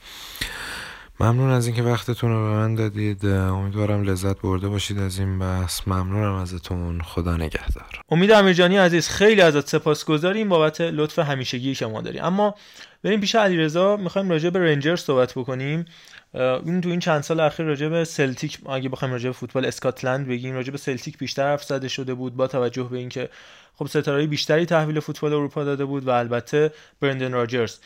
ممنون 1.20 1.50
از 1.50 1.66
اینکه 1.66 1.82
وقتتون 1.82 2.30
رو 2.30 2.44
به 2.44 2.56
من 2.56 2.74
دادید. 2.74 3.26
امیدوارم 3.26 4.02
لذت 4.02 4.40
برده 4.40 4.68
باشید 4.68 4.98
از 4.98 5.18
این 5.18 5.38
بحث. 5.38 5.80
ممنونم 5.86 6.34
ازتون. 6.34 7.00
خدا 7.02 7.36
نگهدار. 7.36 8.00
امید 8.08 8.32
امیرجانی 8.32 8.76
عزیز 8.76 9.08
خیلی 9.08 9.40
ازت 9.40 9.68
سپاسگزاریم. 9.68 10.48
بابت 10.48 10.80
لطف 10.80 11.18
همیشگی 11.18 11.74
که 11.74 11.86
ما 11.86 12.00
داریم 12.00 12.24
اما 12.24 12.54
بریم 13.04 13.20
پیش 13.20 13.34
علیرضا. 13.34 13.96
می‌خوایم 13.96 14.30
راجع 14.30 14.50
به 14.50 14.58
رنجرز 14.58 15.00
صحبت 15.00 15.32
بکنیم. 15.32 15.84
این 16.34 16.80
تو 16.80 16.88
این 16.88 17.00
چند 17.00 17.22
سال 17.22 17.40
اخیر 17.40 17.66
راجع 17.66 17.88
به 17.88 18.04
سلتیک 18.04 18.58
اگه 18.70 18.88
بخوایم 18.88 19.12
راجع 19.12 19.28
به 19.28 19.32
فوتبال 19.32 19.64
اسکاتلند 19.64 20.28
بگیم 20.28 20.54
راجع 20.54 20.72
به 20.72 20.78
سلتیک 20.78 21.18
بیشتر 21.18 21.42
حرف 21.42 21.64
زده 21.64 21.88
شده 21.88 22.14
بود 22.14 22.36
با 22.36 22.46
توجه 22.46 22.82
به 22.82 22.98
اینکه 22.98 23.28
خب 23.76 23.86
ستاره 23.86 24.26
بیشتری 24.26 24.66
تحویل 24.66 25.00
فوتبال 25.00 25.32
اروپا 25.32 25.64
داده 25.64 25.84
بود 25.84 26.06
و 26.06 26.10
البته 26.10 26.72
برندن 27.00 27.32
راجرز 27.32 27.78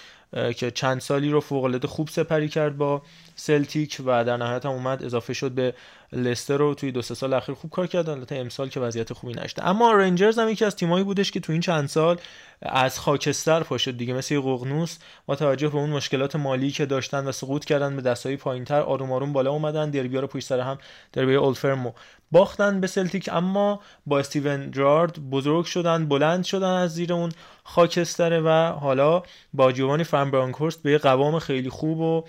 که 0.56 0.70
چند 0.70 1.00
سالی 1.00 1.30
رو 1.30 1.40
فوق 1.40 1.64
العاده 1.64 1.88
خوب 1.88 2.08
سپری 2.08 2.48
کرد 2.48 2.76
با 2.76 3.02
سلتیک 3.36 3.96
و 4.04 4.24
در 4.24 4.36
نهایت 4.36 4.66
هم 4.66 4.72
اومد 4.72 5.04
اضافه 5.04 5.32
شد 5.32 5.50
به 5.50 5.74
لستر 6.12 6.56
رو 6.56 6.74
توی 6.74 6.92
دو 6.92 7.02
سه 7.02 7.14
سال 7.14 7.32
اخیر 7.34 7.54
خوب 7.54 7.70
کار 7.70 7.86
کرد 7.86 8.08
البته 8.08 8.36
امسال 8.36 8.68
که 8.68 8.80
وضعیت 8.80 9.12
خوبی 9.12 9.32
نشده. 9.32 9.66
اما 9.66 9.92
رنجرز 9.92 10.38
هم 10.38 10.48
یکی 10.48 10.64
از 10.64 10.76
تیمایی 10.76 11.04
بودش 11.04 11.30
که 11.30 11.40
تو 11.40 11.52
این 11.52 11.60
چند 11.60 11.88
سال 11.88 12.20
از 12.62 12.98
خاکستر 12.98 13.62
پا 13.62 13.78
شد 13.78 13.96
دیگه 13.96 14.14
مثل 14.14 14.40
ققنوس 14.40 14.98
با 15.26 15.36
توجه 15.36 15.68
به 15.68 15.78
اون 15.78 15.90
مشکلات 15.90 16.36
مالی 16.36 16.70
که 16.70 16.86
داشتن 16.86 17.26
و 17.26 17.32
سقوط 17.32 17.64
کردن 17.64 17.96
به 17.96 18.02
دستای 18.02 18.36
پایینتر 18.36 18.80
آروم 18.80 19.12
آروم 19.12 19.32
بالا 19.32 19.50
اومدن. 19.50 19.90
دربیا 19.90 20.20
رو 20.20 20.26
پشت 20.26 20.46
سر 20.46 20.60
هم 20.60 20.78
دربی 21.12 21.34
اولفرمو 21.34 21.92
باختن 22.30 22.80
به 22.80 22.86
سلتیک. 22.86 23.28
اما 23.32 23.80
با 24.06 24.18
استیون 24.18 24.70
جارد 24.70 25.30
بزرگ 25.30 25.64
شدن 25.64 26.08
بلند 26.08 26.44
شدن 26.44 26.70
از 26.70 26.94
زیر 26.94 27.12
اون 27.12 27.32
خاکستره 27.64 28.40
و 28.40 28.72
حالا 28.72 29.22
با 29.52 29.72
جوانی 29.72 30.04
فرم 30.04 30.30
برانکورست 30.30 30.82
به 30.82 30.98
قوام 30.98 31.38
خیلی 31.38 31.70
خوب 31.70 32.00
و 32.00 32.24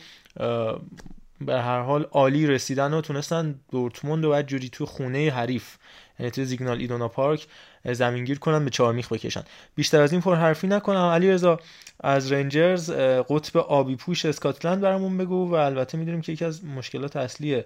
به 1.42 1.62
هر 1.62 1.82
حال 1.82 2.04
عالی 2.04 2.48
رسیدن 2.48 2.94
و 2.94 3.02
تونستن 3.02 3.60
دورتموند 3.72 4.26
و 4.26 4.42
جوری 4.42 4.70
تو 4.70 4.86
خونه 4.86 5.32
حریف 5.32 5.78
یعنی 6.20 6.32
تو 6.32 6.44
زیگنال 6.44 6.78
ایدونا 6.80 7.08
پارک 7.08 7.48
زمینگیر 7.92 8.40
کنن 8.40 8.66
به 8.66 8.72
چهارمیخ 8.72 9.14
بکشن. 9.14 9.44
بیشتر 9.76 10.02
از 10.02 10.12
این 10.12 10.22
پر 10.22 10.36
حرفی 10.36 10.68
نکنم. 10.68 11.00
علی 11.00 11.32
رضا 11.32 11.60
از 12.00 12.32
رنجرز 12.32 12.92
قطب 13.30 13.58
آبی 13.58 13.96
پوش 13.96 14.26
اسکاتلند 14.26 14.82
برامون 14.82 15.18
بگو 15.18 15.52
و 15.52 15.54
البته 15.54 15.98
می‌دونیم 15.98 16.22
که 16.22 16.32
یکی 16.32 16.46
از 16.46 16.66
مشکلات 16.66 17.16
اصلی 17.16 17.64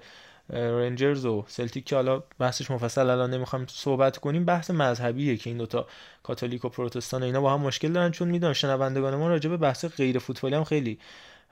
رنجرز 0.49 1.25
و 1.25 1.45
سلتیک 1.47 1.85
که 1.85 1.95
حالا 1.95 2.23
بحثش 2.39 2.71
مفصل 2.71 3.09
الان 3.09 3.33
نمی‌خوام 3.33 3.65
صحبت 3.69 4.17
کنیم 4.17 4.45
بحث 4.45 4.71
مذهبیه 4.71 5.37
که 5.37 5.49
این 5.49 5.57
دوتا 5.57 5.87
کاتولیک 6.23 6.65
و 6.65 6.69
پروتستان 6.69 7.23
اینا 7.23 7.41
با 7.41 7.53
هم 7.53 7.61
مشکل 7.61 7.91
دارن. 7.93 8.11
چون 8.11 8.27
می‌دونن 8.27 8.53
شنوندگان 8.53 9.15
ما 9.15 9.27
راجع 9.27 9.49
به 9.49 9.57
بحث 9.57 9.85
غیر 9.85 10.19
فوتبالی 10.19 10.55
هم 10.55 10.63
خیلی 10.63 10.99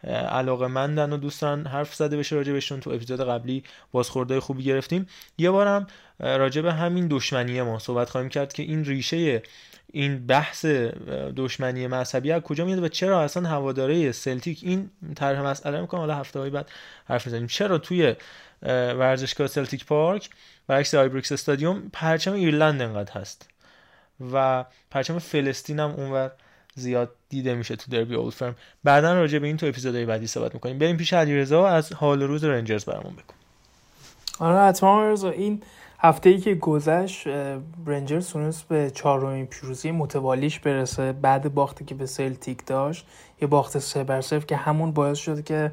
علاقه 0.07 0.67
مندن 0.67 1.13
و 1.13 1.17
دوستان 1.17 1.67
حرف 1.67 1.95
زده 1.95 2.17
بشه 2.17 2.35
راجع 2.35 2.53
بهشون. 2.53 2.79
تو 2.79 2.89
اپیزود 2.89 3.21
قبلی 3.21 3.63
بازخورد 3.91 4.39
خوبی 4.39 4.63
گرفتیم. 4.63 5.07
یه 5.37 5.51
بارم 5.51 5.87
راجع 6.19 6.61
به 6.61 6.73
همین 6.73 7.07
دشمنی 7.07 7.61
ما 7.61 7.79
صحبت 7.79 8.09
خواهیم 8.09 8.29
کرد 8.29 8.53
که 8.53 8.63
این 8.63 8.85
ریشه 8.85 9.41
این 9.93 10.27
بحث 10.27 10.65
دشمنی 11.35 11.87
مذهبی 11.87 12.31
از 12.31 12.41
کجا 12.41 12.65
میاد 12.65 12.83
و 12.83 12.87
چرا 12.87 13.21
اصلا 13.21 13.49
هوادارای 13.49 14.11
سلتیک 14.11 14.59
این 14.63 14.89
طرح 15.15 15.41
مسئله 15.41 15.81
می‌کنم 15.81 15.99
حالا 15.99 16.15
هفته 16.15 16.49
بعد 16.49 16.69
حرف 17.05 17.25
می‌زنیم 17.25 17.47
چرا 17.47 17.77
توی 17.77 18.15
ورزشگاه 18.63 19.47
سلتیک 19.47 19.85
پارک 19.85 20.29
برعکس 20.67 20.95
آیبریکس 20.95 21.31
استادیوم 21.31 21.89
پرچم 21.93 22.33
ایرلند 22.33 22.81
انقدر 22.81 23.13
هست 23.13 23.49
و 24.33 24.65
پرچم 24.91 25.19
فلسطین 25.19 25.79
هم 25.79 25.89
اونور 25.89 26.31
زیاد 26.75 27.09
دیده 27.29 27.55
میشه 27.55 27.75
تو 27.75 27.91
دربی 27.91 28.15
اولد 28.15 28.33
فرم. 28.33 28.55
بعدا 28.83 29.13
راجع 29.13 29.39
به 29.39 29.47
این 29.47 29.57
تو 29.57 29.65
اپیزودهای 29.65 30.05
بعدی 30.05 30.27
صحبت 30.27 30.53
می‌کنیم. 30.53 30.77
بریم 30.77 30.97
پیش 30.97 31.13
علیرضا 31.13 31.67
از 31.67 31.93
حال 31.93 32.21
روز 32.21 32.43
رنجرز 32.43 32.85
برامون 32.85 33.13
بگو. 33.13 33.33
آره 34.39 34.59
حتما 34.59 35.15
این 35.23 35.61
هفته 35.99 36.29
ای 36.29 36.37
که 36.37 36.55
گذشت 36.55 37.27
رنجرز 37.85 38.29
تونست 38.29 38.67
به 38.67 38.91
چهارمین 38.95 39.45
پیروزی 39.45 39.91
متوالیش 39.91 40.59
برسه. 40.59 41.11
بعد 41.11 41.53
باختی 41.53 41.85
که 41.85 41.95
به 41.95 42.05
سلتیک 42.05 42.65
داشت 42.65 43.05
یه 43.41 43.47
باخت 43.47 43.79
سه 43.79 44.03
بر 44.03 44.21
که 44.21 44.55
همون 44.55 44.91
باعث 44.91 45.17
شد 45.17 45.43
که 45.43 45.71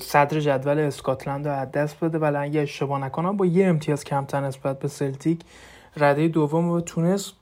صدر 0.00 0.40
جدول 0.40 0.78
اسکاتلند 0.78 1.48
رو 1.48 1.54
از 1.54 1.72
دست 1.72 2.00
بده. 2.00 2.18
ولی 2.18 2.36
اگه 2.36 2.60
اشتباه 2.60 3.00
نکنم 3.00 3.36
با 3.36 3.46
یه 3.46 3.66
امتیاز 3.66 4.04
کمتر 4.04 4.40
نسبت 4.40 4.78
به 4.78 4.88
سلتیک 4.88 5.40
رده 5.96 6.28
دوم 6.28 6.70
رو 6.70 6.80
تونست 6.80 7.32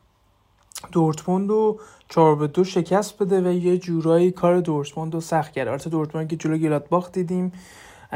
دورتموند 0.92 1.50
رو 1.50 1.80
چهار 2.10 2.36
به 2.36 2.46
دو 2.46 2.64
شکست 2.64 3.22
بده 3.22 3.40
و 3.40 3.52
یه 3.52 3.78
جورایی 3.78 4.30
کار 4.30 4.60
دورتموند 4.60 5.14
رو 5.14 5.20
سخت 5.20 5.52
کرد. 5.52 5.68
البته 5.68 5.90
دورتموند 5.90 6.28
که 6.28 6.36
جلو 6.36 6.78
باخت 6.78 7.12
دیدیم 7.12 7.52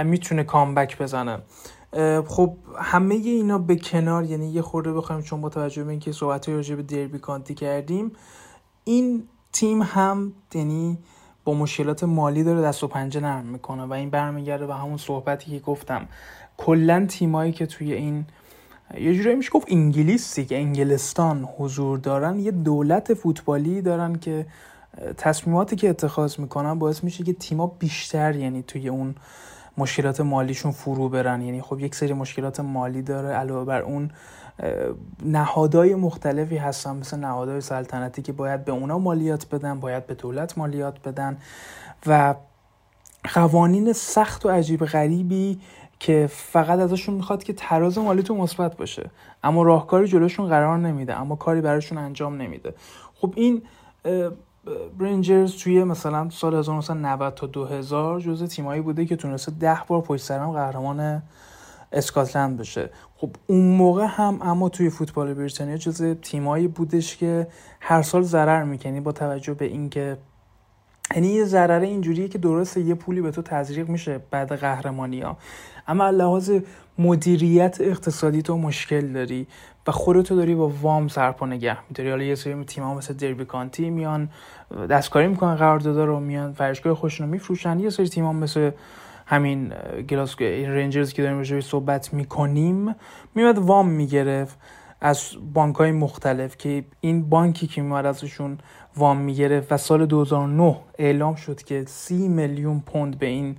می‌تونه 0.05 0.45
کامبک 0.45 0.99
بزنه. 0.99 1.39
خب 2.27 2.57
همه 2.79 3.15
اینا 3.15 3.59
به 3.59 3.77
کنار 3.77 4.25
یعنی 4.25 4.53
یه 4.53 4.63
خورده 4.63 4.93
بخوایم 4.93 5.23
چون 5.23 5.41
با 5.41 5.49
توجه 5.49 5.85
به 5.85 5.91
اینکه 5.91 6.13
صحبت 6.13 6.49
راجع 6.49 6.75
به 6.75 6.83
دربی 6.83 7.19
کانتی 7.19 7.55
کردیم 7.55 8.13
این 8.85 9.23
تیم 9.53 9.83
هم 9.83 10.33
یعنی 10.55 10.99
با 11.45 11.55
مشکلات 11.55 12.05
مالی 12.05 12.45
داره 12.45 12.63
دست 12.63 12.85
و 12.85 12.89
پنجه 12.89 13.21
نرم 13.21 13.47
می‌کنه 13.47 13.85
و 13.85 13.93
این 13.93 14.11
برمیگرده 14.11 14.67
به 14.67 14.75
همون 14.75 14.97
صحبتی 14.97 15.51
که 15.51 15.59
گفتم. 15.59 16.09
کلا 16.57 17.07
تیمایی 17.07 17.53
که 17.53 17.67
توی 17.67 17.93
این 17.93 18.25
یه 19.01 19.15
جوری 19.15 19.35
میشه 19.35 19.51
گفت 19.51 19.67
انگلیس 19.71 20.41
که 20.41 20.57
انگلستان 20.57 21.49
حضور 21.59 21.99
دارن. 21.99 22.39
یه 22.39 22.51
دولت 22.51 23.15
فوتبالی 23.15 23.83
دارن 23.83 24.15
که 24.15 24.47
تصمیماتی 25.17 25.77
که 25.77 25.91
اتخاذ 25.91 26.39
می‌کنن 26.39 26.79
باعث 26.79 27.05
میشه 27.05 27.25
که 27.25 27.33
تیما 27.33 27.67
بیشتر 27.67 28.37
یعنی 28.37 28.63
توی 28.63 28.89
اون 28.89 29.15
مشکلات 29.79 30.21
مالیشون 30.21 30.73
فرو 30.73 31.09
برن. 31.09 31.43
یعنی 31.43 31.63
خب 31.63 31.81
یک 31.81 31.95
سری 31.95 32.13
مشکلات 32.13 32.61
مالی 32.61 33.03
داره. 33.03 33.29
علاوه 33.29 33.65
بر 33.65 33.83
اون 33.83 34.11
نهادهای 35.25 35.95
مختلفی 35.95 36.57
هستن. 36.57 36.97
مثل 36.97 37.17
نهادهای 37.17 37.61
سلطنتی 37.61 38.23
که 38.23 38.33
باید 38.33 38.65
به 38.65 38.73
اونا 38.73 38.99
مالیات 38.99 39.55
بدن 39.55 39.81
باید 39.81 40.07
به 40.07 40.15
دولت 40.15 40.59
مالیات 40.59 41.09
بدن. 41.09 41.39
و 42.07 42.35
قوانین 43.35 43.93
سخت 43.93 44.47
و 44.47 44.49
عجیب 44.49 44.85
غریبی 44.85 45.61
که 46.05 46.27
فقط 46.31 46.79
ازشون 46.79 47.15
می‌خواد 47.15 47.43
که 47.43 47.53
تراز 47.53 47.99
مالیتون 47.99 48.37
مثبت 48.37 48.77
باشه. 48.77 49.11
اما 49.45 49.63
راهکاری 49.63 50.09
جلوشون 50.09 50.49
قرار 50.49 50.79
نمیده 50.79 51.21
اما 51.21 51.37
کاری 51.37 51.61
براشون 51.61 51.99
انجام 51.99 52.43
نمیده. 52.43 52.75
خب 53.15 53.33
این 53.37 53.63
برنجرز 54.99 55.57
توی 55.57 55.85
مثلا 55.85 56.31
سال 56.31 56.55
1990 56.55 57.35
تا 57.35 57.47
2000 57.47 58.21
جزء 58.21 58.47
تیمایی 58.47 58.81
بوده 58.81 59.05
که 59.05 59.17
تونسته 59.17 59.53
ده 59.61 59.79
بار 59.89 60.01
پشت 60.01 60.25
سرم 60.25 60.53
قهرمان 60.53 61.23
اسکاتلند 61.93 62.57
بشه. 62.57 62.91
خب 63.17 63.31
اون 63.47 63.77
موقع 63.77 64.07
هم 64.09 64.39
اما 64.43 64.69
توی 64.69 64.91
فوتبال 64.91 65.35
بریتانیا 65.35 65.77
جز 65.77 66.03
تیمایی 66.03 66.69
بودش 66.69 67.17
که 67.17 67.47
هر 67.81 68.03
سال 68.03 68.23
ضرر 68.23 68.65
می‌کنی 68.65 69.01
با 69.01 69.13
توجه 69.13 69.55
به 69.55 69.65
اینکه 69.65 70.17
یعنی 71.15 71.29
یه 71.29 71.45
ضرره 71.45 71.87
اینجوریه 71.87 72.29
که 72.29 72.39
درسته 72.39 72.81
یه 72.81 72.95
پولی 72.95 73.21
به 73.21 73.31
تو 73.31 73.43
تزریق 73.43 73.89
میشه 73.89 74.21
بعد 74.31 74.53
قهرمانی 74.53 75.21
ها 75.21 75.37
اما 75.89 76.11
لحاظ 76.11 76.53
مدیریت 76.99 77.77
اقتصادی 77.81 78.43
تو 78.43 78.59
مشکل 78.59 79.13
داری 79.13 79.47
و 79.87 79.91
خودتو 79.91 80.37
داری 80.37 80.55
با 80.55 80.69
وام 80.83 81.09
سرپا 81.09 81.47
نگه 81.47 81.77
میداری. 81.89 82.11
حالا 82.11 82.25
یه 82.25 82.35
سری 82.35 82.65
تیم 82.65 82.85
ها 82.85 82.95
مثل 82.95 83.15
دربی 83.15 83.45
کانتی 83.45 83.91
میان 83.91 84.29
دستکاری 84.91 85.27
می‌کنن 85.27 85.55
قراردادا 85.55 86.05
رو 86.05 86.21
میان 86.21 86.53
فرشگاه 86.53 86.95
خوشنو 86.95 87.27
میفروشن. 87.27 87.81
یه 87.81 87.91
سری 87.91 88.09
تیم 88.09 88.25
ها 88.25 88.33
مثل 88.33 88.71
همین 89.27 89.73
گلاسکو 90.09 90.45
رنجرز 90.45 91.13
که 91.13 91.23
داریم 91.23 91.39
راجعش 91.39 91.65
صحبت 91.65 92.15
می‌کنیم 92.15 92.95
میاد 93.35 93.59
وام 93.59 93.89
می‌گرفت. 93.89 94.59
از 95.01 95.31
بانک 95.55 95.77
های 95.77 95.93
مختلف 95.93 96.57
که 96.57 96.85
این 97.01 97.29
بانکی 97.29 97.67
که 97.67 97.83
میاد 97.83 98.07
ازشون 98.07 98.59
وام 98.97 99.17
می‌گرفت 99.17 99.73
و 99.73 99.77
سال 99.77 100.07
2009 100.07 100.77
اعلام 100.99 101.35
شد 101.35 101.63
که 101.63 101.85
سی 101.87 102.29
میلیون 102.29 102.81
پوند 102.81 103.19
به 103.19 103.27
این 103.27 103.57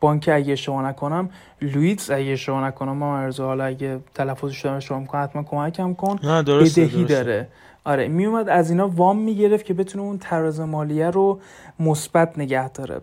بانک 0.00 0.30
اگه 0.32 0.52
اشتباه 0.52 0.82
نکنم 0.82 1.30
لویتز 1.62 2.10
اگه 2.10 2.32
اشتباه 2.32 2.64
نکنم 2.64 2.96
ما 2.96 3.12
مرزا 3.12 3.46
حالا 3.46 3.64
اگه 3.64 4.00
تلفظش 4.14 4.60
دارم 4.64 4.76
اشتباه 4.76 5.00
می‌کنم 5.00 5.24
حتما 5.24 5.42
کمکم 5.42 5.94
کن. 5.94 6.16
بدهی 6.16 6.42
درسته. 6.42 7.04
داره. 7.04 7.48
آره 7.84 8.08
میومد 8.08 8.48
از 8.48 8.70
اینا 8.70 8.88
وام 8.88 9.18
می‌گرفت 9.18 9.64
که 9.64 9.74
بتونه 9.74 10.04
اون 10.04 10.18
تراز 10.18 10.60
مالیه 10.60 11.10
رو 11.10 11.40
مثبت 11.80 12.38
نگه 12.38 12.68
داره. 12.68 13.00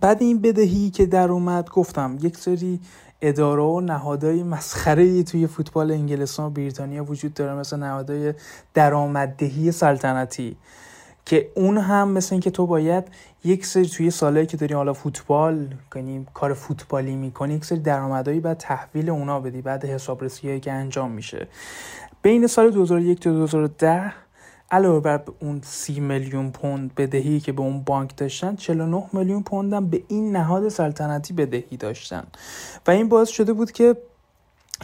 بعد 0.00 0.22
این 0.22 0.40
بدهی 0.40 0.90
که 0.90 1.06
در 1.06 1.28
اومد 1.28 1.70
گفتم 1.70 2.18
یک 2.22 2.36
سری 2.36 2.80
اداره 3.20 3.62
و 3.62 3.80
نهادهای 3.80 4.42
مسخره 4.42 5.22
توی 5.22 5.46
فوتبال 5.46 5.90
انگلستان 5.90 6.46
و 6.46 6.50
بریتانیا 6.50 7.04
وجود 7.04 7.34
داره 7.34 7.54
مثل 7.54 7.76
نهادهای 7.76 8.34
درآمددهی 8.74 9.72
سلطنتی 9.72 10.56
که 11.26 11.50
اون 11.54 11.78
هم 11.78 12.08
مثل 12.08 12.34
اینکه 12.34 12.50
تو 12.50 12.66
باید 12.66 13.04
یک 13.44 13.66
سری 13.66 13.88
توی 13.88 14.10
ساله 14.10 14.46
که 14.46 14.56
داری 14.56 14.74
حالا 14.74 14.92
فوتبال 14.92 15.74
کنی 15.92 16.26
کار 16.34 16.54
فوتبالی 16.54 17.16
می‌کنی 17.16 17.54
یک 17.54 17.64
سری 17.64 17.78
درآمدهایی 17.78 18.40
بعد 18.40 18.56
تحویل 18.56 19.10
اونا 19.10 19.40
بدی 19.40 19.62
بعد 19.62 19.84
حسابرسی 19.84 20.60
که 20.60 20.72
انجام 20.72 21.10
میشه. 21.10 21.46
بین 22.22 22.46
سال 22.46 22.70
2001 22.70 23.20
تا 23.20 23.30
2010 23.30 24.12
علاوه 24.74 25.00
بر 25.00 25.22
اون 25.40 25.60
30 25.64 26.00
میلیون 26.00 26.50
پوند 26.50 26.94
بدهی 26.94 27.40
که 27.40 27.52
به 27.52 27.62
اون 27.62 27.80
بانک 27.80 28.16
داشتن 28.16 28.56
49 28.56 29.04
میلیون 29.12 29.42
پوند 29.42 29.72
هم 29.72 29.86
به 29.86 30.02
این 30.08 30.36
نهاد 30.36 30.68
سلطنتی 30.68 31.34
بدهی 31.34 31.76
داشتن. 31.76 32.24
و 32.86 32.90
این 32.90 33.08
باعث 33.08 33.28
شده 33.28 33.52
بود 33.52 33.72
که 33.72 33.96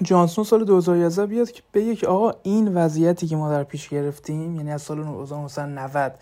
جانسون 0.02 0.44
سال 0.44 0.64
2011 0.64 1.26
بیاد 1.26 1.50
که 1.50 1.62
بگه 1.74 1.96
که 1.96 2.06
آقا 2.06 2.32
این 2.42 2.74
وضعیتی 2.74 3.26
که 3.26 3.36
ما 3.36 3.50
در 3.50 3.64
پیش 3.64 3.88
گرفتیم 3.88 4.56
یعنی 4.56 4.72
از 4.72 4.82
سال 4.82 4.98
1990 4.98 6.14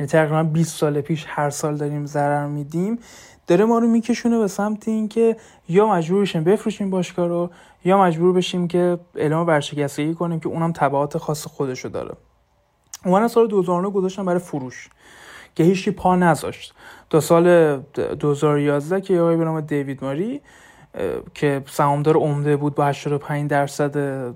یعنی 0.00 0.10
تقریبا 0.10 0.42
20 0.42 0.78
سال 0.78 1.00
پیش 1.00 1.24
هر 1.28 1.50
سال 1.50 1.76
داریم 1.76 2.06
ضرر 2.06 2.46
میدیم 2.46 2.98
داره 3.46 3.64
ما 3.64 3.78
رو 3.78 3.86
میکشونه 3.86 4.38
به 4.38 4.48
سمت 4.48 4.88
اینکه 4.88 5.36
یا 5.68 5.86
مجبور 5.86 6.22
بشیم 6.22 6.44
بفروشیم 6.44 6.90
باشگاه 6.90 7.28
رو 7.28 7.50
یا 7.84 7.98
مجبور 7.98 8.32
بشیم 8.32 8.68
که 8.68 8.98
اعلام 9.14 9.46
ورشکستگی 9.46 10.14
کنیم 10.14 10.40
که 10.40 10.48
اونم 10.48 10.72
تبعات 10.72 11.18
خاص 11.18 11.46
خودشو 11.46 11.88
داره. 11.88 12.14
اومدن 13.04 13.28
سال 13.28 13.48
2009 13.48 13.90
گذاشتن 13.90 14.24
برای 14.24 14.38
فروش 14.38 14.88
که 15.54 15.64
هیچی 15.64 15.90
پا 15.90 16.16
نذاشت. 16.16 16.74
تا 17.10 17.20
سال 17.20 17.76
2011 18.20 19.00
که 19.00 19.20
آقای 19.20 19.36
به 19.36 19.44
نام 19.44 19.60
دیوید 19.60 20.04
ماری 20.04 20.40
که 21.34 21.62
سهامدار 21.66 22.16
عمده 22.16 22.56
بود 22.56 22.74
با 22.74 22.86
85 22.86 23.50
درصد 23.50 24.34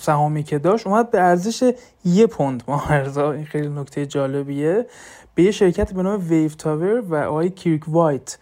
سهامی 0.00 0.42
که 0.42 0.58
داشت 0.58 0.86
اومد 0.86 1.10
به 1.10 1.20
ارزش 1.20 1.72
یه 2.04 2.26
پوند 2.26 2.62
مارزا 2.68 3.32
این 3.32 3.44
خیلی 3.44 3.68
نکته 3.68 4.06
جالبیه. 4.06 4.86
به 5.34 5.42
یه 5.42 5.50
شرکت 5.50 5.92
به 5.92 6.02
نام 6.02 6.28
ویو 6.28 6.50
تاور 6.50 7.00
و 7.00 7.14
آقای 7.14 7.50
کیرک 7.50 7.82
وایت 7.88 8.38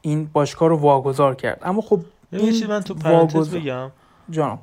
این 0.00 0.30
باشگاه 0.32 0.68
رو 0.68 0.76
واگذار 0.76 1.34
کرد. 1.34 1.60
اما 1.62 1.80
خب 1.80 2.00
چیزی 2.38 2.66
من 2.66 2.80
تو 2.80 2.94
پرانتز 2.94 3.54
بگم. 3.54 3.90
جانم. 4.30 4.58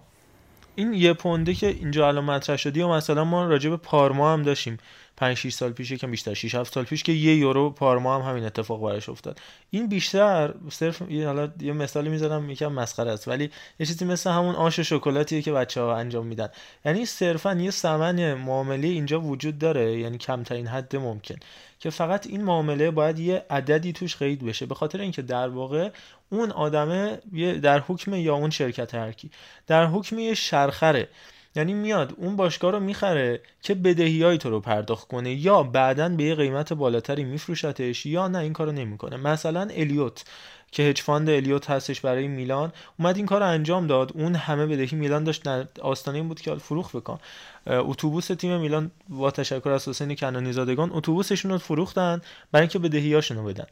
این 0.76 0.94
یه 0.94 1.14
پونده 1.14 1.54
که 1.54 1.68
اینجا 1.68 2.08
الان 2.08 2.24
مطرح 2.24 2.58
شدی 2.58 2.82
و 2.82 2.90
مثلا 2.90 3.24
ما 3.24 3.46
راجع 3.46 3.70
به 3.70 3.78
پارما 3.78 4.34
هم 4.34 4.44
داشتیم. 4.44 4.78
5 5.24 5.38
6 5.38 5.54
سال 5.54 5.72
پیش 5.72 5.92
یکم 5.92 6.12
بیشتر 6.12 6.34
6 6.34 6.56
7 6.56 6.74
سال 6.74 6.84
پیش 6.84 7.04
که 7.04 7.12
یه 7.12 7.36
یورو 7.36 7.70
پارما 7.70 8.20
هم 8.20 8.30
همین 8.30 8.46
اتفاق 8.46 8.82
براش 8.82 9.10
افتاد. 9.10 9.40
این 9.70 9.88
بیشتر 9.88 10.54
صرف 10.70 11.02
حالا 11.02 11.52
یه 11.62 11.74
مثالی 11.74 12.10
می‌زنم 12.10 12.50
یکم 12.50 12.72
مسخره 12.72 13.12
است 13.12 13.28
ولی 13.28 13.50
یه 13.80 13.86
چیزی 13.86 14.06
مثل 14.06 14.30
همون 14.30 14.56
آش 14.56 14.80
شکلاتیه 14.80 15.42
که 15.42 15.52
بچه‌ها 15.52 15.96
انجام 15.96 16.26
میدن. 16.26 16.50
یعنی 16.86 17.06
صرفا 17.06 17.54
یه 17.54 17.72
ثمن 17.72 18.34
معامله 18.34 18.88
اینجا 18.88 19.22
وجود 19.22 19.60
داره 19.60 20.00
یعنی 20.00 20.18
کمترین 20.18 20.68
حد 20.68 20.96
ممکن 20.96 21.36
که 21.80 21.90
فقط 21.90 22.28
این 22.28 22.44
معامله 22.44 22.92
باید 22.92 23.20
یه 23.20 23.46
عددی 23.50 23.94
توش 23.94 24.16
قید 24.16 24.46
بشه 24.46 24.66
به 24.66 24.76
خاطر 24.76 25.02
اینکه 25.02 25.22
در 25.22 25.50
واقع 25.50 25.90
اون 26.30 26.52
آدمه 26.52 27.20
در 27.62 27.80
حکم 27.80 28.14
یا 28.14 28.36
اون 28.36 28.50
شرکت 28.50 28.96
هرکی 28.96 29.32
در 29.68 29.86
حکم 29.86 30.20
یه 30.20 30.34
شرخره. 30.34 31.08
یعنی 31.56 31.74
میاد 31.74 32.14
اون 32.18 32.36
باشگاه 32.36 32.72
رو 32.72 32.80
می‌خره 32.80 33.42
که 33.62 33.76
بدهی 33.76 34.24
های 34.24 34.38
تو 34.38 34.50
رو 34.50 34.60
پرداخت 34.60 35.08
کنه 35.08 35.34
یا 35.34 35.64
بعدا 35.64 36.10
به 36.10 36.24
یه 36.24 36.36
قیمت 36.36 36.74
بالاتری 36.74 37.24
میفروشتش 37.24 38.06
یا 38.06 38.28
نه 38.28 38.38
این 38.38 38.54
کارو 38.54 38.72
نمی‌کنه. 38.72 39.18
مثلا 39.18 39.68
الیوت 39.72 40.26
که 40.72 40.84
hedge 40.84 41.02
fund 41.02 41.30
الیوت 41.30 41.70
هستش 41.70 42.02
برای 42.02 42.28
میلان 42.28 42.72
اومد 43.00 43.18
این 43.18 43.26
کار 43.26 43.40
رو 43.40 43.48
انجام 43.48 43.88
داد. 43.88 44.12
اون 44.16 44.36
همه 44.36 44.66
بدهی 44.66 44.98
میلان 44.98 45.24
داشت 45.24 45.48
آستانه 45.82 46.18
این 46.18 46.28
بود 46.28 46.42
که 46.42 46.56
فروخت 46.56 46.96
بکن. 46.96 47.20
اتوبوس 47.68 48.28
تیم 48.28 48.60
میلان 48.60 48.92
با 49.10 49.32
تشکر 49.32 49.70
از 49.70 49.88
حسین 49.88 50.16
کنانی 50.16 50.54
زادگان 50.54 50.90
اتوبوسشون 50.94 51.52
رو 51.52 51.58
فروختن 51.58 52.22
برای 52.52 52.62
اینکه 52.62 52.80
بدهیاشون 52.80 53.38
رو 53.38 53.44
بدن. 53.44 53.66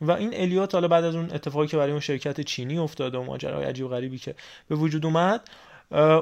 و 0.00 0.10
این 0.10 0.30
الیوت 0.34 0.74
حالا 0.74 0.88
بعد 0.88 1.04
از 1.04 1.14
اون 1.14 1.30
اتفاقی 1.32 1.66
که 1.66 1.76
برای 1.76 1.90
اون 1.90 2.00
شرکت 2.00 2.40
چینی 2.40 2.78
افتاد 2.78 3.14
و 3.14 3.22
ماجرای 3.22 3.64
عجیب 3.64 3.88
غریبی 3.88 4.18
که 4.18 4.34
به 4.68 4.74
وجود 4.74 5.06
اومد 5.06 5.40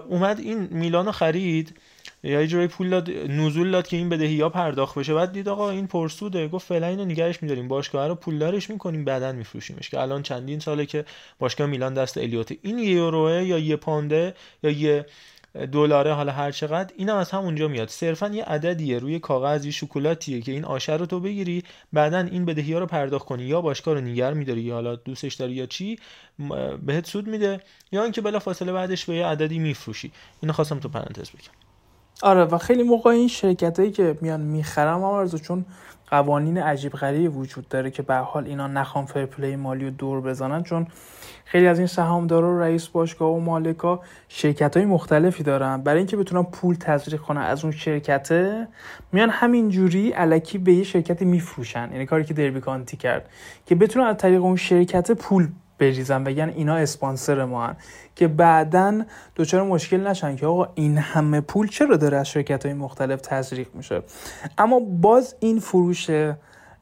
اومد 0.08 0.40
این 0.40 0.68
میلانو 0.70 1.12
خرید. 1.12 1.76
یا 2.24 2.40
یه 2.40 2.46
جوری 2.46 2.66
پول 2.66 2.90
داد 2.90 3.10
نزول 3.10 3.70
داد 3.70 3.86
که 3.86 3.96
این 3.96 4.08
بدهی 4.08 4.40
ها 4.40 4.48
پرداخت 4.48 4.98
بشه. 4.98 5.14
بعد 5.14 5.32
دید 5.32 5.48
آقا 5.48 5.70
این 5.70 5.86
پرسوده. 5.86 6.48
گفت 6.48 6.66
فعلا 6.66 6.86
اینو 6.86 7.04
نگرش 7.04 7.42
میداریم. 7.42 7.68
باشگاه 7.68 8.08
رو 8.08 8.14
پولدارش 8.14 8.70
می‌کنیم 8.70 9.04
بعدا 9.04 9.32
میفروشیمش. 9.32 9.90
که 9.90 10.00
الان 10.00 10.22
چندین 10.22 10.60
ساله 10.60 10.86
که 10.86 11.04
باشگاه 11.38 11.66
میلان 11.66 11.94
دست 11.94 12.18
الیوت. 12.18 12.52
این 12.62 12.78
یه 12.78 12.90
یوروه 12.90 13.42
یا 13.44 13.58
یه 13.58 13.76
پونده 13.76 14.34
یا 14.62 14.70
یه 14.70 15.06
دلاره 15.72 16.12
حالا 16.12 16.32
هر 16.32 16.50
چقدر 16.50 16.94
اینم 16.96 17.16
از 17.16 17.30
همونجا 17.30 17.68
میاد. 17.68 17.88
صرفا 17.88 18.28
یه 18.28 18.44
عددیه 18.44 18.98
روی 18.98 19.18
کاغذ 19.18 19.64
یه 19.64 19.70
شکلاتیه 19.70 20.40
که 20.40 20.52
این 20.52 20.64
آشه 20.64 20.96
رو 20.96 21.06
تو 21.06 21.20
بگیری 21.20 21.62
بعدا 21.92 22.18
این 22.18 22.44
بدهی 22.44 22.72
ها 22.72 22.78
رو 22.78 22.86
پرداخت 22.86 23.26
کنی. 23.26 23.42
یا 23.42 23.60
باشگاه 23.60 23.94
رو 23.94 24.00
نیگر 24.00 24.34
میداری 24.34 24.60
یا 24.60 24.74
حالا 24.74 24.96
دوستش 24.96 25.34
داری 25.34 25.52
یا 25.52 25.66
چی 25.66 25.98
بهت 26.86 27.06
سود 27.06 27.26
میده 27.26 27.60
یا 27.92 28.02
اینکه 28.02 28.20
بلا 28.20 28.38
فاصله 28.38 28.72
بعدش 28.72 29.04
به 29.04 29.14
یه 29.14 29.26
عددی 29.26 29.58
میفروشی. 29.58 30.12
اینو 30.40 30.52
خواستم 30.52 30.78
تو 30.78 30.88
پرانتز 30.88 31.30
بگم. 31.30 31.54
آره 32.22 32.44
و 32.44 32.58
خیلی 32.58 32.82
موقع 32.82 33.10
این 33.10 33.28
شرکت 33.28 33.78
هایی 33.78 33.92
که 33.92 34.18
میان 34.20 34.40
می‌خرن 34.40 34.92
آمرزو 34.92 35.38
چون 35.38 35.64
قوانین 36.12 36.58
عجیب 36.58 36.92
غریبی 36.92 37.26
وجود 37.28 37.68
داره 37.68 37.90
که 37.90 38.02
به 38.02 38.14
حال 38.14 38.46
اینا 38.46 38.66
نخوان 38.66 39.06
فرپلی 39.06 39.56
مالی 39.56 39.84
رو 39.84 39.90
دور 39.90 40.20
بزنن 40.20 40.62
چون 40.62 40.86
خیلی 41.44 41.66
از 41.66 41.78
این 41.78 41.86
سهامدارا 41.86 42.54
و 42.54 42.58
رئیس 42.58 42.88
باشگاه 42.88 43.30
و 43.30 43.40
مالکا 43.40 44.00
شرکت 44.28 44.76
های 44.76 44.86
مختلفی 44.86 45.42
دارن. 45.42 45.82
برای 45.82 45.98
اینکه 45.98 46.16
بتونن 46.16 46.42
پول 46.42 46.74
تزریق 46.74 47.20
کنن 47.20 47.40
از 47.40 47.64
اون 47.64 47.72
شرکته 47.72 48.68
میان 49.12 49.30
همین 49.30 49.68
جوری 49.68 50.10
علکی 50.10 50.58
به 50.58 50.72
یه 50.72 50.84
شرکتی 50.84 51.24
میفروشن. 51.24 51.88
یعنی 51.92 52.06
کاری 52.06 52.24
که 52.24 52.34
دربی 52.34 52.60
کانتی 52.60 52.96
کرد. 52.96 53.28
که 53.66 53.74
بتونن 53.74 54.06
از 54.06 54.16
طریق 54.16 54.42
اون 54.42 54.56
شرکت 54.56 55.12
پول 55.12 55.48
بریزن 55.82 56.24
بگن 56.24 56.48
اینا 56.48 56.76
اسپانسر 56.76 57.44
ما 57.44 57.66
هن. 57.66 57.76
که 58.16 58.28
بعدا 58.28 59.02
دچار 59.36 59.62
مشکل 59.62 60.06
نشن 60.06 60.36
که 60.36 60.46
آقا 60.46 60.68
این 60.74 60.98
همه 60.98 61.40
پول 61.40 61.68
چرا 61.68 61.96
داره 61.96 62.16
از 62.16 62.28
شرکت 62.28 62.66
های 62.66 62.74
مختلف 62.74 63.20
تزریق 63.20 63.68
میشه 63.74 64.02
اما 64.58 64.80
باز 64.80 65.34
این 65.40 65.60
فروش 65.60 66.10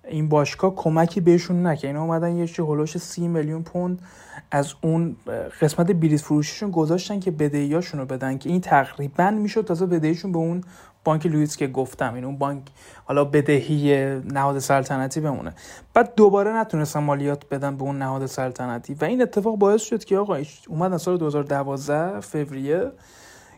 این 0.08 0.28
باشگاه 0.28 0.74
کمکی 0.74 1.20
بهشون 1.20 1.66
نکرد 1.66 1.84
اینا 1.84 2.02
اومدن 2.02 2.36
یه 2.36 2.46
چه 2.46 2.62
هلوش 2.62 2.98
سی 2.98 3.28
میلیون 3.28 3.62
پوند 3.62 4.02
از 4.50 4.74
اون 4.80 5.16
قسمت 5.60 5.92
بلیط 5.92 6.20
فروشیشون 6.20 6.70
گذاشتن 6.70 7.20
که 7.20 7.30
بدهیاشون 7.30 8.00
رو 8.00 8.06
بدن 8.06 8.38
که 8.38 8.48
این 8.48 8.60
تقریبا 8.60 9.30
می‌شد 9.30 9.64
تازه 9.64 9.86
بدهیشون 9.86 10.32
به 10.32 10.38
اون 10.38 10.64
بانک 11.04 11.26
لوئیس 11.26 11.56
که 11.56 11.66
گفتم 11.66 12.14
این 12.14 12.24
اون 12.24 12.38
بانک 12.38 12.62
حالا 13.04 13.24
بدهی 13.24 13.94
نهاد 14.24 14.58
سلطنتی 14.58 15.20
بمونه. 15.20 15.54
بعد 15.94 16.14
دوباره 16.14 16.56
نتونستن 16.56 17.00
مالیات 17.00 17.48
بدن 17.48 17.76
به 17.76 17.82
اون 17.82 17.98
نهاد 17.98 18.26
سلطنتی 18.26 18.94
و 18.94 19.04
این 19.04 19.22
اتفاق 19.22 19.56
باعث 19.56 19.82
شد 19.82 20.04
که 20.04 20.18
آقا 20.18 20.38
اومدن 20.68 20.96
سال 20.96 21.16
2012 21.16 22.20
فوریه. 22.20 22.92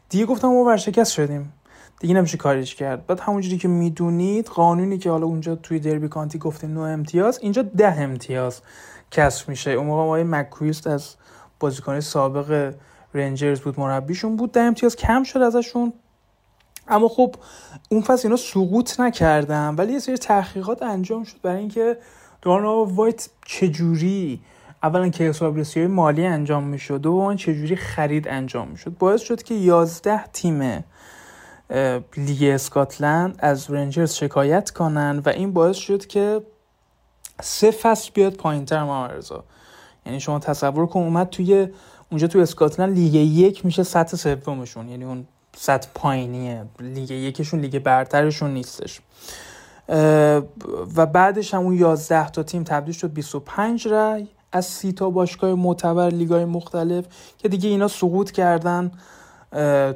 دیگه 0.09 0.27
گفتم 0.27 0.49
ما 0.49 0.65
ورشکست 0.65 1.13
شدیم. 1.13 1.53
دیگه 2.01 2.15
نمیشه 2.15 2.37
کاریش 2.37 2.75
کرد. 2.75 3.07
بعد 3.07 3.21
همونجوری 3.21 3.59
که 3.59 3.69
می‌دونید 3.69 4.47
قانونی 4.47 4.99
که 4.99 5.11
حالا 5.11 5.27
اونجا 5.27 5.55
توی 5.55 5.81
دربی 5.81 6.09
کانتی 6.09 6.39
گفتیم 6.39 6.71
9 6.71 6.81
امتیاز 6.81 7.39
اینجا 7.43 7.63
ده 7.63 8.01
امتیاز 8.01 8.61
کسب 9.11 9.49
میشه. 9.49 9.71
اون 9.71 9.87
موقع 9.87 10.03
آقای 10.03 10.25
مکویست 10.25 10.87
از 10.87 11.15
بازیکن 11.61 12.01
سابق 12.01 12.75
رنجرز 13.15 13.61
بود 13.61 13.81
مربیشون 13.81 14.37
بود. 14.37 14.53
در 14.53 14.67
امتیاز 14.67 14.97
کم 14.97 15.23
شد 15.23 15.39
ازشون. 15.39 15.93
اما 16.89 17.09
خب 17.09 17.35
اون 17.89 18.01
فصل 18.03 18.29
اینا 18.29 18.37
سقوط 18.37 19.01
نکردن 19.01 19.75
ولی 19.75 19.93
یه 19.93 19.99
سری 19.99 20.17
تحقیقات 20.17 20.83
انجام 20.83 21.25
شد 21.25 21.41
برای 21.43 21.59
اینکه 21.59 21.97
دوران 22.43 22.89
وایت 22.89 23.29
چجوری 23.47 24.41
اولا 24.83 25.09
که 25.09 25.25
حسابرسی 25.25 25.81
های 25.81 25.87
مالی 25.87 26.27
انجام 26.27 26.65
می‌شد 26.65 27.01
دوم 27.01 27.37
چجوری 27.37 27.77
خرید 27.77 28.29
انجام 28.29 28.69
می‌شد. 28.69 28.99
باعث 28.99 29.21
شد 29.21 29.43
که 29.43 29.55
11 29.55 30.27
تیم 30.27 30.85
لیگ 32.17 32.45
اسکاتلند 32.45 33.37
از 33.39 33.71
رنجرز 33.71 34.15
شکایت 34.15 34.71
کنن 34.71 35.23
و 35.27 35.29
این 35.29 35.53
باعث 35.53 35.77
شد 35.77 36.07
که 36.07 36.43
سه 37.41 37.71
فصل 37.71 38.11
بیاد 38.15 38.35
پایین 38.35 38.65
تر 38.65 38.85
مامرزا 38.85 39.45
یعنی 40.07 40.21
شما 40.21 40.39
تصور 40.39 40.87
کن 40.87 41.01
اومد 41.01 41.29
توی 41.29 41.69
اونجا 42.11 42.27
توی 42.27 42.43
اسکاتلند 42.43 42.95
لیگ 42.95 43.15
یک 43.15 43.65
میشه 43.65 43.83
سطح 43.83 44.17
سومشون 44.17 44.89
یعنی 44.89 45.05
اون 45.05 45.27
سطح 45.57 45.89
پایینیه. 45.95 46.65
لیگ 46.81 47.11
یکشون 47.11 47.61
لیگ 47.61 47.79
برترشون 47.79 48.51
نیستش. 48.51 49.01
و 50.97 51.07
بعدش 51.07 51.55
هم 51.55 51.61
اون 51.61 51.75
11 51.75 52.31
تا 52.31 52.43
تیم 52.43 52.65
تبدیل 52.65 52.95
شد 52.95 53.13
25 53.13 53.89
رای 53.89 54.29
از 54.53 54.67
سی 54.67 54.93
تا 54.93 55.11
باشگاه 55.11 55.55
معتبر 55.55 56.09
لیگای 56.09 56.45
مختلف 56.45 57.05
که 57.39 57.49
دیگه 57.49 57.69
اینا 57.69 57.89
سقوط 57.89 58.31
کردن 58.31 58.93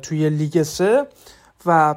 توی 0.03 0.31
لیگ 0.31 0.63
سه. 0.63 1.07
و 1.67 1.95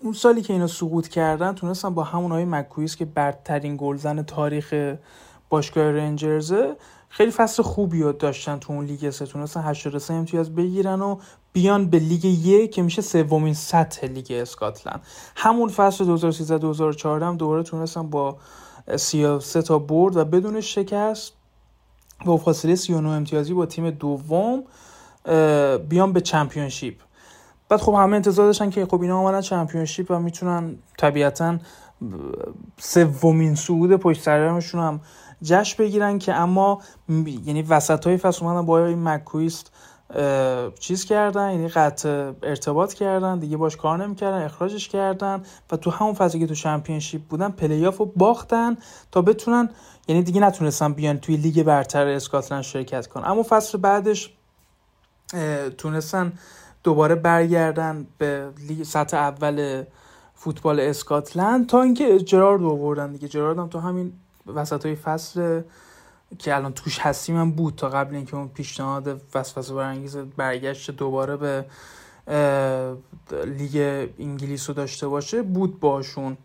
اون 0.00 0.12
سالی 0.12 0.42
که 0.42 0.52
اینا 0.52 0.66
سقوط 0.66 1.08
کردن 1.08 1.52
تونستن 1.52 1.94
با 1.94 2.04
همون 2.04 2.32
الی 2.32 2.44
مک‌کویست 2.44 2.96
که 2.96 3.04
برترین 3.04 3.76
گلزن 3.80 4.22
تاریخ 4.22 4.94
باشگاه 5.48 5.90
رنجرزه 5.90 6.76
خیلی 7.16 7.30
فصل 7.30 7.62
خوبی 7.62 8.02
رو 8.02 8.12
داشتن 8.12 8.58
تو 8.58 8.72
اون 8.72 8.84
لیگ 8.84 9.10
سه 9.10 9.26
تونستن 9.26 9.60
83 9.60 10.14
امتیاز 10.14 10.54
بگیرن 10.54 11.00
و 11.00 11.16
بیان 11.52 11.86
به 11.86 11.98
لیگ 11.98 12.24
یک 12.24 12.72
که 12.72 12.82
میشه 12.82 13.02
سومین 13.02 13.54
سطح 13.54 14.06
لیگ 14.06 14.26
اسکاتلند. 14.30 15.02
همون 15.36 15.68
فصل 15.68 16.04
2013 16.04 16.58
2014 16.58 17.26
هم 17.26 17.36
دوباره 17.36 17.62
تونستن 17.62 18.10
با 18.10 18.36
33 18.96 19.62
تا 19.62 19.78
برد 19.78 20.16
و 20.16 20.24
بدون 20.24 20.60
شکست 20.60 21.32
با 22.24 22.36
فاصله 22.36 22.74
39 22.74 23.08
امتیازی 23.08 23.54
با 23.54 23.66
تیم 23.66 23.90
دوم 23.90 24.64
بیان 25.88 26.12
به 26.12 26.20
چمپیونشیپ. 26.20 26.94
بعد 27.68 27.80
خب 27.80 27.92
همه 27.92 28.16
انتظار 28.16 28.46
داشتن 28.46 28.70
که 28.70 28.86
خب 28.86 29.02
اینا 29.02 29.18
آمدن 29.18 29.40
چمپیونشیپ 29.40 30.10
و 30.10 30.18
می‌تونن 30.18 30.78
طبیعتا 30.98 31.58
سومین 32.78 33.54
صعود 33.54 33.96
پشت 33.96 34.22
سرشون 34.22 34.80
هم 34.80 35.00
جشن 35.42 35.84
بگیرن 35.84 36.18
که 36.18 36.34
اما 36.34 36.82
یعنی 37.08 37.62
وسط 37.62 38.06
های 38.06 38.16
فصل 38.16 38.44
اومدن 38.44 38.66
با 38.66 38.86
این 38.86 39.08
مکویست 39.08 39.72
چیز 40.80 41.04
کردن 41.04 41.50
یعنی 41.50 41.68
قطع 41.68 42.32
ارتباط 42.42 42.92
کردن 42.92 43.38
دیگه 43.38 43.56
باش 43.56 43.76
کار 43.76 44.06
نمی‌کردن 44.06 44.44
اخراجش 44.44 44.88
کردن 44.88 45.42
و 45.70 45.76
تو 45.76 45.90
همون 45.90 46.14
فصلی 46.14 46.40
که 46.40 46.46
تو 46.46 46.54
چمپیونشیپ 46.54 47.22
بودن 47.22 47.50
پلیاف 47.50 47.96
رو 47.96 48.12
باختن 48.16 48.76
تا 49.12 49.22
بتونن 49.22 49.68
یعنی 50.08 50.22
دیگه 50.22 50.40
نتونستن 50.40 50.92
بیان 50.92 51.18
توی 51.18 51.36
لیگ 51.36 51.62
برتر 51.62 52.06
اسکاتلند 52.06 52.62
شرکت 52.62 53.06
کنن. 53.06 53.24
اما 53.24 53.44
فصل 53.48 53.78
بعدش 53.78 54.34
تونستن 55.78 56.32
دوباره 56.82 57.14
برگردن 57.14 58.06
به 58.18 58.48
لیگ 58.68 58.82
سطح 58.82 59.16
اول 59.16 59.84
فوتبال 60.34 60.80
اسکاتلند 60.80 61.66
تا 61.66 61.82
اینکه 61.82 62.20
جرارد 62.20 62.62
آوردن 62.62 63.12
دیگه. 63.12 63.28
جرارد 63.28 63.58
هم 63.58 63.68
تو 63.68 63.78
همین 63.78 64.12
وسط 64.46 64.86
های 64.86 64.94
فصل 64.94 65.62
که 66.38 66.56
الان 66.56 66.72
توش 66.72 66.98
هستیم 66.98 67.36
هم 67.36 67.50
بود 67.50 67.74
تا 67.74 67.88
قبل 67.88 68.14
اینکه 68.14 68.36
اون 68.36 68.48
پیشنهاد 68.48 69.20
وسوسه 69.34 69.74
برانگیز 69.74 70.16
برگشت 70.16 70.90
دوباره 70.90 71.36
به 71.36 71.64
لیگ 73.46 74.08
انگلیس 74.18 74.68
رو 74.68 74.74
داشته 74.74 75.08
باشه 75.08 75.42
بود 75.42 75.80
باشون. 75.80 76.36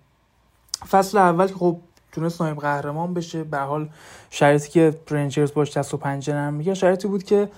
فصل 0.90 1.18
اول 1.18 1.48
که 1.48 1.54
خب 1.54 1.80
تونست 2.12 2.42
نایب 2.42 2.58
قهرمان 2.58 3.14
بشه 3.14 3.44
به 3.44 3.58
حال 3.58 3.90
شرایطی 4.30 4.70
که 4.70 5.00
رنجرز 5.10 5.54
باش 5.54 5.78
دست 5.78 5.94
و 5.94 5.98
پنجه 5.98 6.34
نرم 6.34 6.54
میگه 6.54 6.74
شرایطی 6.74 7.08
بود 7.08 7.24
که 7.24 7.50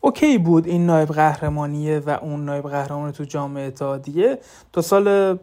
اوکی 0.00 0.38
بود 0.38 0.66
این 0.66 0.86
نایب 0.86 1.08
قهرمانیه 1.08 1.98
و 1.98 2.10
اون 2.10 2.44
نایب 2.44 2.68
قهرمان 2.68 3.12
تو 3.12 3.24
جامعه 3.24 3.66
اتحادیه 3.66 4.38
تا 4.72 4.82
سال 4.82 5.38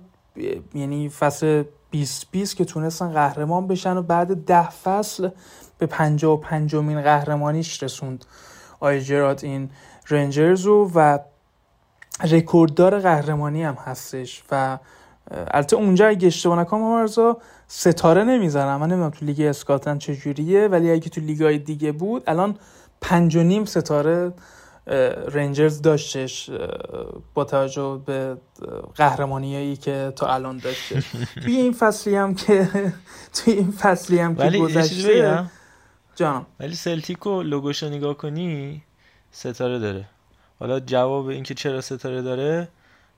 یعنی 0.74 1.10
فصل 1.10 1.64
2020 1.94 2.56
که 2.56 2.66
تونستن 2.66 3.12
قهرمان 3.12 3.68
بشن 3.68 3.98
و 3.98 4.02
بعد 4.02 4.46
ده 4.46 4.70
فصل 4.70 5.30
به 5.78 5.86
55 5.86 6.76
مین 6.76 7.02
قهرمانیش 7.02 7.84
رسوند. 7.84 8.26
آی 8.80 9.02
جراد 9.02 9.40
این 9.44 9.70
رنجرز 10.10 10.62
رو 10.62 10.92
و 10.96 11.20
رکورددار 12.32 13.00
قهرمانی 13.00 13.64
هم 13.64 13.74
هستش 13.74 14.44
و 14.52 14.78
البته 15.32 15.76
اونجا 15.76 16.08
اگه 16.08 16.28
اشتباه 16.28 16.60
نکنم 16.60 16.82
مرزا 16.82 17.38
ستاره 17.68 18.24
نمی‌زنم 18.24 18.80
من 18.80 18.88
نمی‌دونم 18.88 19.10
تو 19.10 19.26
لیگ 19.26 19.42
اسکاتلند 19.42 20.00
چجوریه 20.00 20.68
ولی 20.68 20.92
اگه 20.92 21.10
تو 21.10 21.22
لیگای 21.22 21.58
دیگه 21.58 21.92
بود 21.92 22.24
الان 22.28 22.56
پنج 23.02 23.36
و 23.36 23.44
نیم 23.44 23.66
ستاره 23.66 24.34
رنجرز 25.28 25.82
داشتش 25.82 26.50
با 27.34 27.44
توجه 27.44 28.02
به 28.06 28.38
قهرمانیایی 28.96 29.76
که 29.76 30.14
تا 30.16 30.28
الان 30.34 30.58
داشته 30.58 31.04
توی 31.44 31.56
این 31.56 31.74
فصلی 31.74 32.16
هم 32.16 32.36
که 32.36 32.68
توی 33.36 33.54
این 33.54 33.72
فصلی 33.72 34.20
هم 34.20 34.36
که 34.36 34.58
گذشته 34.58 35.46
جانم. 36.16 36.46
ولی 36.60 36.76
سلتیکو 36.76 37.42
لوگوشو 37.42 37.90
نگاه 37.90 38.18
کنی 38.18 38.84
ستاره 39.32 39.80
داره. 39.80 40.06
حالا 40.60 40.80
جواب 40.80 41.28
اینکه 41.28 41.54
چرا 41.54 41.82
ستاره 41.82 42.22
داره 42.22 42.68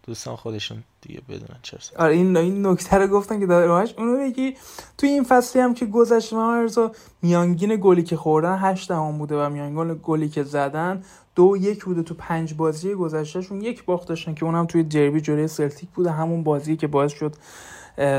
دوستان 0.07 0.36
خودشون 0.36 0.84
دیگه 1.02 1.22
بدونن 1.30 1.60
چرا 1.61 1.80
آره 1.98 2.14
این 2.14 2.38
این 2.38 2.68
نکته 2.68 2.98
رو 2.98 3.07
گفتن 3.07 3.40
که 3.40 3.45
داره 3.45 3.65
راهش 3.65 3.94
اونو 3.98 4.18
بگی 4.18 4.56
توی 4.98 5.10
این 5.10 5.23
فصلی 5.23 5.61
هم 5.61 5.73
که 5.73 5.86
گذشت 5.86 6.34
مرزا 6.34 6.91
میانگین 7.22 7.76
گلی 7.82 8.03
که 8.03 8.18
خوردن 8.18 8.57
8 8.57 8.90
دهم 8.90 9.18
بوده 9.18 9.45
و 9.45 9.49
میانگین 9.49 9.99
گلی 10.03 10.30
که 10.30 10.44
زدن 10.44 11.03
دو 11.36 11.57
یک 11.57 11.86
بوده 11.86 12.03
تو 12.03 12.14
پنج 12.14 12.53
بازی 12.53 12.94
گذشتهشون. 12.94 13.61
یک 13.61 13.86
باخت 13.86 14.07
داشتن 14.07 14.34
که 14.34 14.45
اونم 14.45 14.65
توی 14.65 14.84
دربی 14.84 15.22
جلوی 15.22 15.48
سلتیک 15.48 15.90
بوده 15.90 16.11
همون 16.11 16.44
بازی 16.44 16.77
که 16.77 16.88
باعث 16.88 17.14
شد 17.14 17.36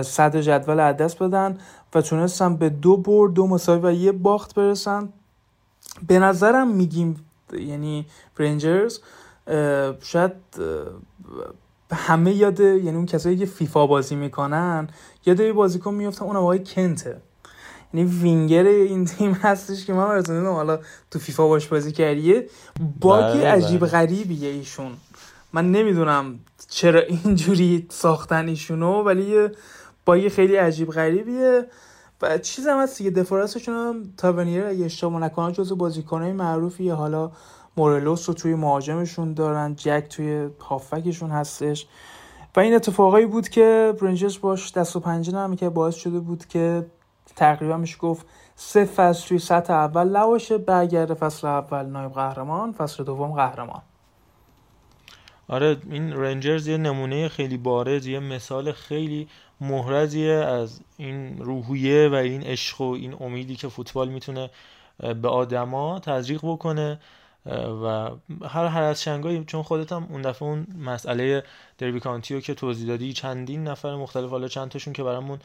صد 0.03 0.37
جدول 0.37 0.81
از 0.81 0.97
دست 0.97 1.23
بدن 1.23 1.59
و 1.95 2.03
تونستن 2.03 2.57
به 2.57 2.69
دو 2.69 2.97
برد 2.97 3.33
دو 3.33 3.47
مساوی 3.47 3.81
و 3.83 3.93
یه 3.93 4.13
باخت 4.13 4.55
برسن. 4.55 5.09
به 6.07 6.19
نظرم 6.19 6.69
میگیم 6.69 7.27
یعنی 7.53 8.07
رنجرز 8.39 9.01
شاید 10.01 10.33
همه 11.93 12.33
یاد 12.33 12.61
یعنی 12.61 12.97
اون 12.97 13.07
کسایی 13.07 13.37
که 13.37 13.47
فیفا 13.47 13.87
بازی 13.87 14.15
می‌کنن 14.15 14.89
یاد 15.27 15.41
یه 15.41 15.53
بازیکن 15.53 15.95
میفتن 15.95 16.25
اون 16.25 16.37
آقای 16.37 16.65
کنته. 16.65 17.17
یعنی 17.95 18.11
وینگر 18.23 18.67
این 18.67 19.05
تیم 19.05 19.33
هستش 19.33 19.87
که 19.87 19.93
من 19.93 20.09
براتون 20.09 20.47
حالا 20.47 20.79
تو 21.11 21.19
فیفا 21.19 21.49
باش 21.49 21.67
بازی 21.67 21.93
کردیه 21.93 22.49
باگی 23.01 23.39
بله، 23.39 23.49
عجیب 23.49 23.81
بله. 23.81 23.91
غریبیه 23.91 24.49
ایشون. 24.49 24.93
من 25.53 25.73
نمی‌دونم 25.73 26.39
چرا 26.69 27.01
اینجوری 27.01 27.87
ساختن 27.91 28.49
ایشونو 28.49 29.03
ولی 29.03 29.49
باگی 30.05 30.29
خیلی 30.29 30.57
عجیب 30.57 30.91
غریبیه. 30.91 31.67
و 32.23 32.39
چیز 32.39 32.67
هم 32.67 32.83
هست 32.83 32.99
دیگه 32.99 33.11
دفارستشون 33.11 33.75
هم 33.75 34.13
تاونیر 34.17 34.65
اگه 34.65 34.85
اشتباه 34.85 35.21
نکنم 35.21 35.53
جزو 35.53 35.77
بازیکنهای 35.77 36.33
معروفیه. 36.33 36.95
حالا 36.95 37.31
مورلوس 37.77 38.29
رو 38.29 38.35
توی 38.35 38.55
مهاجمشون 38.55 39.35
دارن 39.35 39.75
جک 39.77 40.07
توی 40.11 40.49
هافکشون 40.61 41.31
هستش. 41.31 41.87
و 42.57 42.61
این 42.61 42.75
اتفاقایی 42.75 43.27
بود 43.27 43.49
که 43.49 43.95
برنجرز 44.01 44.41
باش 44.41 44.73
دست 44.73 44.97
و 44.97 45.01
پنجه 45.01 45.35
نمی 45.35 45.57
که 45.57 45.69
باعث 45.69 45.95
شده 45.95 46.21
بود 46.21 46.47
که 46.47 46.87
تقریبا 47.37 47.77
میشه 47.77 47.99
گفت 47.99 48.27
سه 48.55 48.85
فصل 48.85 49.29
توی 49.29 49.39
سطح 49.39 49.73
اول 49.73 50.09
نباشه 50.17 50.59
برگرده 50.59 51.15
فصل 51.15 51.47
اول 51.47 51.87
نایب 51.87 52.13
قهرمان 52.13 52.73
فصل 52.73 53.05
دوم 53.05 53.33
قهرمان. 53.33 53.83
آره 55.49 55.77
این 55.91 56.13
رنجرز 56.13 56.67
یه 56.67 56.77
نمونه 56.77 57.29
خیلی 57.29 57.57
بارز 57.57 58.07
یه 58.07 58.21
مثال 58.21 58.73
خیلی 58.73 59.29
محرزیه 59.61 60.33
از 60.33 60.81
این 60.97 61.39
روحیه 61.39 62.09
و 62.09 62.15
این 62.15 62.43
عشق 62.43 62.81
و 62.81 62.91
این 62.91 63.17
امیدی 63.21 63.57
که 63.57 63.69
فوتبال 63.69 64.09
می‌تونه 64.09 64.51
به 65.23 65.29
آدما 65.29 66.01
تزریق 66.01 66.41
بکنه. 66.43 67.01
و 67.55 68.11
هر 68.49 68.67
هر 68.67 68.83
از 68.83 69.03
چند 69.03 69.27
گاهی 69.27 69.45
چون 69.45 69.63
خودت 69.63 69.93
هم 69.93 70.07
اون 70.11 70.23
دفعه 70.23 70.49
اون 70.49 70.67
مسئله 70.79 71.43
دربی 71.79 72.01
کانتی 72.01 72.29
رو 72.29 72.41
که 72.41 72.55
توضیح 72.55 72.89
دادی 72.89 73.13
چندین 73.13 73.65
نفر 73.65 73.95
مختلف 73.97 74.31
حالا 74.31 74.49
چند 74.49 74.69
تاشون 74.69 74.93
که 74.93 75.03
برامون 75.03 75.39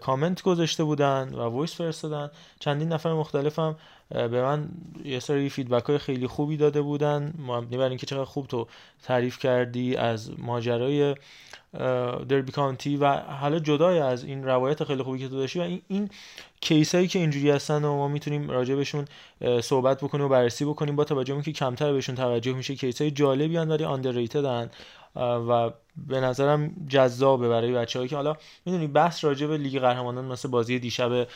کامنت 0.00 0.42
گذاشته 0.42 0.84
بودن 0.84 1.34
و 1.34 1.40
وایس 1.40 1.74
فرستادن 1.74 2.30
چندین 2.60 2.88
نفر 2.92 3.12
مختلف 3.12 3.58
هم 3.58 3.76
به 4.10 4.42
من 4.42 4.68
یه 5.04 5.20
سری 5.20 5.48
feedback 5.48 5.84
های 5.84 5.98
خیلی 5.98 6.26
خوبی 6.26 6.56
داده 6.56 6.82
بودن. 6.82 7.34
مبنی 7.38 7.76
بر 7.76 7.88
اینکه 7.88 8.06
چقدر 8.06 8.24
خوب 8.24 8.46
تو 8.46 8.66
تعریف 9.02 9.38
کردی 9.38 9.96
از 9.96 10.30
ماجرای 10.38 11.14
دربی 12.28 12.52
کانتی 12.52 12.96
و 12.96 13.16
حالا 13.16 13.58
جدای 13.58 13.98
از 13.98 14.24
این 14.24 14.44
روایت 14.44 14.84
خیلی 14.84 15.02
خوبی 15.02 15.18
که 15.18 15.28
تو 15.28 15.36
داشتی 15.36 15.58
و 15.58 15.62
این, 15.62 15.82
این 15.88 16.10
case 16.60 16.94
هایی 16.94 17.08
که 17.08 17.18
اینجوری 17.18 17.50
هستن 17.50 17.84
و 17.84 17.96
ما 17.96 18.08
می‌تونیم 18.08 18.50
راجع 18.50 18.74
بهشون 18.74 19.04
صحبت 19.60 20.00
بکنیم 20.00 20.26
و 20.26 20.28
بررسی 20.28 20.64
بکنیم 20.64 20.96
با 20.96 21.04
توجه 21.04 21.42
که 21.42 21.52
کمتر 21.52 21.92
بهشون 21.92 22.14
توجه 22.14 22.52
میشه. 22.52 22.74
case 22.74 23.00
های 23.00 23.10
جالبی 23.10 23.56
هن 23.56 23.68
ولی 23.68 23.84
underrated 23.84 24.62
ان 24.62 24.70
و 25.16 25.70
به 25.96 26.20
نظرم 26.20 26.86
جذابه 26.88 27.48
برای 27.48 27.72
بچه 27.72 28.08
که 28.08 28.16
حالا 28.16 28.36
می‌دونی 28.66 28.86
بحث 28.86 29.24
راجع 29.24 29.46
به 29.46 29.56
لیگ 29.56 29.80
قهرمانان 29.80 30.24
مثل 30.24 30.48
بازی 30.48 30.78
دیشب 30.78 31.26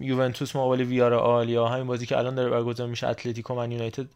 یوونتوس 0.00 0.56
مقابل 0.56 0.80
ویارال 0.80 1.48
یا 1.48 1.68
همین 1.68 1.86
بازی 1.86 2.06
که 2.06 2.18
الان 2.18 2.34
داره 2.34 2.50
برگزار 2.50 2.88
میشه 2.88 3.06
اتلتیکو 3.06 3.54
من 3.54 3.72
یونایتد 3.72 4.06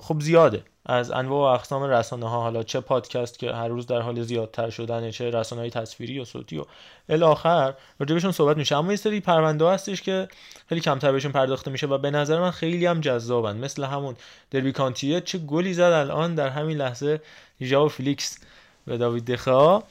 خب 0.00 0.20
زیاده. 0.20 0.62
از 0.86 1.10
انواع 1.10 1.52
و 1.52 1.54
اقسام 1.54 1.82
رسانه 1.82 2.28
ها 2.28 2.40
حالا 2.40 2.62
چه 2.62 2.80
پادکست 2.80 3.38
که 3.38 3.52
هر 3.52 3.68
روز 3.68 3.86
در 3.86 4.00
حال 4.00 4.22
زیادتر 4.22 4.70
شدن 4.70 5.10
چه 5.10 5.30
رسانه 5.30 5.62
های 5.62 5.70
تصویری 5.70 6.18
و 6.18 6.24
صوتی 6.24 6.58
و 6.58 6.64
الاخر 7.08 7.74
راجبشون 7.98 8.32
صحبت 8.32 8.56
میشه. 8.56 8.76
اما 8.76 8.90
یه 8.90 8.96
سری 8.96 9.20
پرونده 9.20 9.68
هستش 9.68 10.02
که 10.02 10.28
خیلی 10.68 10.80
کمتر 10.80 11.12
بهشون 11.12 11.32
پرداخته 11.32 11.70
میشه 11.70 11.86
و 11.86 11.98
به 11.98 12.10
نظر 12.10 12.40
من 12.40 12.50
خیلی 12.50 12.86
هم 12.86 13.00
جذابن. 13.00 13.56
مثل 13.56 13.84
همون 13.84 14.16
دربی 14.50 14.72
کانتیه 14.72 15.20
چه 15.20 15.38
گلی 15.38 15.74
زد 15.74 15.82
الان 15.82 16.34
در 16.34 16.48
همین 16.48 16.76
لحظه 16.76 17.20
ژاو 17.62 17.88
فلیکس 17.88 18.38
به 18.86 18.96
داوید 18.96 19.24
دخا 19.24 19.82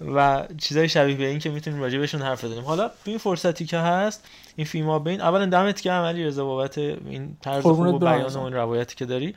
و 0.00 0.46
چیزای 0.58 0.88
شبیه 0.88 1.16
به 1.16 1.26
این 1.26 1.38
که 1.38 1.50
می‌تونیم 1.50 1.80
راجع 1.80 1.98
بهشون 1.98 2.22
حرف 2.22 2.44
بزنیم. 2.44 2.64
حالا 2.64 2.90
این 3.04 3.18
فرصتی 3.18 3.66
که 3.66 3.78
هست 3.78 4.28
این 4.56 4.66
فیلم 4.66 5.04
بین 5.04 5.20
اولا 5.20 5.46
دمت 5.46 5.80
گرم 5.80 6.04
علی 6.04 6.24
رضا 6.24 6.44
بابت 6.44 6.78
این 6.78 7.36
طرز 7.40 7.62
خوب 7.62 7.78
و 7.78 7.98
بیان 7.98 8.32
و 8.32 8.40
این 8.40 8.54
روایتی 8.54 8.96
که 8.96 9.04
داری. 9.04 9.34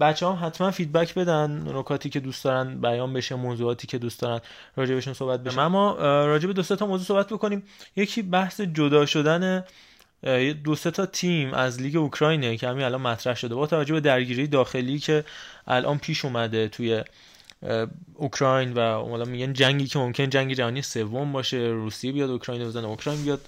بچه 0.00 0.26
هم 0.26 0.46
حتما 0.46 0.70
فیدبک 0.70 1.14
بدن 1.14 1.76
نکاتی 1.76 2.10
که 2.10 2.20
دوست 2.20 2.44
دارن 2.44 2.80
بیان 2.80 3.12
بشه 3.12 3.34
موضوعاتی 3.34 3.86
که 3.86 3.98
دوست 3.98 4.20
دارن 4.20 4.40
راجع 4.76 4.94
بهشون 4.94 5.14
صحبت 5.14 5.42
بشه. 5.42 5.60
اما 5.60 5.94
راجع 6.26 6.46
به 6.46 6.52
دو 6.52 6.62
تا 6.62 6.86
موضوع 6.86 7.06
صحبت 7.06 7.32
بکنیم. 7.32 7.62
یکی 7.96 8.22
بحث 8.22 8.60
جدا 8.60 9.06
شدن 9.06 9.64
دو 10.64 10.74
تا 10.74 11.06
تیم 11.06 11.54
از 11.54 11.82
لیگ 11.82 11.96
اوکراینه 11.96 12.56
که 12.56 12.68
همین 12.68 12.84
الان 12.84 13.00
مطرح 13.00 13.34
شده. 13.34 13.54
با 13.54 13.66
توجه 13.66 13.94
به 13.94 14.00
درگیری 14.00 14.46
داخلی 14.46 14.98
که 14.98 15.24
الان 15.66 15.98
پیش 15.98 16.24
اومده 16.24 16.68
توی 16.68 17.02
اوکراین 18.14 18.72
و 18.72 18.78
اومدن 18.78 19.28
میگن 19.28 19.52
جنگی 19.52 19.86
که 19.86 19.98
ممکن 19.98 20.30
جنگ 20.30 20.54
جهانی 20.54 20.82
سوم 20.82 21.32
باشه 21.32 21.56
روسیه 21.56 22.12
بیاد 22.12 22.30
اوکراین 22.30 22.64
بزنه 22.64 22.86
اوکراین 22.86 23.22
بیاد 23.22 23.40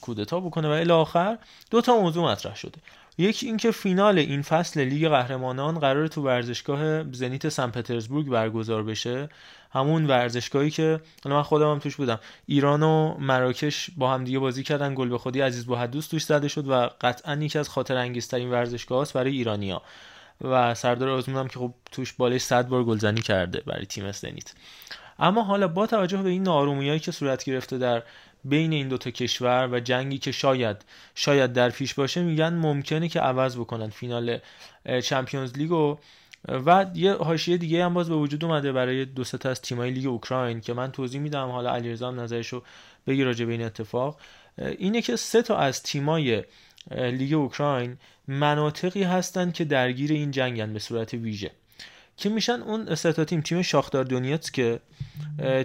کودتا 0.00 0.40
بکنه 0.40 0.68
و 0.68 0.70
الی 0.70 0.92
آخر 0.92 1.38
دو 1.70 1.80
تا 1.80 2.00
موضوع 2.00 2.32
مطرح 2.32 2.56
شده. 2.56 2.78
یکی 3.18 3.46
اینکه 3.46 3.70
فینال 3.70 4.18
این 4.18 4.42
فصل 4.42 4.80
لیگ 4.80 5.08
قهرمانان 5.08 5.78
قرار 5.78 6.08
تو 6.08 6.22
ورزشگاه 6.22 7.12
زنیت 7.12 7.48
سن 7.48 7.70
پترزبورگ 7.70 8.26
برگزار 8.28 8.82
بشه. 8.82 9.28
همون 9.72 10.06
ورزشگاهی 10.06 10.70
که 10.70 11.00
من 11.24 11.42
خودم 11.42 11.70
هم 11.70 11.78
توش 11.78 11.96
بودم. 11.96 12.20
ایران 12.46 12.82
و 12.82 13.14
مراکش 13.18 13.90
با 13.96 14.10
هم 14.10 14.24
دیگه 14.24 14.38
بازی 14.38 14.62
کردن 14.62 14.94
گل 14.94 15.08
به 15.08 15.18
خودی 15.18 15.40
عزیز 15.40 15.66
بوحدوس 15.66 16.06
توش 16.06 16.24
زده 16.24 16.48
شد 16.48 16.68
و 16.68 16.90
قطعا 17.00 17.34
یکی 17.34 17.58
از 17.58 17.68
خاطر 17.68 17.96
انگیزترین 17.96 18.50
ورزشگاه 18.50 19.08
برای 19.14 19.32
ایرانیا 19.32 19.82
و 20.40 20.74
سردار 20.74 21.08
آزمون 21.08 21.38
هم 21.38 21.48
که 21.48 21.58
خب 21.58 21.74
توش 21.92 22.12
بالای 22.12 22.38
100 22.38 22.68
بار 22.68 22.84
گلزنی 22.84 23.22
کرده 23.22 23.62
برای 23.66 23.86
تیم 23.86 24.12
زنیت 24.12 24.52
اما 25.18 25.42
حالا 25.42 25.68
با 25.68 25.86
توجه 25.86 26.22
به 26.22 26.28
این 26.28 26.42
نارومیایی 26.42 27.00
که 27.00 27.12
صورت 27.12 27.44
گرفته 27.44 27.78
در 27.78 28.02
بین 28.44 28.72
این 28.72 28.88
دوتا 28.88 29.10
کشور 29.10 29.68
و 29.72 29.80
جنگی 29.80 30.18
که 30.18 30.32
شاید 30.32 30.76
شاید 31.14 31.52
در 31.52 31.70
پیش 31.70 31.94
باشه 31.94 32.22
میگن 32.22 32.54
ممکنه 32.54 33.08
که 33.08 33.20
عوض 33.20 33.56
بکنن 33.56 33.88
فینال 33.88 34.38
چمپیونز 35.04 35.52
لیگ 35.52 35.96
و 36.48 36.86
یه 36.94 37.14
حاشیه 37.14 37.56
دیگه 37.56 37.84
هم 37.84 37.94
باز 37.94 38.08
به 38.08 38.16
وجود 38.16 38.44
اومده 38.44 38.72
برای 38.72 39.04
دو 39.04 39.24
تا 39.24 39.50
از 39.50 39.60
تیمای 39.60 39.90
لیگ 39.90 40.06
اوکراین 40.06 40.60
که 40.60 40.72
من 40.72 40.92
توضیح 40.92 41.20
میدم. 41.20 41.48
حالا 41.48 41.70
علیرضا 41.70 42.08
هم 42.08 42.20
نظرشو 42.20 42.62
بگی 43.06 43.24
راجع 43.24 43.44
به 43.44 43.52
این 43.52 43.62
اتفاق. 43.62 44.20
اینه 44.58 45.02
که 45.02 45.16
سه 45.16 45.42
تا 45.42 45.56
از 45.56 45.82
تیمای 45.82 46.44
لیگ 46.90 47.34
اوکراین 47.34 47.96
مناطقی 48.28 49.02
هستند 49.02 49.54
که 49.54 49.64
درگیر 49.64 50.12
این 50.12 50.30
جنگن 50.30 50.72
به 50.72 50.78
صورت 50.78 51.14
ویژه. 51.14 51.50
که 52.16 52.28
میشن 52.28 52.62
اون 52.62 52.94
سه 52.94 53.12
تا 53.12 53.24
تیم 53.24 53.40
تیم 53.40 53.62
شاختار 53.62 54.04
دونیتس 54.04 54.50
که 54.50 54.80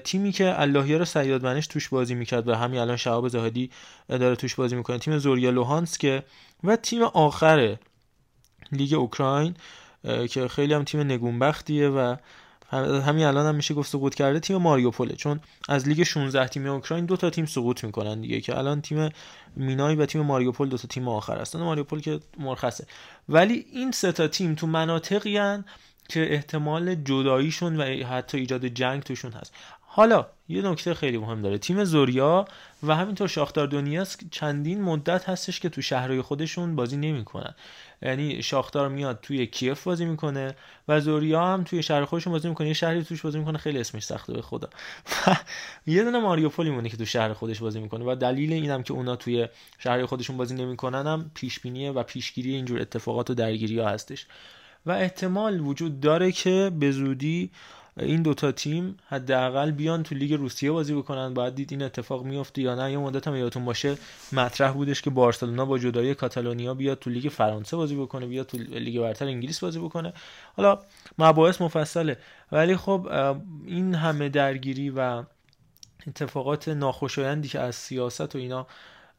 تیمی 0.03 0.31
که 0.31 0.61
اللهیار 0.61 1.05
سیاد 1.05 1.45
منش 1.45 1.67
توش 1.67 1.89
بازی 1.89 2.15
می‌کرد 2.15 2.47
و 2.47 2.55
همین 2.55 2.79
الان 2.79 2.97
شهاب 2.97 3.27
زاهدی 3.27 3.71
داره 4.09 4.35
توش 4.35 4.55
بازی 4.55 4.75
می‌کنه. 4.75 4.97
تیم 4.97 5.17
زوریا 5.17 5.49
لوهانسک 5.49 6.23
و 6.63 6.75
تیم 6.75 7.01
آخر 7.01 7.77
لیگ 8.71 8.93
اوکراین. 8.93 9.55
که 10.29 10.47
خیلی 10.47 10.73
هم 10.73 10.83
تیم 10.83 11.01
نگونبختیه 11.01 11.89
و 11.89 12.15
همین 12.71 13.25
الان 13.25 13.45
هم 13.45 13.55
میشه 13.55 13.73
گفت 13.73 13.89
سقوط 13.89 14.15
کرده 14.15 14.39
تیم 14.39 14.57
ماریوپوله. 14.57 15.15
چون 15.15 15.39
از 15.69 15.87
لیگ 15.87 16.03
16 16.03 16.47
تیم 16.47 16.67
اوکراین 16.67 17.05
دو 17.05 17.17
تا 17.17 17.29
تیم 17.29 17.45
سقوط 17.45 17.83
می‌کنن 17.83 18.21
دیگه 18.21 18.41
که 18.41 18.57
الان 18.57 18.81
تیم 18.81 19.09
مینای 19.55 19.95
و 19.95 20.05
تیم 20.05 20.21
ماریوپول 20.21 20.69
دو 20.69 20.77
تا 20.77 20.87
تیم 20.87 21.07
آخر 21.07 21.37
هستن. 21.37 21.59
ماریوپول 21.59 22.01
که 22.01 22.19
مرخصه. 22.39 22.87
ولی 23.29 23.65
این 23.73 23.91
سه 23.91 24.11
تا 24.11 24.27
تیم 24.27 24.55
تو 24.55 24.67
مناطقی 24.67 25.37
هن 25.37 25.65
که 26.09 26.33
احتمال 26.33 26.95
جداییشون 26.95 27.77
و 27.77 28.03
حتی 28.05 28.37
ایجاد 28.37 28.65
جنگ 28.65 29.03
توشون 29.03 29.31
هست. 29.31 29.53
حالا 29.81 30.25
یه 30.47 30.61
نکته 30.61 30.93
خیلی 30.93 31.17
مهم 31.17 31.41
داره. 31.41 31.57
تیم 31.57 31.83
زوریا 31.83 32.45
و 32.83 32.95
همینطور 32.95 33.27
شاختار 33.27 33.67
دونیاس 33.67 34.17
چندین 34.31 34.81
مدت 34.81 35.29
هستش 35.29 35.59
که 35.59 35.69
تو 35.69 35.81
شهرهای 35.81 36.21
خودشون 36.21 36.75
بازی 36.75 36.97
نمی‌کنن. 36.97 37.55
یعنی 38.01 38.41
شاختار 38.41 38.89
میاد 38.89 39.19
توی 39.21 39.47
کیف 39.47 39.83
بازی 39.83 40.05
می‌کنه 40.05 40.55
و 40.87 40.99
زوریا 40.99 41.47
هم 41.47 41.63
توی 41.63 41.83
شهر 41.83 42.05
خودشون 42.05 42.33
بازی 42.33 42.49
می‌کنه. 42.49 42.67
یه 42.67 42.73
شهری 42.73 43.03
توش 43.03 43.21
بازی 43.21 43.39
می‌کنه 43.39 43.57
خیلی 43.57 43.79
اسمش 43.79 44.03
سخته 44.03 44.33
به 44.33 44.41
خدا. 44.41 44.69
یه 45.87 46.03
دونه 46.03 46.19
ماریوپولی 46.19 46.69
مونه 46.69 46.89
که 46.89 46.97
تو 46.97 47.05
شهر 47.05 47.33
خودش 47.33 47.59
بازی 47.59 47.79
می‌کنه 47.79 48.05
و 48.05 48.15
دلیل 48.15 48.53
اینم 48.53 48.83
که 48.83 48.93
اونا 48.93 49.15
توی 49.15 49.47
شهر 49.79 50.05
خودشون 50.05 50.37
بازی 50.37 50.55
نمی‌کنن 50.55 51.07
هم 51.07 51.31
پیش 51.33 51.59
و 51.65 52.03
پیشگیری 52.03 52.55
اینجور 52.55 52.81
اتفاقات 52.81 53.29
و 53.29 53.33
درگیری 53.33 53.79
ها 53.79 53.89
هستش. 53.89 54.27
و 54.85 54.91
احتمال 54.91 55.59
وجود 55.59 55.99
داره 55.99 56.31
که 56.31 56.71
به 56.79 56.91
زودی 56.91 57.51
این 57.99 58.21
دوتا 58.21 58.51
تیم 58.51 58.97
حداقل 59.07 59.71
بیان 59.71 60.03
تو 60.03 60.15
لیگ 60.15 60.33
روسیه 60.33 60.71
بازی 60.71 60.93
بکنن. 60.93 61.33
باید 61.33 61.55
دید 61.55 61.71
این 61.71 61.83
اتفاق 61.83 62.23
میفته 62.23 62.61
یا 62.61 62.75
نه. 62.75 62.91
یه 62.91 62.97
مدت 62.97 63.27
هم 63.27 63.35
یادتون 63.35 63.65
باشه 63.65 63.97
مطرح 64.31 64.71
بودش 64.71 65.01
که 65.01 65.09
بارسلونا 65.09 65.65
با 65.65 65.77
جدایی 65.77 66.15
کاتالونیا 66.15 66.73
بیاد 66.73 66.99
تو 66.99 67.09
لیگ 67.09 67.29
فرانسه 67.29 67.77
بازی 67.77 67.95
بکنه 67.95 68.25
بیاد 68.25 68.45
تو 68.45 68.57
لیگ 68.57 69.01
برتر 69.01 69.25
انگلیس 69.25 69.59
بازی 69.59 69.79
بکنه. 69.79 70.13
حالا 70.57 70.79
مباحث 71.17 71.61
مفصله. 71.61 72.17
ولی 72.51 72.75
خب 72.75 73.07
این 73.65 73.95
همه 73.95 74.29
درگیری 74.29 74.89
و 74.89 75.23
اتفاقات 76.07 76.67
ناخوشایندی 76.69 77.47
که 77.47 77.59
از 77.59 77.75
سیاست 77.75 78.35
و 78.35 78.37
اینا 78.37 78.67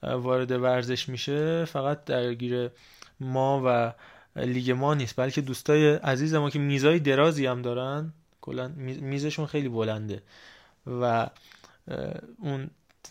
وارد 0.03 0.51
ورزش 0.51 1.09
میشه 1.09 1.65
فقط 1.65 2.05
درگیر 2.05 2.71
ما 3.21 3.63
و 3.67 3.93
لیگ 4.41 4.71
ما 4.71 4.95
نیست 4.95 5.17
بلکه 5.17 5.41
دوستای 5.41 5.95
عزیز 5.95 6.35
ما 6.35 6.51
که 6.51 6.59
میزای 6.59 6.99
درازی 6.99 7.47
هم 7.47 7.63
دارن. 7.63 8.13
کلا 8.47 8.69
میزشون 8.77 9.47
خیلی 9.47 9.69
بلنده. 9.69 10.23
و 10.87 11.31
اون 12.43 12.71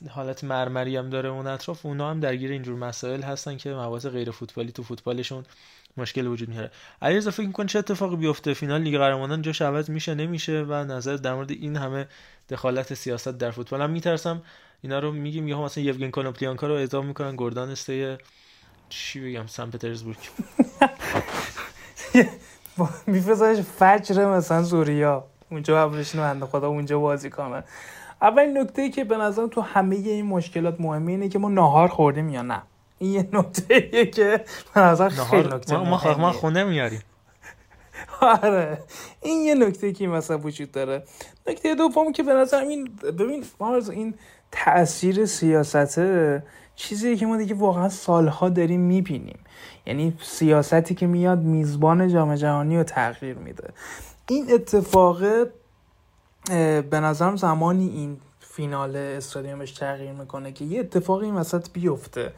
حالت 0.09 0.43
مرمری 0.43 0.97
هم 0.97 1.09
داره 1.09 1.29
اون 1.29 1.47
اطراف 1.47 1.85
اونا 1.85 2.09
هم 2.09 2.19
درگیر 2.19 2.51
اینجور 2.51 2.75
مسائل 2.75 3.21
هستن 3.21 3.57
که 3.57 3.73
مواز 3.73 4.07
غیر 4.07 4.31
فوتبالی 4.31 4.71
تو 4.71 4.83
فوتبالشون 4.83 5.43
مشکل 5.97 6.27
وجود 6.27 6.49
میاره. 6.49 6.71
علیرضا 7.01 7.31
فکر 7.31 7.47
می‌کنی 7.47 7.67
چه 7.67 7.79
اتفاقی 7.79 8.15
بیفته؟ 8.15 8.53
فینال 8.53 8.81
لیگ 8.81 8.97
قهرمانان 8.97 9.41
جاش 9.41 9.61
عوض 9.61 9.89
میشه؟ 9.89 10.15
نمیشه؟ 10.15 10.65
و 10.69 10.73
نظر 10.73 11.15
در 11.15 11.33
مورد 11.33 11.51
این 11.51 11.75
همه 11.75 12.07
دخالت 12.49 12.93
سیاست 12.93 13.29
در 13.29 13.51
فوتبال؟ 13.51 13.81
هم 13.81 13.89
میترسم 13.89 14.41
اینا 14.81 14.99
رو 14.99 15.11
میگیم 15.11 15.47
یهو 15.47 15.63
مثلا 15.63 15.83
یوگن 15.83 16.09
کانوپلیانکا 16.09 16.67
رو 16.67 16.73
اضافه 16.73 17.07
می‌کنن 17.07 17.35
گردان 17.35 17.69
استه 17.69 18.17
چی 18.89 19.19
بگم 19.19 19.47
سن 19.47 19.69
پترزبورگ. 19.69 20.17
میفرستنش 23.07 23.59
فجر 23.59 24.25
مثلا 24.25 24.61
زوریا. 24.61 25.23
اونجا 25.51 25.89
بشینه 25.89 26.23
بنده 26.23 26.45
خدا 26.45 26.67
اونجا 26.67 26.99
بازی 26.99 27.29
کنن 27.29 27.63
اولین 28.21 28.57
نکته 28.57 28.81
ای 28.81 28.89
که 28.89 29.03
به 29.03 29.17
نظرم 29.17 29.47
تو 29.47 29.61
همه 29.61 29.95
این 29.95 30.25
مشکلات 30.25 30.81
مهمه 30.81 31.11
اینه 31.11 31.29
که 31.29 31.39
ما 31.39 31.49
ناهار 31.49 31.87
خوردیم 31.87 32.29
یا 32.29 32.41
نه. 32.41 32.61
این 32.97 33.11
یه 33.11 33.29
نکته 33.33 34.05
که 34.05 34.45
به 34.73 34.81
نظر 34.81 35.09
خیلی 35.09 35.47
نکته 35.47 35.77
ما, 35.77 36.17
ما 36.17 36.31
خونه 36.31 36.63
میاریم. 36.63 37.01
آره. 38.21 38.77
این 39.21 39.41
یه 39.41 39.55
نکته 39.55 39.93
که 39.93 40.07
مثلا 40.07 40.37
وجود 40.37 40.71
داره. 40.71 41.03
نکته 41.47 41.75
دوم 41.75 42.11
که 42.11 42.23
به 42.23 42.33
نظر 42.33 42.59
این 42.61 42.89
ببین 43.03 43.45
این 43.91 44.15
تاثیر 44.51 45.25
سیاسته 45.25 46.43
چیزی 46.75 47.15
که 47.15 47.25
ما 47.25 47.37
دیگه 47.37 47.55
واقعا 47.55 47.89
سالها 47.89 48.49
داریم 48.49 48.81
می‌بینیم. 48.81 49.39
یعنی 49.85 50.17
سیاستی 50.21 50.95
که 50.95 51.07
میاد 51.07 51.39
میزبان 51.39 52.07
جام 52.07 52.35
جهانی 52.35 52.77
رو 52.77 52.83
تغییر 52.83 53.37
میده. 53.37 53.69
این 54.27 54.53
اتفاق 54.53 55.19
به 56.89 56.99
نظرم 56.99 57.35
زمانی 57.35 57.89
این 57.89 58.17
فینال 58.39 58.95
استادیومش 58.95 59.71
تغییر 59.71 60.11
می‌کنه 60.11 60.51
که 60.51 60.65
یه 60.65 60.79
اتفاقی 60.79 61.25
این 61.25 61.35
وسط 61.35 61.69
بیفته. 61.73 62.33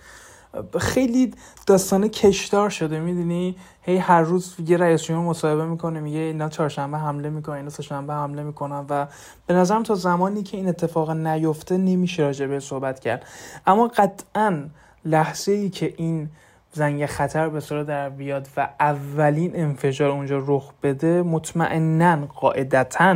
خیلی 0.79 1.33
داستان 1.67 2.07
کشدار 2.07 2.69
شده 2.69 2.99
می‌دونی؟ 2.99 3.55
هی 3.81 3.97
هر 3.97 4.21
روز 4.21 4.55
یه 4.67 4.77
رئیس 4.77 5.03
جمهور 5.03 5.25
مصاحبه 5.25 5.65
می‌کنه 5.65 5.99
میگه 5.99 6.19
اینا 6.19 6.49
چهارشنبه 6.49 6.97
حمله 6.97 7.29
می‌کنن 7.29 7.55
اینا 7.55 7.69
سهشنبه 7.69 8.13
حمله 8.13 8.43
می‌کنن 8.43 8.85
و 8.89 9.07
به 9.47 9.53
نظرم 9.53 9.83
تا 9.83 9.95
زمانی 9.95 10.43
که 10.43 10.57
این 10.57 10.67
اتفاق 10.67 11.11
نیفته 11.11 11.77
نمیشه 11.77 12.23
راجع 12.23 12.45
به 12.45 12.59
صحبت 12.59 12.99
کرد. 12.99 13.25
اما 13.67 13.87
قطعا 13.87 14.69
لحظه 15.05 15.51
ای 15.51 15.69
که 15.69 15.93
این 15.97 16.29
زنگ 16.71 17.05
خطر 17.05 17.49
به 17.49 17.59
صورت 17.59 17.87
در 17.87 18.09
بیاد 18.09 18.47
و 18.57 18.69
اولین 18.79 19.51
انفجار 19.55 20.09
اونجا 20.09 20.43
رخ 20.47 20.71
بده 20.83 21.21
مطمئنا 21.21 22.25
قاعدتا 22.25 23.15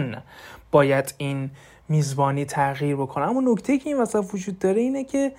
باید 0.72 1.14
این 1.18 1.52
میزبانی 1.90 2.45
تغییر 2.45 2.95
بکنه. 2.95 3.30
اما 3.30 3.41
نکته 3.52 3.78
که 3.78 3.90
این 3.90 4.02
وسط 4.02 4.26
وجود 4.34 4.60
داره 4.60 4.82
اینه 4.82 5.03
که 5.03 5.32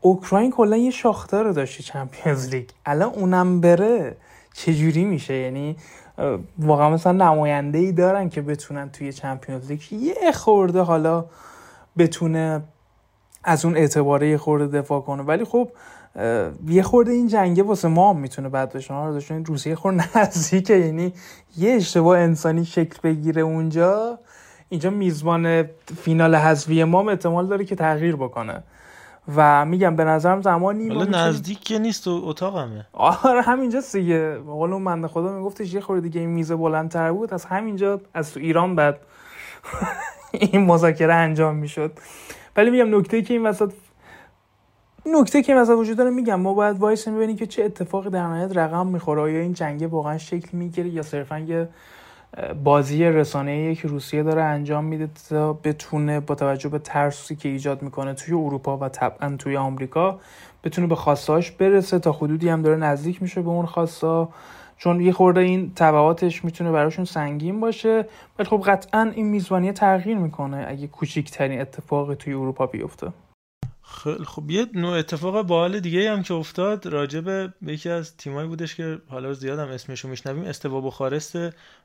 اوکراین 0.00 0.50
کلا 0.50 0.76
یه 0.76 0.90
شاختار 0.90 1.52
داشته 1.52 1.82
چمپیونز 1.82 2.48
لیگ. 2.48 2.68
الان 2.86 3.10
اونم 3.10 3.60
بره 3.60 4.16
چجوری 4.54 5.04
میشه؟ 5.04 5.34
یعنی 5.34 5.76
واقعا 6.58 6.90
مثلا 6.90 7.12
نماینده 7.12 7.78
ای 7.78 7.92
دارن 7.92 8.28
که 8.28 8.42
بتونن 8.42 8.90
توی 8.90 9.12
چمپیونز 9.12 9.70
لیگ 9.70 9.92
یه 9.92 10.32
خورده 10.32 10.80
حالا 10.80 11.24
بتونه 11.98 12.62
از 13.44 13.64
اون 13.64 13.76
اعتباره 13.76 14.28
یه 14.28 14.38
خورده 14.38 14.78
دفاع 14.80 15.00
کنه. 15.00 15.22
ولی 15.22 15.44
خب 15.44 15.68
یه 16.68 16.82
خورده 16.82 17.12
این 17.12 17.28
جنگه 17.28 17.62
واسه 17.62 17.88
ما 17.88 18.10
هم 18.10 18.16
می‌تونه 18.16 18.48
بد 18.48 18.72
بشه 18.72 18.94
رو 18.94 19.20
این 19.30 19.44
روسیه 19.44 19.74
خورده 19.74 20.18
نزدیکه. 20.18 20.78
یعنی 20.78 21.12
یه 21.56 21.70
اشتباه 21.72 22.18
انسانی 22.18 22.64
شکل 22.64 22.98
بگیره 23.02 23.42
اونجا. 23.42 24.18
اینجا 24.68 24.90
میزبان 24.90 25.62
فینال 25.96 26.34
حذفی 26.34 26.84
ما 26.84 27.10
احتمال 27.10 27.46
داره 27.46 27.64
که 27.64 27.76
تغییر 27.76 28.16
بکنه. 28.16 28.62
و 29.36 29.64
میگم 29.64 29.96
به 29.96 30.04
نظرم 30.04 30.42
زمانی 30.42 30.88
حالا 30.88 31.04
نزدیک 31.04 31.60
که 31.60 31.78
نیست 31.78 32.08
و 32.08 32.22
اتاقمه. 32.24 32.86
آره 32.92 33.42
همینجا 33.42 33.82
دیگه. 33.92 34.38
قول 34.38 34.72
اون 34.72 34.84
بنده 34.84 35.08
خدا 35.08 35.32
میگفتش 35.36 35.74
یه 35.74 35.80
خورده 35.80 36.02
دیگه 36.02 36.20
این 36.20 36.30
میز 36.30 36.52
بلندتر 36.52 37.12
بود. 37.12 37.34
از 37.34 37.44
همینجا 37.44 38.00
از 38.14 38.32
تو 38.32 38.40
ایران 38.40 38.76
بعد 38.76 38.98
این 40.32 40.64
مذاکره 40.64 41.14
انجام 41.14 41.56
می‌شد. 41.56 41.92
ولی 42.56 42.70
میگم 42.70 42.98
نکته 42.98 43.22
که 43.22 43.34
این 43.34 43.46
وسط 43.46 43.72
نکته 45.06 45.42
که 45.42 45.54
مثلا 45.54 45.76
وجود 45.76 45.96
داره 45.96 46.10
میگم 46.10 46.40
ما 46.40 46.54
باید 46.54 46.78
وایس 46.78 47.08
ببینیم 47.08 47.36
که 47.36 47.46
چه 47.46 47.64
اتفاقی 47.64 48.10
در 48.10 48.26
نهایت 48.26 48.56
رقم 48.56 48.86
می‌خوره. 48.86 49.22
آیا 49.22 49.40
این 49.40 49.52
جنگ 49.52 49.92
واقعا 49.92 50.18
شکل 50.18 50.48
می‌گیره 50.56 50.88
یا 50.88 51.02
صرفا 51.02 51.38
یه 51.38 51.68
بازی 52.64 53.04
رسانه 53.04 53.74
که 53.74 53.88
روسیه 53.88 54.22
داره 54.22 54.42
انجام 54.42 54.84
میده 54.84 55.08
تا 55.28 55.52
بتونه 55.52 56.20
با 56.20 56.34
توجه 56.34 56.68
به 56.68 56.78
ترسی 56.78 57.36
که 57.36 57.48
ایجاد 57.48 57.82
می‌کنه 57.82 58.14
توی 58.14 58.34
اروپا 58.34 58.78
و 58.78 58.88
طبعا 58.88 59.36
توی 59.36 59.56
آمریکا 59.56 60.20
بتونه 60.64 60.86
به 60.86 60.94
خواستاش 60.94 61.50
برسه. 61.50 61.98
تا 61.98 62.12
حدودی 62.12 62.48
هم 62.48 62.62
داره 62.62 62.76
نزدیک 62.76 63.22
میشه 63.22 63.42
به 63.42 63.48
اون 63.48 63.66
خواستا. 63.66 64.28
چون 64.76 65.00
یه 65.00 65.12
خورده 65.12 65.40
این 65.40 65.72
تبعاتش 65.76 66.44
می‌تونه 66.44 66.72
براشون 66.72 67.04
سنگین 67.04 67.60
باشه. 67.60 68.04
ولی 68.38 68.48
خب 68.48 68.62
قطعا 68.66 69.12
این 69.14 69.26
میزبانی 69.26 69.72
تغییر 69.72 70.18
می‌کنه 70.18 70.66
اگه 70.68 70.86
کوچکترین 70.86 71.60
اتفاق 71.60 72.14
توی 72.14 72.32
اروپا 72.32 72.66
بیفته. 72.66 73.12
خیلی 73.96 74.24
خب 74.24 74.50
یه 74.50 74.66
نوع 74.74 74.98
اتفاق 74.98 75.42
باحال 75.42 75.80
دیگه 75.80 76.12
هم 76.12 76.22
که 76.22 76.34
افتاد 76.34 76.86
راجع 76.86 77.20
به 77.20 77.52
یکی 77.62 77.88
از 77.88 78.16
تیمایی 78.16 78.48
بودش 78.48 78.74
که 78.74 78.98
حالا 79.08 79.32
زیادم 79.32 79.68
اسمشو 79.68 80.08
میشنویم 80.08 80.44
استوا 80.44 80.80
بخارست 80.80 81.38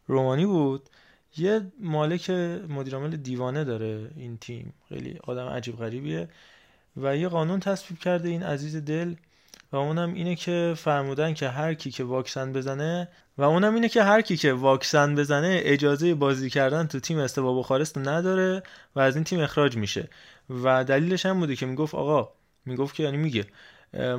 رومانی 0.08 0.46
بود. 0.46 0.90
یه 1.38 1.62
مالک 1.80 2.30
مدیرعامل 2.70 3.16
دیوانه 3.16 3.64
داره 3.64 4.12
این 4.16 4.38
تیم. 4.38 4.74
خیلی 4.90 5.20
آدم 5.24 5.48
عجیب 5.48 5.78
غریبیه. 5.78 6.30
و 6.98 7.18
یه 7.18 7.28
قانون 7.28 7.60
تصویب 7.60 8.00
کرده 8.00 8.30
این 8.30 8.44
عزیز 8.44 8.76
دل 8.76 9.16
و 9.72 9.76
اونم 9.76 10.14
اینه 10.14 10.36
که 10.36 10.74
فرمودن 10.78 11.34
که 11.34 11.50
هر 11.50 11.74
کی 11.74 11.92
که 11.92 12.04
واکسن 12.04 12.54
بزنه 12.54 13.08
و 13.38 13.44
اونم 13.44 13.76
اینه 13.76 13.90
که 13.90 14.04
هر 14.04 14.22
کی 14.22 14.38
که 14.38 14.54
واکسن 14.54 15.16
بزنه 15.16 15.62
اجازه 15.64 16.16
بازی 16.16 16.50
کردن 16.50 16.88
تو 16.88 17.00
تیم 17.00 17.18
استوا 17.18 17.60
بخارست 17.60 17.98
نداره 17.98 18.64
و 18.96 19.00
از 19.00 19.16
این 19.16 19.24
تیم 19.24 19.40
اخراج 19.40 19.78
میشه. 19.78 20.10
و 20.64 20.84
دلیلش 20.84 21.26
هم 21.26 21.40
بوده 21.40 21.56
که 21.56 21.66
می‌گفت 21.66 21.96
آقا 21.96 22.30
می‌گفت 22.66 22.96
که 22.96 23.04
یعنی 23.04 23.18
میگه 23.18 23.46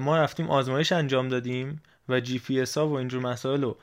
ما 0.01 0.17
رفتیم 0.17 0.51
آزمایش 0.51 0.93
انجام 0.93 1.29
دادیم 1.29 1.83
و 2.09 2.21
جی 2.21 2.39
پی 2.39 2.61
اس 2.61 2.79
ها 2.79 2.89
و 2.89 2.93
اینجور 2.93 3.23
مسائل 3.23 3.63
رو 3.63 3.77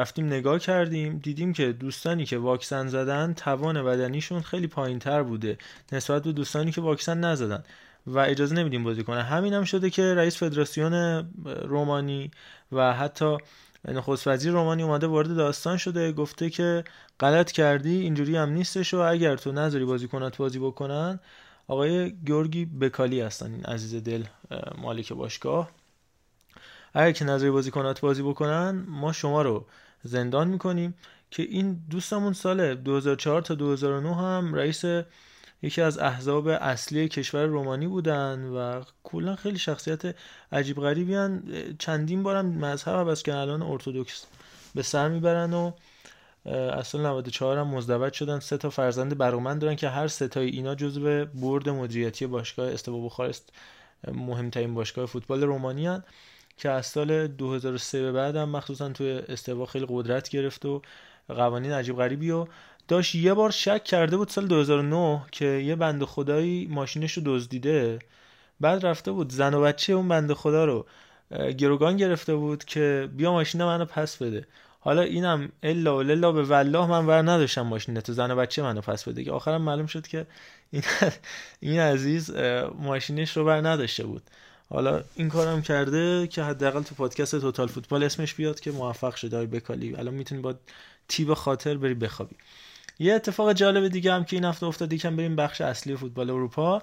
رفتیم 0.00 0.26
نگاه 0.26 0.58
کردیم 0.58 1.18
دیدیم 1.18 1.52
که 1.52 1.72
دوستانی 1.72 2.24
که 2.24 2.38
واکسن 2.38 2.86
زدن 2.86 3.34
توان 3.34 3.84
بدنیشون 3.84 4.40
خیلی 4.40 4.66
پایین 4.66 4.98
تر 4.98 5.22
بوده 5.22 5.58
نسبت 5.92 6.22
به 6.22 6.32
دوستانی 6.32 6.72
که 6.72 6.80
واکسن 6.80 7.20
نزدن 7.20 7.62
و 8.06 8.18
اجازه 8.18 8.54
نمیدیم 8.54 8.84
بازی 8.84 9.02
کنه 9.02 9.22
همین 9.22 9.54
هم 9.54 9.64
شده 9.64 9.90
که 9.90 10.14
رئیس 10.14 10.36
فدراسیون 10.36 11.24
رومانی 11.44 12.30
و 12.72 12.92
حتی 12.92 13.36
نخست 13.88 14.28
وزیر 14.28 14.52
رومانی 14.52 14.82
اومده 14.82 15.06
وارد 15.06 15.36
داستان 15.36 15.76
شده 15.76 16.12
گفته 16.12 16.50
که 16.50 16.84
غلط 17.20 17.52
کردی 17.52 18.00
اینجوری 18.00 18.36
هم 18.36 18.50
نیستش 18.50 18.94
و 18.94 18.98
اگر 18.98 19.36
تو 19.36 19.52
نذاری 19.52 19.84
بازیکنات 19.84 20.36
بازی 20.36 20.58
بکنن 20.58 21.20
آقای 21.68 22.12
گیورگی 22.12 22.64
بکالی 22.64 23.20
هستن 23.20 23.52
این 23.52 23.64
عزیز 23.64 24.02
دل 24.02 24.24
مالک 24.78 25.12
باشگاه 25.12 25.70
اگر 26.94 27.12
که 27.12 27.24
نظری 27.24 27.50
بازیکنات 27.50 28.00
بازی 28.00 28.22
بکنن 28.22 28.84
ما 28.88 29.12
شما 29.12 29.42
رو 29.42 29.66
زندان 30.02 30.48
می‌کنیم 30.48 30.94
که 31.30 31.42
این 31.42 31.82
دوستمون 31.90 32.32
سال 32.32 32.74
2004 32.74 33.42
تا 33.42 33.54
2009 33.54 34.16
هم 34.16 34.54
رئیس 34.54 34.84
یکی 35.62 35.82
از 35.82 35.98
احزاب 35.98 36.46
اصلی 36.46 37.08
کشور 37.08 37.46
رومانی 37.46 37.86
بودن 37.86 38.44
و 38.44 38.82
کلا 39.04 39.36
خیلی 39.36 39.58
شخصیت 39.58 40.14
عجیب 40.52 40.80
غریبی 40.80 41.14
هن. 41.14 41.42
چندین 41.78 42.22
بارم 42.22 42.46
مذهب 42.46 42.94
عوض 42.94 43.22
که 43.22 43.34
الان 43.34 43.62
ارتودکس 43.62 44.26
به 44.74 44.82
سر 44.82 45.08
می‌برن 45.08 45.52
و 45.52 45.72
سال 46.84 47.06
94 47.06 47.58
هم 47.58 47.68
مزدوج 47.68 48.12
شدن 48.12 48.38
سه 48.38 48.56
تا 48.56 48.70
فرزند 48.70 49.18
برامند 49.18 49.60
دارن 49.60 49.76
که 49.76 49.88
هر 49.88 50.08
سه 50.08 50.28
تای 50.28 50.48
اینا 50.48 50.74
جزو 50.74 51.24
برد 51.24 51.68
مدیریتی 51.68 52.26
باشگاه 52.26 52.72
استوا 52.72 53.04
بخارست 53.04 53.52
مهمترین 54.08 54.74
باشگاه 54.74 55.06
فوتبال 55.06 55.42
رومانی. 55.42 55.98
که 56.58 56.70
از 56.70 56.86
سال 56.86 57.26
2003 57.26 58.02
به 58.02 58.12
بعد 58.12 58.36
هم 58.36 58.48
مخصوصا 58.48 58.88
توی 58.88 59.10
استوا 59.10 59.66
خیلی 59.66 59.86
قدرت 59.88 60.28
گرفت 60.28 60.66
و 60.66 60.82
قوانین 61.28 61.72
عجیب 61.72 61.96
غریبی 61.96 62.30
و 62.30 62.46
داشت 62.88 63.14
یه 63.14 63.34
بار 63.34 63.50
شک 63.50 63.84
کرده 63.84 64.16
بود 64.16 64.28
سال 64.28 64.46
2009 64.46 65.22
که 65.32 65.44
یه 65.44 65.76
بند 65.76 66.04
خدایی 66.04 66.66
ماشینش 66.66 67.12
رو 67.12 67.22
دزدیده 67.26 67.98
بعد 68.60 68.86
رفته 68.86 69.12
بود 69.12 69.32
زن 69.32 69.54
و 69.54 69.60
بچه 69.60 69.92
اون 69.92 70.08
بند 70.08 70.32
خدا 70.32 70.64
رو 70.64 70.86
گروگان 71.58 71.96
گرفته 71.96 72.34
بود 72.34 72.64
که 72.64 73.08
بیا 73.16 73.32
ماشین 73.32 73.64
منو 73.64 73.84
پس 73.84 74.16
بده 74.22 74.46
حالا 74.80 75.02
اینم 75.02 75.52
الا 75.62 75.96
و 75.96 76.02
للا 76.02 76.32
به 76.32 76.42
والله 76.42 76.86
من 76.86 77.06
ور 77.06 77.22
نداشتم 77.22 77.62
ماشین 77.62 78.00
تو 78.00 78.12
زن 78.12 78.30
و 78.30 78.36
بچه 78.36 78.62
منو 78.62 78.80
پس 78.80 79.08
بده. 79.08 79.24
که 79.24 79.32
آخرم 79.32 79.62
معلوم 79.62 79.86
شد 79.86 80.06
که 80.06 80.26
این, 80.70 80.82
این 81.60 81.80
عزیز 81.80 82.30
ماشینش 82.78 83.36
رو 83.36 83.44
بر 83.44 83.60
نداشته 83.60 84.06
بود. 84.06 84.22
حالا 84.70 85.04
این 85.14 85.28
کارم 85.28 85.62
کرده 85.62 86.26
که 86.26 86.42
حداقل 86.42 86.82
تو 86.82 86.94
پادکست 86.94 87.40
توتال 87.40 87.68
فوتبال 87.68 88.02
اسمش 88.02 88.34
بیاد 88.34 88.60
که 88.60 88.70
موفق 88.70 89.14
شده. 89.14 89.36
های 89.36 89.46
بکالی 89.46 89.96
الان 89.96 90.14
می‌تونی 90.14 90.40
با 90.40 90.54
تیب 91.08 91.34
خاطر 91.34 91.76
بری 91.76 91.94
بخوابی. 91.94 92.36
یه 92.98 93.14
اتفاق 93.14 93.52
جالب 93.52 93.88
دیگه 93.88 94.12
هم 94.12 94.24
که 94.24 94.36
این 94.36 94.44
هفته 94.44 94.66
افتاد 94.66 94.92
یکم 94.92 95.16
بریم 95.16 95.36
بخش 95.36 95.60
اصلی 95.60 95.96
فوتبال 95.96 96.30
اروپا. 96.30 96.82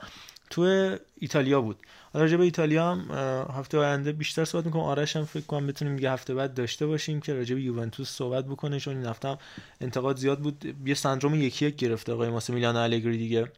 تو 0.50 0.96
ایتالیا 1.20 1.62
بود. 1.62 1.78
راجع 2.16 2.38
به 2.38 2.44
ایتالیا 2.44 2.92
هم 2.92 3.12
هفته 3.58 3.78
آینده 3.78 4.12
بیشتر 4.12 4.46
صحبت 4.46 4.66
می‌کنم. 4.66 4.82
آرش 4.82 5.16
هم 5.16 5.26
فکر 5.26 5.46
کنم 5.46 5.68
بتونیم 5.68 6.00
یه 6.00 6.12
هفته 6.12 6.34
بعد 6.34 6.54
داشته 6.54 6.86
باشیم 6.86 7.22
که 7.22 7.34
راجع 7.34 7.56
به 7.56 7.62
یوونتوس 7.62 8.10
صحبت 8.10 8.46
بکنه 8.46 8.80
چون 8.80 8.98
این 8.98 9.06
هفته 9.06 9.28
هم 9.28 9.38
انتقاد 9.82 10.18
زیاد 10.18 10.40
بود. 10.40 10.76
یه 10.86 10.94
سندروم 10.94 11.36
یکی 11.36 11.66
یک 11.66 11.76
گرفته 11.76 12.14
آقای 12.14 12.30
ماسیمیلیانو 12.30 12.80
الگری 12.80 13.18
دیگه. 13.18 13.52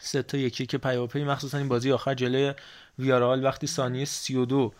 سه 0.00 0.22
تا 0.22 0.38
یک 0.38 0.78
پیاپی 0.78 1.24
مخصوصا 1.24 1.58
این 1.58 1.68
بازی 1.68 1.92
آخر 1.92 2.14
جلوی 2.14 2.54
ویارال 2.98 3.44
وقتی 3.44 3.66
ثانیه 3.66 4.04
32 4.04 4.72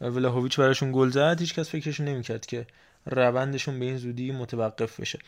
ولاهویچ 0.00 0.60
براشون 0.60 0.92
گل 0.92 1.08
زد 1.08 1.40
هیچ 1.40 1.54
کس 1.54 1.70
فکرش 1.70 2.00
نمی‌کرد 2.00 2.46
که 2.46 2.66
روندشون 3.06 3.78
به 3.78 3.84
این 3.84 3.96
زودی 3.96 4.32
متوقف 4.32 5.00
بشه. 5.00 5.18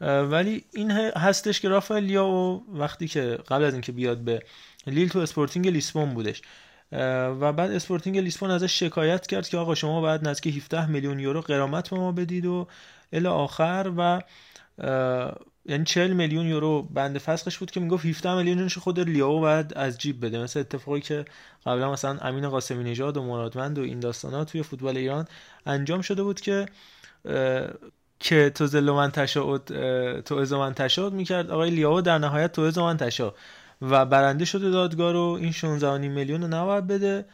ولی 0.00 0.64
این 0.72 0.90
هستش 0.90 1.60
که 1.60 1.68
رافائل 1.68 2.04
لیاو 2.04 2.64
وقتی 2.68 3.08
که 3.08 3.38
قبل 3.48 3.64
از 3.64 3.72
اینکه 3.72 3.92
بیاد 3.92 4.18
به 4.18 4.42
لیل 4.86 5.08
تو 5.08 5.18
اسپورتینگ 5.18 5.68
لیسبون 5.68 6.14
بودش. 6.14 6.42
و 6.92 7.52
بعد 7.52 7.70
اسپورتینگ 7.70 8.18
لیسبون 8.18 8.50
ازش 8.50 8.78
شکایت 8.78 9.26
کرد 9.26 9.48
که 9.48 9.58
آقا 9.58 9.74
شما 9.74 10.00
باید 10.00 10.28
نزدیک 10.28 10.56
17 10.56 10.86
میلیون 10.86 11.18
یورو 11.18 11.40
غرامت 11.40 11.90
به 11.90 11.96
ما 11.96 12.12
بدید 12.12 12.46
و 12.46 12.66
الی 13.12 13.26
آخر 13.26 13.92
و 13.96 14.22
یعنی 15.66 15.84
40 15.84 16.12
میلیون 16.12 16.46
یورو 16.46 16.82
بند 16.82 17.18
فسخش 17.18 17.58
بود 17.58 17.70
که 17.70 17.80
می‌گفت 17.80 18.06
17 18.06 18.34
میلیونش 18.34 18.78
خود 18.78 19.00
لیاو 19.00 19.40
بعد 19.40 19.72
از 19.76 19.98
جیب 19.98 20.26
بده. 20.26 20.38
مثل 20.38 20.60
اتفاقی 20.60 21.00
که 21.00 21.24
قبلا 21.66 21.92
مثلا 21.92 22.18
امین 22.18 22.48
قاسمی 22.48 22.84
نژاد 22.84 23.16
و 23.16 23.22
مرادوند 23.22 23.78
و 23.78 23.82
این 23.82 24.00
داستانا 24.00 24.44
توی 24.44 24.62
فوتبال 24.62 24.96
ایران 24.96 25.28
انجام 25.66 26.00
شده 26.00 26.22
بود 26.22 26.40
که 26.40 26.66
که 28.20 28.50
تو 28.50 28.66
زل 28.66 28.90
من 28.90 29.10
تشاعد 29.10 29.64
تو 30.20 30.34
از 30.34 30.52
می‌کرد. 31.12 31.50
آقای 31.50 31.70
لیاو 31.70 32.00
در 32.00 32.18
نهایت 32.18 32.52
تو 32.52 32.62
از 32.62 32.78
من 32.78 32.96
و 33.82 34.04
برنده 34.06 34.44
شده 34.44 34.70
دادگاه 34.70 35.12
رو 35.12 35.38
این 35.40 35.52
16 35.52 36.08
میلیون 36.08 36.42
رو 36.42 36.48
نباید 36.48 36.86
بده 36.86 37.24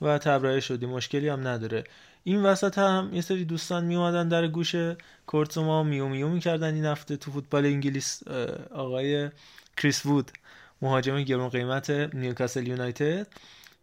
و 0.00 0.18
تبرئه 0.18 0.60
شدی 0.60 0.86
مشکلی 0.86 1.28
هم 1.28 1.48
نداره. 1.48 1.84
این 2.24 2.42
وسط 2.42 2.78
هم 2.78 3.10
یه 3.12 3.20
سری 3.20 3.44
دوستان 3.44 3.84
میومدن 3.84 4.28
در 4.28 4.48
گوش 4.48 4.74
کورت 5.26 5.58
ما 5.58 5.82
میو 5.82 6.08
میو 6.08 6.28
می‌کردن 6.28 6.74
این 6.74 6.84
هفته 6.84 7.16
تو 7.16 7.30
فوتبال 7.30 7.66
انگلیس 7.66 8.28
آقای 8.74 9.30
کریس 9.76 10.06
وود 10.06 10.30
مهاجم 10.82 11.22
گرون 11.22 11.48
قیمت 11.48 11.90
نیوکاسل 11.90 12.66
یونایتد 12.66 13.26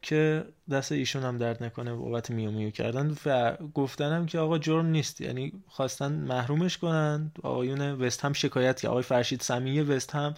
که 0.02 0.46
دست 0.72 0.92
ایشون 0.92 1.24
هم 1.24 1.38
درد 1.38 1.64
نکنه 1.64 1.94
بابت 1.94 2.32
میو 2.32 2.52
میو 2.52 2.70
کردن. 2.70 3.16
و 3.26 3.58
گفتنم 3.74 4.26
که 4.26 4.40
آقا 4.40 4.58
جرم 4.58 4.86
نیست. 4.86 5.22
یعنی 5.22 5.54
خواستن 5.68 6.12
محرومش 6.12 6.78
کنن. 6.78 7.32
آقایون 7.44 7.82
وست 7.82 8.26
هم 8.26 8.34
شکایت 8.34 8.82
که 8.82 8.88
آقای 8.88 9.04
فرشید 9.04 9.42
سمیه 9.42 9.84
وست 9.84 10.16
هم 10.16 10.34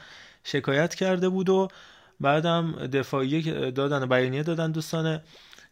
شکایت 0.47 0.95
کرده 0.95 1.29
بود 1.29 1.49
و 1.49 1.67
بعدم 2.19 2.87
دفاعی 2.87 3.71
دادن 3.71 4.05
بیانیه 4.05 4.43
دادن 4.43 4.71
دوستان 4.71 5.21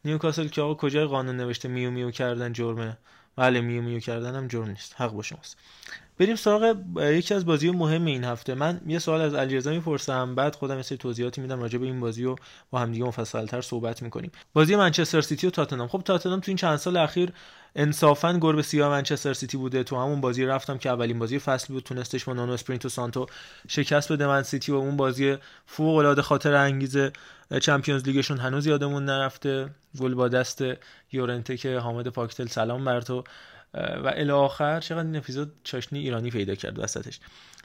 نیوکاسل 0.05 0.47
که 0.47 0.61
آقا 0.61 0.73
کجای 0.73 1.05
قانون 1.05 1.37
نوشته 1.37 1.67
میو 1.67 1.91
میو 1.91 2.11
کردن 2.11 2.53
جرمه 2.53 2.97
بله 3.35 3.61
میو 3.61 3.81
میو 3.81 3.99
کردن 3.99 4.35
هم 4.35 4.47
جرم 4.47 4.69
نیست 4.69 4.95
حق 4.97 5.11
با 5.11 5.21
شماست. 5.21 5.57
بریم 6.19 6.35
سراغ 6.35 6.77
یکی 6.97 7.33
از 7.33 7.45
بازی 7.45 7.71
مهم 7.71 8.05
این 8.05 8.23
هفته. 8.23 8.55
من 8.55 8.81
یه 8.87 8.99
سوال 8.99 9.21
از 9.21 9.33
علیرضا 9.33 9.71
می‌پرسم 9.71 10.35
بعد 10.35 10.55
خودم 10.55 10.77
یه 10.77 10.83
توضیحاتی 10.83 11.41
میدم 11.41 11.61
راجع 11.61 11.79
به 11.79 11.85
این 11.85 11.99
بازی 11.99 12.25
و 12.25 12.35
با 12.71 12.79
هم 12.79 12.91
دیگه 12.91 13.05
مفصلتر 13.05 13.61
صحبت 13.61 14.01
می‌کنیم. 14.01 14.31
بازی 14.53 14.75
منچستر 14.75 15.21
سیتی 15.21 15.47
و 15.47 15.49
تاتنهام. 15.49 15.87
خب 15.87 16.01
تاتنهام 16.05 16.39
تو 16.39 16.49
این 16.51 16.57
چند 16.57 16.75
سال 16.75 16.97
اخیر 16.97 17.33
انصافا 17.75 18.33
گربه 18.33 18.61
سیاه 18.61 18.89
منچستر 18.89 19.33
سیتی 19.33 19.57
بوده. 19.57 19.83
تو 19.83 19.95
همون 19.95 20.21
بازی 20.21 20.45
رفتم 20.45 20.77
که 20.77 20.89
اولین 20.89 21.19
بازی 21.19 21.39
فصل 21.39 21.73
بود. 21.73 21.83
تونستش 21.83 22.23
با 22.23 22.33
نونو 22.33 22.53
اسپیریتو 22.53 22.89
سانتو 22.89 23.25
شکست 23.67 24.11
بده. 24.11 24.27
من 24.27 24.43
سیتی 24.43 24.71
و 24.71 24.75
اون 24.75 24.97
بازی 24.97 25.37
فوق 25.65 25.95
العاده 25.95 26.21
خاطر 26.21 26.53
انگیزه 26.53 27.11
چمپیونز 27.61 28.03
لیگشون 28.03 28.37
هنوز 28.37 28.67
یادمون 28.67 29.05
نرفته. 29.05 29.69
گل 29.99 30.13
با 30.13 30.27
دست 30.27 30.63
یورنته 31.11 31.57
که 31.57 31.77
حامد 31.77 32.07
پاکتل 32.07 32.47
سلام 32.47 32.85
بر 32.85 33.01
تو. 33.01 33.23
و 33.73 34.13
الی 34.15 34.31
آخر 34.31 34.79
چقدر 34.79 35.05
این 35.05 35.15
اپیزود 35.15 35.51
چاشنی 35.63 35.99
ایرانی 35.99 36.29
پیدا 36.29 36.55
کرد 36.55 36.79
وسطش. 36.79 37.19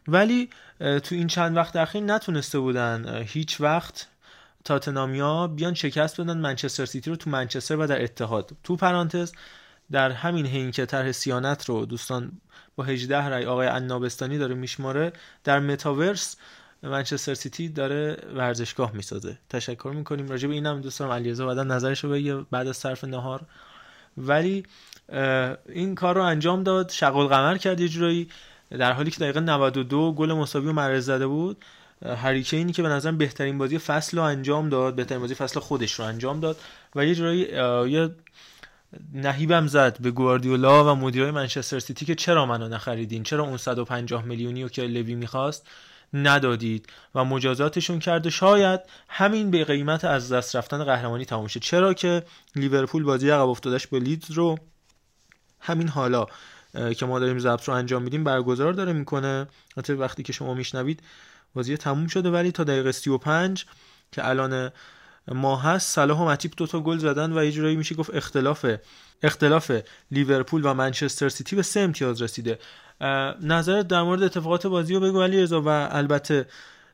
ولی 0.09 0.51
تو 0.78 1.14
این 1.14 1.26
چند 1.26 1.56
وقت 1.56 1.76
اخیر 1.76 2.02
نتونسته 2.02 2.59
بودن. 2.59 3.22
هیچ 3.26 3.60
وقت 3.60 4.06
تاتنامیا 4.64 5.47
بیان 5.47 5.74
شکست 5.74 6.20
بدن 6.20 6.39
منچستر 6.39 6.86
سیتی 6.86 7.10
رو 7.10 7.16
تو 7.16 7.30
منچستر 7.30 7.76
و 7.76 7.86
در 7.86 8.02
اتحاد. 8.02 8.51
تو 8.64 8.76
پرانتز 8.76 9.32
در 9.93 10.10
همین 10.10 10.47
حین 10.47 10.70
که 10.70 10.86
طرح 10.86 11.12
سیانت 11.12 11.65
رو 11.65 11.86
دوستان 11.86 12.32
با 12.77 12.85
18 12.85 13.28
رای 13.28 13.47
آقای 13.47 13.66
عنابستانی 13.66 14.39
داره 14.39 14.55
میشماره 14.55 15.12
در 15.44 15.60
متاورس 15.60 16.36
منچستر 16.82 17.35
سیتی 17.35 17.69
داره 17.69 18.16
ورزشگاه 18.35 18.93
می‌سازه. 18.93 19.39
تشکر 19.51 19.93
می‌کنیم. 19.94 20.28
راجع 20.28 20.48
به 20.48 20.55
اینم 20.55 20.81
دوستان 20.81 21.10
علیرضا 21.10 21.47
بعدا 21.47 21.65
نظرش 21.65 22.05
رو 22.05 22.10
بگه 22.10 22.36
بعد 22.51 22.66
از 22.66 22.77
صرف 22.77 23.05
نهار. 23.05 23.40
ولی 24.19 24.66
این 25.69 25.94
کار 25.94 26.15
رو 26.15 26.23
انجام 26.23 26.62
داد. 26.62 26.90
شغل 26.90 27.27
قمر 27.27 27.56
کرد 27.56 27.81
یه 27.81 27.89
جورایی. 27.89 28.28
در 28.70 28.93
حالی 28.93 29.10
که 29.10 29.20
دقیقه 29.20 29.40
92 29.40 30.12
گل 30.12 30.32
مساوی 30.32 30.69
و 30.69 30.73
مرز 30.73 31.05
زده 31.05 31.27
بود 31.27 31.65
هریکینی 32.16 32.73
که 32.73 32.82
به 32.82 32.89
نظرم 32.89 33.19
بهترین 33.19 33.59
بازی 33.59 33.78
فصل 33.78 34.16
رو 34.16 34.23
انجام 34.23 34.69
داد 34.69 34.94
بهترین 34.94 35.20
بازی 35.20 35.35
فصل 35.35 35.60
خودش 35.60 35.93
رو 35.93 36.05
انجام 36.05 36.40
داد. 36.40 36.56
و 36.94 37.06
یه 37.06 37.15
جورایی 37.15 37.40
یه 37.93 38.10
نهیبم 39.12 39.66
زد 39.66 40.01
به 40.01 40.10
گواردیولا 40.10 40.93
و 40.93 40.97
مدیرای 40.97 41.31
منچستر 41.31 41.78
سیتی 41.78 42.05
که 42.05 42.15
چرا 42.15 42.47
منو 42.47 42.69
نخریدین؟ 42.69 43.23
چرا 43.23 43.44
اون 43.44 43.56
150 43.56 44.24
میلیونی 44.24 44.62
رو 44.62 44.69
که 44.69 44.82
لوی 44.82 45.15
می‌خواست 45.15 45.66
ندادید؟ 46.15 46.86
و 47.15 47.24
مجازاتشون 47.24 47.98
کرده 47.98 48.31
شاید 48.31 48.81
همین 49.09 49.51
به 49.51 49.65
قیمت 49.65 50.05
از 50.05 50.32
دست 50.32 50.56
رفتن 50.56 50.85
قهرمانی 50.85 51.24
تموم 51.24 51.47
شه. 51.47 51.60
چرا 51.60 51.94
که 51.94 52.23
لیورپول 52.56 53.02
بازی 53.02 53.31
عقب 53.31 53.48
افتادش 53.48 53.86
به 53.86 53.98
لیدز 53.98 54.31
رو 54.31 54.59
همین 55.60 55.89
حالا 55.89 56.27
که 56.97 57.06
ما 57.06 57.19
داریم 57.19 57.39
ضبط 57.39 57.65
رو 57.65 57.74
انجام 57.74 58.02
میدیم 58.02 58.24
برگزار 58.24 58.73
داره 58.73 58.93
می‌کنه. 58.93 59.47
حتی 59.77 59.93
وقتی 59.93 60.23
که 60.23 60.32
شما 60.32 60.55
میشنوید 60.55 61.02
بازی 61.55 61.77
تموم 61.77 62.06
شده 62.06 62.31
ولی 62.31 62.52
تا 62.52 62.65
دقیقه 62.65 62.93
35 62.93 63.65
که 64.12 64.28
الان 64.28 64.70
ما 65.32 65.56
هست. 65.56 65.94
صلاح 65.94 66.20
و 66.20 66.36
دو 66.56 66.66
تا 66.66 66.80
گل 66.80 66.98
زدن 66.98 67.38
و 67.38 67.44
یه 67.44 67.52
جورایی 67.52 67.76
میشه 67.76 67.94
گفت 67.94 68.14
اختلاف 68.14 68.66
اختلاف 69.22 69.72
لیورپول 70.10 70.62
و 70.64 70.74
منچستر 70.74 71.28
سیتی 71.28 71.56
به 71.56 71.62
سه 71.62 71.80
امتیاز 71.80 72.22
رسیده. 72.22 72.59
نظرت 73.42 73.88
در 73.88 74.02
مورد 74.02 74.22
اتفاقات 74.22 74.66
بازی 74.66 74.94
رو 74.94 75.00
بگو 75.00 75.22
علی 75.22 75.42
رضا 75.42 75.62
و 75.62 75.68
البته 75.68 76.46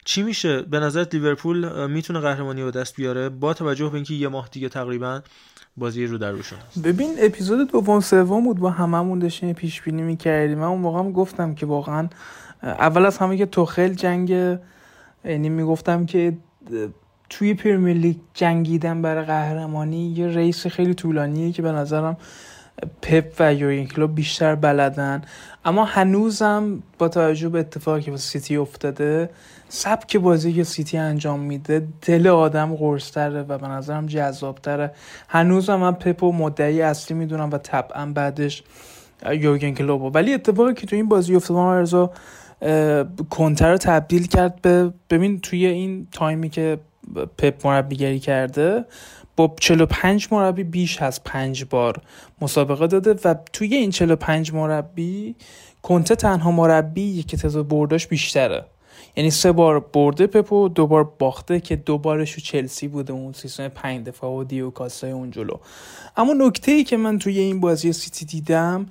چی 0.04 0.22
میشه؟ 0.22 0.62
به 0.62 0.80
نظرت 0.80 1.14
لیورپول 1.14 1.86
می‌تونه 1.86 2.20
قهرمانی 2.20 2.62
رو 2.62 2.70
دست 2.70 2.96
بیاره 2.96 3.28
با 3.28 3.54
توجه 3.54 3.88
به 3.88 3.94
اینکه 3.94 4.14
یه 4.14 4.28
ماه 4.28 4.48
دیگه 4.52 4.68
تقریبا 4.68 5.20
بازی 5.76 6.06
رو 6.06 6.18
در 6.18 6.30
روشون 6.30 6.58
ببین 6.84 7.14
اپیزود 7.18 7.70
دوم 7.70 8.00
سوم 8.00 8.44
بود. 8.44 8.58
با 8.58 8.70
هممون 8.70 9.18
داشتیم 9.18 9.52
پیش 9.52 9.82
بینی 9.82 10.02
می‌کردیم. 10.02 10.58
من 10.58 10.64
اون 10.64 10.80
موقع 10.80 10.98
هم 10.98 11.12
گفتم 11.12 11.54
که 11.54 11.66
واقعا 11.66 12.08
اول 12.62 13.06
از 13.06 13.18
همه 13.18 13.36
که 13.36 13.46
توخل 13.46 13.88
جنگ 13.88 14.30
یعنی 15.24 15.48
می‌گفتم 15.48 16.06
که 16.06 16.36
توی 17.38 17.54
پرمیر 17.54 17.96
لیگ 17.96 18.16
جنگیدن 18.34 19.02
برای 19.02 19.24
قهرمانی 19.24 20.06
یه 20.06 20.28
race 20.28 20.66
خیلی 20.66 20.94
طولانیه 20.94 21.52
که 21.52 21.62
به 21.62 21.72
نظرم 21.72 22.16
پپ 23.02 23.32
و 23.40 23.54
یورگن 23.54 23.86
کلوپ 23.86 24.14
بیشتر 24.14 24.54
بلدن. 24.54 25.22
اما 25.64 25.84
هنوزم 25.84 26.82
با 26.98 27.08
توجه 27.08 27.48
به 27.48 27.58
اتفاقی 27.58 28.02
که 28.02 28.10
با 28.10 28.16
سیتی 28.16 28.56
افتاده 28.56 29.30
سبک 29.68 30.16
بازی 30.16 30.52
که 30.52 30.64
سیتی 30.64 30.98
انجام 30.98 31.40
میده 31.40 31.86
دل 32.02 32.26
آدم 32.26 32.76
قرصتره 32.76 33.42
و 33.42 33.58
به 33.58 33.68
نظرم 33.68 34.06
جذابتره. 34.06 34.90
هنوزم 35.28 35.76
من 35.76 35.92
پپ 35.92 36.22
و 36.22 36.32
مدعی 36.32 36.82
اصلی 36.82 37.16
می‌دونم 37.16 37.50
و 37.52 37.58
طبعا 37.58 38.06
بعدش 38.06 38.62
یورگن 39.32 39.70
کلوب. 39.70 40.14
ولی 40.14 40.34
اتفاقی 40.34 40.74
که 40.74 40.86
تو 40.86 40.96
این 40.96 41.08
بازی 41.08 41.34
افتاد 41.34 41.56
ما 41.56 42.10
کنتر 43.30 43.72
رو 43.72 43.78
تبدیل 43.78 44.26
کرد 44.26 44.62
به 44.62 44.92
ببین 45.10 45.40
توی 45.40 45.66
این 45.66 46.06
تایمی 46.12 46.48
که 46.48 46.78
پپ 47.38 47.66
مربیگری 47.66 48.20
کرده 48.20 48.84
با 49.36 49.54
45 49.60 50.28
مربی 50.30 50.64
بیش 50.64 51.02
از 51.02 51.24
5 51.24 51.64
بار 51.64 52.00
مسابقه 52.40 52.86
داده 52.86 53.14
و 53.24 53.34
توی 53.52 53.74
این 53.74 53.90
45 53.90 54.52
مربی 54.52 55.34
کنته 55.82 56.16
تنها 56.16 56.50
مربی 56.50 57.22
که 57.22 57.36
تعداد 57.36 57.68
برداش 57.68 58.06
بیشتره. 58.06 58.64
یعنی 59.16 59.30
سه 59.30 59.52
بار 59.52 59.80
برده 59.80 60.26
پپو 60.26 60.68
دو 60.68 60.86
بار 60.86 61.04
باخته 61.18 61.60
که 61.60 61.76
دو 61.76 61.98
بارشو 61.98 62.40
چلسی 62.40 62.88
بوده 62.88 63.12
اون 63.12 63.32
سیستم 63.32 63.68
پنج 63.68 64.06
دفاع 64.06 64.30
و 64.30 64.44
دیو 64.44 64.70
کاسای 64.70 65.10
اون 65.10 65.30
جلو. 65.30 65.56
اما 66.16 66.32
نکته 66.32 66.72
ای 66.72 66.84
که 66.84 66.96
من 66.96 67.18
توی 67.18 67.38
این 67.38 67.60
بازی 67.60 67.92
سیتی 67.92 68.24
دیدم 68.24 68.86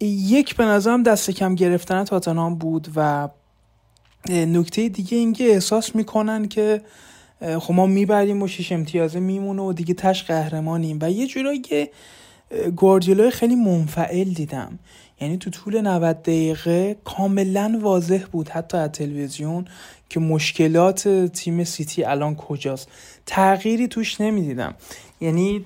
یک 0.00 0.56
به 0.56 0.64
نظرم 0.64 1.02
دست 1.02 1.30
کم 1.30 1.54
گرفتن 1.54 2.04
تاتنام 2.04 2.54
بود 2.54 2.88
و 2.96 3.28
نکته 4.30 4.88
دیگه 4.88 5.18
اینکه 5.18 5.44
احساس 5.44 5.94
می‌کنن 5.94 6.48
که 6.48 6.82
خب 7.40 7.74
ما 7.74 7.86
می‌بریم 7.86 8.42
و 8.42 8.48
شش 8.48 8.72
امتیازه 8.72 9.20
میمونه 9.20 9.62
و 9.62 9.72
دیگه 9.72 9.94
تش 9.94 10.24
قهرمانیم. 10.24 10.98
و 11.02 11.10
یه 11.10 11.26
جورایی 11.26 11.62
گواردیولا 12.76 13.30
خیلی 13.30 13.54
منفعل 13.54 14.28
دیدم. 14.28 14.78
یعنی 15.20 15.36
تو 15.38 15.50
طول 15.50 15.80
90 15.80 16.22
دقیقه 16.22 16.96
کاملا 17.04 17.78
واضح 17.82 18.24
بود 18.32 18.48
حتی 18.48 18.76
از 18.76 18.90
تلویزیون 18.90 19.64
که 20.08 20.20
مشکلات 20.20 21.08
تیم 21.08 21.64
سیتی 21.64 22.04
الان 22.04 22.34
کجاست. 22.34 22.88
تغییری 23.26 23.88
توش 23.88 24.20
نمی‌دیدم. 24.20 24.74
یعنی 25.20 25.64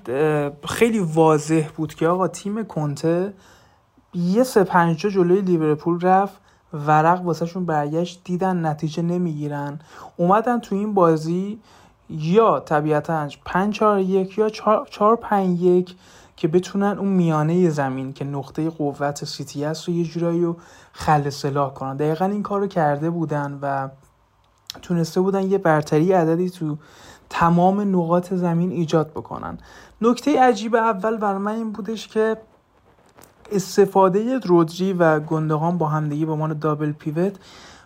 خیلی 0.69 0.99
واضح 0.99 1.69
بود 1.77 1.95
که 1.95 2.07
آقا 2.07 2.29
تیم 2.29 2.65
کنته 2.65 3.33
یه 4.15 4.43
سه 4.43 4.65
پنجا 4.65 5.11
جلوی 5.11 5.41
لیورپول 5.41 6.01
رفت. 6.01 6.42
ورق 6.75 7.23
واسهشون 7.25 7.67
برگشت 7.67 8.21
دیدن 8.25 8.67
نتیجه 8.67 9.03
نمی‌گیرن. 9.03 9.81
اومدن 10.17 10.61
تو 10.61 10.75
این 10.75 10.95
بازی 10.95 11.59
یا 12.11 12.61
طبیعتا 12.61 13.29
5 13.45 13.75
4 13.75 14.01
1 14.01 14.39
یا 14.39 14.49
4 14.91 15.17
5 15.17 15.63
1 15.63 15.97
که 16.37 16.49
بتونن 16.49 16.99
اون 16.99 17.09
میانه 17.09 17.71
زمین 17.71 18.13
که 18.13 18.25
نقطه 18.25 18.71
قوت 18.71 19.25
سیتی 19.25 19.65
است 19.65 19.89
رو 19.89 19.95
یه 19.95 20.05
جورایی 20.05 20.45
رو 20.45 20.57
خل 20.93 21.31
سلاح 21.31 21.75
کنن. 21.75 21.97
دقیقا 21.97 22.25
این 22.25 22.43
کار 22.43 22.61
رو 22.61 22.67
کرده 22.67 23.11
بودن 23.11 23.59
و 23.63 23.89
تونسته 24.83 25.21
بودن 25.21 25.51
یه 25.51 25.59
برتری 25.59 26.13
عددی 26.13 26.51
تو 26.51 26.77
تمام 27.31 27.97
نقاط 27.97 28.35
زمین 28.35 28.73
ایجاد 28.73 29.11
بکنن. 29.11 29.59
نکته 30.01 30.43
عجیب 30.43 30.77
اول 30.77 31.17
بر 31.17 31.39
من 31.39 31.55
این 31.55 31.73
بودش 31.73 32.09
که 32.09 32.37
استفاده 33.53 34.39
رودری 34.39 34.93
و 34.93 35.21
گندگان 35.21 35.79
با 35.79 35.89
همدیگه 35.89 36.27
به 36.27 36.33
عنوان 36.33 36.59
دابل 36.59 36.93
پیوت 36.93 37.37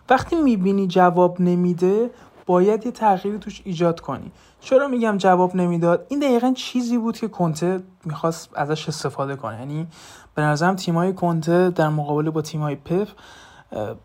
وقتی 0.09 0.35
می‌بینی 0.35 0.87
جواب 0.87 1.41
نمیده 1.41 2.09
باید 2.45 2.85
یه 2.85 2.91
تغییری 2.91 3.37
توش 3.39 3.61
ایجاد 3.65 3.99
کنی. 3.99 4.31
چرا 4.59 4.87
میگم 4.87 5.17
جواب 5.17 5.55
نمی‌داد؟ 5.55 6.05
این 6.09 6.19
دقیقا 6.19 6.53
چیزی 6.55 6.97
بود 6.97 7.17
که 7.17 7.27
کنته 7.27 7.79
می‌خواست 8.05 8.49
ازش 8.53 8.87
استفاده 8.89 9.35
کنه. 9.35 9.59
یعنی 9.59 9.87
به 10.35 10.41
نظرم 10.41 10.75
تیمای 10.75 11.13
کنته 11.13 11.69
در 11.69 11.89
مقابله 11.89 12.29
با 12.29 12.41
تیمای 12.41 12.75
پپ 12.75 13.07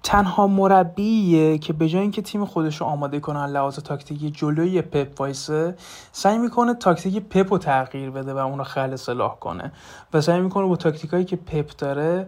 تنها 0.02 0.46
مربیه 0.46 1.58
که 1.58 1.72
به 1.72 1.88
جای 1.88 2.02
اینکه 2.02 2.22
تیم 2.22 2.44
خودش 2.44 2.76
رو 2.76 2.86
آماده 2.86 3.20
کنه 3.20 3.46
لحاظ 3.46 3.78
تاکتیکی 3.78 4.30
جلوی 4.30 4.82
پپ 4.82 5.20
وایسه 5.20 5.74
سعی 6.12 6.38
می‌کنه 6.38 6.74
تاکتیک 6.74 7.22
پپ 7.28 7.52
رو 7.52 7.58
تغییر 7.58 8.10
بده 8.10 8.34
و 8.34 8.36
اون 8.36 8.58
رو 8.58 8.64
خلع 8.64 8.96
سلاح 8.96 9.38
کنه 9.38 9.72
و 10.14 10.20
سعی 10.20 10.40
می‌کنه 10.40 10.66
با 10.66 10.76
تاکتیکایی 10.76 11.24
که 11.24 11.36
پپ 11.36 11.70
داره 11.78 12.26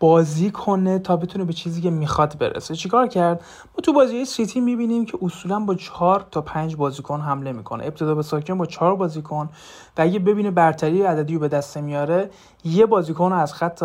بازی 0.00 0.50
کنه 0.50 0.98
تا 0.98 1.16
بتونه 1.16 1.44
به 1.44 1.52
چیزی 1.52 1.80
که 1.80 1.90
می‌خواد 1.90 2.38
برسه. 2.38 2.74
چیکار 2.74 3.06
کرد؟ 3.06 3.40
ما 3.66 3.80
تو 3.82 3.92
بازی 3.92 4.24
سیتی 4.24 4.60
می‌بینیم 4.60 5.04
که 5.04 5.18
اصولا 5.22 5.60
با 5.60 5.74
چهار 5.74 6.26
تا 6.30 6.40
پنج 6.40 6.76
بازیکن 6.76 7.20
حمله 7.20 7.52
می‌کنه. 7.52 7.84
ابتدا 7.84 8.14
به 8.14 8.22
ساکن 8.22 8.58
با 8.58 8.66
چهار 8.66 8.96
بازیکن 8.96 9.48
و 9.96 10.02
اگه 10.02 10.18
ببینه 10.18 10.50
برتری 10.50 11.02
عددی 11.02 11.34
رو 11.34 11.40
به 11.40 11.48
دست 11.48 11.76
میاره 11.76 12.30
یه 12.64 12.86
بازیکن 12.86 13.32
از 13.32 13.54
خط 13.54 13.82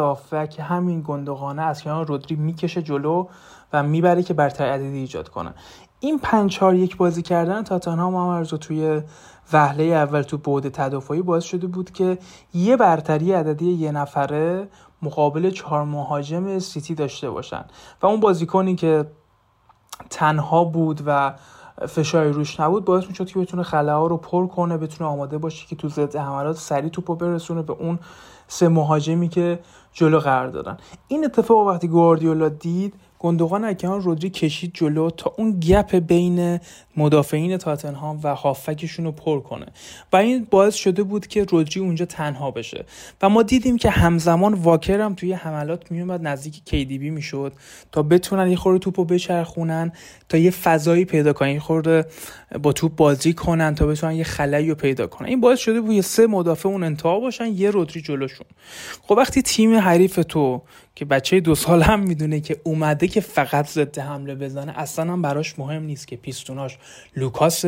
که 0.49 0.63
همین 0.63 1.01
گندقانه 1.01 1.61
از 1.61 1.83
کنار 1.83 2.05
رودری 2.05 2.35
می‌کشه 2.35 2.81
جلو 2.81 3.27
و 3.73 3.83
می‌بره 3.83 4.23
که 4.23 4.33
برتری 4.33 4.69
عددی 4.69 4.97
ایجاد 4.97 5.29
کنه. 5.29 5.53
این 5.99 6.19
پنج 6.19 6.51
چهار 6.51 6.75
یک 6.75 6.97
بازی 6.97 7.21
کردن 7.21 7.63
تاتنهام 7.63 8.15
هم 8.15 8.43
توی 8.43 9.01
وهله 9.53 9.83
اول 9.83 10.21
تو 10.21 10.37
بعد 10.37 10.69
تدافعی 10.69 11.21
باعث 11.21 11.43
شده 11.43 11.67
بود 11.67 11.91
که 11.91 12.17
یه 12.53 12.77
برتری 12.77 13.31
عددی 13.33 13.71
یه 13.71 13.91
نفره 13.91 14.67
مقابل 15.01 15.51
چهار 15.51 15.83
مهاجم 15.83 16.59
سیتی 16.59 16.95
داشته 16.95 17.29
باشن. 17.29 17.65
و 18.01 18.05
اون 18.05 18.19
بازیکنی 18.19 18.75
که 18.75 19.05
تنها 20.09 20.63
بود 20.63 21.01
و 21.05 21.33
فشاری 21.87 22.29
روش 22.29 22.59
نبود 22.59 22.85
باعث 22.85 23.07
می‌شد 23.07 23.27
که 23.27 23.39
بتونه 23.39 23.63
خلاها 23.63 24.07
رو 24.07 24.17
پر 24.17 24.47
کنه 24.47 24.77
بتونه 24.77 25.09
آماده 25.09 25.37
باشه 25.37 25.67
که 25.67 25.75
تو 25.75 25.89
ضد 25.89 26.15
حملات 26.15 26.57
سریع 26.57 26.89
توپو 26.89 27.15
برسونه 27.15 27.61
به 27.61 27.73
اون 27.73 27.99
سه 28.47 28.67
مهاجمی 28.67 29.29
که 29.29 29.59
جلو 29.93 30.19
قرار 30.19 30.47
دادن. 30.47 30.77
این 31.07 31.25
اتفاق 31.25 31.67
وقتی 31.67 31.87
گواردیولا 31.87 32.49
دید 32.49 32.93
گندوقان 33.19 33.65
اکیان 33.65 34.01
رودری 34.01 34.29
کشید 34.29 34.71
جلو 34.73 35.09
تا 35.09 35.33
اون 35.37 35.59
گپ 35.59 35.95
بین 35.95 36.59
مدافعین 36.97 37.57
تاتنهام 37.57 38.19
و 38.23 38.35
هافکشون 38.35 39.05
رو 39.05 39.11
پر 39.11 39.39
کنه. 39.39 39.65
و 40.13 40.15
این 40.15 40.47
باعث 40.51 40.75
شده 40.75 41.03
بود 41.03 41.27
که 41.27 41.43
رودری 41.43 41.81
اونجا 41.81 42.05
تنها 42.05 42.51
بشه. 42.51 42.85
و 43.21 43.29
ما 43.29 43.43
دیدیم 43.43 43.77
که 43.77 43.89
همزمان 43.89 44.53
واکر 44.53 45.01
هم 45.01 45.13
توی 45.13 45.33
حملات 45.33 45.91
میومد 45.91 46.27
نزدیک 46.27 46.61
کیدیبی 46.65 47.09
می‌شد 47.09 47.53
تا 47.91 48.03
بتونن 48.03 48.49
یه 48.49 48.55
خورده 48.55 48.79
توپو 48.79 49.05
بچرخونن 49.05 49.91
تا 50.29 50.37
یه 50.37 50.51
فضایی 50.51 51.05
پیدا 51.05 51.33
کنن 51.33 51.49
یه 51.49 51.59
خورده 51.59 52.05
با 52.63 52.73
توپ 52.73 52.95
بازی 52.95 53.33
کنن 53.33 53.75
تا 53.75 53.87
بتونن 53.87 54.15
یه 54.15 54.23
خلایی 54.23 54.69
رو 54.69 54.75
پیدا 54.75 55.07
کنن. 55.07 55.27
این 55.27 55.41
باعث 55.41 55.59
شده 55.59 55.81
بود 55.81 55.91
یه 55.91 56.01
سه 56.01 56.27
مدافع 56.27 56.69
اون 56.69 56.83
انتها 56.83 57.19
باشن 57.19 57.47
یه 57.47 57.71
رودری 57.71 58.01
جلوشون. 58.01 58.47
خب 59.01 59.15
وقتی 59.17 59.41
تیم 59.41 59.75
حریف 59.75 60.19
تو 60.29 60.61
که 60.95 61.05
بچه 61.05 61.39
دو 61.39 61.55
سال 61.55 61.81
هم 61.81 61.99
می‌دونه 61.99 62.39
که 62.39 62.57
اومده 62.63 63.07
که 63.07 63.21
فقط 63.21 63.67
ضد 63.67 63.99
حمله 63.99 64.35
بزنه 64.35 64.79
اصلا 64.79 65.13
هم 65.13 65.21
براش 65.21 65.59
مهم 65.59 65.83
نیست 65.83 66.07
که 66.07 66.15
پیستوناش 66.15 66.77
لوکاس 67.15 67.65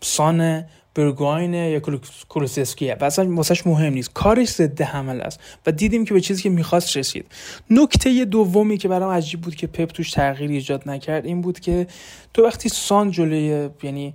سان 0.00 0.64
برگواین 0.94 1.54
یا 1.54 1.80
کولوسسکیه 2.28 2.96
و 3.00 3.04
اصلا 3.04 3.34
واسش 3.34 3.66
مهم 3.66 3.92
نیست. 3.92 4.12
کارش 4.12 4.48
ضد 4.48 4.82
حمله 4.82 5.22
است. 5.22 5.40
و 5.66 5.72
دیدیم 5.72 6.04
که 6.04 6.14
به 6.14 6.20
چیزی 6.20 6.42
که 6.42 6.50
می‌خواست 6.50 6.96
رسید. 6.96 7.26
نکته 7.70 8.24
دومی 8.24 8.78
که 8.78 8.88
برام 8.88 9.10
عجیب 9.10 9.40
بود 9.40 9.54
که 9.54 9.66
پپ 9.66 9.90
توش 9.90 10.10
تغییر 10.10 10.50
ایجاد 10.50 10.88
نکرد 10.88 11.26
این 11.26 11.40
بود 11.40 11.60
که 11.60 11.86
تو 12.34 12.44
وقتی 12.44 12.68
سان 12.68 13.10
جلوی 13.10 13.68
یعنی 13.82 14.14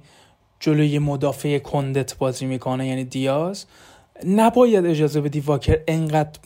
جلوی 0.59 0.99
مدافع 0.99 1.59
کندت 1.59 2.17
بازی 2.17 2.45
می‌کنه 2.45 2.87
یعنی 2.87 3.03
دیاز 3.03 3.65
نباید 4.25 4.85
اجازه 4.85 5.21
بدی 5.21 5.39
واکر 5.39 5.79
انقدر 5.87 6.39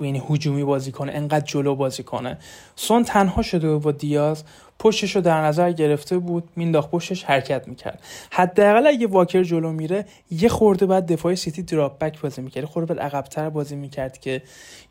یعنی 0.00 0.22
هجومی 0.30 0.64
بازی 0.64 0.92
کنه 0.92 1.12
انقدر 1.12 1.44
جلو 1.44 1.74
بازی 1.74 2.02
کنه. 2.02 2.38
سون 2.76 3.04
تنها 3.04 3.42
شده 3.42 3.76
با 3.76 3.92
دیاز. 3.92 4.44
پشتش 4.82 5.16
رو 5.16 5.22
در 5.22 5.44
نظر 5.44 5.72
گرفته 5.72 6.18
بود 6.18 6.48
مینداخت 6.56 6.90
پشتش 6.90 7.24
حرکت 7.24 7.68
می‌کرد. 7.68 8.02
حداقل 8.30 8.86
اگه 8.86 9.06
واکر 9.06 9.42
جلو 9.42 9.72
میره 9.72 10.06
یه 10.30 10.48
خورده 10.48 10.86
بعد 10.86 11.12
دفاع 11.12 11.34
سیتی 11.34 11.62
دراپ 11.62 11.98
بک 11.98 12.20
بازی 12.20 12.42
می‌کرد. 12.42 12.64
خورده 12.64 12.94
بعد 12.94 13.06
عقبتر 13.06 13.50
بازی 13.50 13.76
می‌کرد 13.76 14.18
که 14.18 14.42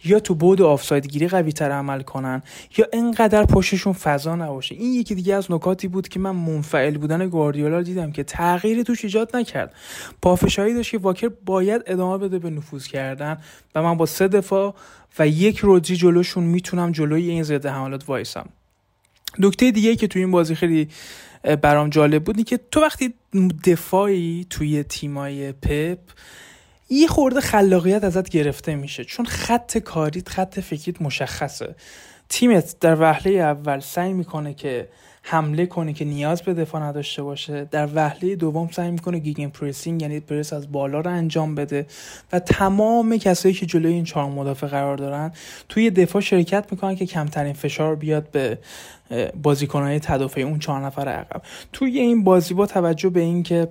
یا 0.03 0.19
تو 0.19 0.35
بود 0.35 0.61
آفساید 0.61 1.07
گیری 1.07 1.27
قوی 1.27 1.51
تر 1.51 1.71
عمل 1.71 2.01
کنن 2.01 2.41
یا 2.77 2.85
انقدر 2.93 3.45
پشتشون 3.45 3.93
فضا 3.93 4.35
نباشه. 4.35 4.75
این 4.75 4.93
یکی 4.93 5.15
دیگه 5.15 5.35
از 5.35 5.51
نکاتی 5.51 5.87
بود 5.87 6.07
که 6.07 6.19
من 6.19 6.31
منفعل 6.31 6.97
بودن 6.97 7.27
گواردیولا 7.27 7.81
دیدم 7.81 8.11
که 8.11 8.23
تغییری 8.23 8.83
توش 8.83 9.03
ایجاد 9.03 9.35
نکرد. 9.35 9.73
پافشاری 10.21 10.73
داشت 10.73 10.91
که 10.91 10.97
واکر 10.97 11.29
باید 11.45 11.83
ادامه 11.85 12.17
بده 12.17 12.39
به 12.39 12.49
نفوذ 12.49 12.87
کردن 12.87 13.37
و 13.75 13.83
من 13.83 13.97
با 13.97 14.05
سه 14.05 14.27
دفاع 14.27 14.75
و 15.19 15.27
یک 15.27 15.57
رودری 15.57 15.95
جلوشون 15.95 16.43
می‌تونم 16.43 16.91
جلوی 16.91 17.29
این 17.29 17.43
ضد 17.43 17.65
حملات 17.65 18.09
وایسم. 18.09 18.49
نکته 19.39 19.71
دیگه 19.71 19.95
که 19.95 20.07
توی 20.07 20.21
این 20.21 20.31
بازی 20.31 20.55
خیلی 20.55 20.87
برام 21.61 21.89
جالب 21.89 22.23
بود 22.23 22.43
که 22.43 22.59
تو 22.71 22.81
وقتی 22.81 23.13
دفاعی 23.65 24.47
توی 24.49 24.83
تیمای 24.83 25.51
پپ 25.51 25.99
یه 26.89 27.07
خورده 27.07 27.41
خلاقیت 27.41 28.03
ازت 28.03 28.29
گرفته 28.29 28.75
میشه. 28.75 29.03
چون 29.03 29.25
خط 29.25 29.77
کاریت 29.77 30.29
خط 30.29 30.59
فکریت 30.59 31.01
مشخصه. 31.01 31.75
تیمت 32.29 32.75
در 32.79 33.01
وهله 33.01 33.31
اول 33.31 33.79
سعی 33.79 34.13
می‌کنه 34.13 34.53
که 34.53 34.87
حمله 35.23 35.65
کنه 35.65 35.93
که 35.93 36.05
نیاز 36.05 36.41
به 36.41 36.53
دفاع 36.53 36.83
نداشته 36.83 37.23
باشه. 37.23 37.67
در 37.71 37.89
وهله 37.95 38.35
دوم 38.35 38.69
سعی 38.71 38.91
می‌کنه 38.91 39.19
گیگن 39.19 39.47
پرسینگ 39.47 40.01
یعنی 40.01 40.19
پرس 40.19 40.53
از 40.53 40.71
بالا 40.71 40.99
رو 40.99 41.11
انجام 41.11 41.55
بده 41.55 41.85
و 42.33 42.39
تمام 42.39 43.17
کسایی 43.17 43.55
که 43.55 43.65
جلوی 43.65 43.93
این 43.93 44.03
چهار 44.03 44.29
مدافع 44.29 44.67
قرار 44.67 44.97
دارن 44.97 45.31
توی 45.69 45.89
دفاع 45.89 46.21
شرکت 46.21 46.71
می‌کنن 46.71 46.95
که 46.95 47.05
کمترین 47.05 47.53
فشار 47.53 47.95
بیاد 47.95 48.31
به 48.31 48.57
بازیکنهای 49.43 49.99
تدافعی 49.99 50.43
اون 50.43 50.59
چهار 50.59 50.85
نفر 50.85 51.07
عقب. 51.07 51.41
توی 51.73 51.99
این 51.99 52.23
بازی 52.23 52.53
با 52.53 52.65
توجه 52.65 53.09
به 53.09 53.19
اینکه 53.19 53.67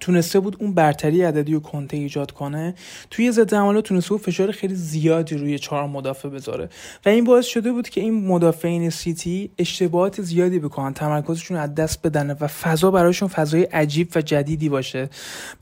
تونسته 0.00 0.40
بود 0.40 0.56
اون 0.60 0.74
برتری 0.74 1.22
عددی 1.22 1.54
و 1.54 1.60
کنته 1.60 1.96
ایجاد 1.96 2.30
کنه 2.30 2.74
توی 3.10 3.32
ضد 3.32 3.54
حمله 3.54 3.82
تونسته 3.82 4.10
بود 4.10 4.20
فشار 4.20 4.50
خیلی 4.50 4.74
زیادی 4.74 5.36
روی 5.36 5.58
چهار 5.58 5.86
مدافع 5.86 6.28
بذاره. 6.28 6.68
و 7.06 7.08
این 7.08 7.24
باعث 7.24 7.46
شده 7.46 7.72
بود 7.72 7.88
که 7.88 8.00
این 8.00 8.26
مدافعین 8.26 8.90
سیتی 8.90 9.50
اشتباهات 9.58 10.22
زیادی 10.22 10.58
بکنن 10.58 10.94
تمرکزشون 10.94 11.56
از 11.56 11.74
دست 11.74 12.06
بدن 12.06 12.36
و 12.40 12.46
فضا 12.46 12.90
برایشون 12.90 13.28
فضای 13.28 13.62
عجیب 13.62 14.08
و 14.16 14.20
جدیدی 14.20 14.68
باشه 14.68 15.08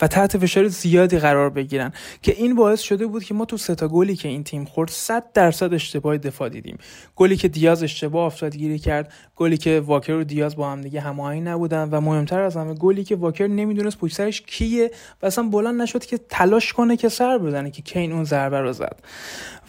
و 0.01 0.09
تحت 0.09 0.39
فشار 0.39 0.69
زیادی 0.69 1.19
قرار 1.19 1.51
بگیرن. 1.51 1.93
که 2.23 2.35
این 2.37 2.55
باعث 2.55 2.81
شده 2.81 3.07
بود 3.07 3.25
که 3.25 3.35
ما 3.35 3.45
تو 3.45 3.57
ستا 3.57 3.89
گلی 3.89 4.17
که 4.17 4.29
این 4.29 4.45
تیم 4.45 4.65
خورد 4.65 4.91
100 4.91 5.25
درصد 5.35 5.75
اشتباه 5.75 6.19
دفاع 6.19 6.49
دیدیم. 6.49 6.79
گلی 7.17 7.37
که 7.37 7.49
دیاز 7.49 7.83
اشتباه 7.83 8.27
افتادگیری 8.27 8.79
کرد 8.79 9.13
گلی 9.37 9.57
که 9.57 9.81
واکر 9.81 10.13
و 10.13 10.25
دیاز 10.25 10.57
با 10.57 10.71
هم 10.71 10.81
دیگه 10.81 11.01
هماهنگ 11.01 11.49
نبودن 11.49 11.89
و 11.91 12.01
مهمتر 12.01 12.41
از 12.41 12.57
همه 12.57 12.75
گلی 12.75 13.05
که 13.05 13.17
واکر 13.17 13.47
نمی‌دونست 13.47 13.99
سرش 14.15 14.41
کیه 14.41 14.91
و 15.23 15.27
اصلا 15.27 15.45
بلند 15.45 15.83
نشد 15.83 16.05
که 16.05 16.19
تلاش 16.29 16.73
کنه 16.73 16.97
که 16.97 17.09
سر 17.09 17.39
بزنه 17.39 17.71
که 17.71 17.83
کین 17.83 18.13
اون 18.13 18.25
ضربه 18.25 18.61
رو 18.61 18.73
زد. 18.73 19.01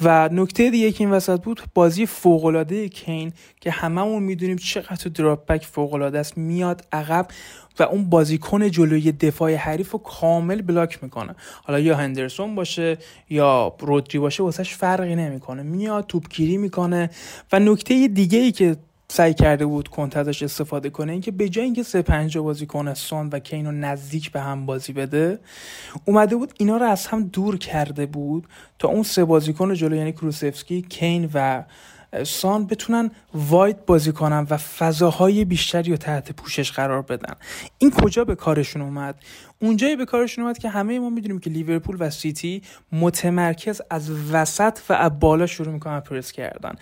و 0.01 0.30
نکته 0.31 0.69
دیگه 0.69 0.91
که 0.91 1.03
این 1.03 1.13
وسط 1.13 1.41
بود 1.41 1.61
بازی 1.73 2.05
فوق 2.05 2.72
کین 2.88 3.34
که 3.61 3.72
هممون 3.72 4.23
می‌دونیم 4.23 4.57
چقدر 4.57 5.09
دراپ 5.09 5.45
بک 5.45 5.65
فوق 5.65 5.93
است 5.93 6.38
میاد 6.38 6.88
عقب 6.91 7.27
و 7.80 7.84
اون 7.84 8.09
بازیکن 8.09 8.72
جلوی 8.72 9.11
دفاع 9.11 9.55
حریف 9.55 9.91
رو 9.91 9.99
کامل 9.99 10.61
بلاک 10.61 11.03
می‌کنه. 11.03 11.35
حالا 11.63 11.80
یا 11.80 11.95
هندرسون 11.95 12.55
باشه 12.55 12.97
یا 13.30 13.76
رودری 13.80 14.19
باشه 14.19 14.43
واسش 14.43 14.76
فرقی 14.76 15.15
نمی‌کنه. 15.15 15.63
میاد 15.63 16.07
توپگیری 16.07 16.57
می‌کنه. 16.57 17.09
و 17.51 17.59
نکته 17.59 18.07
دیگه 18.07 18.39
ای 18.39 18.51
که 18.51 18.76
سعی 19.15 19.33
کرده 19.33 19.65
بود 19.65 19.87
کنت 19.87 20.17
استفاده 20.17 20.89
کنه. 20.89 21.11
اینکه 21.11 21.31
به 21.31 21.49
جای 21.49 21.65
اینکه 21.65 21.83
سه 21.83 22.01
پنجا 22.01 22.41
بازی 22.41 22.65
کنه 22.65 22.93
سون 22.93 23.29
و 23.29 23.39
کین 23.39 23.65
رو 23.65 23.71
نزدیک 23.71 24.31
به 24.31 24.41
هم 24.41 24.65
بازی 24.65 24.93
بده 24.93 25.39
اومده 26.05 26.35
بود 26.35 26.53
اینا 26.57 26.77
رو 26.77 26.85
از 26.85 27.07
هم 27.07 27.23
دور 27.23 27.57
کرده 27.57 28.05
بود 28.05 28.47
تا 28.79 28.87
اون 28.87 29.03
سه 29.03 29.25
بازیکن 29.25 29.73
جلو 29.73 29.95
یعنی 29.95 30.11
کولوسفسکی 30.11 30.81
کین 30.81 31.29
و 31.33 31.63
سان 32.23 32.65
بتونن 32.67 33.11
wide 33.34 33.85
بازی 33.85 34.11
کنن 34.11 34.47
و 34.49 34.57
فضاهای 34.57 35.45
بیشتری 35.45 35.91
رو 35.91 35.97
تحت 35.97 36.31
پوشش 36.31 36.71
قرار 36.71 37.01
بدن. 37.01 37.33
این 37.77 37.91
کجا 37.91 38.25
به 38.25 38.35
کارشون 38.35 38.81
اومد؟ 38.81 39.15
اونجایی 39.61 39.95
به 39.95 40.05
کارشون 40.05 40.43
اومد 40.43 40.57
که 40.57 40.69
همه 40.69 40.99
ما 40.99 41.09
می‌دونیم 41.09 41.39
که 41.39 41.49
لیورپول 41.49 41.97
و 41.99 42.09
سیتی 42.09 42.61
متمرکز 42.91 43.81
از 43.89 44.31
وسط 44.31 44.79
و 44.89 44.93
از 44.93 45.19
بالا 45.19 45.45
شروع 45.45 45.73
می‌کنن 45.73 45.99
پرس 45.99 46.31
کردن. 46.31 46.75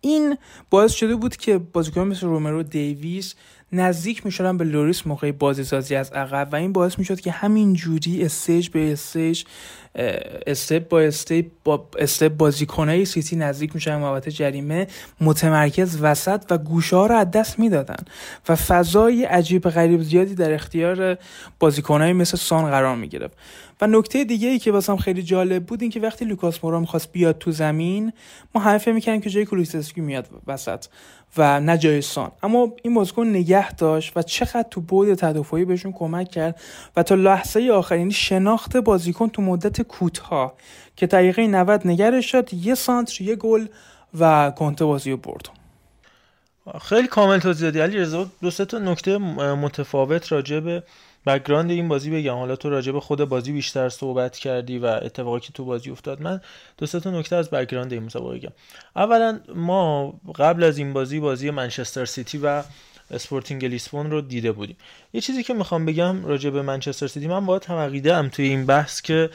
این 0.00 0.38
باعث 0.70 0.92
شده 0.92 1.16
بود 1.16 1.36
که 1.36 1.58
بازیکن 1.58 2.00
مثل 2.00 2.26
رومرو 2.26 2.62
دیویس 2.62 3.34
نزدیک 3.72 4.26
می‌شدن 4.26 4.56
به 4.56 4.64
لوریس 4.64 5.06
موقع 5.06 5.32
بازی 5.32 5.64
سازی 5.64 5.94
از 5.94 6.12
عقب 6.12 6.48
و 6.52 6.56
این 6.56 6.72
باعث 6.72 6.98
می‌شد 6.98 7.20
که 7.20 7.30
همین 7.30 7.74
جوری 7.74 8.24
stage 8.24 8.68
به 8.68 8.92
stage 8.92 9.44
step 10.46 10.88
by 10.88 11.00
step 11.00 11.46
by 11.64 11.88
step 11.98 12.28
بازیکنای 12.28 13.04
سیتی 13.04 13.36
نزدیک 13.36 13.74
میشن 13.74 13.96
محوطه 13.96 14.30
جریمه 14.30 14.86
متمرکز 15.20 15.98
وسط 16.00 16.44
و 16.50 16.58
گوشه 16.58 16.96
ها 16.96 17.06
رو 17.06 17.14
از 17.14 17.30
دست 17.30 17.58
می‌دادن 17.58 18.04
و 18.48 18.56
فضای 18.56 19.24
عجیب 19.24 19.70
غریب 19.70 20.02
زیادی 20.02 20.34
در 20.34 20.52
اختیار 20.52 21.18
بازیکنایی 21.58 22.12
مثل 22.12 22.36
سان 22.36 22.70
قرار 22.70 22.96
می‌گرفت. 22.96 23.38
و 23.80 23.86
نکته 23.86 24.24
دیگه 24.24 24.48
ای 24.48 24.58
که 24.58 24.72
واسم 24.72 24.96
خیلی 24.96 25.22
جالب 25.22 25.66
بود 25.66 25.82
این 25.82 25.90
که 25.90 26.00
وقتی 26.00 26.24
لوکاس 26.24 26.64
مورا 26.64 26.80
می‌خواست 26.80 27.12
بیاد 27.12 27.38
تو 27.38 27.52
زمین 27.52 28.12
ما 28.54 28.60
همه 28.60 28.78
فکر 28.78 29.18
که 29.18 29.30
جای 29.30 29.46
کولوسفسکی 29.46 30.00
میاد 30.00 30.28
وسط 30.46 30.84
و 31.36 31.60
نه 31.60 31.78
جای 31.78 32.02
سان. 32.02 32.32
اما 32.42 32.72
این 32.82 32.94
بازیکن 32.94 33.26
نگه 33.26 33.72
داشت 33.72 34.16
و 34.16 34.22
چقدر 34.22 34.66
تو 34.70 34.80
بعد 34.80 35.14
تدافعی 35.14 35.64
بهشون 35.64 35.92
کمک 35.92 36.30
کرد 36.30 36.60
و 36.96 37.02
تا 37.02 37.14
لحظه 37.14 37.70
آخر 37.70 37.98
یعنی 37.98 38.12
شناخت 38.12 38.76
بازیکن 38.76 39.28
تو 39.28 39.42
مدت 39.42 39.82
کوتاه 39.82 40.54
که 40.96 41.06
دقیقه 41.06 41.46
90 41.46 41.86
نگرش 41.86 42.30
شد 42.30 42.54
یه 42.54 42.74
سانتر 42.74 43.24
یه 43.24 43.36
گل 43.36 43.66
و 44.18 44.52
کنته 44.56 44.84
بازی 44.84 45.10
رو 45.10 45.16
برد. 45.16 45.48
خیلی 46.80 47.08
کامل 47.08 47.38
توضیح 47.38 47.62
دادی. 47.62 47.80
علی 47.80 47.98
رضا 47.98 48.26
دو 48.42 48.50
سه 48.50 48.64
تا 48.64 48.78
نکته 48.78 49.18
متفاوت 49.18 50.32
راجع 50.32 50.60
به 50.60 50.82
background 51.26 51.70
این 51.70 51.88
بازی 51.88 52.10
بگم 52.10 52.34
حالا 52.34 52.56
تو 52.56 52.70
راجع 52.70 52.92
به 52.92 53.00
خود 53.00 53.24
بازی 53.24 53.52
بیشتر 53.52 53.88
صحبت 53.88 54.36
کردی 54.36 54.78
و 54.78 54.86
اتفاقی 54.86 55.40
که 55.40 55.52
تو 55.52 55.64
بازی 55.64 55.90
افتاد 55.90 56.22
من 56.22 56.40
دو 56.78 56.86
سه 56.86 57.00
تا 57.00 57.10
نکته 57.10 57.36
از 57.36 57.50
background 57.50 57.92
این 57.92 58.02
مسابقه 58.02 58.38
بگم. 58.38 58.52
اولا 58.96 59.40
ما 59.54 60.14
قبل 60.34 60.64
از 60.64 60.78
این 60.78 60.92
بازی 60.92 61.20
بازی 61.20 61.50
منچستر 61.50 62.04
سیتی 62.04 62.38
و 62.38 62.62
اسپورتینگ 63.10 63.64
لیسبون 63.64 64.10
رو 64.10 64.20
دیده 64.20 64.52
بودیم. 64.52 64.76
یه 65.12 65.20
چیزی 65.20 65.42
که 65.42 65.54
می‌خوام 65.54 65.86
بگم 65.86 66.24
راجع 66.24 66.50
به 66.50 66.62
منچستر 66.62 67.06
سیتی 67.06 67.26
من 67.26 67.46
باید 67.46 67.64
هم 67.64 67.76
ام 68.04 68.28
توی 68.28 68.48
این 68.48 68.66
بحث 68.66 69.02
که 69.02 69.30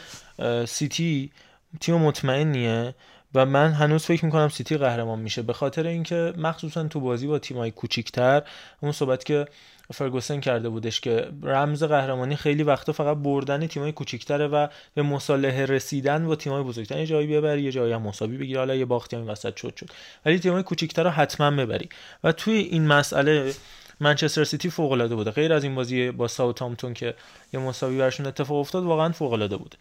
سیتی 0.66 1.32
تیم 1.80 1.96
مطمئنیه. 1.96 2.96
و 3.36 3.46
من 3.46 3.72
هنوز 3.72 4.04
فکر 4.04 4.26
می‌کنم 4.26 4.50
سیتی 4.50 4.78
قهرمان 4.78 5.20
میشه. 5.20 5.42
به 5.42 5.54
خاطر 5.54 5.88
اینکه 5.88 6.34
مخصوصا 6.38 6.88
تو 6.88 7.00
بازی 7.00 7.28
با 7.28 7.40
تیمای 7.40 7.72
کوچیکتر 7.72 8.42
اون 8.82 8.92
صحبت 8.92 9.24
که 9.24 9.46
فرگوسن 9.94 10.40
کرده 10.40 10.70
بودش 10.70 11.02
که 11.02 11.28
رمز 11.44 11.84
قهرمانی 11.84 12.36
خیلی 12.36 12.64
وقتا 12.64 12.94
فقط 12.94 13.18
بردن 13.18 13.68
تیمای 13.68 13.92
کوچیک‌تره 13.92 14.48
و 14.48 14.68
به 14.94 15.02
مصالحه 15.02 15.66
رسیدن 15.66 16.28
با 16.28 16.36
تیمای 16.36 16.64
بزرگتر. 16.64 17.00
یه 17.00 17.06
جایی 17.06 17.28
ببری 17.28 17.62
یه 17.62 17.72
جایی 17.72 17.94
هم 17.94 18.02
مساوی 18.02 18.38
بگیری. 18.38 18.58
حالا 18.58 18.76
یه 18.76 18.86
باختی 18.86 19.16
هم 19.16 19.30
وسط 19.30 19.56
شد 19.56 19.76
شد. 19.76 19.90
ولی 20.26 20.40
تیمای 20.40 20.64
کوچیک‌تر 20.64 21.04
رو 21.04 21.10
حتما 21.10 21.52
ببری. 21.52 21.90
و 22.24 22.32
توی 22.32 22.54
این 22.54 22.88
مسئله 22.88 23.54
منچستر 24.00 24.44
سیتی 24.44 24.70
فوق 24.70 24.92
العاده 24.92 25.16
بوده. 25.16 25.32
غیر 25.32 25.54
از 25.54 25.64
این 25.64 25.76
بازی 25.76 26.12
با 26.12 26.28
ساوثهامپتون 26.28 26.94
که 26.94 27.16
یه 27.54 27.60
مساوی 27.60 27.98
برشون 27.98 28.26
اتفاق 28.26 28.58
افتاد 28.58 28.84
واقعا 28.84 29.12
فوق 29.12 29.34
العاده 29.34 29.58
بوده 29.58 29.78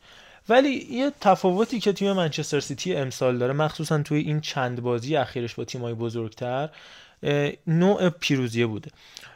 ولی 0.49 0.87
یه 0.91 1.13
تفاوتی 1.21 1.81
که 1.81 1.93
تیم 1.93 2.13
منچستر 2.13 2.61
سیتی 2.61 2.95
امسال 2.95 3.39
داره 3.39 3.53
مخصوصا 3.53 4.03
توی 4.03 4.19
این 4.19 4.41
چند 4.41 4.83
بازی 4.83 5.17
اخیرش 5.17 5.55
با 5.55 5.65
تیمای 5.65 5.95
بزرگتر 5.95 6.69
نوع 7.67 8.09
پیروزیه 8.09 8.67
بوده. 8.67 8.91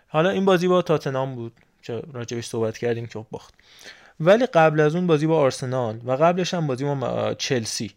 حالا 0.09 0.31
این 0.31 0.45
بازی 0.45 0.69
با 0.69 0.83
تاتنام 0.83 1.35
بود 1.35 1.53
که 1.83 2.03
راجبش 2.13 2.47
صحبت 2.47 2.79
کردیم 2.79 3.07
که 3.07 3.27
باخت. 3.31 3.55
ولی 4.21 4.47
قبل 4.47 4.81
از 4.81 4.95
اون 4.95 5.07
بازی 5.07 5.27
با 5.27 5.39
آرسنال 5.39 6.01
و 6.05 6.13
قبلش 6.13 6.55
هم 6.55 6.67
بازی 6.67 6.85
با 6.85 7.35
چلسی. 7.35 7.91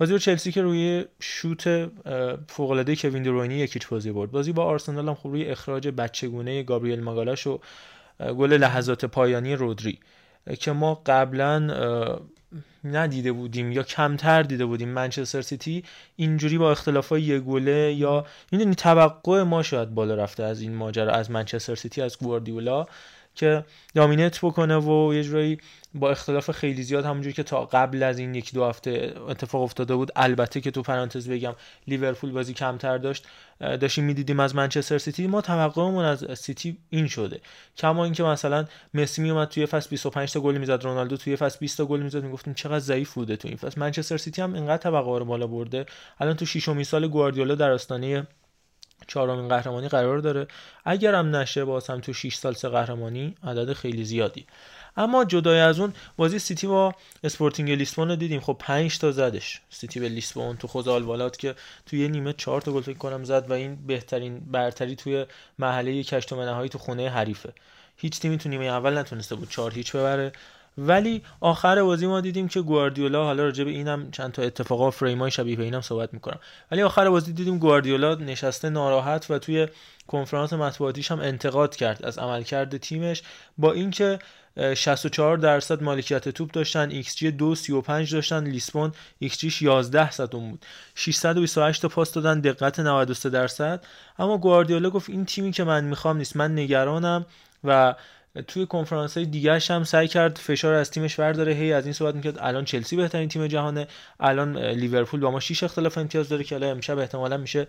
بازی 0.00 0.12
با 0.12 0.18
چلسی 0.18 0.52
که 0.52 0.62
روی 0.62 1.04
شوت 1.20 1.90
فوق 2.48 2.70
العاده 2.70 2.96
کوین 2.96 3.22
دروینی 3.22 3.54
یکیچ 3.54 3.88
بازی 3.88 4.12
برد. 4.12 4.30
بازی 4.30 4.52
با 4.52 4.64
آرسنال 4.64 5.08
هم 5.08 5.14
خوب 5.14 5.32
روی 5.32 5.46
اخراج 5.46 5.88
بچگونه 5.88 6.62
گابریل 6.62 7.00
ماگالاش 7.00 7.46
و 7.46 7.60
گل 8.20 8.52
لحظات 8.52 9.04
پایانی 9.04 9.54
رودری 9.54 9.98
که 10.60 10.72
ما 10.72 11.02
قبلا 11.06 12.18
ندیده 12.84 13.32
بودیم 13.32 13.72
یا 13.72 13.82
کمتر 13.82 14.42
دیده 14.42 14.66
بودیم 14.66 14.88
منچستر 14.88 15.42
سیتی 15.42 15.84
اینجوری 16.16 16.58
با 16.58 16.70
اختلاف 16.70 17.12
یه 17.12 17.38
گله 17.38 17.94
یا 17.94 18.26
می‌دونی 18.52 18.74
توقع 18.74 19.42
ما 19.42 19.62
شاید 19.62 19.94
بالا 19.94 20.14
رفته 20.14 20.42
از 20.42 20.60
این 20.60 20.74
ماجرا 20.74 21.12
از 21.12 21.30
منچستر 21.30 21.74
سیتی 21.74 22.02
از 22.02 22.18
گواردیولا. 22.18 22.86
که 23.38 23.64
دامینت 23.94 24.38
بکنه 24.42 24.76
و 24.76 25.14
یه 25.14 25.22
جورایی 25.24 25.58
با 25.94 26.10
اختلاف 26.10 26.50
خیلی 26.50 26.82
زیاد 26.82 27.04
همونجوری 27.04 27.32
که 27.32 27.42
تا 27.42 27.64
قبل 27.64 28.02
از 28.02 28.18
این 28.18 28.34
یک 28.34 28.54
دو 28.54 28.64
هفته 28.64 29.14
اتفاق 29.28 29.62
افتاده 29.62 29.94
بود 29.94 30.12
البته 30.16 30.60
که 30.60 30.70
تو 30.70 30.82
پرانتز 30.82 31.28
بگم 31.28 31.54
لیورپول 31.86 32.32
بازی 32.32 32.54
کمتر 32.54 32.98
داشت 32.98 33.26
داشتیم 33.60 34.04
می‌دیدیم 34.04 34.40
از 34.40 34.54
منچستر 34.54 34.98
سیتی. 34.98 35.26
ما 35.26 35.40
توقعمون 35.40 36.04
از 36.04 36.38
سیتی 36.38 36.78
این 36.90 37.06
شده 37.06 37.40
کما 37.76 38.04
اینکه 38.04 38.22
مثلا 38.22 38.64
مسی 38.94 39.22
میومد 39.22 39.48
توی 39.48 39.66
فصل 39.66 39.90
25 39.90 40.32
تا 40.32 40.40
گل 40.40 40.58
می‌زد 40.58 40.84
رونالدو 40.84 41.16
توی 41.16 41.36
فصل 41.36 41.58
20 41.60 41.78
تا 41.78 41.84
گل 41.84 42.00
می‌زد 42.00 42.24
می‌گفتیم 42.24 42.54
چقدر 42.54 42.78
ضعیف 42.78 43.14
بوده 43.14 43.36
تو 43.36 43.48
این 43.48 43.56
فصل. 43.56 43.80
منچستر 43.80 44.16
سیتی 44.16 44.42
هم 44.42 44.54
اینقدر 44.54 44.82
توقع 44.82 45.18
رو 45.18 45.24
بالا 45.24 45.46
برده. 45.46 45.86
الان 46.20 46.36
تو 46.36 46.46
ششمین 46.46 46.84
سال 46.84 47.08
گواردیولا 47.08 47.54
در 47.54 47.70
آستانه 47.70 48.26
چهارمین 49.08 49.48
قهرمانی 49.48 49.88
قرار 49.88 50.18
داره. 50.18 50.46
اگر 50.84 51.14
هم 51.14 51.36
نشه 51.36 51.64
باز 51.64 51.86
هم 51.86 52.00
تو 52.00 52.12
6 52.12 52.34
سال 52.34 52.54
سه 52.54 52.68
قهرمانی 52.68 53.34
عدد 53.44 53.72
خیلی 53.72 54.04
زیادی. 54.04 54.46
اما 54.96 55.24
جدای 55.24 55.60
از 55.60 55.80
اون 55.80 55.92
بازی 56.16 56.38
سیتی 56.38 56.66
با 56.66 56.94
اسپورتینگ 57.24 57.70
لیسبون 57.70 58.08
رو 58.08 58.16
دیدیم. 58.16 58.40
خب 58.40 58.56
5 58.58 58.98
تا 58.98 59.12
زدش. 59.12 59.60
سیتی 59.70 60.00
به 60.00 60.08
لیسبون 60.08 60.56
تو 60.56 60.68
خود 60.68 60.88
آلوالاد 60.88 61.38
که 61.38 61.54
توی 61.86 62.08
نیمه 62.08 62.32
4 62.32 62.60
تا 62.60 62.72
گل 62.72 62.80
فکر 62.80 62.98
کنم 62.98 63.24
زد 63.24 63.50
و 63.50 63.52
این 63.52 63.86
بهترین 63.86 64.40
برتری 64.40 64.96
توی 64.96 65.26
مرحله 65.58 66.02
یک 66.02 66.16
هشتم 66.16 66.40
نهایی 66.40 66.68
تو 66.68 66.78
خونه 66.78 67.10
حریفه. 67.10 67.52
هیچ 67.96 68.20
تیمی 68.20 68.38
تو 68.38 68.48
نیمه 68.48 68.64
اول 68.64 68.98
نتونسته 68.98 69.34
بود 69.34 69.50
4 69.50 69.72
هیچ 69.72 69.96
ببره. 69.96 70.32
ولی 70.78 71.22
آخر 71.40 71.82
بازی 71.82 72.06
ما 72.06 72.20
دیدیم 72.20 72.48
که 72.48 72.60
گواردیولا 72.60 73.24
حالا 73.24 73.44
راجع 73.44 73.64
به 73.64 73.70
اینم 73.70 74.10
چند 74.10 74.32
تا 74.32 74.42
اتفاقا 74.42 74.90
فریمای 74.90 75.30
شبیه 75.30 75.56
به 75.56 75.64
اینم 75.64 75.80
صحبت 75.80 76.14
می‌کنم. 76.14 76.38
ولی 76.70 76.82
آخر 76.82 77.10
بازی 77.10 77.32
دیدیم 77.32 77.58
گواردیولا 77.58 78.14
نشسته 78.14 78.68
ناراحت 78.68 79.30
و 79.30 79.38
توی 79.38 79.68
کنفرانس 80.06 80.52
مطبوعاتیش 80.52 81.10
هم 81.10 81.20
انتقاد 81.20 81.76
کرد 81.76 82.04
از 82.04 82.18
عملکرد 82.18 82.76
تیمش 82.76 83.22
با 83.58 83.72
اینکه 83.72 84.18
64 84.74 85.36
درصد 85.36 85.82
مالکیت 85.82 86.28
توپ 86.28 86.50
داشتن 86.50 86.90
ایکس 86.90 87.16
جی 87.16 87.30
235 87.30 88.14
داشتن 88.14 88.44
لیسبون 88.44 88.92
xG 89.20 89.41
ش 89.41 89.62
11 89.62 90.10
صدم 90.10 90.50
بود. 90.50 90.66
628 90.94 91.82
تا 91.82 91.88
پاس 91.88 92.12
دادن 92.12 92.40
دقت 92.40 92.80
93 92.80 93.30
درصد. 93.30 93.84
اما 94.18 94.38
گواردیولا 94.38 94.90
گفت 94.90 95.10
این 95.10 95.24
تیمی 95.24 95.52
که 95.52 95.64
من 95.64 95.84
می‌خوام 95.84 96.16
نیست. 96.16 96.36
من 96.36 96.58
نگرانم 96.58 97.26
و 97.64 97.94
توی 98.46 98.66
کنفرانس 98.66 99.16
های 99.16 99.26
دیگرش 99.26 99.70
هم 99.70 99.84
سعی 99.84 100.08
کرد 100.08 100.38
فشار 100.38 100.74
از 100.74 100.90
تیمش 100.90 101.20
برداره. 101.20 101.52
هی 101.52 101.72
از 101.72 101.84
این 101.84 101.92
صحبت 101.92 102.14
می‌کرد 102.14 102.38
الان 102.38 102.64
چلسی 102.64 102.96
بهترین 102.96 103.28
تیم 103.28 103.46
جهانه 103.46 103.88
الان 104.20 104.58
لیورپول 104.58 105.20
با 105.20 105.30
ما 105.30 105.40
6 105.40 105.62
اختلاف 105.62 105.98
امتیاز 105.98 106.28
داره 106.28 106.44
که 106.44 106.54
الان 106.54 106.70
امشب 106.70 106.98
احتمالا 106.98 107.36
میشه 107.36 107.66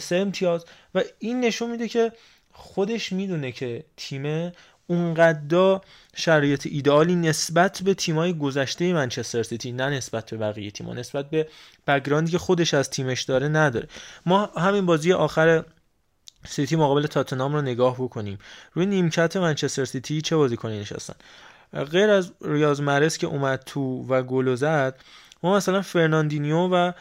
سه 0.00 0.16
امتیاز. 0.16 0.64
و 0.94 1.02
این 1.18 1.40
نشون 1.40 1.70
میده 1.70 1.88
که 1.88 2.12
خودش 2.52 3.12
می‌دونه 3.12 3.52
که 3.52 3.84
تیم 3.96 4.52
اونقدر 4.86 5.80
شرایط 6.16 6.66
ایدئالی 6.66 7.14
نسبت 7.16 7.82
به 7.84 7.94
تیمای 7.94 8.38
گذشته 8.38 8.92
منچستر 8.92 9.42
سیتی 9.42 9.72
نه 9.72 9.90
نسبت 9.90 10.30
به 10.30 10.36
بقیه 10.36 10.70
تیم‌ها 10.70 10.94
نسبت 10.94 11.30
به 11.30 11.48
background 11.86 12.28
ی 12.28 12.32
که 12.32 12.38
خودش 12.38 12.74
از 12.74 12.90
تیمش 12.90 13.22
داره 13.22 13.48
نداره. 13.48 13.88
ما 14.26 14.46
همین 14.46 14.86
بازی 14.86 15.12
آخر 15.12 15.64
سیتی 16.46 16.76
مقابل 16.76 17.06
تاتنام 17.06 17.54
رو 17.54 17.62
نگاه 17.62 17.94
بکنیم. 17.94 18.38
روی 18.72 18.86
نیمکت 18.86 19.36
منچستر 19.36 19.84
سیتی 19.84 20.20
چه 20.20 20.36
بازیکنی 20.36 20.80
نشستن؟ 20.80 21.14
غیر 21.92 22.10
از 22.10 22.32
ریاض 22.44 22.80
محرز 22.80 23.18
که 23.18 23.26
اومد 23.26 23.62
تو 23.66 24.06
و 24.08 24.22
گل 24.22 24.54
زد 24.54 25.00
ما 25.42 25.56
مثلا 25.56 25.82
فرناندینیو 25.82 26.56
و 26.56 26.92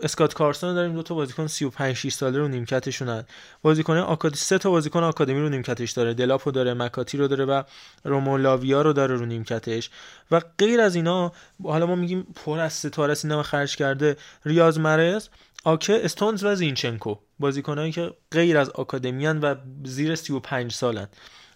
اسکات 0.00 0.34
کارسون 0.34 0.74
داریم 0.74 0.94
دو 0.94 1.02
تا 1.02 1.14
بازیکن 1.14 1.46
35 1.46 1.96
6 1.96 2.12
ساله 2.12 2.38
رو 2.38 2.48
نیمکتشونن. 2.48 3.24
بازیکن 3.62 3.96
آکاد 3.96 4.34
سه 4.34 4.58
تا 4.58 4.70
بازیکن 4.70 5.02
آکادمی 5.02 5.40
رو 5.40 5.48
نیمکتش 5.48 5.90
داره. 5.90 6.14
دلپو 6.14 6.50
داره 6.50 6.74
مک‌آتی 6.74 7.18
رو 7.18 7.28
داره 7.28 7.44
و 7.44 7.62
رومئو 8.04 8.56
لاویا 8.56 8.82
رو 8.82 8.92
داره 8.92 9.16
رو 9.16 9.26
نیمکتش. 9.26 9.90
و 10.30 10.40
غیر 10.58 10.80
از 10.80 10.94
اینا 10.94 11.32
حالا 11.64 11.86
ما 11.86 11.94
میگیم 11.94 12.26
پر 12.44 12.58
از 12.58 12.72
ستاره‌س 12.72 13.14
اینهمه 13.14 13.42
خرج 13.42 13.76
کرده 13.76 14.16
ریاض 14.44 14.78
محرز 14.78 15.28
آکه 15.64 16.04
استونز 16.04 16.44
و 16.44 16.54
زینچنکو 16.54 17.14
بازیکنایی 17.38 17.92
که 17.92 18.12
غیر 18.30 18.58
از 18.58 18.70
آکادمیان 18.70 19.40
و 19.40 19.54
زیر 19.84 20.14
35 20.14 20.72
سالن. 20.72 21.08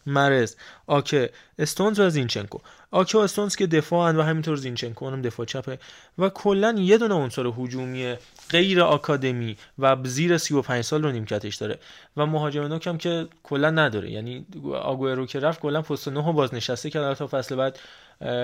محرز 0.07 0.57
آکه 0.87 1.31
استونز 1.59 2.01
و 2.01 2.11
زینچنکو. 2.11 2.59
آکه 2.91 3.19
و 3.19 3.20
استونز 3.20 3.57
که 3.57 3.66
دفاعن 3.66 4.16
و 4.16 4.23
همینطور 4.23 4.57
زینچنکو 4.57 5.11
هم 5.11 5.23
دفاع 5.23 5.47
چپه. 5.47 5.78
و 6.19 6.28
کلا 6.28 6.74
یه 6.78 6.99
دونه 6.99 7.15
عنصر 7.15 7.47
هجومی 7.47 8.15
غیر 8.51 8.81
آکادمی 8.81 9.57
و 9.78 9.97
زیر 10.05 10.39
35 10.39 10.85
سال 10.85 11.03
رو 11.03 11.12
نیمکتش 11.12 11.57
داره. 11.57 11.78
و 12.16 12.27
مهاجم 12.27 12.62
نوک 12.62 12.87
هم 12.87 12.99
که 12.99 13.28
کلا 13.43 13.70
نداره. 13.70 14.11
یعنی 14.11 14.47
آگوئرو 14.73 15.27
که 15.27 15.41
رفت 15.41 15.61
کلا 15.61 15.83
پست 15.83 16.09
9 16.09 16.33
بازنشسته 16.33 16.91
کرد 16.91 17.15
تا 17.15 17.27
فصل 17.27 17.57
بعد 17.57 17.78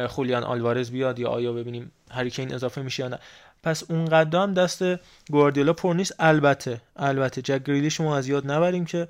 خولیان 0.09 0.45
آلوارز 0.45 0.91
بیاد 0.91 1.19
یا 1.19 1.29
آیا 1.29 1.53
ببینیم 1.53 1.93
هریکین 2.11 2.55
اضافه 2.55 2.83
میشه 2.83 3.03
یا 3.03 3.09
نه. 3.09 3.19
پس 3.63 3.91
اون 3.91 4.13
هم 4.13 4.55
دست 4.55 4.85
گواردیولا 5.31 5.73
پر 5.73 5.95
نیست. 5.95 6.15
البته 6.19 6.81
البته 6.97 7.43
جک 7.43 7.65
گریلی 7.65 7.91
شما 7.91 8.17
از 8.17 8.29
یاد 8.29 8.51
نبریم 8.51 8.85
که 8.85 9.09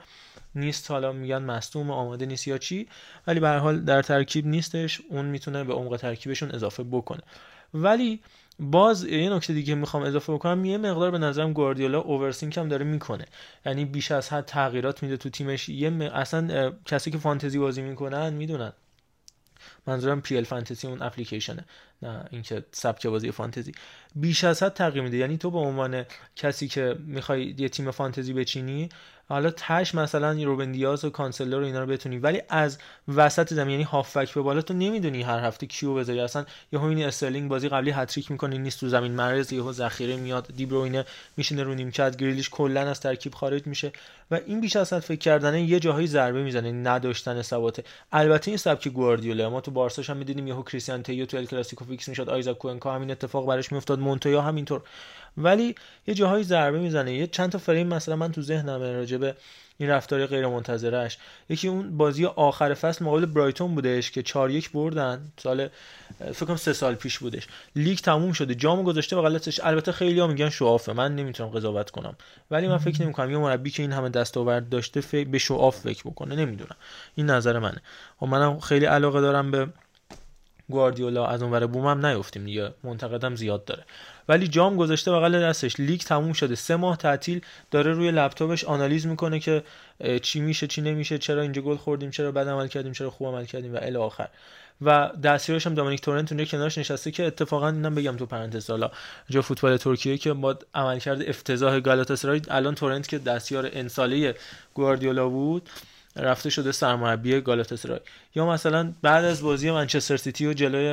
نیست. 0.55 0.91
حالا 0.91 1.13
میگن 1.13 1.43
مصدوم 1.43 1.91
آماده 1.91 2.27
نیست 2.27 2.49
یا 2.49 2.59
چی 2.59 2.89
ولی 3.27 3.41
به 3.41 3.49
هر 3.49 3.59
حال 3.59 3.81
در 3.81 4.03
ترکیب 4.03 4.47
نیستش. 4.47 5.01
اون 5.11 5.25
می‌تونه 5.25 5.65
به 5.65 5.73
عمق 5.73 5.97
ترکیبشون 5.97 6.51
اضافه 6.51 6.83
بکنه. 6.83 7.21
ولی 7.75 8.21
باز 8.61 9.05
یه 9.05 9.31
نکته 9.31 9.53
دیگه 9.53 9.75
می‌خوام 9.75 10.03
اضافه 10.03 10.33
بکنم. 10.33 10.65
یه 10.65 10.79
مقدار 10.79 11.11
به 11.11 11.19
نظرم 11.19 11.53
گواردیولا 11.53 12.01
اوورسینک 12.01 12.59
هم 12.59 12.69
داره 12.69 12.85
می‌کنه. 12.85 13.25
یعنی 13.67 13.85
بیش 13.85 14.13
از 14.13 14.33
حد 14.33 14.45
تغییرات 14.45 15.03
میده 15.03 15.17
تو 15.17 15.31
تیمش. 15.31 15.69
یه 15.69 15.91
م... 15.91 16.01
اصلا 16.03 16.73
کسی 16.85 17.11
که 17.11 17.19
فانتزی 17.19 17.59
بازی 17.59 17.83
می‌کنن 17.83 18.33
می‌دونن. 18.33 18.73
منظورم 19.87 20.21
پی 20.21 20.37
ال 20.37 20.45
فانتزی 20.45 20.87
اون 20.87 21.03
اپلیکیشنه 21.03 21.65
نه 22.03 22.25
اینکه 22.31 22.65
سبک 22.73 23.07
بازی 23.07 23.31
فانتزی. 23.31 23.73
بیش 24.15 24.45
از 24.45 24.63
حد 24.63 24.73
تغییر 24.73 25.05
میده. 25.05 25.17
یعنی 25.17 25.39
تو 25.39 25.51
به 25.51 25.59
عنوان 25.59 26.05
کسی 26.37 26.69
که 26.69 26.97
می‌خوای 26.99 27.55
یه 27.59 27.69
تیم 27.69 27.91
فانتزی 27.91 28.33
بچینی 28.33 28.89
حالا 29.33 29.51
تهش 29.51 29.95
مثلا 29.95 30.33
روبن 30.33 30.73
دیاز 30.73 31.05
و 31.05 31.11
کانسلو 31.11 31.59
رو 31.59 31.65
اینا 31.65 31.81
رو 31.81 31.87
بتونی 31.87 32.19
ولی 32.19 32.43
از 32.49 32.79
وسط 33.09 33.55
زمین 33.55 33.71
یعنی 33.71 33.83
هافبک 33.83 34.35
به 34.35 34.41
بالا 34.41 34.63
تو 34.63 34.75
نمی‌دونی 34.75 35.23
هر 35.23 35.39
هفته 35.39 35.67
کیو 35.67 35.95
بذاری. 35.95 36.21
اصلا 36.21 36.45
یهو 36.73 36.85
این 36.85 37.05
استرلینگ 37.05 37.49
بازی 37.51 37.69
قبلی 37.69 37.91
هتریک 37.91 38.31
می‌کنه 38.31 38.59
نیست 38.59 38.81
تو 38.81 38.89
زمین 38.89 39.13
محرز 39.13 39.53
یهو 39.53 39.73
ذخیره 39.73 40.17
میاد 40.17 40.49
دیبروینه 40.57 41.05
میشینه 41.37 41.63
رو 41.63 41.75
نیمکت 41.75 42.17
گریلیش 42.17 42.51
کلا 42.51 42.81
از 42.81 43.01
ترکیب 43.01 43.35
خارج 43.35 43.67
میشه 43.67 43.93
و 44.31 44.41
این 44.47 44.61
بیش 44.61 44.77
از 44.77 44.93
حد 44.93 44.99
فکر 44.99 45.19
کردنه 45.19 45.63
یه 45.63 45.81
جاهایی 45.81 46.07
ضربه 46.07 46.43
می‌زنه 46.43 46.73
نداشتن 46.73 47.43
ثبات. 47.43 47.85
البته 48.13 48.51
این 48.51 48.59
سبک 48.59 48.89
گواردیولا 48.89 49.51
ما 49.51 49.61
تو 49.61 49.71
بارساش 49.71 50.11
هم 50.11 50.17
می‌دیدیم 50.17 50.47
یهو 50.47 50.63
کریستیان 50.63 51.03
تیو 51.03 51.27
تو 51.27 51.37
ال 51.37 51.47
کلاسیکو 51.47 51.85
فیکس 51.85 52.09
می‌شد 52.09 52.29
آیزاک 52.29 52.59
کوئنکا 52.59 52.95
همین 52.95 53.11
اتفاق 53.11 53.47
براش 53.47 53.73
میافتاد 53.73 53.99
مونتویا 53.99 54.43
همینطور. 54.43 54.83
ولی 55.37 55.75
یه 56.07 56.15
جاهایی 56.15 56.45
ضربه 56.45 56.79
می‌زنه. 56.79 57.15
یه 57.15 57.27
چند 57.27 57.53
تا 57.53 57.59
فریم 57.59 57.87
مثلا 57.87 58.17
من 58.17 58.33
تو 58.33 58.43
ذهنم 58.43 58.83
راجع 58.83 59.17
به 59.17 59.35
این 59.79 59.91
رفتار 59.91 60.27
غیر 60.27 60.47
منتظرش 60.47 61.19
یکی 61.49 61.69
اون 61.69 61.97
بازی 61.97 62.27
آخر 62.27 62.75
فصل 62.75 63.05
مقابل 63.05 63.27
برایتون 63.27 63.75
بودش 63.75 64.11
که 64.11 64.23
4 64.23 64.51
یک 64.51 64.73
بردن. 64.73 65.33
سال 65.39 65.69
فکر 66.19 66.45
کنم 66.47 66.57
سه 66.57 66.73
سال 66.73 66.95
پیش 66.95 67.19
بودش. 67.19 67.49
لیگ 67.77 67.99
تموم 67.99 68.33
شده. 68.33 68.55
جامو 68.55 68.83
گذاشته 68.83 69.17
بغلتش 69.17 69.61
البته 69.61 69.93
خیلی 69.93 70.21
ها 70.21 70.27
میگن 70.27 70.51
شوافه. 70.51 70.93
من 70.93 71.17
نمی‌تونم 71.17 71.51
قضاوت 71.51 71.91
کنم. 71.91 72.17
ولی 72.51 72.69
من 72.69 72.79
فکر 72.79 73.03
نمی 73.03 73.13
کنم 73.13 73.31
یه 73.31 73.39
مربی 73.39 73.71
که 73.71 73.83
این 73.83 73.93
همه 73.93 74.09
دستاورد 74.09 74.69
داشته 74.69 75.01
فکر 75.01 75.29
به 75.29 75.39
شواف 75.39 75.77
فکر 75.77 76.03
بکنه. 76.05 76.37
نمی‌دونم. 76.37 76.77
این 77.15 77.31
نظر 77.31 77.59
منه. 77.59 77.83
و 78.23 78.27
منم 78.27 78.61
خیلی 78.61 78.85
علاقه 78.85 79.21
دارم 79.21 79.51
به 79.51 79.69
گواردیولا. 80.71 81.27
از 81.27 81.43
اونور 81.43 81.67
بوم 81.67 81.87
هم 81.87 82.07
نیفتیم 82.07 82.45
دیگه. 82.45 82.71
منتقدم 82.85 83.35
زیاد 83.37 83.65
داره. 83.65 83.85
ولی 84.29 84.49
جام 84.49 84.77
گذاشته 84.77 85.13
بغل 85.13 85.43
دستش. 85.43 85.81
لیگ 85.81 86.01
تموم 86.01 86.33
شده. 86.33 86.55
سه 86.55 86.77
ماه 86.77 86.97
تعطیل 86.97 87.41
داره 87.71 87.93
روی 87.93 88.11
لپتاپش 88.11 88.65
آنالیز 88.65 89.07
می‌کنه 89.07 89.41
که 89.41 89.63
چی 90.23 90.41
میشه 90.41 90.67
چی 90.67 90.81
نمیشه 90.81 91.19
چرا 91.19 91.43
اینجا 91.43 91.63
گل 91.63 91.77
خوردیم 91.77 92.11
چرا 92.11 92.33
بد 92.33 92.49
عمل 92.49 92.69
کردیم 92.69 92.93
چرا 92.93 93.11
خوب 93.11 93.29
عمل 93.29 93.45
کردیم 93.45 93.75
و 93.75 93.79
الی 93.83 93.97
آخر. 93.97 94.29
و 94.85 95.11
دستیارش 95.25 95.67
هم 95.67 95.75
دامینیک 95.75 96.01
تورنت 96.01 96.33
اونجا 96.33 96.45
کنارش 96.45 96.79
نشسته 96.79 97.11
که 97.11 97.27
اتفاقا 97.27 97.69
اینم 97.69 97.95
بگم 97.95 98.17
تو 98.17 98.27
پرانتز 98.27 98.71
حالا 98.71 98.91
جا 99.31 99.43
فوتبال 99.43 99.77
ترکیه 99.77 100.19
که 100.19 100.33
با 100.33 100.59
عملکرد 100.75 101.23
افتضاح 101.23 101.81
گالاتاسرای 101.81 102.41
الان 102.51 102.75
تورنت 102.75 103.09
که 103.09 103.19
دستیار 103.19 103.71
انساله 103.73 104.35
گواردیولا 104.75 105.29
بود 105.29 105.69
رفته 106.17 106.51
شده 106.51 106.73
سرمربی 106.73 107.41
گالاتاسرای 107.41 108.01
یا 108.35 108.47
مثلا 108.47 108.93
بعد 109.03 109.25
از 109.25 109.43
بازی 109.43 109.71
منچستر 109.71 110.17
سیتی 110.17 110.47
و 110.47 110.53
جلوی 110.53 110.87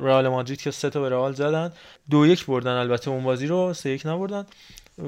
رئال 0.00 0.28
مادرید 0.28 0.62
که 0.62 0.70
سه 0.70 0.90
تا 0.90 1.00
به 1.00 1.08
رئال 1.08 1.32
زدن 1.32 1.72
دو 2.10 2.26
یک 2.26 2.46
بردن 2.46 2.72
البته 2.72 3.10
اون 3.10 3.24
بازی 3.24 3.46
رو 3.46 3.74
سه 3.74 3.90
یک 3.90 4.06
نبردن. 4.06 4.46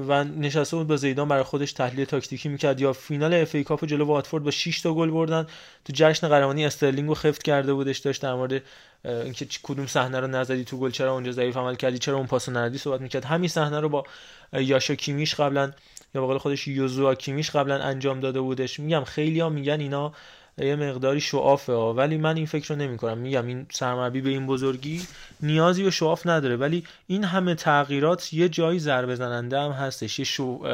و 0.09 0.24
نشسته 0.24 0.77
بود 0.77 0.87
با 0.87 0.97
زیدان 0.97 1.29
برای 1.29 1.43
خودش 1.43 1.73
تحلیل 1.73 2.05
تاکتیکی 2.05 2.49
می‌کرد. 2.49 2.81
یا 2.81 2.93
فینال 2.93 3.35
FA 3.35 3.55
Cup 3.55 3.85
جلو 3.85 4.05
واتفورد 4.05 4.45
با 4.45 4.51
6 4.51 4.81
تا 4.81 4.95
گل 4.95 5.11
بردن. 5.11 5.47
تو 5.85 5.93
جشن 5.97 6.29
قهرمانی 6.29 6.66
استرلینگ 6.66 7.09
رو 7.09 7.15
خفت 7.15 7.43
کرده 7.43 7.73
بودش 7.74 7.99
داشت 7.99 8.23
در 8.23 8.35
مورد 8.35 8.62
اینکه 9.05 9.47
کدوم 9.62 9.87
صحنه 9.87 10.20
رو 10.20 10.27
نزدی 10.27 10.65
تو 10.65 10.79
گل 10.79 10.91
چرا 10.91 11.12
اونجا 11.12 11.33
ضعیف 11.33 11.57
عمل 11.57 11.74
کردی 11.74 11.99
چرا 11.99 12.16
اون 12.16 12.27
پاس 12.27 12.49
ندی 12.49 12.79
صحبت 12.79 13.01
می‌کرد. 13.01 13.24
همین 13.24 13.49
صحنه 13.49 13.81
رو 13.81 13.89
با 13.89 14.05
یاشوا 14.52 14.94
کیمیش 14.95 15.35
قبلا 15.35 15.73
یا 16.14 16.20
به 16.20 16.26
قول 16.26 16.39
خودش 16.39 16.68
یوزوا 16.68 17.14
کیمیش 17.14 17.51
قبلا 17.51 17.82
انجام 17.82 18.20
داده 18.20 18.40
بودش. 18.40 18.80
میگم 18.80 19.05
خیلی 19.05 19.40
ها 19.40 19.48
میگن 19.48 19.80
اینا 19.80 20.12
یه 20.59 20.76
مقداری 20.76 21.20
show 21.20 21.47
off 21.47 21.66
ه 21.66 21.73
ها. 21.72 21.94
ولی 21.94 22.16
من 22.16 22.36
این 22.36 22.47
فکر 22.47 22.74
رو 22.74 22.80
نمی 22.80 22.97
کنم 22.97 23.18
میگم 23.18 23.47
این 23.47 23.66
سرمربی 23.70 24.20
به 24.20 24.30
این 24.30 24.47
بزرگی 24.47 25.02
نیازی 25.40 25.82
به 25.82 25.90
show 25.90 26.11
off 26.11 26.27
نداره. 26.26 26.56
ولی 26.56 26.84
این 27.06 27.24
همه 27.24 27.55
تغییرات 27.55 28.32
یه 28.32 28.48
جایی 28.48 28.78
ضربه 28.78 29.14
زننده 29.14 29.60
هم 29.60 29.70
هستش. 29.70 30.18
یه 30.18 30.24
شو... 30.24 30.66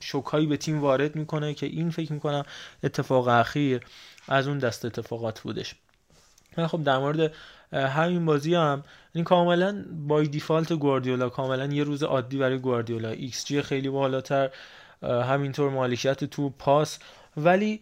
شوکایی 0.00 0.46
به 0.46 0.56
تیم 0.56 0.80
وارد 0.80 1.16
می‌کنه 1.16 1.54
که 1.54 1.66
این 1.66 1.90
فکر 1.90 2.12
می‌کنم 2.12 2.44
اتفاق 2.84 3.28
اخیر 3.28 3.80
از 4.28 4.48
اون 4.48 4.58
دست 4.58 4.84
اتفاقات 4.84 5.40
بودش. 5.40 5.74
من 6.56 6.66
خب 6.66 6.84
در 6.84 6.98
مورد 6.98 7.32
همین 7.72 8.26
بازی 8.26 8.54
هم. 8.54 8.82
این 9.14 9.24
کاملا 9.24 9.84
by 10.08 10.28
default 10.28 10.72
گواردیولا 10.72 11.28
کاملا 11.28 11.66
یه 11.66 11.84
روز 11.84 12.02
عادی 12.02 12.38
برای 12.38 12.58
گواردیولا. 12.58 13.08
ایکس 13.08 13.44
جی 13.44 13.62
خیلی 13.62 13.88
بالاتر 13.88 14.50
همینطور 15.02 15.70
مالکیت 15.70 16.24
تو 16.24 16.50
پاس. 16.50 16.98
ولی 17.36 17.80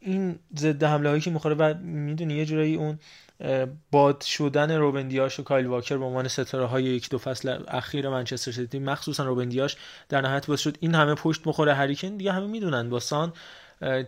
این 0.00 0.38
ضد 0.58 0.84
حمله 0.84 1.08
هایی 1.08 1.20
که 1.20 1.30
می‌خوره 1.30 1.54
و 1.54 1.74
می‌دونی 1.82 2.34
یه 2.34 2.44
جورایی 2.44 2.76
اون 2.76 2.98
باد 3.90 4.20
شدن 4.20 4.70
روبن 4.70 5.08
دیاش 5.08 5.40
و 5.40 5.42
کایل 5.42 5.66
واکر 5.66 5.96
به 5.96 6.04
عنوان 6.04 6.28
ستاره 6.28 6.66
های 6.66 6.84
یک 6.84 7.10
دو 7.10 7.18
فصل 7.18 7.58
اخیر 7.68 8.08
منچستر 8.08 8.52
سیتی 8.52 8.78
مخصوصا 8.78 9.24
روبن 9.24 9.48
دیاش 9.48 9.76
در 10.08 10.20
نهایت 10.20 10.46
باعث 10.46 10.60
شد 10.60 10.76
این 10.80 10.94
همه 10.94 11.14
پشت 11.14 11.42
بخوره. 11.44 11.74
هریکن 11.74 12.16
دیگه 12.16 12.32
همه 12.32 12.46
می‌دونن. 12.46 12.90
با 12.90 13.00
سان 13.00 13.32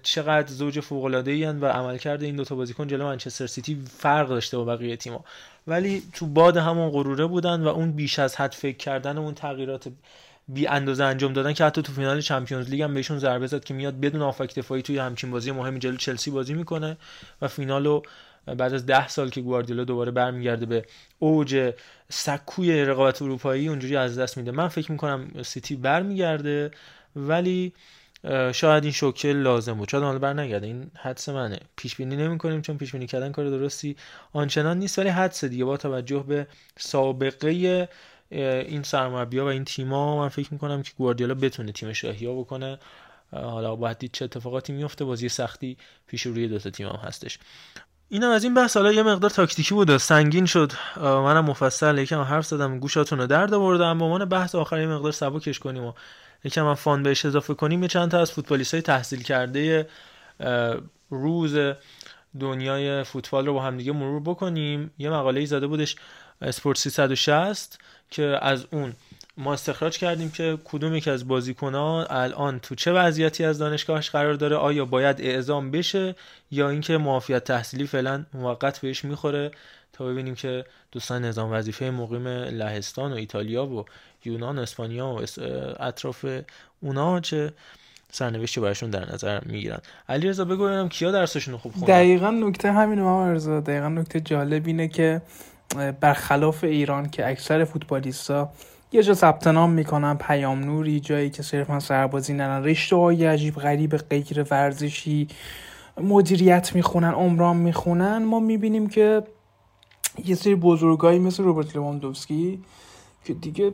چقدر 0.03 0.47
زوج 0.47 0.81
فوق 0.81 1.05
العاده 1.05 1.31
ای 1.31 1.45
و 1.47 1.67
عملکرد 1.67 2.23
این 2.23 2.37
دوتا 2.37 2.55
بازیکن 2.55 2.89
جلو 2.89 3.05
منچستر 3.05 3.47
سیتی 3.47 3.83
فرق 3.99 4.29
داشته 4.29 4.57
با 4.57 4.65
بقیه 4.65 4.97
تیم‌ها. 4.97 5.25
ولی 5.67 6.03
تو 6.13 6.27
باد 6.27 6.57
همون 6.57 6.91
غروره 6.91 7.27
بودن 7.27 7.63
و 7.63 7.69
اون 7.69 7.93
بیش 7.93 8.19
از 8.19 8.37
حد 8.37 8.53
فکر 8.53 8.77
کردن 8.77 9.19
اون 9.19 9.35
تغییرات 9.35 9.89
بی 10.49 10.67
اندازه 10.67 11.05
انجام 11.05 11.33
دادن 11.33 11.53
که 11.53 11.65
حتی 11.65 11.83
تو 11.83 11.93
فینال 11.93 12.21
Champions 12.21 12.71
League 12.71 12.83
هم 12.83 12.95
بهشون 12.95 13.19
ضربه 13.19 13.47
زد 13.47 13.65
که 13.65 13.75
میاد 13.75 14.01
بدون 14.01 14.23
هافبک 14.23 14.55
دفاعی 14.55 14.83
توی 14.83 14.99
همچین 14.99 15.31
بازی 15.31 15.51
مهمی 15.51 15.79
جلو 15.79 15.97
چلسی 15.97 16.31
بازی 16.31 16.55
می‌کنه 16.55 16.97
و 17.43 17.49
فینالو 17.49 18.03
بعد 18.47 18.75
از 18.75 18.87
ده 18.87 19.09
سال 19.09 19.31
که 19.31 19.41
گواردیولا 19.41 19.85
دوباره 19.85 20.11
برمیگرده 20.11 20.67
به 20.67 20.85
اوج 21.19 21.73
سکوی 22.09 22.85
رقابت 22.85 23.23
اروپایی 23.23 23.69
اونجوری 23.69 23.97
از 23.97 24.19
دست 24.19 24.37
میده. 24.37 24.51
من 24.51 24.69
فکر 24.69 24.93
می‌کنم 24.93 25.43
سیتی 25.43 25.77
برمیگرده 25.77 26.71
ولی 27.17 27.73
شاید 28.53 28.85
این 28.85 28.93
شوکه 28.93 29.33
لازم 29.33 29.75
بود. 29.75 29.89
شاید 29.89 30.05
حالا 30.05 30.19
بر 30.19 30.33
نگرده 30.33 30.67
این 30.67 30.91
حدس 31.03 31.29
منه. 31.29 31.59
پیش 31.77 31.97
بینی 31.97 32.17
نمی 32.17 32.39
کنیم 32.39 32.63
چون 32.63 32.79
پیش 32.79 32.93
بینی 32.93 33.07
کردن 33.07 33.33
کار 33.33 33.51
درستی 33.51 33.97
آنچنان 34.33 34.79
نیست. 34.79 34.99
ولی 34.99 35.09
حدس 35.09 35.45
دیگه 35.45 35.65
با 35.65 35.77
توجه 35.77 36.25
به 36.29 36.47
سابقه 36.79 37.89
این 38.31 38.83
سرمربی 38.83 39.39
و 39.39 39.45
این 39.45 39.65
تیما 39.65 40.19
من 40.19 40.29
فکر 40.29 40.53
می‌کنم 40.53 40.83
که 40.83 40.93
گواردیولا 40.99 41.35
بتونه 41.35 41.73
تیمش 41.73 42.05
احیا 42.05 42.35
بکنه. 42.35 42.79
حالا 43.33 43.77
باید 43.77 43.99
دید 43.99 44.13
چه 44.13 44.25
اتفاقاتی 44.25 44.73
میفته 44.73 45.05
بازی 45.05 45.29
سختی 45.29 45.77
پیش 46.07 46.23
روی 46.27 46.49
دو 46.49 46.59
تا 46.59 46.71
تیم 46.71 46.87
هم 46.87 47.01
هستش. 47.03 47.39
اینم 48.09 48.31
از 48.31 48.45
این 48.45 48.55
بحث. 48.55 48.77
حالا 48.77 48.93
یه 48.93 49.03
مقدار 49.03 49.31
تاکتیکی 49.31 49.75
بود. 49.75 49.97
سنگین 49.97 50.47
شد. 50.47 50.73
منم 50.97 51.45
مفصل 51.45 51.99
یکم 51.99 52.21
حرف 52.21 52.47
زدم. 52.47 52.79
گوشاتون 52.79 53.19
رو 53.19 53.27
درد 53.27 53.55
آوردم. 53.55 53.99
به 53.99 54.05
عنوان 54.05 54.25
بحث 54.25 54.55
آخر 54.55 54.81
یه 54.81 54.87
مقدار 54.87 55.13
سبکش 55.13 55.59
کنیم 55.59 55.85
و 55.85 55.93
یکم 56.45 56.67
هم 56.67 56.75
فان 56.75 57.03
بهش 57.03 57.25
اضافه 57.25 57.55
کنیم 57.55 57.83
یه 57.83 57.89
چند 57.89 58.11
تا 58.11 58.21
از 58.21 58.33
فوتبالیست 58.33 58.75
های 58.75 58.83
تحصیل 58.83 59.23
کرده 59.23 59.89
روز 61.11 61.57
دنیای 62.41 63.05
فوتبال 63.05 63.47
رو 63.47 63.55
با 63.55 63.63
هم 63.63 63.77
دیگه 63.77 63.93
مرور 63.93 64.23
بکنیم. 64.23 64.91
یه 64.99 65.11
مقاله 65.11 65.41
ای 65.41 65.47
زده 65.47 65.67
بودش 65.67 65.97
اسپورت 66.43 66.79
360 66.79 67.79
که 68.11 68.39
از 68.43 68.67
اون 68.71 68.93
ما 69.37 69.53
استخراج 69.53 69.99
کردیم 69.99 70.31
که 70.31 70.59
کدوم 70.65 70.95
یک 70.95 71.09
از 71.09 71.29
بازیکنان 71.29 72.07
الان 72.11 72.61
تو 72.61 72.75
چه 72.75 72.93
وضعیتی 72.93 73.45
از 73.45 73.59
دانشگاهش 73.59 74.11
قرار 74.11 74.35
داره 74.35 74.57
آیا 74.57 74.85
باید 74.85 75.21
اعزام 75.21 75.71
بشه 75.71 76.15
یا 76.51 76.71
اینکه 76.71 76.99
معافیت 76.99 77.45
تحصیلی 77.45 77.87
فعلا 77.87 78.25
موقت 78.35 78.79
بهش 78.79 79.05
می‌خوره. 79.05 79.51
تا 79.93 80.05
ببینیم 80.05 80.35
که 80.35 80.65
دوستان 80.93 81.25
نظام 81.25 81.53
وظیفه 81.53 81.91
مقیم 81.91 82.29
لهستان 82.29 83.13
و 83.13 83.17
ایتالیا 83.17 83.67
و 83.67 83.85
یونان 84.27 84.59
اسپانیا 84.59 85.07
و 85.07 85.21
اطراف 85.81 86.27
اونا 86.81 87.21
چه 87.21 87.53
سرنوشتی 88.13 88.61
براشون 88.61 88.91
در 88.91 89.13
نظر 89.13 89.45
می‌گیرن. 89.45 89.79
علی 90.09 90.29
رضا 90.29 90.45
بگو 90.45 90.65
ببینم 90.65 90.89
کیا 90.89 91.11
درسشون 91.11 91.57
خوب 91.57 91.73
خوندن. 91.73 91.87
دقیقا 91.87 92.31
نکته 92.31 92.73
همینه 92.73 93.03
ما 93.03 93.33
رضا 93.33 93.61
دقیقا 93.61 93.89
نکته 93.89 94.21
جالب 94.21 94.67
اینه 94.67 94.89
که 94.89 95.23
برخلاف 96.01 96.65
ایران 96.65 97.11
که 97.11 97.29
اکثر 97.29 97.65
فوتبالیستا 97.65 98.53
یه 98.93 99.03
جا 99.03 99.15
ثبت 99.15 99.47
نام 99.47 99.71
می‌کنن 99.71 100.15
پیام 100.15 100.65
نوری 100.65 101.01
جایی 101.01 101.31
که 101.31 101.43
صرفا 101.43 101.81
سربازی 101.81 102.33
نرن 102.33 102.65
رشته 102.65 102.97
های 102.97 103.27
عجیب 103.27 103.55
غریب 103.55 103.97
غیر 103.97 104.47
ورزشی 104.51 105.29
مدیریت 106.01 106.75
می‌خونن 106.75 107.13
عمران 107.13 107.57
می‌خونن. 107.57 108.25
ما 108.25 108.41
می‌بینیم 108.41 108.87
که 108.89 109.23
یه 110.25 110.35
سری 110.35 110.55
بزرگایی 110.55 111.19
مثل 111.19 111.43
روبرت 111.43 111.77
لواندوفسکی 111.77 112.65
که 113.25 113.35
دیگه 113.35 113.73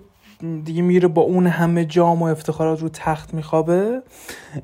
دیگه 0.65 0.83
میره 0.83 1.09
با 1.09 1.23
اون 1.23 1.47
همه 1.47 1.85
جام 1.85 2.23
و 2.23 2.25
افتخارات 2.25 2.81
رو 2.81 2.89
تخت 2.89 3.35
میخوابه. 3.35 4.03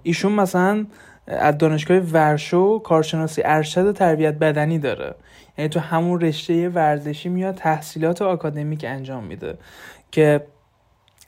ایشون 0.03 0.33
مثلا 0.33 0.87
از 1.27 1.59
دانشگاه 1.59 1.99
ورشو 1.99 2.79
کارشناسی 2.79 3.43
ارشد 3.45 3.93
تربیت 3.93 4.35
بدنی 4.35 4.79
داره. 4.79 5.15
یعنی 5.59 5.69
تو 5.69 5.81
همون 5.81 6.21
رشته 6.21 6.69
ورزشی 6.69 7.29
میاد 7.29 7.55
تحصیلات 7.55 8.23
آکادمیک 8.23 8.85
انجام 8.89 9.25
میده. 9.25 9.59
که 10.11 10.47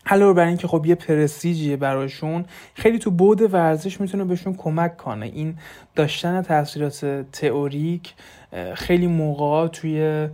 علاوه 0.06 0.32
بر 0.32 0.46
اینکه 0.46 0.68
خب 0.68 0.86
یه 0.86 0.94
پرستیجیه 0.94 1.76
براشون 1.76 2.44
خیلی 2.74 2.98
تو 2.98 3.10
بود 3.10 3.54
ورزش 3.54 4.00
می‌تونه 4.00 4.24
بهشون 4.24 4.54
کمک 4.54 4.96
کنه. 4.96 5.26
این 5.26 5.58
داشتن 5.94 6.42
تحصیلات 6.42 7.24
تئوریک 7.32 8.14
خیلی 8.74 9.06
موقع 9.06 9.68
توی 9.68 10.28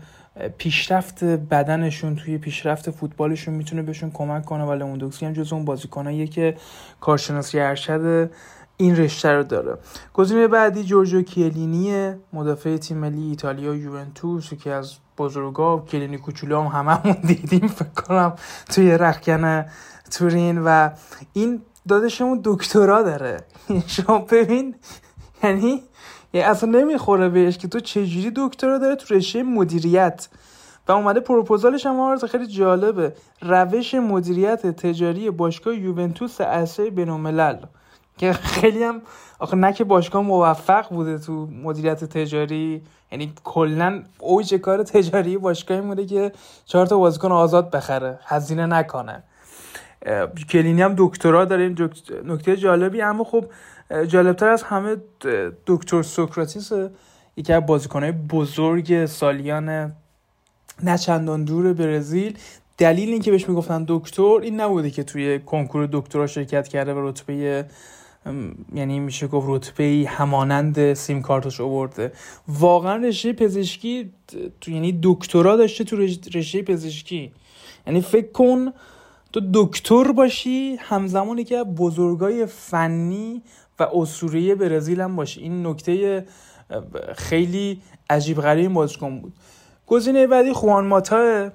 پیشرفت 0.58 1.24
بدنشون 1.24 2.16
توی 2.16 2.38
پیشرفت 2.38 2.90
فوتبالشون 2.90 3.54
می‌تونه 3.54 3.82
بهشون 3.82 4.10
کمک 4.10 4.44
کنه 4.44 4.64
و 4.64 4.72
لموندوکسی 4.72 5.26
هم 5.26 5.32
جز 5.32 5.52
اون 5.52 5.64
بازیکناییه 5.64 6.26
که 6.26 6.56
کارشناسی 7.00 7.60
ارشد 7.60 8.30
این 8.76 8.96
رشته 8.96 9.32
رو 9.32 9.42
داره. 9.42 9.78
گزینه 10.14 10.48
بعدی 10.48 10.84
جورجو 10.84 11.22
کیلینی 11.22 12.14
مدافع 12.32 12.76
تیم 12.76 12.98
ملی 12.98 13.22
ایتالیا 13.22 13.74
یوونتوس 13.74 14.54
که 14.54 14.70
از 14.70 14.94
بزرگا 15.18 15.78
کلینی 15.78 16.18
کوچولو 16.18 16.60
هم 16.60 16.80
هممون 16.80 17.16
دیدیم 17.26 17.68
فکر 17.68 17.88
کنم 17.88 18.32
توی 18.70 18.98
رخکن 18.98 19.64
تورین 20.10 20.58
و 20.58 20.90
این 21.32 21.62
دادشمون 21.88 22.40
دکترا 22.44 23.02
داره. 23.02 23.40
شما 23.86 24.18
ببین 24.18 24.74
یعنی 25.42 25.82
اصلا 26.38 26.70
نمی‌خوره 26.70 27.28
بهش 27.28 27.58
که 27.58 27.68
تو 27.68 27.80
چجوری 27.80 28.32
دکترا 28.36 28.78
داره 28.78 28.96
تو 28.96 29.14
رشته 29.14 29.42
مدیریت. 29.42 30.28
و 30.88 30.92
اومده 30.92 31.20
پروپوزالش 31.20 31.86
هم 31.86 32.00
آرز 32.00 32.24
خیلی 32.24 32.46
جالبه. 32.46 33.12
روش 33.42 33.94
مدیریت 33.94 34.66
تجاری 34.66 35.30
باشگاه 35.30 35.74
یوونتوس 35.74 36.40
اصلی 36.40 36.90
بینالملل. 36.90 37.56
که 38.18 38.32
خیلی 38.32 38.82
هم 38.82 39.02
آخه 39.38 39.56
نه 39.56 39.72
که 39.72 39.84
باشگاه 39.84 40.22
موفق 40.22 40.88
بوده 40.88 41.18
تو 41.18 41.48
مدیریت 41.62 42.04
تجاری. 42.04 42.82
یعنی 43.12 43.32
کلا 43.44 44.02
اوج 44.18 44.54
کار 44.54 44.82
تجاری 44.82 45.38
باشگاهی 45.38 45.80
بوده 45.80 46.06
که 46.06 46.32
چهار 46.64 46.86
تا 46.86 46.98
بازیکن 46.98 47.32
آزاد 47.32 47.70
بخره. 47.70 48.18
هزینه 48.24 48.66
نکنه. 48.66 49.22
کلینی 50.50 50.82
هم 50.82 50.94
دکترا 50.98 51.44
داره 51.44 51.62
این 51.62 51.90
نکته 52.24 52.56
جالبی 52.56 53.02
اما 53.02 53.24
خب 53.24 53.44
جالبتر 53.90 54.48
از 54.48 54.62
همه 54.62 54.96
دکتر 55.66 56.02
سوکراتیس 56.02 56.72
یکی 57.36 57.52
از 57.52 57.66
بازیکنهای 57.66 58.12
بزرگ 58.12 59.06
سالیان 59.06 59.92
نه 60.82 60.98
چندان 60.98 61.44
دور 61.44 61.72
برزیل. 61.72 62.38
دلیل 62.78 63.08
اینکه 63.08 63.30
بهش 63.30 63.48
می‌گفتن 63.48 63.84
دکتر 63.88 64.38
این 64.42 64.60
نبوده 64.60 64.90
که 64.90 65.02
توی 65.02 65.38
کنکور 65.38 65.88
دکترا 65.92 66.26
شرکت 66.26 66.68
کرده 66.68 66.94
و 66.94 67.08
رتبه 67.08 67.66
یعنی 68.74 69.00
میشه 69.00 69.26
گفت 69.26 69.46
رتبه 69.50 70.04
همانند 70.08 70.94
سیم 70.94 71.22
کارتش 71.22 71.60
آورده. 71.60 72.12
واقعا 72.48 72.96
رشته 72.96 73.32
پزشکی 73.32 74.12
یعنی 74.66 74.98
دکترا 75.02 75.56
داشته 75.56 75.84
تو 75.84 75.96
رشته 76.34 76.62
پزشکی. 76.62 77.32
یعنی 77.86 78.00
فکر 78.00 78.32
کن 78.32 78.72
تو 79.32 79.40
دکتر 79.54 80.12
باشی 80.12 80.76
همزمانی 80.80 81.44
که 81.44 81.64
بزرگای 81.64 82.46
فنی 82.46 83.42
و 83.78 83.86
اسطوره 83.94 84.54
برزیل 84.54 85.00
هم 85.00 85.16
باشی 85.16 85.40
این 85.40 85.66
نکته 85.66 86.24
خیلی 87.16 87.82
عجیب 88.10 88.40
غریب 88.40 88.72
بازیکن 88.72 89.20
بود. 89.20 89.32
گزینه 89.86 90.26
بعدی 90.26 90.52
خوان 90.52 90.86
ماتا 90.86 91.50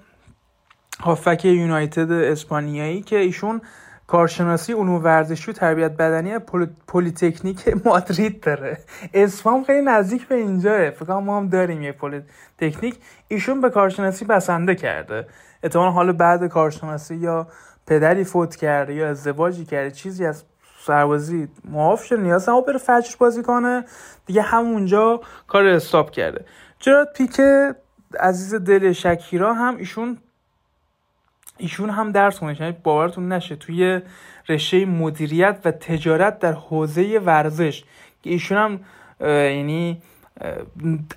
هافبک 0.99 1.45
یونایتد 1.46 2.12
اسپانیایی 2.12 3.02
که 3.02 3.18
ایشون 3.18 3.62
کارشناسی 4.08 4.74
علوم 4.74 5.04
ورزشی 5.04 5.52
و 5.52 5.54
تربیت 5.54 5.91
بدنی 5.91 6.40
پلیتکنیک 6.88 7.86
مادرید 7.86 8.41
داره. 8.41 8.78
اسفام 9.14 9.64
خیلی 9.64 9.82
نزدیک 9.82 10.28
به 10.28 10.36
اینجاه 10.36 10.90
فکر 10.90 11.20
ما 11.20 11.38
هم 11.38 11.48
داریم 11.48 11.82
یه 11.82 11.91
پلیتکنیک. 11.91 12.96
ایشون 13.28 13.62
به 13.62 13.70
کارشناسی 13.70 14.26
بسنده 14.26 14.76
کرده. 14.76 15.28
احتمال 15.64 15.91
حالا 15.91 16.14
بعد 16.14 16.48
کارشناسی 16.48 17.16
یا 17.16 17.48
پدری 17.88 18.24
فوت 18.24 18.56
کرده 18.56 18.94
یا 18.94 19.10
ازدواجی 19.10 19.66
کرده 19.66 19.91
چیزی 19.91 20.26
از 20.26 20.44
سربازی 20.85 21.47
معاف 21.65 22.03
شده 22.03 22.22
نیاز 22.22 22.49
هم 22.49 22.61
بره 22.61 22.77
فجر 22.77 23.15
بازی 23.19 23.43
کنه. 23.43 23.85
دیگه 24.26 24.41
همونجا 24.41 25.22
کار 25.47 25.65
استاپ 25.68 26.11
کرده. 26.11 26.45
چرا 26.80 27.07
پیک 27.15 27.41
عزیز 28.19 28.56
دل 28.56 28.91
شکیرا 28.91 29.53
هم 29.53 29.77
ایشون 29.77 30.18
ایشون 31.57 31.89
هم 31.89 32.11
درس 32.11 32.38
خونده. 32.39 32.64
یعنی 32.64 32.77
باورتون 32.84 33.31
نشه 33.31 33.56
توی 33.56 34.01
رشته 34.49 34.85
مدیریت 34.85 35.60
و 35.65 35.72
تجارت 35.72 36.39
در 36.39 36.53
حوزه 36.53 37.19
ورزش. 37.26 37.84
که 38.23 38.30
ایشون 38.30 38.57
هم 38.57 38.80
یعنی 39.22 40.01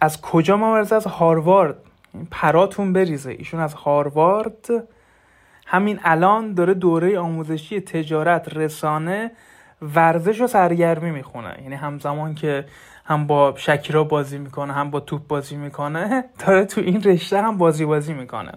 از 0.00 0.20
کجا 0.20 0.56
ما 0.56 0.76
از 0.76 0.92
هاروارد. 0.92 1.76
پراتون 2.30 2.92
بریزه. 2.92 3.30
ایشون 3.30 3.60
از 3.60 3.74
هاروارد. 3.74 4.88
همین 5.66 6.00
الان 6.04 6.54
داره 6.54 6.74
دوره 6.74 7.18
آموزشی 7.18 7.80
تجارت 7.80 8.56
رسانه 8.56 9.30
ورزش 9.82 10.40
و 10.40 10.46
سرگرمی 10.46 11.10
می‌خونه. 11.10 11.56
یعنی 11.62 11.74
همزمان 11.74 12.34
که 12.34 12.64
هم 13.04 13.26
با 13.26 13.54
شکیرا 13.56 14.04
بازی 14.04 14.38
می‌کنه 14.38 14.72
هم 14.72 14.90
با 14.90 15.00
توپ 15.00 15.26
بازی 15.26 15.56
می‌کنه 15.56 16.24
داره 16.46 16.64
تو 16.64 16.80
این 16.80 17.02
رشته 17.02 17.42
هم 17.42 17.58
بازی 17.58 17.84
بازی 17.84 18.12
می‌کنه. 18.12 18.52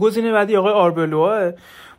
گزینه 0.00 0.32
بعدی 0.32 0.56
آقای 0.56 0.72
آربلوه 0.72 1.52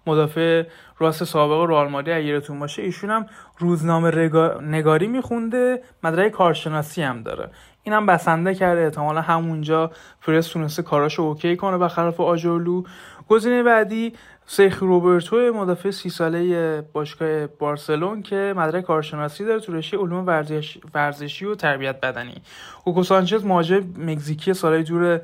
مدافع 0.08 0.64
راست 1.00 1.24
سابق 1.24 1.70
رئال 1.70 1.88
مادرید 1.88 2.40
اگه 2.40 2.56
باشه 2.60 2.82
ایشون 2.82 3.10
هم 3.10 3.26
روزنامه 3.58 4.30
نگاری 4.62 5.08
میخونده 5.08 5.82
مدرک 6.04 6.32
کارشناسی 6.32 7.02
هم 7.02 7.24
داره. 7.24 7.50
این 7.84 7.94
هم 7.94 8.06
بسنده 8.06 8.56
کرده 8.56 8.84
احتمالا 8.84 9.22
همونجا 9.22 9.92
پرس 10.22 10.48
تونسته 10.48 10.84
کاراشو 10.84 11.22
اوکی 11.22 11.56
کنه 11.56 11.78
بخلاف 11.78 12.20
آجولو. 12.20 12.84
گزینه 13.28 13.64
بعدی 13.64 14.14
سیخ 14.50 14.80
روبرتو 14.80 15.36
مدافع 15.36 15.92
سی 15.92 16.10
ساله 16.10 16.82
باشگاه 16.82 17.48
بارسلون 17.48 18.22
که 18.22 18.54
مدرک 18.58 18.84
کارشناسی 18.84 19.46
داره 19.46 19.60
تو 19.60 19.74
رشته 19.74 19.98
علوم 19.98 20.26
ورزش، 20.26 20.78
ورزشی 20.94 21.46
و 21.46 21.56
تربیت 21.56 22.02
بدنی. 22.02 22.42
اوکو 22.84 23.04
سانچز 23.04 23.46
مهاجم 23.46 23.84
مکزیکی 23.98 24.54
سالهای 24.54 24.84
دور 24.84 25.22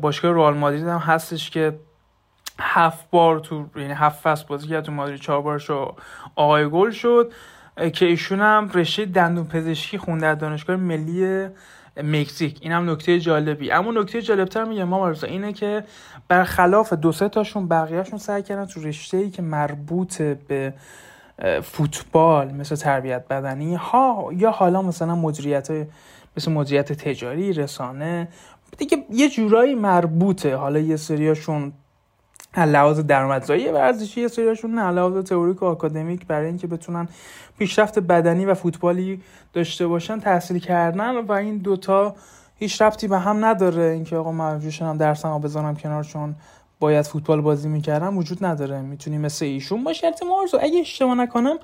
باشگاه 0.00 0.32
رئال 0.32 0.54
مادرید 0.54 0.86
هم 0.86 0.98
هستش 0.98 1.50
که 1.50 1.78
هفت 2.60 3.10
بار 3.10 3.38
تو 3.38 3.66
یعنی 3.76 3.92
هفت 3.92 4.20
فصل 4.22 4.46
بازی 4.46 4.68
کرد 4.68 4.84
تو 4.84 4.92
مادرید 4.92 5.20
چهار 5.20 5.42
بارش 5.42 5.70
آقای 6.34 6.68
گل 6.68 6.90
شد 6.90 7.32
که 7.92 8.06
ایشون 8.06 8.40
هم 8.40 8.70
رشته 8.74 9.04
دندون 9.04 9.46
پزشکی 9.46 9.98
خونده 9.98 10.26
از 10.26 10.38
دانشگاه 10.38 10.76
ملی 10.76 11.48
مکزیک. 11.96 12.58
این 12.60 12.72
هم 12.72 12.90
نکته 12.90 13.20
جالبی. 13.20 13.70
اما 13.70 13.90
نکته 13.90 14.22
جالبتر 14.22 14.64
میگم 14.64 14.84
ما 14.84 15.10
اینه 15.10 15.52
که 15.52 15.84
برخلاف 16.28 16.92
دو 16.92 17.12
سه 17.12 17.28
تاشون 17.28 17.68
بقیهشون 17.68 18.18
سعی 18.18 18.42
کردن 18.42 18.66
تو 18.66 18.82
رشته 18.82 19.16
ای 19.16 19.30
که 19.30 19.42
مربوط 19.42 20.22
به 20.22 20.74
فوتبال 21.62 22.52
مثل 22.52 22.76
تربیت 22.76 23.28
بدنی 23.28 23.74
ها 23.74 24.30
یا 24.36 24.50
حالا 24.50 24.82
مثلا 24.82 25.14
مدیریت 25.14 25.68
مثل 26.36 26.52
مدیریت 26.52 26.92
تجاری 26.92 27.52
رسانه 27.52 28.28
دیگه 28.78 29.04
یه 29.10 29.28
جورایی 29.28 29.74
مربوطه. 29.74 30.56
حالا 30.56 30.78
یه 30.78 30.96
سریاشون 30.96 31.72
لحاظ 32.56 33.00
درآمدزایی 33.00 33.68
ورزشی 33.68 34.20
یه 34.20 34.28
سریاشون 34.28 34.74
نه 34.74 34.90
لحاظ 34.90 35.24
تئوریک 35.24 35.62
و 35.62 35.66
آکادمیک 35.66 36.26
برای 36.26 36.46
اینکه 36.46 36.66
بتونن 36.66 37.08
پیشرفت 37.58 37.98
بدنی 37.98 38.46
و 38.46 38.54
فوتبالی 38.54 39.22
داشته 39.52 39.86
باشن 39.86 40.20
تحصیل 40.20 40.58
کردن 40.58 41.16
و 41.16 41.32
این 41.32 41.58
دوتا 41.58 42.14
هیچ 42.56 42.82
رفتی 42.82 43.08
به 43.08 43.18
هم 43.18 43.44
نداره. 43.44 43.82
اینکه 43.82 44.16
آقا 44.16 44.32
من 44.32 44.60
هم 44.80 44.96
درسم 44.96 45.38
بزنم 45.38 45.76
کنار 45.76 46.04
چون 46.04 46.34
باید 46.80 47.06
فوتبال 47.06 47.40
بازی 47.40 47.68
می‌کردم 47.68 48.18
وجود 48.18 48.44
نداره. 48.44 48.80
می‌تونی 48.80 49.18
مثل 49.18 49.44
ایشون 49.44 49.84
باشه 49.84 50.06
احتمال 50.06 50.46
اگه 50.60 50.80
اشتباه 50.80 51.14
نکنم 51.14 51.56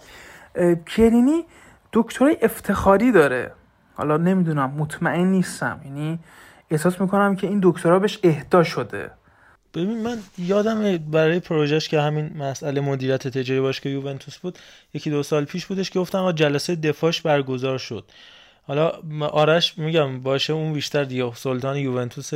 کرینی 0.86 1.44
دکترای 1.92 2.36
افتخاری 2.42 3.12
داره. 3.12 3.52
حالا 3.94 4.16
نمی‌دونم 4.16 4.70
مطمئن 4.70 5.26
نیستم. 5.26 5.80
یعنی 5.84 6.18
احساس 6.70 7.00
می‌کنم 7.00 7.36
که 7.36 7.46
این 7.46 7.60
دکترا 7.62 7.98
بهش 7.98 8.20
اهدا 8.22 8.62
شده. 8.62 9.10
ببین 9.74 10.02
من 10.02 10.18
یادم 10.38 10.96
برای 10.96 11.40
پروژهش 11.40 11.88
که 11.88 12.00
همین 12.00 12.36
مسئله 12.36 12.80
مدیریت 12.80 13.28
تجاری 13.28 13.60
باش 13.60 13.80
که 13.80 13.88
یوونتوس 13.88 14.38
بود 14.38 14.58
یکی 14.94 15.10
دو 15.10 15.22
سال 15.22 15.44
پیش 15.44 15.66
بودش 15.66 15.90
که 15.90 15.98
گفتم 15.98 16.32
جلسه 16.32 16.76
دفاعش 16.76 17.20
برگزار 17.20 17.78
شد. 17.78 18.04
حالا 18.66 18.92
آرش 19.20 19.78
میگم 19.78 20.20
باشه 20.20 20.52
اون 20.52 20.72
بیشتر 20.72 21.04
دیگه 21.04 21.34
سلطان 21.34 21.76
یوونتوس 21.76 22.30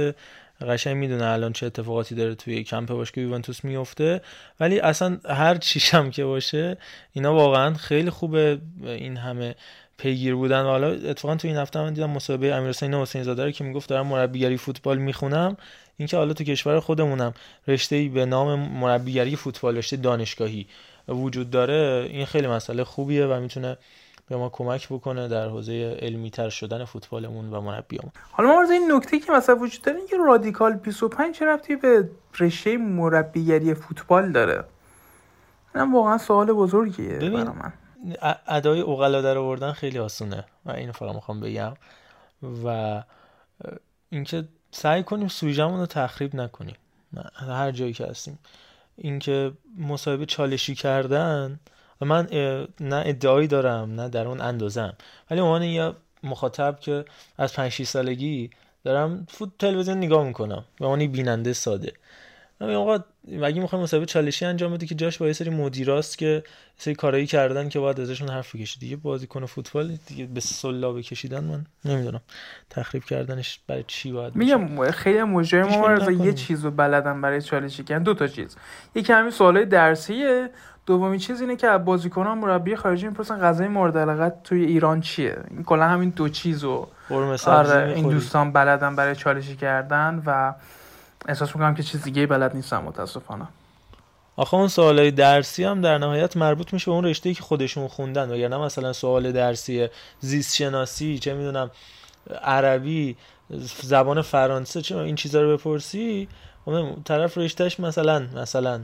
قشنگ 0.68 0.96
می‌دونه 0.96 1.24
الان 1.24 1.52
چه 1.52 1.66
اتفاقاتی 1.66 2.14
داره 2.14 2.34
توی 2.34 2.64
کمپ 2.64 2.88
باش 2.88 3.12
که 3.12 3.20
یوونتوس 3.20 3.64
میفته 3.64 4.20
ولی 4.60 4.80
اصلا 4.80 5.18
هر 5.28 5.54
چیشم 5.54 6.10
که 6.10 6.24
باشه 6.24 6.76
اینا 7.12 7.34
واقعا 7.34 7.74
خیلی 7.74 8.10
خوبه 8.10 8.58
این 8.84 9.16
همه 9.16 9.54
پیگیر 9.98 10.34
بودن. 10.34 10.62
و 10.62 10.66
حالا 10.66 10.88
اتفاقا 10.88 11.36
تو 11.36 11.48
این 11.48 11.56
هفته 11.56 11.80
من 11.80 11.92
دیدم 11.92 12.10
مصاحبه 12.10 12.54
امیرحسین 12.54 12.94
حسین 12.94 13.22
زاده 13.22 13.52
که 13.52 13.64
می‌گفت 13.64 13.88
دارم 13.88 14.06
مربیگری 14.06 14.56
فوتبال 14.56 14.98
می‌خونم. 14.98 15.56
اینکه 16.02 16.16
حالا 16.16 16.32
تو 16.32 16.44
کشور 16.44 16.80
خودمونم 16.80 17.34
رشته 17.68 17.96
ای 17.96 18.08
به 18.08 18.26
نام 18.26 18.58
مربیگری 18.58 19.36
فوتبال 19.36 19.76
رشته 19.76 19.96
دانشگاهی 19.96 20.66
وجود 21.08 21.50
داره 21.50 22.08
این 22.10 22.26
خیلی 22.26 22.46
مسئله 22.46 22.84
خوبیه 22.84 23.26
و 23.26 23.40
می‌تونه 23.40 23.76
به 24.28 24.36
ما 24.36 24.48
کمک 24.48 24.88
بکنه 24.88 25.28
در 25.28 25.48
حوزه 25.48 25.98
علمی 26.00 26.30
تر 26.30 26.48
شدن 26.48 26.84
فوتبالمون 26.84 27.50
و 27.50 27.60
مربیامون 27.60 28.12
حالا 28.32 28.48
ما 28.48 28.62
این 28.62 28.92
نکته 28.92 29.18
که 29.18 29.32
مثلا 29.32 29.56
وجود 29.56 29.82
داره 29.82 29.98
که 30.10 30.16
رادیکال 30.16 30.72
25 30.72 31.34
چه 31.34 31.46
رفتی 31.46 31.76
به 31.76 32.08
رشته 32.40 32.76
مربیگری 32.76 33.74
فوتبال 33.74 34.32
داره؟ 34.32 34.64
اینم 35.74 35.94
واقعا 35.94 36.18
سوال 36.18 36.52
بزرگیه 36.52 37.18
برای 37.18 37.44
من. 37.44 37.72
ادای 38.46 38.80
اوغلا 38.80 39.20
در 39.20 39.38
آوردن 39.38 39.72
خیلی 39.72 39.98
آسونه. 39.98 40.44
و 40.66 40.70
اینو 40.70 40.92
فقط 40.92 41.14
می‌خوام 41.14 41.40
بگم. 41.40 41.74
و 42.64 43.02
اینکه 44.10 44.44
سعی 44.74 45.02
کنیم 45.02 45.28
سوژمون 45.28 45.80
رو 45.80 45.86
تخریب 45.86 46.36
نکنیم. 46.36 46.76
هر 47.34 47.70
جایی 47.70 47.92
که 47.92 48.06
هستیم. 48.06 48.38
اینکه 48.96 49.52
مصاحبه 49.78 50.26
چالشی 50.26 50.74
کردن 50.74 51.60
و 52.00 52.04
من 52.04 52.28
نه 52.80 53.02
ادعایی 53.06 53.48
دارم 53.48 54.00
نه 54.00 54.08
در 54.08 54.26
اون 54.26 54.40
اندازم. 54.40 54.94
ولی 55.30 55.40
عنوان 55.40 55.62
یه 55.62 55.92
مخاطب 56.22 56.80
که 56.80 57.04
از 57.38 57.52
5 57.52 57.82
سالگی 57.82 58.50
دارم 58.84 59.26
فوت 59.30 59.50
تلویزیون 59.58 59.96
نگاه 59.96 60.24
می‌کنم. 60.24 60.64
به 60.78 60.86
عنوان 60.86 61.06
بیننده 61.06 61.52
ساده. 61.52 61.92
همین 62.62 62.76
آقا 62.76 62.98
اگه 63.42 63.60
می‌خوایم 63.60 63.82
مصاحبه 63.82 64.06
چالشی 64.06 64.44
انجام 64.44 64.74
بده 64.74 64.86
که 64.86 64.94
جاش 64.94 65.18
با 65.18 65.26
یه 65.26 65.32
سری 65.32 65.50
مدیراست 65.50 66.18
که 66.18 66.42
سری 66.76 66.94
کارایی 66.94 67.26
کردن 67.26 67.68
که 67.68 67.78
باید 67.78 68.00
ازشون 68.00 68.28
حرف 68.28 68.54
بکشید 68.54 68.80
دیگه 68.80 68.96
بازیکن 68.96 69.46
فوتبال 69.46 69.98
دیگه 70.06 70.26
به 70.26 70.40
سلا 70.40 70.92
بکشیدن 70.92 71.44
من 71.44 71.64
نمی‌دونم. 71.84 72.20
تخریب 72.70 73.04
کردنش 73.04 73.60
برای 73.66 73.84
چی 73.86 74.12
باید 74.12 74.36
میگم 74.36 74.90
خیلی 74.90 75.22
مجرم 75.22 75.68
ما 75.68 76.10
یه 76.10 76.32
چیزو 76.32 76.70
بلدن 76.70 77.20
برای 77.20 77.42
چالشی 77.42 77.84
کردن. 77.84 78.02
دو 78.02 78.14
تا 78.14 78.26
چیز. 78.26 78.56
یکی 78.94 79.12
همین 79.12 79.30
سوالای 79.30 79.64
درسیه. 79.64 80.50
دومی 80.86 81.18
چیز 81.18 81.40
اینه 81.40 81.56
که 81.56 81.68
بازیکنان 81.68 82.38
مربی 82.38 82.76
خارجی 82.76 83.08
می‌پرسن 83.08 83.38
غذای 83.38 83.68
مورد 83.68 83.98
علاقت 83.98 84.42
توی 84.42 84.64
ایران 84.64 85.00
چیه؟ 85.00 85.36
این 85.50 85.64
کلا 85.64 85.88
همین 85.88 86.10
دو 86.10 86.28
چیزو. 86.28 86.88
آره 87.46 87.92
این 87.96 88.08
دوستان 88.08 88.52
بلدن 88.52 88.96
برای 88.96 89.16
چالشی 89.16 89.56
کردن 89.56 90.22
و 90.26 90.54
احساس 91.28 91.56
می‌کنم 91.56 91.74
که 91.74 91.82
چیز 91.82 92.02
دیگه 92.02 92.26
بلد 92.26 92.56
نیستم 92.56 92.82
متاسفانه. 92.82 93.46
آخه 94.36 94.54
اون 94.54 94.68
سوالای 94.68 95.10
درسی 95.10 95.64
هم 95.64 95.80
در 95.80 95.98
نهایت 95.98 96.36
مربوط 96.36 96.72
میشه 96.72 96.86
به 96.86 96.92
اون 96.92 97.04
رشته 97.04 97.34
که 97.34 97.42
خودشون 97.42 97.88
خوندن. 97.88 98.30
وگرنه 98.30 98.58
مثلا 98.58 98.92
سوال 98.92 99.32
درسی 99.32 99.88
زیست 100.20 100.56
شناسی 100.56 101.18
چه 101.18 101.34
می‌دونم 101.34 101.70
عربی 102.42 103.16
زبان 103.82 104.22
فرانسه 104.22 104.82
چه 104.82 104.96
این 104.96 105.14
چیزا 105.14 105.42
رو 105.42 105.56
بپرسی 105.56 106.28
خب 106.64 106.96
طرف 107.04 107.38
رشتهش 107.38 107.80
مثلا 107.80 108.26
مثلا 108.36 108.80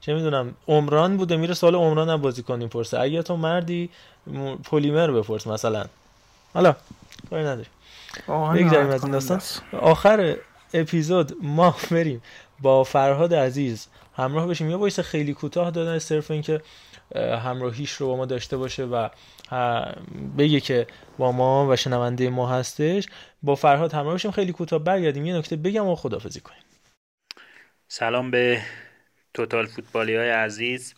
چه 0.00 0.14
می‌دونم 0.14 0.54
عمران 0.68 1.16
بوده 1.16 1.36
میره 1.36 1.54
سوال 1.54 1.74
عمران 1.74 2.08
هم 2.08 2.22
بازی 2.22 2.42
کنیم 2.42 2.68
پرسه 2.68 3.00
اگه 3.00 3.22
تو 3.22 3.36
مردی 3.36 3.90
پلیمر 4.64 5.10
بپرس 5.10 5.46
مثلا. 5.46 5.84
حالا 6.54 6.74
کاری 7.30 7.42
نداری. 7.44 7.68
بگذاریم 8.28 8.90
از 8.90 9.02
این 9.02 9.12
داستان. 9.12 9.40
آخر 9.80 10.36
اپیزود 10.74 11.32
ما 11.42 11.76
بریم 11.90 12.22
با 12.60 12.84
فرهاد 12.84 13.34
عزیز 13.34 13.88
همراه 14.16 14.46
بشیم. 14.46 14.70
یه 14.70 14.76
وایس 14.76 15.00
خیلی 15.00 15.34
کوتاه 15.34 15.70
دادن 15.70 15.98
صرف 15.98 16.30
اینکه 16.30 16.60
همراهیش 17.14 17.92
رو 17.92 18.06
با 18.06 18.16
ما 18.16 18.26
داشته 18.26 18.56
باشه 18.56 18.84
و 18.84 19.08
بگه 20.38 20.60
که 20.60 20.86
با 21.18 21.32
ما 21.32 21.68
و 21.68 21.76
شنونده 21.76 22.30
ما 22.30 22.48
هستش. 22.48 23.06
با 23.42 23.54
فرهاد 23.54 23.92
همراه 23.92 24.14
بشیم 24.14 24.30
خیلی 24.30 24.52
کوتاه 24.52 24.78
برگردیم. 24.78 25.26
یه 25.26 25.34
نکته 25.36 25.56
بگم 25.56 25.86
و 25.86 25.96
خدافزی 25.96 26.40
کنیم. 26.40 26.62
سلام 27.88 28.30
به 28.30 28.62
توتال 29.34 29.66
فوتبالی 29.66 30.16
های 30.16 30.30
عزیز 30.30 30.94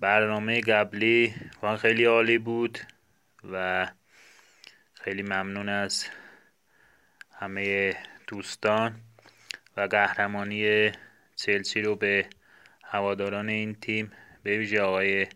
برنامه 0.00 0.60
قبلی 0.60 1.34
واقعا 1.62 1.76
خیلی 1.76 2.04
عالی 2.04 2.38
بود 2.38 2.78
و 3.52 3.86
خیلی 4.94 5.22
ممنون 5.22 5.68
از 5.68 6.04
همه 7.38 7.94
دوستان 8.30 8.94
و 9.76 9.80
قهرمانی 9.80 10.90
چلسی 11.36 11.82
رو 11.82 11.96
به 11.96 12.26
هواداران 12.84 13.48
این 13.48 13.74
تیم 13.74 14.12
به 14.42 14.58
ویژه 14.58 14.80
آقای 14.80 15.26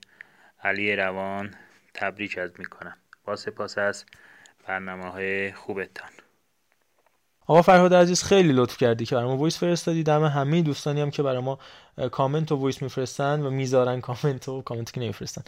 علی 0.63 0.97
روان 0.97 1.55
تبریک 1.95 2.39
از 2.39 2.51
می‌کنم. 2.59 2.97
با 3.25 3.37
سپاس 3.37 3.79
از 3.79 4.05
برنامه 4.67 5.11
های 5.11 5.53
خوبتان. 5.53 6.11
آقا 7.47 7.63
فرهاد 7.63 7.95
عزیز 7.95 8.23
خیلی 8.23 8.53
لطف 8.53 8.77
کردی 8.77 9.07
که 9.07 9.15
برای 9.15 9.29
ما 9.29 9.37
وایس 9.37 9.59
فرستادی. 9.59 10.03
دم 10.03 10.25
همه 10.25 10.63
دوستانی 10.63 11.01
هم 11.01 11.11
که 11.11 11.23
برای 11.23 11.43
ما 11.43 11.59
کامنت 12.13 12.53
و 12.53 12.57
voice 12.57 12.83
میفرستن 12.83 13.41
و 13.41 13.51
می‌ذارن 13.51 14.01
کامنت 14.01 14.49
و 14.49 14.63
کامنت 14.63 14.93
که 14.93 15.01
نمیفرستن. 15.01 15.43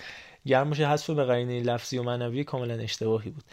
گرم 0.47 0.69
باشه 0.69 0.89
حذف 0.89 1.11
به 1.11 1.25
قرینه 1.25 1.63
لفظی 1.63 1.99
و 1.99 2.03
معنوی 2.03 2.45
کاملا 2.45 2.75
اشتباهی 2.75 3.31
بود. 3.31 3.45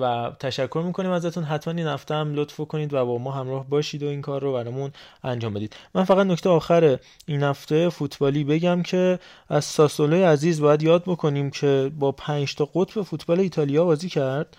و 0.00 0.32
تشکر 0.40 0.82
می‌کنیم 0.86 1.10
ازتون. 1.10 1.44
حتما 1.44 1.74
این 1.74 1.86
هفته 1.86 2.14
هم 2.14 2.34
لطف 2.34 2.60
کنید 2.60 2.94
و 2.94 3.06
با 3.06 3.18
ما 3.18 3.30
همراه 3.30 3.68
باشید 3.68 4.02
و 4.02 4.06
این 4.06 4.22
کار 4.22 4.42
رو 4.42 4.52
برامون 4.52 4.90
انجام 5.24 5.54
بدید. 5.54 5.76
من 5.94 6.04
فقط 6.04 6.26
نکته 6.26 6.48
آخر 6.48 6.98
این 7.26 7.42
هفته 7.42 7.88
فوتبالی 7.88 8.44
بگم 8.44 8.82
که 8.82 9.18
از 9.48 9.64
ساسولوی 9.64 10.22
عزیز 10.22 10.60
باید 10.60 10.82
یاد 10.82 11.02
بکنیم 11.02 11.50
که 11.50 11.92
با 11.98 12.12
پنج 12.12 12.54
تا 12.54 12.64
قطب 12.74 13.02
فوتبال 13.02 13.40
ایتالیا 13.40 13.84
بازی 13.84 14.08
کرد. 14.08 14.56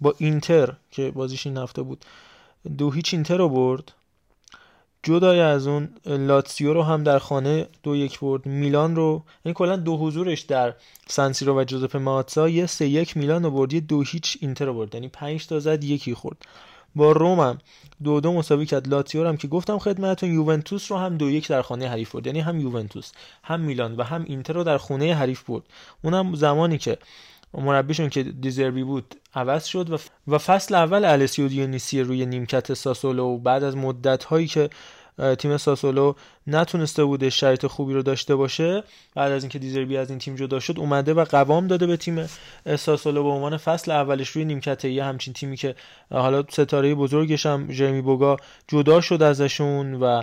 با 0.00 0.14
اینتر 0.18 0.72
که 0.90 1.10
بازیش 1.10 1.46
این 1.46 1.56
هفته 1.56 1.82
بود. 1.82 2.04
دو 2.78 2.90
هیچ 2.90 3.14
اینتر 3.14 3.36
رو 3.36 3.48
برد. 3.48 3.92
جدای 5.02 5.40
از 5.40 5.66
اون 5.66 5.88
لاتسیو 6.06 6.74
رو 6.74 6.82
هم 6.82 7.04
در 7.04 7.18
خانه 7.18 7.66
دو 7.82 7.96
یک 7.96 8.20
برد. 8.20 8.46
میلان 8.46 8.96
رو 8.96 9.08
این 9.08 9.22
یعنی 9.44 9.54
کلا 9.54 9.76
دو 9.76 9.96
حضورش 9.96 10.40
در 10.40 10.74
سنسیرو 11.06 11.60
و 11.60 11.64
جوزپه 11.64 11.98
ماتسا 11.98 12.48
یه 12.48 12.66
سه 12.66 12.88
یک 12.88 13.16
میلان 13.16 13.42
رو 13.42 13.50
برد 13.50 13.72
یه 13.72 13.80
دو 13.80 14.02
هیچ 14.02 14.38
اینتر 14.40 14.64
رو 14.64 14.74
برد. 14.74 14.94
یعنی 14.94 15.08
پنج 15.08 15.46
تا 15.46 15.60
زد 15.60 15.84
یکی 15.84 16.14
خورد. 16.14 16.36
با 16.94 17.12
روم 17.12 17.40
هم 17.40 17.58
دو 18.04 18.20
دو 18.20 18.32
مساوی 18.32 18.66
کرد. 18.66 18.88
لاتسیو 18.88 19.28
هم 19.28 19.36
که 19.36 19.48
گفتم 19.48 19.78
خدمتتون 19.78 20.32
یوونتوس 20.32 20.92
رو 20.92 20.98
هم 20.98 21.16
دو 21.16 21.30
یک 21.30 21.48
در 21.48 21.62
خانه 21.62 21.88
حریف 21.88 22.12
برد. 22.12 22.26
یعنی 22.26 22.40
هم 22.40 22.60
یوونتوس 22.60 23.12
هم 23.42 23.60
میلان 23.60 23.96
و 23.96 24.02
هم 24.02 24.24
اینتر 24.24 24.52
رو 24.52 24.64
در 24.64 24.78
خونه 24.78 25.14
حریف 25.14 25.42
برد. 25.42 25.62
اونم 26.02 26.34
زمانی 26.34 26.78
که 26.78 26.98
مربیشون 27.54 28.08
که 28.08 28.22
دیزربی 28.22 28.84
بود 28.84 29.14
عوض 29.34 29.64
شد 29.64 29.90
و, 29.90 29.98
و 30.28 30.38
فصل 30.38 30.74
اول 30.74 31.04
السیو 31.04 31.48
دیونیسی 31.48 32.00
روی 32.00 32.26
نیمکت 32.26 32.74
ساسولو 32.74 33.38
بعد 33.38 33.64
از 33.64 33.76
مدت 33.76 34.24
هایی 34.24 34.46
که 34.46 34.70
تیم 35.38 35.56
ساسولو 35.56 36.14
نتونسته 36.46 37.04
بوده 37.04 37.30
شرایط 37.30 37.66
خوبی 37.66 37.94
رو 37.94 38.02
داشته 38.02 38.36
باشه 38.36 38.84
بعد 39.14 39.32
از 39.32 39.42
اینکه 39.42 39.58
دیزربی 39.58 39.96
از 39.96 40.10
این 40.10 40.18
تیم 40.18 40.34
جدا 40.34 40.60
شد 40.60 40.78
اومده 40.78 41.14
و 41.14 41.24
قوام 41.24 41.66
داده 41.66 41.86
به 41.86 41.96
تیم 41.96 42.26
ساسولو 42.78 43.22
به 43.22 43.28
عنوان 43.28 43.56
فصل 43.56 43.90
اولش 43.90 44.28
روی 44.28 44.44
نیمکت 44.44 44.84
یه 44.84 45.04
همچین 45.04 45.34
تیمی 45.34 45.56
که 45.56 45.74
حالا 46.10 46.44
ستاره 46.48 46.94
بزرگش 46.94 47.46
هم 47.46 47.68
جرمی 47.72 48.00
بوگا 48.00 48.36
جدا 48.68 49.00
شد 49.00 49.22
ازشون 49.22 49.94
و 49.94 50.22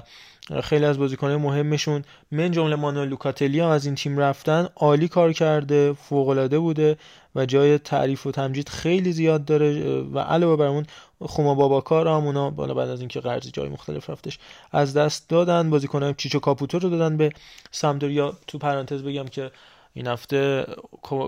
خیلی 0.63 0.85
از 0.85 0.97
بازیکنهای 0.97 1.37
مهمشون 1.37 2.03
من 2.31 2.51
جمله 2.51 2.75
مانوئل 2.75 3.07
لوکاتلی 3.07 3.59
هم 3.59 3.69
از 3.69 3.85
این 3.85 3.95
تیم 3.95 4.17
رفتن 4.17 4.67
عالی 4.75 5.07
کار 5.07 5.33
کرده 5.33 5.93
فوق 5.93 6.55
بوده 6.57 6.97
و 7.35 7.45
جای 7.45 7.77
تعریف 7.77 8.27
و 8.27 8.31
تمجید 8.31 8.69
خیلی 8.69 9.11
زیاد 9.11 9.45
داره 9.45 10.01
و 10.01 10.19
علاوه 10.19 10.55
بر 10.55 10.65
اون 10.65 10.85
خوما 11.21 11.55
بابا 11.55 11.81
کار 11.81 12.07
هم 12.07 12.25
اونا 12.25 12.49
بالا 12.49 12.73
بعد 12.73 12.89
از 12.89 12.99
اینکه 12.99 13.19
قرضی 13.19 13.51
جای 13.51 13.69
مختلف 13.69 14.09
رفتش 14.09 14.39
از 14.71 14.93
دست 14.93 15.29
دادن. 15.29 15.69
بازیکنان 15.69 16.13
چیچو 16.13 16.39
کاپوتو 16.39 16.79
رو 16.79 16.89
دادن 16.89 17.17
به 17.17 17.31
سمدوریا 17.71 18.37
تو 18.47 18.57
پرانتز 18.57 19.03
بگم 19.03 19.25
که 19.25 19.51
این 19.93 20.07
هفته 20.07 20.65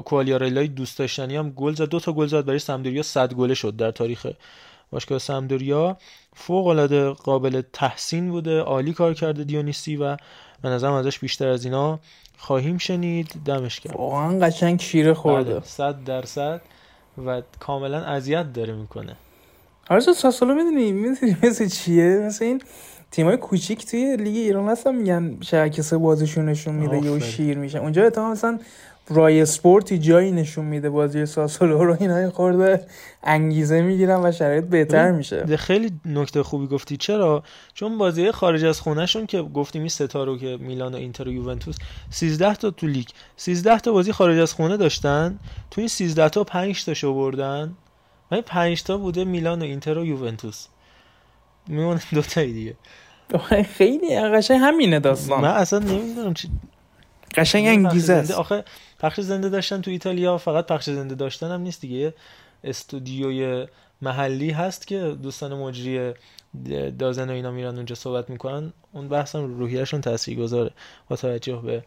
کوالیارلای 0.05 0.67
دوست 0.67 0.99
داشتنی 0.99 1.35
هم 1.35 1.49
گل 1.49 1.73
زد. 1.73 1.89
دو 1.89 1.99
تا 1.99 2.13
گل 2.13 2.27
زد 2.27 2.45
برای 2.45 2.59
سمدوریا 2.59 3.03
100 3.03 3.33
گله 3.33 3.53
شد 3.53 3.75
در 3.75 3.91
تاریخ 3.91 4.27
باشگاه 4.91 5.19
سمدوریا 5.19 5.97
فوق 6.35 6.67
العاده 6.67 7.09
قابل 7.09 7.61
تحسین 7.73 8.29
بوده 8.29 8.59
عالی 8.59 8.93
کار 8.93 9.13
کرده 9.13 9.43
دیونیسی 9.43 9.95
و 9.95 10.17
به 10.61 10.69
نظرم 10.69 10.93
ازش 10.93 11.19
بیشتر 11.19 11.47
از 11.47 11.65
اینا 11.65 11.99
خواهیم 12.37 12.77
شنید. 12.77 13.31
دمش 13.45 13.79
کرد 13.79 13.95
واقعا 13.95 14.39
قشنگ 14.39 14.79
شیره 14.79 15.13
خورده. 15.13 15.53
بله، 15.53 15.63
صد 15.63 16.03
درصد 16.03 16.61
و 17.25 17.41
کاملا 17.59 17.97
اذیت 17.97 18.53
داره 18.53 18.73
می‌کنه. 18.73 19.15
آرزو 19.89 20.13
ساسولو 20.13 20.53
می‌دونی 20.53 20.91
می‌دونی 20.91 21.37
مثل 21.43 21.67
چیه؟ 21.67 22.23
مثل 22.25 22.45
این 22.45 22.61
تیمای 23.11 23.37
کوچیک 23.37 23.85
توی 23.85 24.17
لیگ 24.17 24.35
ایران 24.35 24.69
هستن 24.69 24.95
میگن 24.95 25.37
شرکسه 25.41 25.97
بازیشون 25.97 26.49
نشون 26.49 26.75
میده 26.75 27.05
یا 27.05 27.19
شیر 27.19 27.57
میشه. 27.57 27.79
اونجا 27.79 28.05
اتفاقا 28.05 28.31
مثلا 28.31 28.59
رای 29.09 29.41
اسپورتی 29.41 29.99
جایی 29.99 30.31
نشون 30.31 30.65
میده 30.65 30.89
بازی 30.89 31.25
ساسولو 31.25 31.83
رو 31.83 31.97
اینا 31.99 32.29
خورده 32.29 32.85
انگیزه 33.23 33.81
می‌گیرن 33.81 34.25
و 34.25 34.31
شرایط 34.31 34.63
بهتر 34.63 35.11
میشه. 35.11 35.57
خیلی 35.57 35.91
نکته 36.05 36.43
خوبی 36.43 36.67
گفتی. 36.67 36.97
چرا؟ 36.97 37.43
چون 37.73 37.97
بازی 37.97 38.31
خارج 38.31 38.65
از 38.65 38.81
خونهشون 38.81 39.25
که 39.25 39.41
گفتیم 39.41 39.81
این 39.81 39.89
ستا 39.89 40.23
رو 40.23 40.37
که 40.37 40.57
میلان 40.59 40.93
و 40.93 40.97
اینتر 40.97 41.27
و 41.27 41.31
یوونتوس 41.31 41.75
13 42.09 42.55
تا 42.55 42.71
تو 42.71 42.87
لیگ 42.87 43.07
13 43.37 43.79
تا 43.79 43.91
بازی 43.91 44.11
خارج 44.11 44.39
از 44.39 44.53
خونه 44.53 44.77
داشتن 44.77 45.39
تو 45.71 45.81
این 45.81 45.87
13 45.87 46.29
تا 46.29 46.43
5 46.43 46.85
تاشو 46.85 47.13
بردن 47.13 47.73
و 48.31 48.35
این 48.35 48.43
5 48.43 48.83
تا 48.83 48.97
بوده 48.97 49.23
میلان 49.23 49.61
و 49.61 49.63
اینتر 49.63 49.97
و 49.97 50.05
یوونتوس. 50.05 50.67
میمونه 51.67 52.01
دو 52.13 52.21
تایی 52.21 52.53
دیگه. 52.53 52.75
خیلی 53.77 54.19
قشنگ 54.19 54.59
همینه 54.61 54.99
داستان. 54.99 55.41
من 55.41 55.49
اصلا 55.49 55.79
نمی‌دونم 55.79 56.33
چی 56.33 56.49
قشنگ 57.35 57.67
انگیزه 57.67 58.13
است. 58.13 58.31
آخه 58.31 58.63
پخش 58.99 59.19
زنده 59.19 59.49
داشتن 59.49 59.81
تو 59.81 59.91
ایتالیا 59.91 60.37
فقط 60.37 60.67
پخش 60.67 60.89
زنده 60.89 61.15
داشتن 61.15 61.51
هم 61.51 61.61
نیست 61.61 61.81
دیگه. 61.81 62.13
استودیوی 62.63 63.67
محلی 64.01 64.51
هست 64.51 64.87
که 64.87 65.17
دوستان 65.23 65.53
مجری 65.53 66.13
دازن 66.99 67.29
و 67.29 67.33
اینا 67.33 67.51
میرن 67.51 67.75
اونجا 67.75 67.95
صحبت 67.95 68.29
می‌کنن. 68.29 68.73
اون 68.91 69.07
بحث 69.07 69.35
هم 69.35 69.57
روحیهشون 69.57 70.01
تاثیرگذاره. 70.01 70.71
با 71.09 71.15
توجه 71.15 71.61
به 71.65 71.83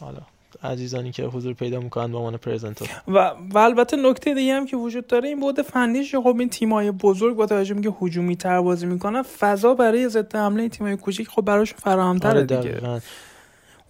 حالا 0.00 0.20
عزیزانی 0.62 1.12
که 1.12 1.24
حضور 1.24 1.52
پیدا 1.52 1.80
می‌کنن 1.80 2.12
به 2.12 2.18
عنوان 2.18 2.36
پرزنتور. 2.36 2.88
و, 3.08 3.32
و 3.54 3.58
البته 3.58 3.96
نکته 3.96 4.34
دیگه 4.34 4.54
هم 4.54 4.66
که 4.66 4.76
وجود 4.76 5.06
داره 5.06 5.28
این 5.28 5.40
بود 5.40 5.62
فنیش. 5.62 6.14
خب 6.14 6.36
این 6.38 6.48
تیمای 6.48 6.90
بزرگ 6.90 7.36
با 7.36 7.46
توجه 7.46 7.80
که 7.80 7.94
هجومی 8.02 8.36
تر 8.36 8.60
بازی 8.60 8.86
می‌کنن 8.86 9.22
فضا 9.22 9.74
برای 9.74 10.08
ضد 10.08 10.36
حمله 10.36 10.68
تیمای 10.68 10.96
کوچیک 10.96 11.28
خب 11.28 11.42
براشون 11.42 11.78
فراهم 11.78 12.18
آره 12.24 12.44
دیگه. 12.44 13.00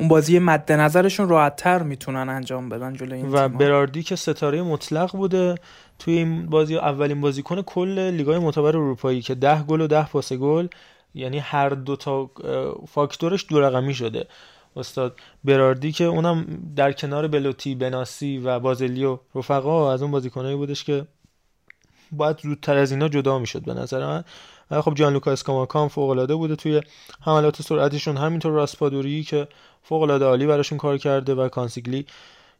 اون 0.00 0.08
بازی 0.08 0.38
مد 0.38 0.72
نظرشون 0.72 1.28
راحت 1.28 1.56
تر 1.56 1.82
می‌تونن 1.82 2.28
انجام 2.28 2.68
بدن 2.68 2.92
جلوی 2.94 3.18
این 3.18 3.32
و. 3.32 3.48
براردی 3.48 4.02
که 4.02 4.16
ستاره 4.16 4.62
مطلق 4.62 5.12
بوده 5.16 5.54
توی 5.98 6.14
این 6.14 6.46
بازی 6.46 6.76
اولین 6.76 7.20
بازیکن 7.20 7.62
کل 7.62 7.98
لیگای 7.98 8.38
معتبر 8.38 8.68
اروپایی 8.68 9.22
که 9.22 9.34
ده 9.34 9.62
گل 9.62 9.80
و 9.80 9.86
ده 9.86 10.06
پاس 10.06 10.32
گل 10.32 10.68
یعنی 11.14 11.38
هر 11.38 11.68
دو 11.68 11.96
تا 11.96 12.30
فاکتورش 12.88 13.46
دو 13.48 13.60
رقمی 13.60 13.94
شده 13.94 14.26
استاد 14.76 15.16
براردی 15.44 15.92
که 15.92 16.04
اونم 16.04 16.46
در 16.76 16.92
کنار 16.92 17.28
بلوتی 17.28 17.74
بناسی 17.74 18.38
و 18.38 18.58
بازلیو 18.58 19.18
رفقا 19.34 19.92
از 19.92 20.02
اون 20.02 20.10
بازیکنایی 20.10 20.56
بودش 20.56 20.84
که 20.84 21.06
باید 22.12 22.38
زودتر 22.38 22.76
از 22.76 22.92
اینا 22.92 23.08
جدا 23.08 23.38
می‌شد 23.38 23.64
به 23.64 23.74
نظر 23.74 24.06
من 24.06 24.24
خب 24.70 24.94
جان 24.94 25.12
لوکا 25.12 25.32
اسکاماکا 25.32 25.82
هم 25.82 25.88
فوق 25.88 26.10
العاده 26.10 26.34
بوده 26.34 26.56
توی 26.56 26.82
حملات 27.20 27.62
سرعتشون. 27.62 28.16
همینطور 28.16 28.52
راسپادوری 28.52 29.22
که 29.22 29.48
فوق 29.82 30.02
العاده 30.02 30.24
عالی 30.24 30.46
براشون 30.46 30.78
کار 30.78 30.98
کرده 30.98 31.34
و 31.34 31.48
کانسیگلی 31.48 32.06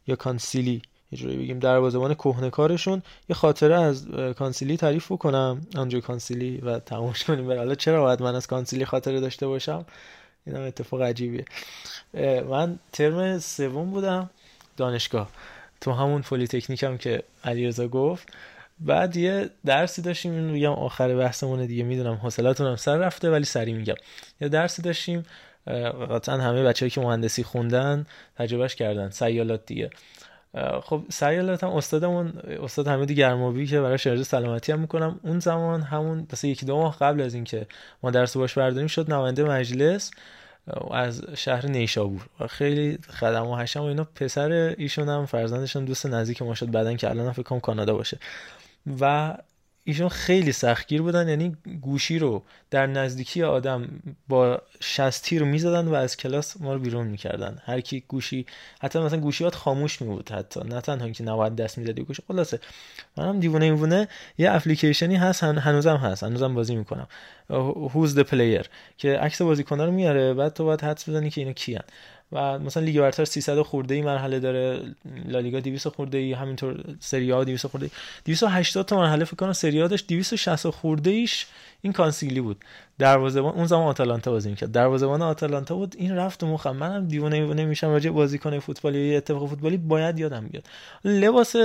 یا 0.07 0.15
کانسیلی 0.15 0.81
یه 1.11 1.19
جوری 1.19 1.37
بگیم 1.37 1.59
دروازه‌بان 1.59 2.13
کهنه 2.13 2.49
کارشون 2.49 3.01
یه 3.29 3.35
خاطره 3.35 3.75
از 3.81 4.07
کانسیلی 4.37 4.77
تعریف 4.77 5.11
بکنم. 5.11 5.61
آنجو 5.75 6.01
کانسیلی 6.01 6.57
و 6.57 6.79
تمومش 6.79 7.23
کنیم 7.23 7.47
بره 7.47 7.57
حالا 7.57 7.75
چرا 7.75 8.01
باید 8.03 8.21
من 8.21 8.35
از 8.35 8.47
کانسیلی 8.47 8.85
خاطره 8.85 9.19
داشته 9.19 9.47
باشم؟ 9.47 9.85
این 10.45 10.55
هم 10.55 10.61
اتفاق 10.61 11.01
عجیبیه. 11.01 11.45
من 12.49 12.79
ترم 12.91 13.39
سوم 13.39 13.91
بودم 13.91 14.29
دانشگاه. 14.77 15.29
تو 15.81 15.91
همون 15.91 16.21
پلیتکنیک 16.21 16.83
هم 16.83 16.97
که 16.97 17.23
علیرضا 17.43 17.87
گفت. 17.87 18.29
بعد 18.81 19.17
یه 19.17 19.49
درسی 19.65 20.01
داشتیم 20.01 20.31
اینو 20.31 20.51
میگم 20.51 20.71
آخر 20.71 21.15
بحثمونه 21.15 21.67
دیگه 21.67 21.83
می‌دونم 21.83 22.13
حوصلتون 22.13 22.67
هم 22.67 22.75
سر 22.75 22.97
رفته 22.97 23.29
ولی 23.29 23.45
سری 23.45 23.73
میگم. 23.73 23.95
یه 24.41 24.49
درسی 24.49 24.81
داشتیم 24.81 25.23
قطعا 26.11 26.37
همه 26.37 26.63
بچه‌ای 26.63 26.89
که 26.89 27.01
مهندسی 27.01 27.43
خوندن 27.43 28.05
تجربهش 28.37 28.75
کردن 28.75 29.09
سیالات 29.09 29.65
دیگه. 29.65 29.89
خب 30.83 31.03
سیالات 31.09 31.63
هم 31.63 31.69
استادمون 31.69 32.33
استاد 32.63 32.87
حمید 32.87 33.11
گرمابی 33.11 33.67
که 33.67 33.81
براش 33.81 34.07
ارزه 34.07 34.23
سلامتی 34.23 34.71
هم 34.71 34.79
می‌کنم 34.79 35.19
اون 35.23 35.39
زمان 35.39 35.81
همون 35.81 36.27
مثلا 36.33 36.49
یکی 36.49 36.65
دو 36.65 36.77
ماه 36.77 36.97
قبل 36.99 37.21
از 37.21 37.33
اینکه 37.33 37.67
ما 38.03 38.11
درس 38.11 38.37
باش 38.37 38.57
برداریم 38.57 38.87
شد 38.87 39.13
نماینده 39.13 39.43
مجلس 39.43 40.11
از 40.91 41.23
شهر 41.37 41.67
نیشابور. 41.67 42.21
و 42.39 42.47
خیلی 42.47 42.99
خدم 43.19 43.47
و 43.47 43.57
حشم 43.57 43.79
و 43.79 43.83
اینا 43.83 44.07
پسر 44.15 44.51
ایشون 44.77 45.09
هم 45.09 45.25
فرزندش 45.25 45.75
هم 45.75 45.85
دوست 45.85 46.05
نزدیک 46.05 46.41
ما 46.41 46.55
شد 46.55 46.71
بعدن 46.71 46.95
که 46.95 47.09
الان 47.09 47.31
فکر 47.31 47.43
کنم 47.43 47.59
کانادا 47.59 47.93
باشه. 47.93 48.17
و 48.99 49.33
ایشون 49.83 50.09
خیلی 50.09 50.51
سختگیر 50.51 51.01
بودن 51.01 51.29
یعنی 51.29 51.55
گوشی 51.81 52.19
رو 52.19 52.43
در 52.71 52.87
نزدیکی 52.87 53.43
آدم 53.43 53.87
با 54.27 54.61
شستی 54.79 55.39
رو 55.39 55.45
می‌زدن 55.45 55.87
و 55.87 55.93
از 55.93 56.17
کلاس 56.17 56.61
ما 56.61 56.73
رو 56.73 56.79
بیرون 56.79 57.07
می‌کردن. 57.07 57.61
هر 57.65 57.81
کی 57.81 58.03
گوشی 58.07 58.45
حتی 58.81 58.99
مثلا 58.99 59.19
گوشیات 59.19 59.55
خاموش 59.55 60.01
میبود 60.01 60.29
حتی 60.31 60.59
نه 60.59 60.81
تنها 60.81 61.05
اینکه 61.05 61.23
نباید 61.23 61.55
دست 61.55 61.77
می‌زدی 61.77 62.03
گوشی. 62.03 62.23
خلاصه 62.27 62.59
منم 63.17 63.39
دیوونه 63.39 63.65
دیوونه 63.71 64.07
یه 64.37 64.51
اپلیکیشنی 64.51 65.15
هست 65.15 65.43
هن- 65.43 65.57
هنوزم 65.57 65.95
هست 65.97 66.23
هنوزم 66.23 66.55
بازی 66.55 66.75
می‌کنم. 66.75 67.07
Who's 67.93 68.15
the 68.15 68.21
Player 68.21 68.69
که 68.97 69.17
عکس 69.17 69.41
بازیکن‌ها 69.41 69.85
رو 69.85 69.91
میاره 69.91 70.33
بعد 70.33 70.53
تو 70.53 70.65
باید 70.65 70.81
حدس 70.81 71.09
بزنی 71.09 71.29
که 71.29 71.41
اینا 71.41 71.53
کیان. 71.53 71.83
و 72.31 72.59
مثلا 72.59 72.83
لیگ 72.83 72.99
برتر 72.99 73.25
300 73.25 73.61
خورده 73.61 73.95
ای 73.95 74.01
مرحله 74.01 74.39
داره 74.39 74.81
لالیگا 75.25 75.59
200 75.59 75.87
خورده 75.87 76.17
ای 76.17 76.33
همینطور 76.33 76.83
سری 76.99 77.31
آ 77.31 77.43
200 77.43 77.67
خورده 77.67 77.85
ای. 77.85 77.91
280 78.25 78.85
تا 78.85 78.97
مرحله 78.97 79.25
فکر 79.25 79.35
کنم 79.35 79.53
سری 79.53 79.81
آ 79.81 79.87
داشت 79.87 80.07
260 80.07 80.69
خورده 80.69 81.09
ایش 81.09 81.45
این 81.81 81.93
کانسیگلی 81.93 82.41
بود. 82.41 82.65
دروازه‌بان 82.99 83.53
اون 83.53 83.65
زمان 83.65 83.87
آتالانتا 83.87 84.31
بازی 84.31 84.49
می‌کرد. 84.49 84.71
دروازه‌بان 84.71 85.21
آتالانتا 85.21 85.75
بود. 85.75 85.95
این 85.97 86.15
رفت 86.15 86.43
مخم 86.43 86.75
منم 86.75 87.07
دیوونه 87.07 87.39
دیوونه 87.39 87.65
میشم 87.65 87.87
راجع 87.87 88.09
بازیکن 88.09 88.59
فوتبالی 88.59 88.99
یا 88.99 89.17
اتفاق 89.17 89.49
فوتبالی 89.49 89.77
باید 89.77 90.19
یادم 90.19 90.47
بیاد. 90.47 90.63
لباس 91.05 91.55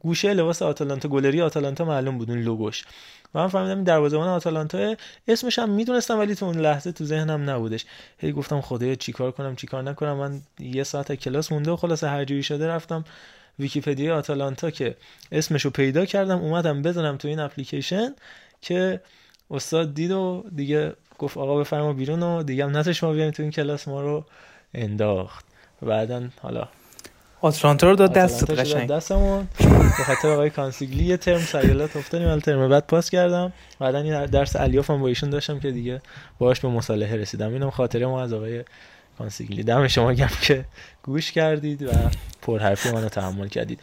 گوشه 0.00 0.34
لباس 0.34 0.62
آتالانتا 0.62 1.08
گلری 1.08 1.42
آتالانتا 1.42 1.84
معلوم 1.84 2.18
بود 2.18 2.30
اون 2.30 2.40
لوگوش. 2.40 2.84
من 3.34 3.48
فهمیدم 3.48 3.74
این 3.74 3.84
دروازه‌بان 3.84 4.28
آتالانتا 4.28 4.94
اسمش 5.28 5.58
هم 5.58 5.70
می‌دونستم 5.70 6.18
ولی 6.18 6.34
تو 6.34 6.46
اون 6.46 6.58
لحظه 6.58 6.92
تو 6.92 7.04
ذهنم 7.04 7.50
نبودش. 7.50 7.84
هی 8.18 8.32
گفتم 8.32 8.60
خدایا 8.60 8.94
چیکار 8.94 9.30
کنم 9.30 9.56
چیکار 9.56 9.82
نکنم. 9.82 10.16
من 10.16 10.40
یه 10.60 10.82
ساعت 10.82 11.14
کلاس 11.14 11.52
مونده 11.52 11.70
و 11.70 11.76
خلاص 11.76 12.04
هر 12.04 12.24
جوری 12.24 12.42
شده 12.42 12.68
رفتم 12.68 13.04
ویکیپدیا 13.58 14.16
آتالانتا 14.18 14.70
که 14.70 14.96
اسمشو 15.32 15.70
پیدا 15.70 16.04
کردم. 16.04 16.38
اومدم 16.38 16.82
بزنم 16.82 17.16
تو 17.16 17.28
این 17.28 17.40
اپلیکیشن 17.40 18.14
که 18.60 19.00
استاد 19.54 19.94
دید 19.94 20.10
و 20.10 20.44
دیگه 20.56 20.92
گفت 21.18 21.36
آقا 21.36 21.56
بفرما 21.56 21.92
بیرون 21.92 22.22
و 22.22 22.42
دیگه 22.42 22.64
هم 22.64 22.76
نتش 22.76 23.04
ما 23.04 23.12
بیایم 23.12 23.30
تو 23.30 23.42
این 23.42 23.52
کلاس 23.52 23.88
ما 23.88 24.00
رو 24.00 24.24
انداخت. 24.74 25.44
بعدا 25.82 26.28
حالا 26.42 26.68
آتلانتا 27.40 27.90
رو 27.90 27.96
داد 27.96 28.28
شد 28.28 28.60
قشنگ. 28.60 28.88
دستمون. 28.90 29.48
به 29.58 30.04
خاطر 30.06 30.28
آقای 30.28 30.50
کانسیگلی 30.50 31.04
یه 31.04 31.16
ترم 31.16 31.38
سیالات 31.38 31.96
افتادیم 31.96 32.28
ولی 32.28 32.40
ترم 32.40 32.68
بعد 32.68 32.86
پاس 32.86 33.10
کردم. 33.10 33.52
بعدا 33.78 33.98
این 33.98 34.26
درس 34.26 34.56
الیاف 34.56 34.90
هم 34.90 35.00
با 35.00 35.08
ایشون 35.08 35.30
داشتم 35.30 35.60
که 35.60 35.70
دیگه 35.70 36.00
باهاش 36.38 36.60
به 36.60 36.68
مصالحه 36.68 37.16
رسیدم. 37.16 37.52
اینم 37.52 37.70
خاطره 37.70 38.06
ما 38.06 38.22
از 38.22 38.32
آقای 38.32 38.64
کانسیگلی. 39.18 39.62
دم 39.62 39.88
شما 39.88 40.14
گم 40.14 40.30
که 40.42 40.64
گوش 41.02 41.32
کردید 41.32 41.82
و 41.82 41.90
پرحرفی 42.42 42.90
منو 42.90 43.08
تحمل 43.08 43.48
کردید. 43.48 43.80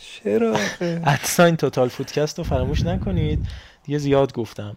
چرا 0.00 0.56
ادساین 1.06 1.56
توتال 1.56 1.88
فودکست 1.88 2.38
رو 2.38 2.44
فراموش 2.44 2.82
نکنید. 2.82 3.46
دیگه 3.88 3.98
زیاد 3.98 4.32
گفتم. 4.32 4.76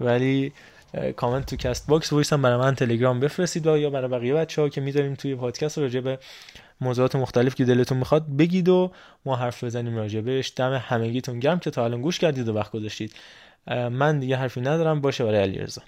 ولی 0.00 0.52
کامنت 1.16 1.46
تو 1.46 1.56
کست 1.56 1.86
باکس 1.86 2.12
وایس 2.12 2.32
هم 2.32 2.42
برای 2.42 2.56
من 2.56 2.74
تلگرام 2.74 3.20
بفرستید 3.20 3.66
یا 3.66 3.90
برای 3.90 4.08
بقیه 4.08 4.34
بچه 4.34 4.62
ها 4.62 4.68
که 4.68 4.80
می‌ذاریم 4.80 5.14
توی 5.14 5.34
پادکست 5.34 5.78
راجع 5.78 6.00
به 6.00 6.18
موضوعات 6.80 7.16
مختلف 7.16 7.54
که 7.54 7.64
دلتون 7.64 7.98
می‌خواد 7.98 8.26
بگید 8.36 8.68
و 8.68 8.92
ما 9.24 9.36
حرف 9.36 9.64
بزنیم 9.64 9.96
راجع 9.96 10.20
بهش. 10.20 10.52
دم 10.56 10.72
همگیتون 10.72 11.40
گرم 11.40 11.58
که 11.58 11.70
تا 11.70 11.84
الان 11.84 12.02
گوش 12.02 12.18
کردید 12.18 12.48
و 12.48 12.54
وقت 12.54 12.72
گذاشتید. 12.72 13.14
من 13.66 14.18
دیگه 14.18 14.36
حرفی 14.36 14.60
ندارم. 14.60 15.00
باشه 15.00 15.24
برای 15.24 15.42
علیرضا 15.42 15.82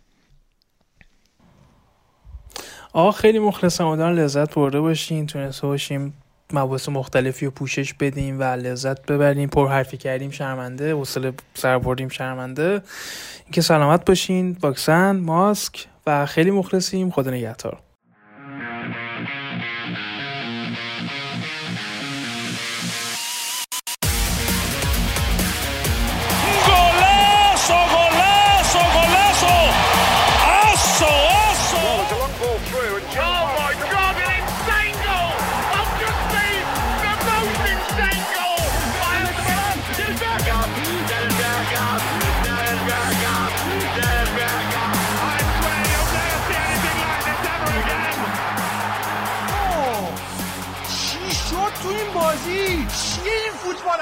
آقا 2.93 3.11
خیلی 3.11 3.39
مخلصم. 3.39 3.87
امیدوارم 3.87 4.17
لذت 4.17 4.55
برده 4.55 4.81
باشین. 4.81 5.27
تونسته 5.27 5.67
باشیم 5.67 6.15
مباحث 6.53 6.89
مختلفی 6.89 7.47
رو 7.47 7.51
پوشش 7.51 7.95
بدیم 7.95 8.41
و 8.41 8.43
لذت 8.43 9.07
ببریم. 9.07 9.49
پر 9.49 9.69
حرفی 9.69 9.97
کردیم 9.97 10.31
شرمنده. 10.31 10.93
حوصله 10.93 11.33
سر 11.55 11.79
بردیم 11.79 12.09
شرمنده. 12.09 12.83
اینکه 13.45 13.61
سلامت 13.61 14.05
باشین. 14.05 14.57
واکسن 14.63 15.17
ماسک 15.17 15.87
و 16.07 16.27
خیلی 16.27 16.51
مخلصیم. 16.51 17.11
خدا 17.11 17.31
نگهدار. 17.31 17.84